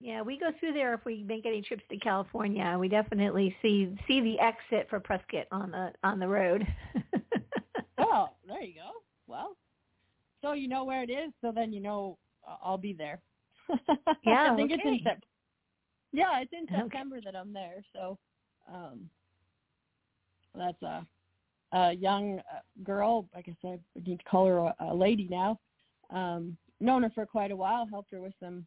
Yeah, 0.00 0.22
we 0.22 0.38
go 0.38 0.50
through 0.60 0.74
there 0.74 0.94
if 0.94 1.04
we 1.04 1.24
make 1.24 1.44
any 1.44 1.60
trips 1.60 1.82
to 1.90 1.98
California. 1.98 2.76
We 2.78 2.88
definitely 2.88 3.56
see 3.62 3.96
see 4.06 4.20
the 4.20 4.38
exit 4.38 4.88
for 4.88 5.00
Prescott 5.00 5.46
on 5.50 5.72
the 5.72 5.92
on 6.04 6.20
the 6.20 6.28
road. 6.28 6.66
oh, 7.98 8.28
there 8.46 8.62
you 8.62 8.74
go. 8.74 8.90
Well, 9.28 9.56
so 10.42 10.52
you 10.54 10.66
know 10.68 10.84
where 10.84 11.02
it 11.02 11.10
is, 11.10 11.32
so 11.40 11.52
then 11.54 11.72
you 11.72 11.80
know 11.80 12.18
uh, 12.48 12.56
I'll 12.62 12.78
be 12.78 12.92
there. 12.92 13.20
Yeah, 14.24 14.52
I 14.52 14.56
think 14.56 14.70
it's 14.72 14.82
in 14.84 14.94
okay. 14.94 15.02
Sep- 15.04 15.22
Yeah, 16.12 16.40
it's 16.40 16.52
in 16.52 16.64
Okay. 16.64 16.82
September 16.82 17.20
that 17.24 17.36
I'm 17.36 17.52
there. 17.52 17.84
So, 17.92 18.18
um, 18.72 19.08
That's 20.54 20.82
a 20.82 21.06
a 21.72 21.92
young 21.92 22.38
uh, 22.38 22.60
girl. 22.82 23.28
I 23.34 23.42
guess 23.42 23.54
I 23.64 23.78
need 24.06 24.18
to 24.18 24.24
call 24.24 24.46
her 24.46 24.56
a, 24.58 24.74
a 24.80 24.94
lady 24.94 25.28
now. 25.30 25.60
Um, 26.10 26.56
known 26.80 27.02
her 27.02 27.10
for 27.14 27.26
quite 27.26 27.50
a 27.50 27.56
while. 27.56 27.86
Helped 27.86 28.10
her 28.12 28.20
with 28.20 28.32
some 28.40 28.66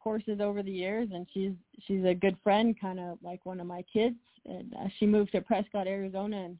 courses 0.00 0.38
over 0.40 0.62
the 0.62 0.70
years, 0.70 1.08
and 1.12 1.26
she's 1.32 1.52
she's 1.86 2.04
a 2.04 2.14
good 2.14 2.36
friend, 2.44 2.78
kind 2.78 3.00
of 3.00 3.18
like 3.22 3.46
one 3.46 3.60
of 3.60 3.66
my 3.66 3.82
kids. 3.92 4.16
And 4.44 4.74
uh, 4.74 4.88
she 4.98 5.06
moved 5.06 5.32
to 5.32 5.40
Prescott, 5.40 5.86
Arizona, 5.86 6.36
and 6.44 6.58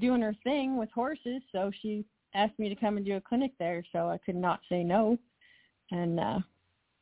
doing 0.00 0.22
her 0.22 0.34
thing 0.44 0.76
with 0.76 0.90
horses. 0.92 1.42
So 1.52 1.70
she 1.82 2.04
asked 2.34 2.58
me 2.58 2.68
to 2.68 2.74
come 2.74 2.96
and 2.96 3.06
do 3.06 3.16
a 3.16 3.20
clinic 3.20 3.52
there. 3.58 3.82
So 3.92 4.08
I 4.08 4.18
could 4.18 4.36
not 4.36 4.60
say 4.68 4.82
no, 4.82 5.18
and 5.90 6.20
uh, 6.20 6.38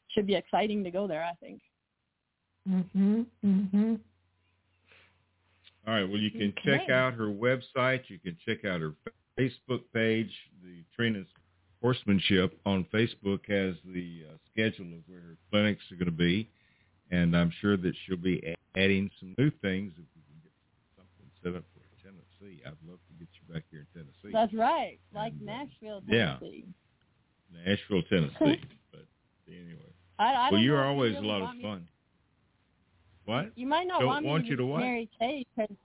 should 0.09 0.27
be 0.27 0.35
exciting 0.35 0.85
to 0.85 0.91
go 0.91 1.07
there. 1.07 1.25
I 1.25 1.35
think. 1.35 1.61
Mhm. 2.69 3.27
Mhm. 3.45 4.01
All 5.87 5.95
right. 5.95 6.05
Well, 6.05 6.19
you 6.19 6.31
can 6.31 6.49
Okay. 6.51 6.79
check 6.79 6.91
out 6.91 7.15
her 7.15 7.27
website. 7.29 8.09
You 8.11 8.19
can 8.19 8.37
check 8.45 8.65
out 8.65 8.81
her 8.81 8.95
Facebook 9.39 9.83
page. 9.93 10.33
The 10.63 10.83
Trina's 10.95 11.29
Horsemanship 11.81 12.59
on 12.67 12.85
Facebook 12.87 13.47
has 13.47 13.77
the 13.85 14.25
uh, 14.29 14.37
schedule 14.51 14.87
of 14.95 15.09
where 15.09 15.21
her 15.21 15.37
clinics 15.51 15.83
are 15.93 15.97
going 15.97 16.07
to 16.07 16.11
be, 16.11 16.49
and 17.11 17.37
I'm 17.37 17.51
sure 17.61 17.77
that 17.77 17.95
she'll 18.05 18.17
be 18.17 18.43
adding 18.75 19.11
some 19.21 19.35
new 19.39 19.51
things 19.63 19.93
if 19.93 20.07
we 20.17 20.23
can 20.23 20.41
get 20.43 20.53
something 20.97 21.31
set 21.43 21.55
up 21.55 21.65
for 21.73 21.76
Tennessee. 22.39 22.63
I'd 22.67 22.73
love 22.89 22.99
to 23.09 23.15
get 23.19 23.29
you 23.35 23.55
back 23.55 23.65
here 23.71 23.81
in 23.81 23.87
Tennessee, 23.93 24.33
That's 24.33 24.55
right, 24.55 24.99
like 25.15 25.33
And, 25.33 25.49
uh, 25.49 25.53
Nashville, 25.53 26.03
yeah. 26.07 26.37
Nashville, 27.65 28.03
Tennessee. 28.09 28.61
but 28.93 29.05
anyway, 29.49 29.93
I, 30.19 30.33
I 30.33 30.51
well, 30.51 30.61
you're 30.61 30.77
know 30.77 30.83
if 30.83 30.85
you 30.85 30.91
always 30.91 31.17
a 31.17 31.21
lot 31.21 31.37
of 31.37 31.43
want 31.43 31.59
me- 31.59 31.63
fun. 31.63 31.89
What? 33.25 33.53
You 33.57 33.67
might 33.67 33.89
not 33.89 34.01
Don't 34.01 34.09
want 34.09 34.25
me 34.25 34.31
want 34.31 34.45
to 34.45 34.51
you 34.51 34.57
meet 34.57 34.63
to 34.63 34.67
what? 34.67 34.81
Mary 34.81 35.11
Kay 35.19 35.45
because 35.57 35.77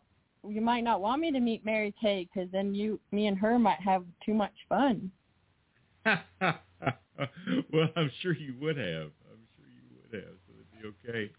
you 0.47 0.61
might 0.61 0.83
not 0.83 1.01
want 1.01 1.21
me 1.21 1.31
to 1.31 1.39
meet 1.39 1.65
Mary 1.65 1.93
Kay 1.99 2.29
because 2.31 2.51
then 2.51 2.75
you, 2.75 2.99
me 3.11 3.25
and 3.25 3.37
her 3.37 3.57
might 3.57 3.79
have 3.79 4.03
too 4.23 4.35
much 4.35 4.53
fun. 4.69 5.11
well, 6.05 7.89
I'm 7.95 8.11
sure 8.21 8.35
you 8.35 8.53
would 8.61 8.77
have. 8.77 9.09
I'm 9.31 9.41
sure 9.55 9.65
you 9.65 9.81
would 9.97 10.13
have. 10.23 10.33
So 10.45 10.53
it'd 10.53 10.71
be 11.03 11.09
okay. 11.09 11.31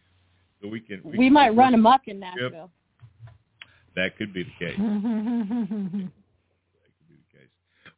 So 0.60 0.68
we 0.68 0.80
can. 0.80 1.00
We, 1.04 1.18
can 1.18 1.32
might 1.32 1.50
run 1.50 1.74
amok 1.74 2.08
in 2.08 2.18
Nashville. 2.18 2.70
That 3.96 4.16
could 4.16 4.32
be 4.32 4.44
the 4.44 4.50
case. 4.58 4.76
That 4.78 6.10
could 6.98 7.08
be 7.08 7.16
the 7.16 7.38
case. 7.38 7.48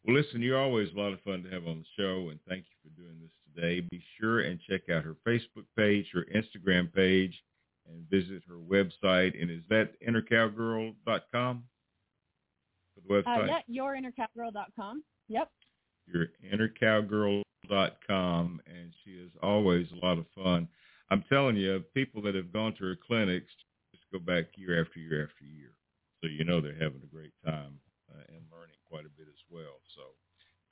Well, 0.04 0.16
listen, 0.16 0.42
you're 0.42 0.60
always 0.60 0.88
a 0.94 0.98
lot 0.98 1.12
of 1.12 1.20
fun 1.22 1.42
to 1.44 1.50
have 1.50 1.66
on 1.66 1.78
the 1.78 1.84
show, 2.02 2.28
and 2.30 2.38
thank 2.48 2.64
you 2.68 2.74
for 2.82 2.90
doing 3.00 3.16
this 3.20 3.30
today. 3.54 3.80
Be 3.90 4.02
sure 4.20 4.40
and 4.40 4.60
check 4.68 4.88
out 4.90 5.04
her 5.04 5.14
Facebook 5.26 5.64
page, 5.76 6.06
her 6.12 6.26
Instagram 6.34 6.92
page, 6.92 7.40
and 7.88 8.08
visit 8.10 8.42
her 8.48 8.56
website. 8.56 9.40
And 9.40 9.50
is 9.50 9.62
that 9.70 9.94
innercowgirl.com 10.06 11.64
for 12.94 13.00
the 13.06 13.14
Uh, 13.14 13.22
website? 13.22 13.48
yeah, 13.68 13.82
yourinnercowgirl.com. 13.82 15.04
Yep. 15.28 15.50
your 16.06 16.26
innercowgirl.com, 16.52 18.60
and 18.66 18.92
she 19.04 19.10
is 19.12 19.30
always 19.42 19.90
a 19.92 19.96
lot 20.04 20.18
of 20.18 20.26
fun. 20.34 20.68
I'm 21.10 21.22
telling 21.30 21.56
you, 21.56 21.80
people 21.94 22.20
that 22.22 22.34
have 22.34 22.52
gone 22.52 22.74
to 22.74 22.84
her 22.84 22.96
clinics 22.96 23.52
just 23.92 24.04
go 24.12 24.18
back 24.18 24.46
year 24.56 24.80
after 24.82 24.98
year 24.98 25.22
after 25.24 25.44
year, 25.44 25.70
so 26.24 26.30
you 26.30 26.42
know 26.42 26.60
they're 26.60 26.72
having 26.72 27.02
a 27.02 27.14
great 27.14 27.32
time 27.44 27.78
uh, 28.10 28.22
and 28.28 28.40
learning 28.50 28.76
quite 28.88 29.04
a 29.04 29.10
bit 29.10 29.26
as 29.28 29.40
well. 29.50 29.80
So, 29.94 30.00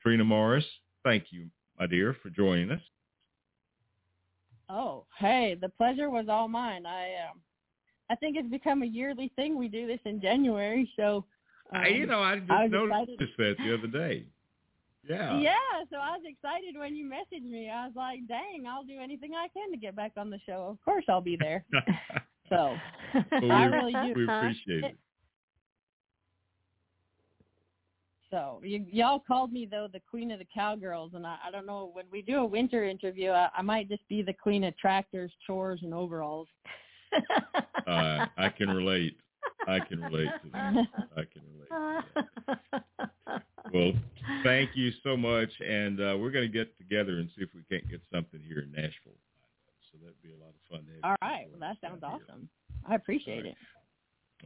Trina 0.01 0.24
Morris, 0.24 0.65
thank 1.05 1.24
you, 1.31 1.49
my 1.79 1.87
dear, 1.87 2.16
for 2.23 2.31
joining 2.31 2.70
us. 2.70 2.81
Oh, 4.70 5.05
hey, 5.19 5.57
the 5.61 5.69
pleasure 5.69 6.09
was 6.09 6.27
all 6.31 6.49
mine. 6.49 6.87
I 6.87 7.29
um, 7.31 7.41
I 8.09 8.15
think 8.15 8.37
it's 8.39 8.49
become 8.49 8.83
a 8.83 8.87
yearly 8.87 9.31
thing. 9.37 9.59
We 9.59 9.69
do 9.69 9.87
this 9.87 10.01
in 10.07 10.23
January, 10.23 10.91
so 10.97 11.27
um, 11.74 11.83
I, 11.83 11.89
you 11.89 12.07
know, 12.07 12.20
I 12.20 12.39
just 12.39 12.51
I 12.51 12.66
noticed 12.69 13.11
excited. 13.20 13.29
that 13.39 13.57
the 13.59 13.74
other 13.74 13.89
day. 13.89 14.24
Yeah. 15.07 15.39
Yeah, 15.41 15.53
so 15.91 15.97
I 15.97 16.12
was 16.12 16.23
excited 16.24 16.79
when 16.79 16.95
you 16.95 17.05
messaged 17.05 17.45
me. 17.45 17.69
I 17.69 17.87
was 17.87 17.97
like, 17.97 18.20
"Dang, 18.27 18.66
I'll 18.66 18.85
do 18.85 18.99
anything 19.03 19.33
I 19.35 19.49
can 19.49 19.70
to 19.73 19.77
get 19.77 19.97
back 19.97 20.12
on 20.16 20.31
the 20.31 20.39
show. 20.47 20.69
Of 20.70 20.83
course, 20.83 21.05
I'll 21.09 21.20
be 21.20 21.37
there." 21.37 21.65
So 22.49 22.77
Well, 23.33 23.53
I 23.53 23.65
really 23.65 23.93
do. 23.93 24.12
we 24.15 24.24
appreciate 24.24 24.85
it. 24.85 24.99
So 28.32 28.60
you, 28.64 28.86
y'all 28.90 29.20
called 29.20 29.52
me 29.52 29.68
though 29.70 29.88
the 29.92 30.00
queen 30.00 30.30
of 30.30 30.38
the 30.38 30.46
cowgirls, 30.52 31.12
and 31.14 31.26
I, 31.26 31.36
I 31.46 31.50
don't 31.50 31.66
know 31.66 31.90
when 31.92 32.06
we 32.10 32.22
do 32.22 32.38
a 32.38 32.44
winter 32.44 32.82
interview, 32.82 33.30
I, 33.30 33.50
I 33.54 33.60
might 33.60 33.90
just 33.90 34.09
be 34.09 34.22
the 34.22 34.32
queen 34.32 34.64
of 34.64 34.76
tractors, 34.78 35.30
chores, 35.46 35.80
and 35.82 35.94
overalls. 35.94 36.48
Uh, 37.84 38.26
I 38.38 38.48
can 38.48 38.68
relate. 38.68 39.16
I 39.66 39.80
can 39.80 40.00
relate 40.00 40.30
to 40.44 40.50
that. 40.52 40.74
I 41.16 41.22
can 41.24 41.42
relate. 41.50 42.84
Well, 43.74 43.92
thank 44.44 44.70
you 44.74 44.92
so 45.02 45.16
much, 45.16 45.50
and 45.60 45.98
uh, 46.00 46.16
we're 46.16 46.30
going 46.30 46.46
to 46.46 46.52
get 46.52 46.78
together 46.78 47.18
and 47.18 47.28
see 47.36 47.42
if 47.42 47.48
we 47.54 47.62
can't 47.68 47.90
get 47.90 48.00
something 48.12 48.40
here 48.46 48.60
in 48.60 48.70
Nashville. 48.70 49.18
So 49.90 49.98
that'd 50.00 50.22
be 50.22 50.30
a 50.30 50.38
lot 50.38 50.54
of 50.54 50.62
fun 50.70 50.86
to 50.86 50.92
have. 50.94 51.04
All 51.04 51.28
right, 51.28 51.46
well 51.50 51.59
that 51.59 51.76
sounds 51.80 52.00
down 52.00 52.12
here. 52.12 52.20
awesome. 52.30 52.48
I 52.88 52.94
appreciate 52.94 53.46
it. 53.46 53.56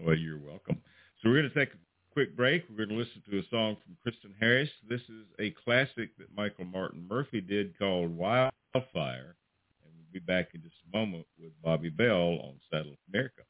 Well, 0.03 0.17
you're 0.17 0.39
welcome. 0.39 0.81
So 1.23 1.29
we're 1.29 1.43
going 1.43 1.53
to 1.53 1.59
take 1.59 1.75
a 1.75 1.79
quick 2.17 2.35
break. 2.35 2.65
We're 2.71 2.87
going 2.87 2.89
to 2.89 3.05
listen 3.05 3.23
to 3.31 3.39
a 3.41 3.43
song 3.51 3.77
from 3.85 3.95
Kristyn 4.03 4.33
Harris. 4.41 4.71
This 4.89 5.03
is 5.03 5.27
a 5.39 5.51
classic 5.51 6.17
that 6.17 6.35
Michael 6.35 6.65
Martin 6.65 7.07
Murphey 7.07 7.43
did 7.43 7.79
called 7.79 8.17
Wildfire. 8.17 9.37
And 9.85 9.93
we'll 9.95 10.13
be 10.15 10.21
back 10.21 10.47
in 10.55 10.63
just 10.63 10.77
a 10.91 10.97
moment 10.97 11.27
with 11.39 11.53
Bobbi 11.63 11.95
Bell 11.95 12.41
on 12.41 12.55
Saddle 12.71 12.93
Up 12.93 12.99
America. 13.13 13.43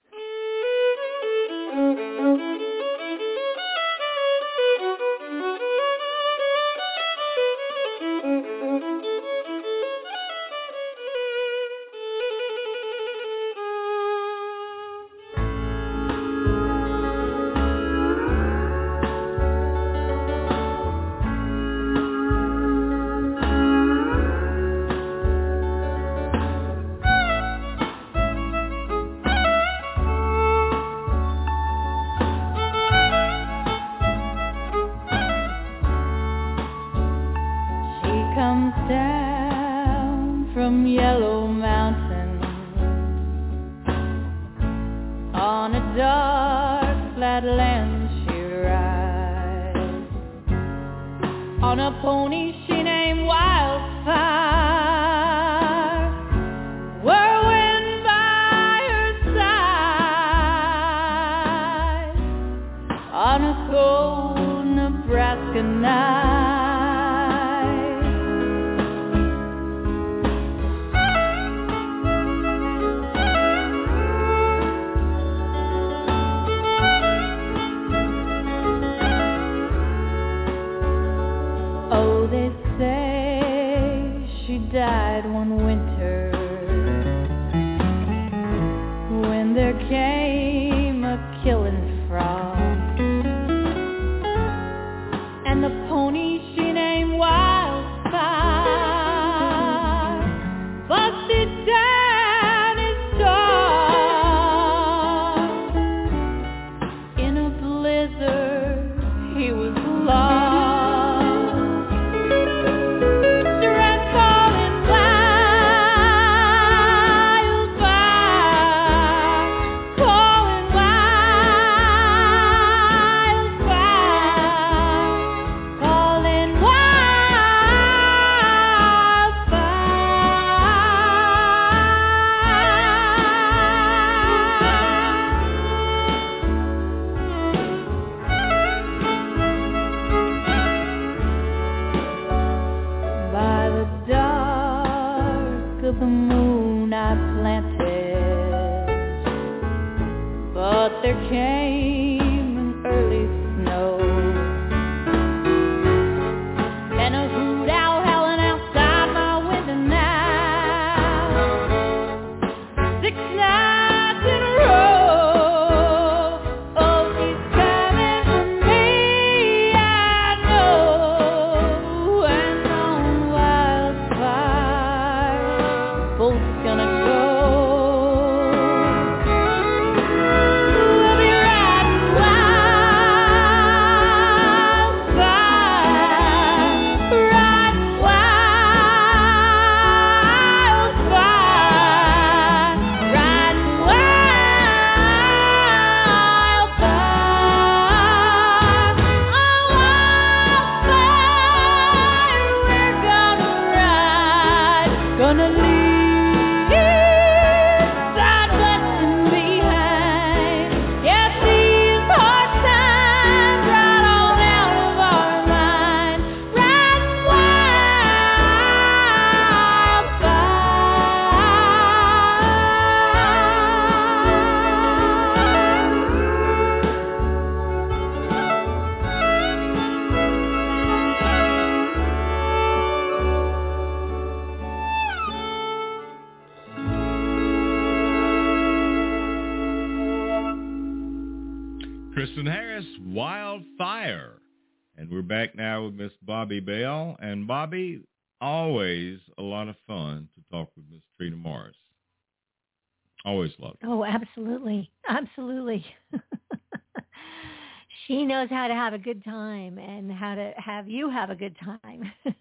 Knows 258.36 258.50
how 258.50 258.68
to 258.68 258.74
have 258.74 258.92
a 258.92 258.98
good 258.98 259.24
time 259.24 259.78
and 259.78 260.12
how 260.12 260.34
to 260.34 260.52
have 260.56 260.88
you 260.88 261.10
have 261.10 261.30
a 261.30 261.34
good 261.34 261.56
time. 261.58 262.12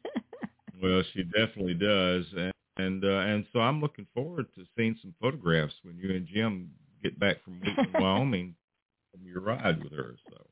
Well, 0.84 1.02
she 1.14 1.24
definitely 1.24 1.74
does. 1.74 2.26
And 2.38 2.52
and, 2.76 3.06
uh, 3.06 3.20
and 3.20 3.46
so 3.54 3.60
I'm 3.60 3.80
looking 3.80 4.06
forward 4.14 4.48
to 4.56 4.66
seeing 4.76 4.98
some 5.02 5.16
photographs 5.22 5.74
when 5.84 5.98
you 5.98 6.14
and 6.14 6.28
Jim 6.28 6.70
get 7.02 7.18
back 7.18 7.42
from 7.46 7.60
Wheatland, 7.64 7.94
Wyoming 7.94 8.56
from 9.12 9.26
your 9.26 9.40
ride 9.40 9.82
with 9.82 9.94
her. 9.94 10.16
So 10.30 10.46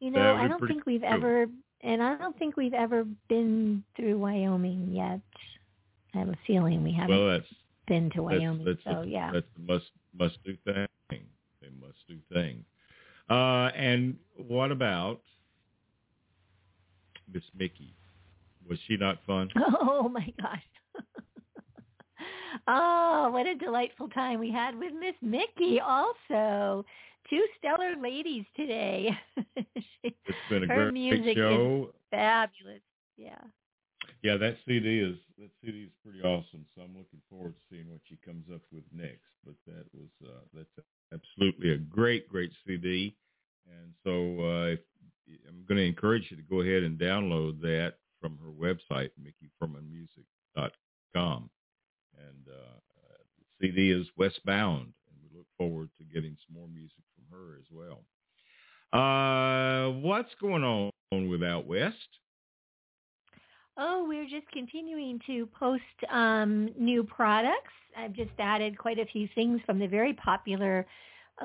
you 0.00 0.10
know, 0.10 0.34
I 0.34 0.46
don't 0.46 0.64
think 0.68 0.84
we've 0.84 1.00
cool. 1.00 1.10
ever 1.10 1.46
and 1.80 2.02
I 2.02 2.18
don't 2.18 2.38
think 2.38 2.58
we've 2.58 2.74
ever 2.74 3.06
been 3.30 3.82
through 3.96 4.18
Wyoming 4.18 4.90
yet. 4.92 5.20
I 6.14 6.18
have 6.18 6.28
a 6.28 6.38
feeling 6.46 6.84
we 6.84 6.92
haven't 6.92 7.16
well, 7.16 7.30
that's 7.30 7.54
been 7.86 8.10
to 8.10 8.22
Wyoming. 8.22 8.66
that's 8.66 8.84
so 8.84 9.00
a, 9.00 9.06
yeah. 9.06 9.30
that's 9.32 9.46
a 9.56 9.72
must 9.72 9.90
must 10.16 10.36
do 10.44 10.54
thing. 10.66 10.86
A 11.10 11.70
must 11.80 11.98
do 12.06 12.18
thing. 12.30 12.62
Uh, 13.30 13.70
and 13.76 14.16
what 14.36 14.70
about 14.72 15.20
Miss 17.32 17.42
Micki? 17.58 17.92
Was 18.68 18.78
she 18.86 18.96
not 18.96 19.18
fun? 19.26 19.50
Oh 19.80 20.08
my 20.08 20.32
gosh. 20.40 20.62
oh, 22.68 23.30
what 23.32 23.46
a 23.46 23.54
delightful 23.54 24.08
time 24.08 24.38
we 24.40 24.50
had 24.50 24.78
with 24.78 24.92
Miss 24.94 25.14
Micki 25.24 25.78
also. 25.82 26.84
Two 27.28 27.44
stellar 27.58 27.94
ladies 28.00 28.44
today. 28.56 29.10
She- 29.76 29.82
It's 30.26 30.38
been 30.48 30.64
a 30.64 30.66
Her 30.66 30.84
great 30.90 30.94
music 30.94 31.30
is- 31.30 31.34
show. 31.36 31.90
fabulous. 32.10 32.80
Yeah. 33.16 33.36
Yeah, 34.22 34.36
that 34.36 34.56
CD 34.66 34.98
is 34.98 35.16
that 35.38 35.50
CD 35.62 35.84
is 35.84 35.92
pretty 36.02 36.20
awesome. 36.22 36.66
So 36.74 36.82
I'm 36.82 36.96
looking 36.96 37.22
forward 37.30 37.54
to 37.54 37.60
seeing 37.70 37.88
what 37.90 38.00
she 38.08 38.16
comes 38.24 38.46
up 38.52 38.62
with 38.72 38.84
next. 38.92 39.22
But 39.44 39.54
that 39.66 39.84
was 39.94 40.08
uh, 40.24 40.40
that's 40.54 40.74
absolutely 41.12 41.72
a 41.72 41.78
great, 41.78 42.28
great 42.28 42.52
CD. 42.66 43.14
And 43.66 43.94
so 44.04 44.40
uh, 44.44 44.66
if, 44.72 44.80
I'm 45.48 45.64
going 45.68 45.78
to 45.78 45.86
encourage 45.86 46.30
you 46.30 46.36
to 46.36 46.42
go 46.42 46.60
ahead 46.62 46.82
and 46.82 46.98
download 46.98 47.60
that 47.60 47.94
from 48.20 48.36
her 48.38 48.50
website, 48.50 49.10
MickiFuhrmanMusic.com. 49.20 51.50
And 52.16 52.48
uh, 52.48 52.78
the 53.60 53.68
CD 53.68 53.92
is 53.92 54.08
Westbound, 54.16 54.94
and 55.06 55.16
we 55.22 55.28
look 55.36 55.46
forward 55.56 55.90
to 55.98 56.04
getting 56.04 56.36
some 56.46 56.54
more 56.58 56.68
music 56.68 57.04
from 57.14 57.24
her 57.38 57.56
as 57.58 57.66
well. 57.70 58.02
Uh, 58.92 59.90
what's 60.00 60.34
going 60.40 60.64
on 60.64 60.90
with 61.28 61.42
Out 61.42 61.66
West? 61.66 62.08
Oh, 63.80 64.04
we're 64.08 64.26
just 64.26 64.50
continuing 64.50 65.20
to 65.28 65.46
post 65.56 65.82
um, 66.10 66.68
new 66.76 67.04
products. 67.04 67.70
I've 67.96 68.12
just 68.12 68.32
added 68.40 68.76
quite 68.76 68.98
a 68.98 69.06
few 69.06 69.28
things 69.36 69.60
from 69.64 69.78
the 69.78 69.86
very 69.86 70.14
popular 70.14 70.84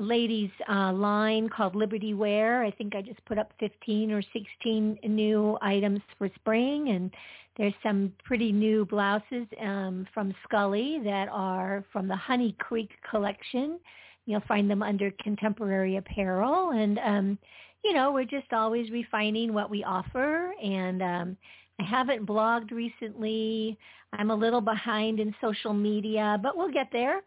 ladies 0.02 0.50
uh, 0.68 0.92
line 0.94 1.48
called 1.48 1.76
Liberty 1.76 2.16
Wear. 2.16 2.64
I 2.64 2.72
think 2.72 2.96
I 2.96 3.04
just 3.04 3.24
put 3.26 3.38
up 3.38 3.52
15 3.60 4.12
or 4.12 4.24
16 4.34 4.98
new 5.04 5.60
items 5.62 6.00
for 6.18 6.28
spring, 6.34 6.90
and 6.90 7.12
there's 7.56 7.76
some 7.84 8.12
pretty 8.24 8.52
new 8.52 8.86
blouses 8.86 9.46
um, 9.62 10.08
from 10.12 10.34
Scully 10.44 11.02
that 11.04 11.30
are 11.32 11.86
from 11.94 12.08
the 12.08 12.16
Honey 12.16 12.56
Creek 12.58 12.90
collection. 13.12 13.80
You'll 14.26 14.42
find 14.48 14.68
them 14.72 14.82
under 14.82 15.12
contemporary 15.22 15.98
apparel, 15.98 16.72
and 16.72 16.98
um, 16.98 17.38
you 17.86 17.94
know 17.94 18.12
we're 18.12 18.26
just 18.26 18.52
always 18.54 18.90
refining 18.90 19.54
what 19.54 19.70
we 19.70 19.84
offer 19.84 20.52
and. 20.64 21.04
Um, 21.04 21.38
I 21.80 21.84
haven't 21.84 22.26
blogged 22.26 22.72
recently. 22.72 23.78
I'm 24.14 24.30
a 24.30 24.36
little 24.36 24.62
behind 24.62 25.20
in 25.20 25.34
social 25.42 25.74
media, 25.74 26.38
but 26.42 26.56
we'll 26.56 26.72
get 26.72 26.90
there. 26.92 27.22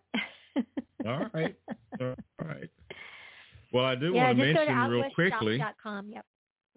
All 1.06 1.26
right. 1.34 1.54
All 2.00 2.14
right. 2.42 2.70
Well, 3.72 3.84
I 3.84 3.94
do 3.96 4.12
yeah, 4.14 4.26
want 4.26 4.38
to 4.38 4.44
mention 4.44 4.66
to 4.74 4.88
real 4.88 5.10
quickly 5.14 5.58
outwestshop.com. 5.58 6.10
Yep. 6.10 6.24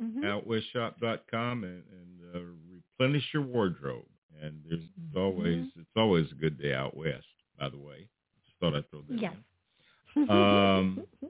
hmm 0.02 0.24
outwestshop.com 0.26 1.64
and, 1.64 1.84
and 1.91 2.36
uh, 2.36 2.40
replenish 3.00 3.24
your 3.34 3.44
wardrobe. 3.44 4.06
And 4.41 4.62
there's 4.68 4.82
Mm-hmm. 4.82 5.20
always 5.20 5.66
it's 5.76 5.90
always 5.96 6.26
a 6.32 6.36
good 6.36 6.60
day 6.62 6.74
out 6.74 6.96
west. 6.96 7.26
By 7.60 7.70
the 7.70 7.78
way, 7.78 8.08
just 8.46 8.58
thought 8.60 8.76
I'd 8.76 8.90
throw 8.90 9.02
that 9.10 9.22
Yes. 9.22 9.34
in. 10.16 10.30
Um, 10.30 11.04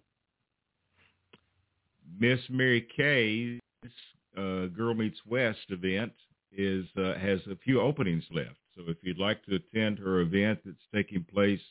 Miss 2.20 2.40
Mary 2.50 2.88
Kay's 2.96 3.60
uh, 4.38 4.68
Girl 4.68 4.94
Meets 4.94 5.20
West 5.26 5.60
event 5.70 6.14
is 6.56 6.86
uh, 6.98 7.16
has 7.16 7.40
a 7.52 7.58
few 7.64 7.82
openings 7.82 8.24
left. 8.32 8.56
So 8.76 8.84
if 8.88 8.98
you'd 9.02 9.20
like 9.20 9.44
to 9.46 9.56
attend 9.56 9.98
her 10.00 10.22
event 10.22 10.60
that's 10.66 10.78
taking 10.94 11.24
place 11.24 11.62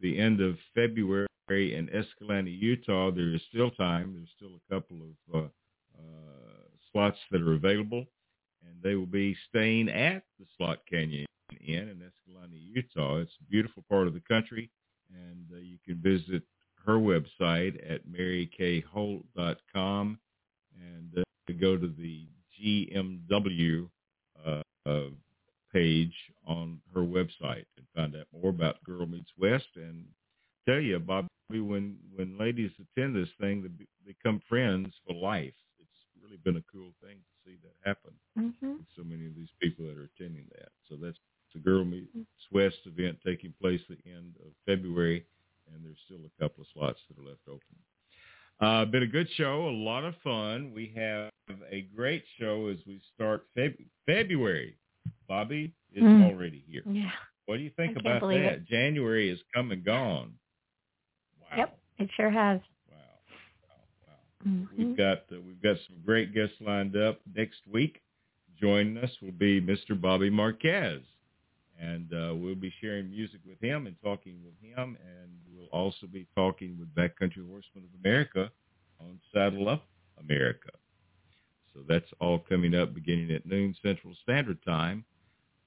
the 0.00 0.18
end 0.18 0.40
of 0.40 0.56
February 0.74 1.26
in 1.48 1.88
Escalante, 1.92 2.50
Utah, 2.50 3.10
there 3.10 3.34
is 3.34 3.42
still 3.48 3.70
time. 3.72 4.14
There's 4.14 4.30
still 4.36 4.56
a 4.56 4.60
couple 4.74 5.02
of 5.02 5.10
uh, 5.34 5.48
uh, 5.98 6.68
slots 6.92 7.18
that 7.30 7.42
are 7.42 7.54
available, 7.54 8.06
and 8.62 8.82
they 8.82 8.94
will 8.94 9.06
be 9.06 9.34
staying 9.48 9.88
at 9.88 10.22
the 10.38 10.44
Slot 10.56 10.80
Canyon 10.90 11.26
Inn 11.66 11.88
in 11.88 12.02
Escalante, 12.02 12.58
Utah. 12.58 13.16
It's 13.18 13.32
a 13.40 13.44
beautiful 13.50 13.82
part 13.88 14.06
of 14.06 14.14
the 14.14 14.20
country, 14.20 14.70
and 15.10 15.46
uh, 15.52 15.58
you 15.58 15.78
can 15.84 16.00
visit 16.02 16.44
her 16.84 16.98
website 16.98 17.78
at 17.90 18.06
marykayholt.com 18.06 20.18
and 20.78 21.18
uh, 21.18 21.22
go 21.60 21.76
to 21.76 21.88
the 21.88 22.28
GMW 22.60 23.88
uh, 24.86 25.10
page 25.72 26.14
on 26.46 26.80
her 26.94 27.00
website 27.02 27.66
and 27.76 27.86
find 27.94 28.14
out 28.16 28.26
more 28.32 28.50
about 28.50 28.82
Girl 28.84 29.06
Meets 29.06 29.30
West 29.38 29.66
and 29.76 30.04
tell 30.66 30.80
you, 30.80 30.98
Bobbi, 30.98 31.26
when 31.50 31.96
when 32.14 32.38
ladies 32.38 32.70
attend 32.80 33.14
this 33.14 33.28
thing, 33.40 33.62
they 33.62 33.86
become 34.06 34.40
friends 34.48 34.88
for 35.06 35.14
life. 35.14 35.54
It's 35.78 36.22
really 36.22 36.38
been 36.44 36.56
a 36.56 36.72
cool 36.72 36.92
thing 37.02 37.16
to 37.16 37.34
see 37.44 37.56
that 37.62 37.88
happen. 37.88 38.12
hmm 38.36 38.76
So 38.96 39.02
many 39.04 39.26
of 39.26 39.34
these 39.34 39.52
people 39.60 39.86
that 39.86 39.98
are 39.98 40.08
attending 40.16 40.46
that. 40.58 40.70
So 40.88 40.96
that's 40.96 41.18
the 41.52 41.60
Girl 41.60 41.84
Meets 41.84 42.08
West 42.52 42.78
event 42.86 43.18
taking 43.24 43.52
place 43.60 43.80
at 43.90 43.98
the 44.04 44.10
end 44.10 44.34
of 44.44 44.52
February, 44.66 45.24
and 45.72 45.84
there's 45.84 45.98
still 46.06 46.24
a 46.24 46.42
couple 46.42 46.62
of 46.62 46.68
slots 46.74 47.00
that 47.08 47.18
are 47.18 47.28
left 47.28 47.46
open. 47.48 47.76
Uh, 48.60 48.84
been 48.86 49.02
a 49.02 49.06
good 49.06 49.28
show, 49.36 49.68
a 49.68 49.70
lot 49.70 50.04
of 50.04 50.14
fun. 50.24 50.72
We 50.74 50.92
have 50.96 51.30
a 51.70 51.82
great 51.94 52.24
show 52.38 52.68
as 52.68 52.78
we 52.86 53.00
start 53.14 53.44
Feb- 53.56 53.84
February. 54.06 54.76
Bobbi 55.28 55.72
is 55.92 56.02
Mm. 56.02 56.24
already 56.24 56.64
here. 56.68 56.82
Yeah. 56.86 57.10
What 57.46 57.58
do 57.58 57.62
you 57.62 57.70
think 57.70 57.96
about 57.96 58.20
that? 58.22 58.30
it. 58.30 58.64
January 58.64 59.28
is 59.28 59.40
come 59.54 59.72
and 59.72 59.84
gone. 59.84 60.38
Wow. 61.40 61.56
Yep. 61.58 61.78
It 61.98 62.10
sure 62.16 62.30
has. 62.30 62.60
Wow. 62.90 62.96
Wow. 63.68 63.76
Wow. 64.08 64.50
Mhm. 64.50 64.68
We've 64.76 64.96
got 64.96 65.18
uh, 65.32 65.40
we've 65.42 65.60
got 65.62 65.76
some 65.86 65.96
great 66.04 66.32
guests 66.34 66.56
lined 66.60 66.96
up 66.96 67.20
next 67.34 67.66
week. 67.66 68.00
Joining 68.58 68.96
us 68.98 69.10
will 69.20 69.32
be 69.32 69.60
Mr. 69.60 70.00
Bobby 70.00 70.30
Marquez, 70.30 71.02
and 71.80 72.12
uh, 72.12 72.34
we'll 72.34 72.54
be 72.54 72.72
sharing 72.80 73.10
music 73.10 73.40
with 73.46 73.60
him 73.60 73.86
and 73.86 73.96
talking 74.02 74.38
with 74.44 74.54
him, 74.60 74.96
and 75.00 75.30
we'll 75.52 75.68
also 75.68 76.06
be 76.06 76.26
talking 76.34 76.76
with 76.78 76.94
Backcountry 76.94 77.46
Horsemen 77.46 77.84
of 77.84 78.00
America 78.04 78.50
on 79.00 79.20
Saddle 79.32 79.68
Up 79.68 79.86
America. 80.18 80.70
So 81.74 81.80
that's 81.86 82.10
all 82.20 82.38
coming 82.38 82.74
up 82.74 82.94
beginning 82.94 83.30
at 83.32 83.46
noon 83.46 83.74
Central 83.82 84.14
Standard 84.22 84.64
Time 84.64 85.04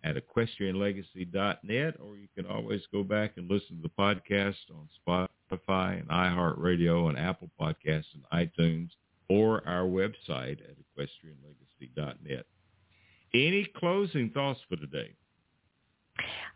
at 0.04 0.16
equestrianlegacy.net, 0.16 1.96
or 2.00 2.18
you 2.18 2.28
can 2.36 2.46
always 2.46 2.82
go 2.92 3.04
back 3.04 3.34
and 3.38 3.50
listen 3.50 3.78
to 3.78 3.84
the 3.84 3.90
podcast 3.90 4.56
on 4.74 4.88
Spotify 5.08 6.00
and 6.00 6.08
iHeartRadio 6.10 7.10
and 7.10 7.18
Apple 7.18 7.50
Podcasts 7.60 8.06
and 8.14 8.24
iTunes, 8.34 8.90
or 9.30 9.62
our 9.68 9.84
website 9.84 10.60
at 10.62 10.76
equestrianlegacy.net. 10.98 12.46
Any 13.34 13.66
closing 13.76 14.32
thoughts 14.32 14.62
for 14.68 14.78
today? 14.78 15.12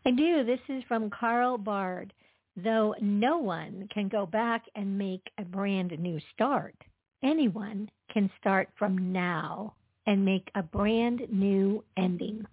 I 0.06 0.12
do. 0.12 0.44
This 0.44 0.60
is 0.70 0.84
from 0.88 1.10
Carl 1.10 1.58
Bard. 1.58 2.14
Though 2.56 2.94
no 3.02 3.40
one 3.40 3.88
can 3.92 4.10
go 4.10 4.26
back 4.26 4.64
and 4.76 4.98
make 4.98 5.32
a 5.40 5.44
brand 5.44 5.98
new 6.00 6.20
start, 6.34 6.76
anyone 7.24 7.90
can 8.12 8.30
start 8.40 8.70
from 8.78 9.12
now 9.12 9.74
and 10.06 10.24
make 10.24 10.52
a 10.54 10.62
brand 10.62 11.22
new 11.32 11.84
ending. 11.98 12.46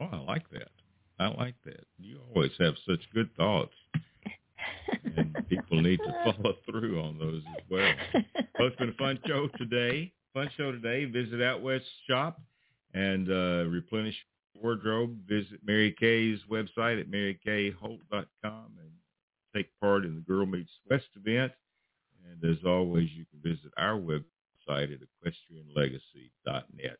Oh, 0.00 0.08
I 0.12 0.16
like 0.18 0.48
that. 0.50 0.68
I 1.18 1.28
like 1.28 1.54
that. 1.64 1.86
You 1.98 2.18
always 2.34 2.50
have 2.58 2.74
such 2.86 3.00
good 3.14 3.30
thoughts, 3.36 3.72
and 5.16 5.36
people 5.48 5.80
need 5.80 5.98
to 5.98 6.12
follow 6.24 6.56
through 6.68 7.00
on 7.00 7.18
those 7.18 7.42
as 7.56 7.64
well. 7.70 7.92
Well, 8.58 8.68
it's 8.68 8.76
been 8.76 8.88
a 8.90 8.94
fun 8.94 9.18
show 9.26 9.48
today. 9.56 10.12
Fun 10.34 10.50
show 10.56 10.72
today. 10.72 11.04
Visit 11.04 11.42
Out 11.42 11.62
West 11.62 11.84
Shop 12.08 12.40
and 12.94 13.30
uh, 13.30 13.68
replenish 13.70 14.16
wardrobe. 14.54 15.18
Visit 15.28 15.60
Mary 15.64 15.94
Kay's 15.98 16.40
website 16.50 17.00
at 17.00 17.10
marykayholt.com 17.10 18.72
and 18.78 18.90
take 19.54 19.68
part 19.80 20.04
in 20.04 20.14
the 20.14 20.20
Girl 20.20 20.46
Meets 20.46 20.70
West 20.88 21.06
event. 21.16 21.52
And 22.30 22.50
as 22.50 22.64
always, 22.64 23.08
you 23.14 23.24
can 23.30 23.40
visit 23.42 23.72
our 23.76 23.98
website 23.98 24.92
at 24.92 25.00
equestrianlegacy.net. 25.00 26.98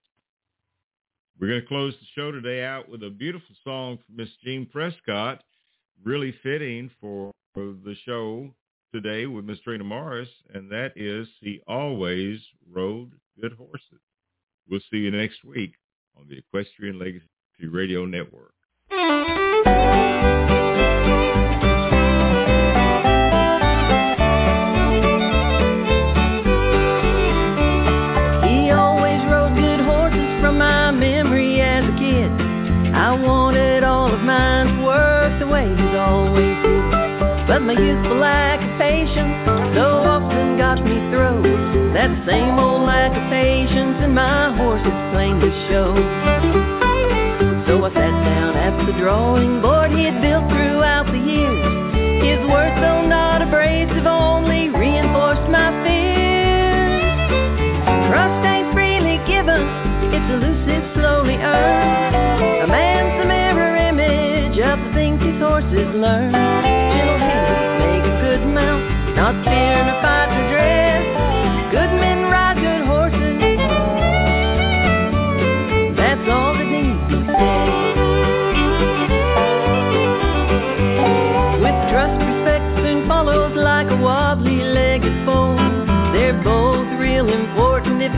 We're 1.41 1.49
going 1.49 1.61
to 1.61 1.67
close 1.67 1.95
the 1.95 2.07
show 2.15 2.31
today 2.31 2.63
out 2.65 2.89
with 2.89 3.03
a 3.03 3.11
beautiful 3.11 3.55
song 3.65 3.99
from 3.99 4.17
Miss 4.17 4.29
Jean 4.45 4.67
Prescott, 4.67 5.43
really 6.05 6.35
fitting 6.43 6.91
for 7.01 7.33
the 7.55 7.97
show 8.05 8.51
today 8.93 9.27
with 9.27 9.45
Miss 9.45 9.61
Trina 9.61 9.85
Morris, 9.85 10.29
and 10.53 10.71
that 10.71 10.93
is 10.97 11.27
He 11.41 11.61
Always 11.67 12.41
Rode 12.71 13.13
Good 13.41 13.55
Horses. 13.55 14.01
We'll 14.69 14.81
see 14.91 14.99
you 14.99 15.11
next 15.11 15.43
week 15.45 15.73
on 16.19 16.29
the 16.29 16.39
Equestrian 16.39 16.99
Legacy 16.99 17.27
Radio 17.61 18.05
Network. 18.07 18.55
He 28.45 28.71
always 28.71 29.23
rode 29.31 29.55
good 29.55 29.81
horses 29.87 30.31
from 30.43 30.59
my 30.59 30.91
memory 30.91 31.61
as 31.61 31.85
a 31.85 31.95
kid. 31.97 32.31
I 32.95 33.13
wanted 33.15 33.85
all 33.85 34.13
of 34.13 34.21
mine 34.21 34.67
to 34.67 34.85
work 34.85 35.39
the 35.39 35.47
way 35.47 35.69
he's 35.71 35.97
always 35.97 36.57
did. 36.63 36.83
But 37.47 37.61
my 37.63 37.73
youthful 37.73 38.19
lack 38.19 38.61
of 38.61 38.73
patience 38.79 39.77
so 39.77 39.87
often 40.03 40.59
got 40.59 40.85
me 40.85 40.99
through. 41.11 41.95
That 41.95 42.11
same 42.27 42.59
old 42.59 42.83
lack 42.83 43.13
of 43.17 43.25
patience 43.31 44.03
in 44.05 44.13
my 44.15 44.55
horse 44.57 44.83
is 44.83 44.99
plain 45.15 45.41
to 45.41 45.51
show. 45.71 46.32
Drawing 49.03 49.61
board 49.61 49.91
he 49.91 50.05
had 50.05 50.23
built 50.23 50.47
throughout 50.47 51.11
the 51.11 51.19
years. 51.19 51.67
His 52.23 52.39
words, 52.47 52.79
though 52.79 53.03
not 53.03 53.43
abrasive, 53.43 54.07
only 54.07 54.71
reinforced 54.71 55.51
my 55.51 55.75
fears. 55.83 57.03
Trust 58.07 58.47
ain't 58.47 58.71
freely 58.71 59.19
given, 59.27 59.67
it's 60.15 60.29
elusive, 60.31 60.87
slowly 60.95 61.35
earned. 61.35 62.63
A 62.63 62.69
man's 62.71 63.19
the 63.19 63.27
mirror 63.27 63.75
image 63.75 64.63
of 64.63 64.79
the 64.79 64.91
things 64.95 65.19
his 65.19 65.35
horses 65.43 65.91
learn. 65.99 66.31
Gentle 66.31 67.19
hands 67.19 67.83
make 67.83 68.07
a 68.07 68.15
good 68.23 68.47
mount, 68.55 68.87
not 69.19 69.35
fear 69.43 69.83
nor 69.83 69.99
fight 69.99 70.31
nor 70.31 70.47
dread. 70.47 70.82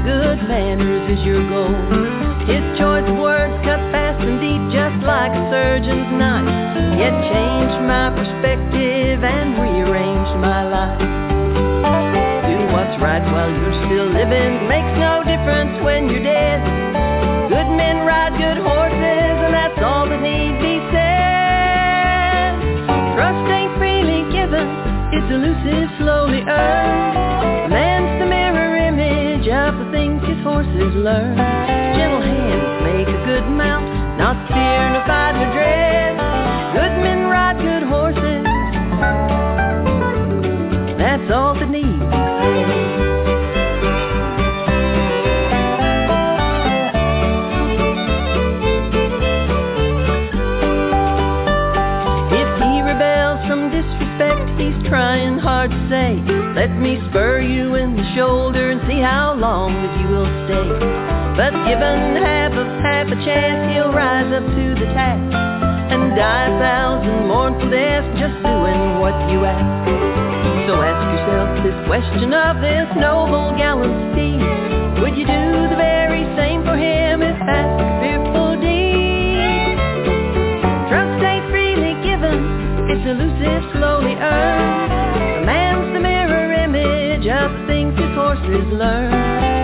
Good 0.05 0.39
manners 0.45 1.17
is 1.17 1.25
your 1.25 1.41
goal. 1.49 1.73
His 2.45 2.61
choice 2.77 3.09
words 3.17 3.57
cut 3.65 3.81
fast 3.89 4.21
and 4.21 4.37
deep 4.37 4.61
just 4.69 5.01
like 5.01 5.33
a 5.33 5.43
surgeon's 5.49 6.13
knife. 6.21 6.45
Yet 7.01 7.17
changed 7.33 7.81
my 7.89 8.13
perspective 8.13 9.25
and 9.25 9.57
rearranged 9.57 10.37
my 10.45 10.61
life. 10.69 11.01
Do 11.01 12.57
what's 12.77 13.01
right 13.01 13.25
while 13.33 13.49
you're 13.49 13.79
still 13.89 14.13
living 14.13 14.69
makes 14.69 14.93
no 15.01 15.25
difference 15.25 15.81
when 15.81 16.13
you're 16.13 16.23
dead. 16.23 16.61
Good 17.49 17.69
men 17.73 18.05
ride 18.05 18.37
good 18.37 18.61
horses 18.61 19.37
and 19.41 19.57
that's 19.57 19.81
all 19.81 20.05
that 20.05 20.21
need 20.21 20.61
be 20.61 20.85
said. 20.93 22.53
Trust 23.17 23.45
ain't 23.49 23.73
freely 23.81 24.29
given, 24.29 24.69
it's 25.17 25.29
elusive, 25.33 25.89
slowly 25.97 26.45
earned. 26.45 27.04
His 30.75 30.83
horses 30.83 30.97
learn. 30.97 31.37
Gentle 31.97 32.23
hands 32.23 32.83
make 32.83 33.09
a 33.09 33.25
good 33.25 33.47
mount, 33.49 33.87
not 34.19 34.37
fear 34.49 34.91
nor 34.93 35.05
fight 35.07 35.33
nor 35.39 35.53
dread. 35.55 36.17
Good 36.75 36.95
men 37.03 37.27
ride 37.31 37.59
good 37.59 37.85
horses, 37.87 38.45
that's 40.99 41.31
all 41.31 41.55
that 41.55 41.71
needs. 41.71 42.03
If 52.35 52.51
he 52.59 52.83
rebels 52.83 53.47
from 53.47 53.71
disrespect, 53.71 54.59
he's 54.59 54.89
trying 54.89 55.39
hard 55.39 55.71
to 55.71 55.89
say, 55.89 56.19
Let 56.55 56.75
me 56.79 56.99
spur 57.11 57.41
you 57.41 57.75
in 57.77 57.97
the 57.97 58.15
shoulder 58.17 58.71
and 58.71 58.81
see 58.89 59.01
how 59.01 59.35
long 59.35 59.84
given 61.65 62.21
half 62.21 62.53
of 62.53 62.69
half 62.85 63.09
a 63.09 63.19
chance, 63.25 63.73
he'll 63.73 63.93
rise 63.93 64.29
up 64.33 64.45
to 64.45 64.65
the 64.77 64.89
task 64.93 65.33
and 65.93 66.17
die 66.17 66.49
a 66.49 66.59
thousand 66.61 67.29
mournful 67.29 67.71
deaths 67.71 68.09
just 68.21 68.37
doing 68.45 69.01
what 69.01 69.17
you 69.33 69.45
ask. 69.45 69.65
So 70.69 70.81
ask 70.81 71.05
yourself 71.13 71.49
this 71.65 71.79
question 71.89 72.33
of 72.33 72.61
this 72.61 72.89
noble 72.97 73.53
gallant 73.57 73.93
steed. 74.13 74.41
Would 75.01 75.17
you 75.17 75.27
do 75.29 75.45
the 75.69 75.77
very 75.77 76.25
same 76.37 76.65
for 76.65 76.77
him 76.77 77.21
if 77.21 77.37
asked 77.45 77.81
fearful 78.01 78.57
deed? 78.61 79.77
Trust 80.89 81.21
ain't 81.21 81.49
freely 81.53 81.97
given, 82.01 82.41
it's 82.89 83.05
elusive, 83.05 83.63
slowly 83.77 84.17
earned. 84.17 84.93
A 85.41 85.45
man's 85.45 85.93
the 85.93 86.01
mirror 86.01 86.53
image 86.65 87.29
of 87.29 87.53
things 87.69 87.93
his 87.97 88.13
horses 88.17 88.65
learn. 88.73 89.13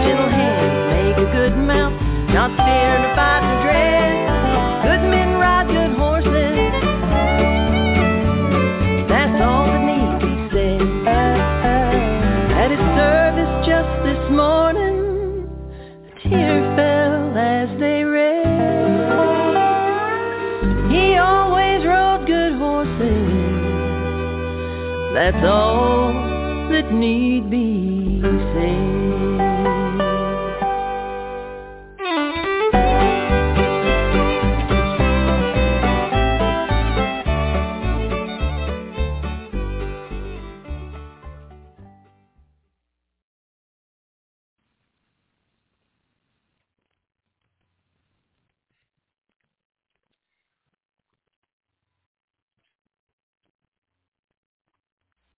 Gentle 0.05 0.28
hands 0.28 0.77
make 0.93 1.16
a 1.16 1.28
good 1.32 1.56
mount, 1.56 1.90
not 2.32 2.69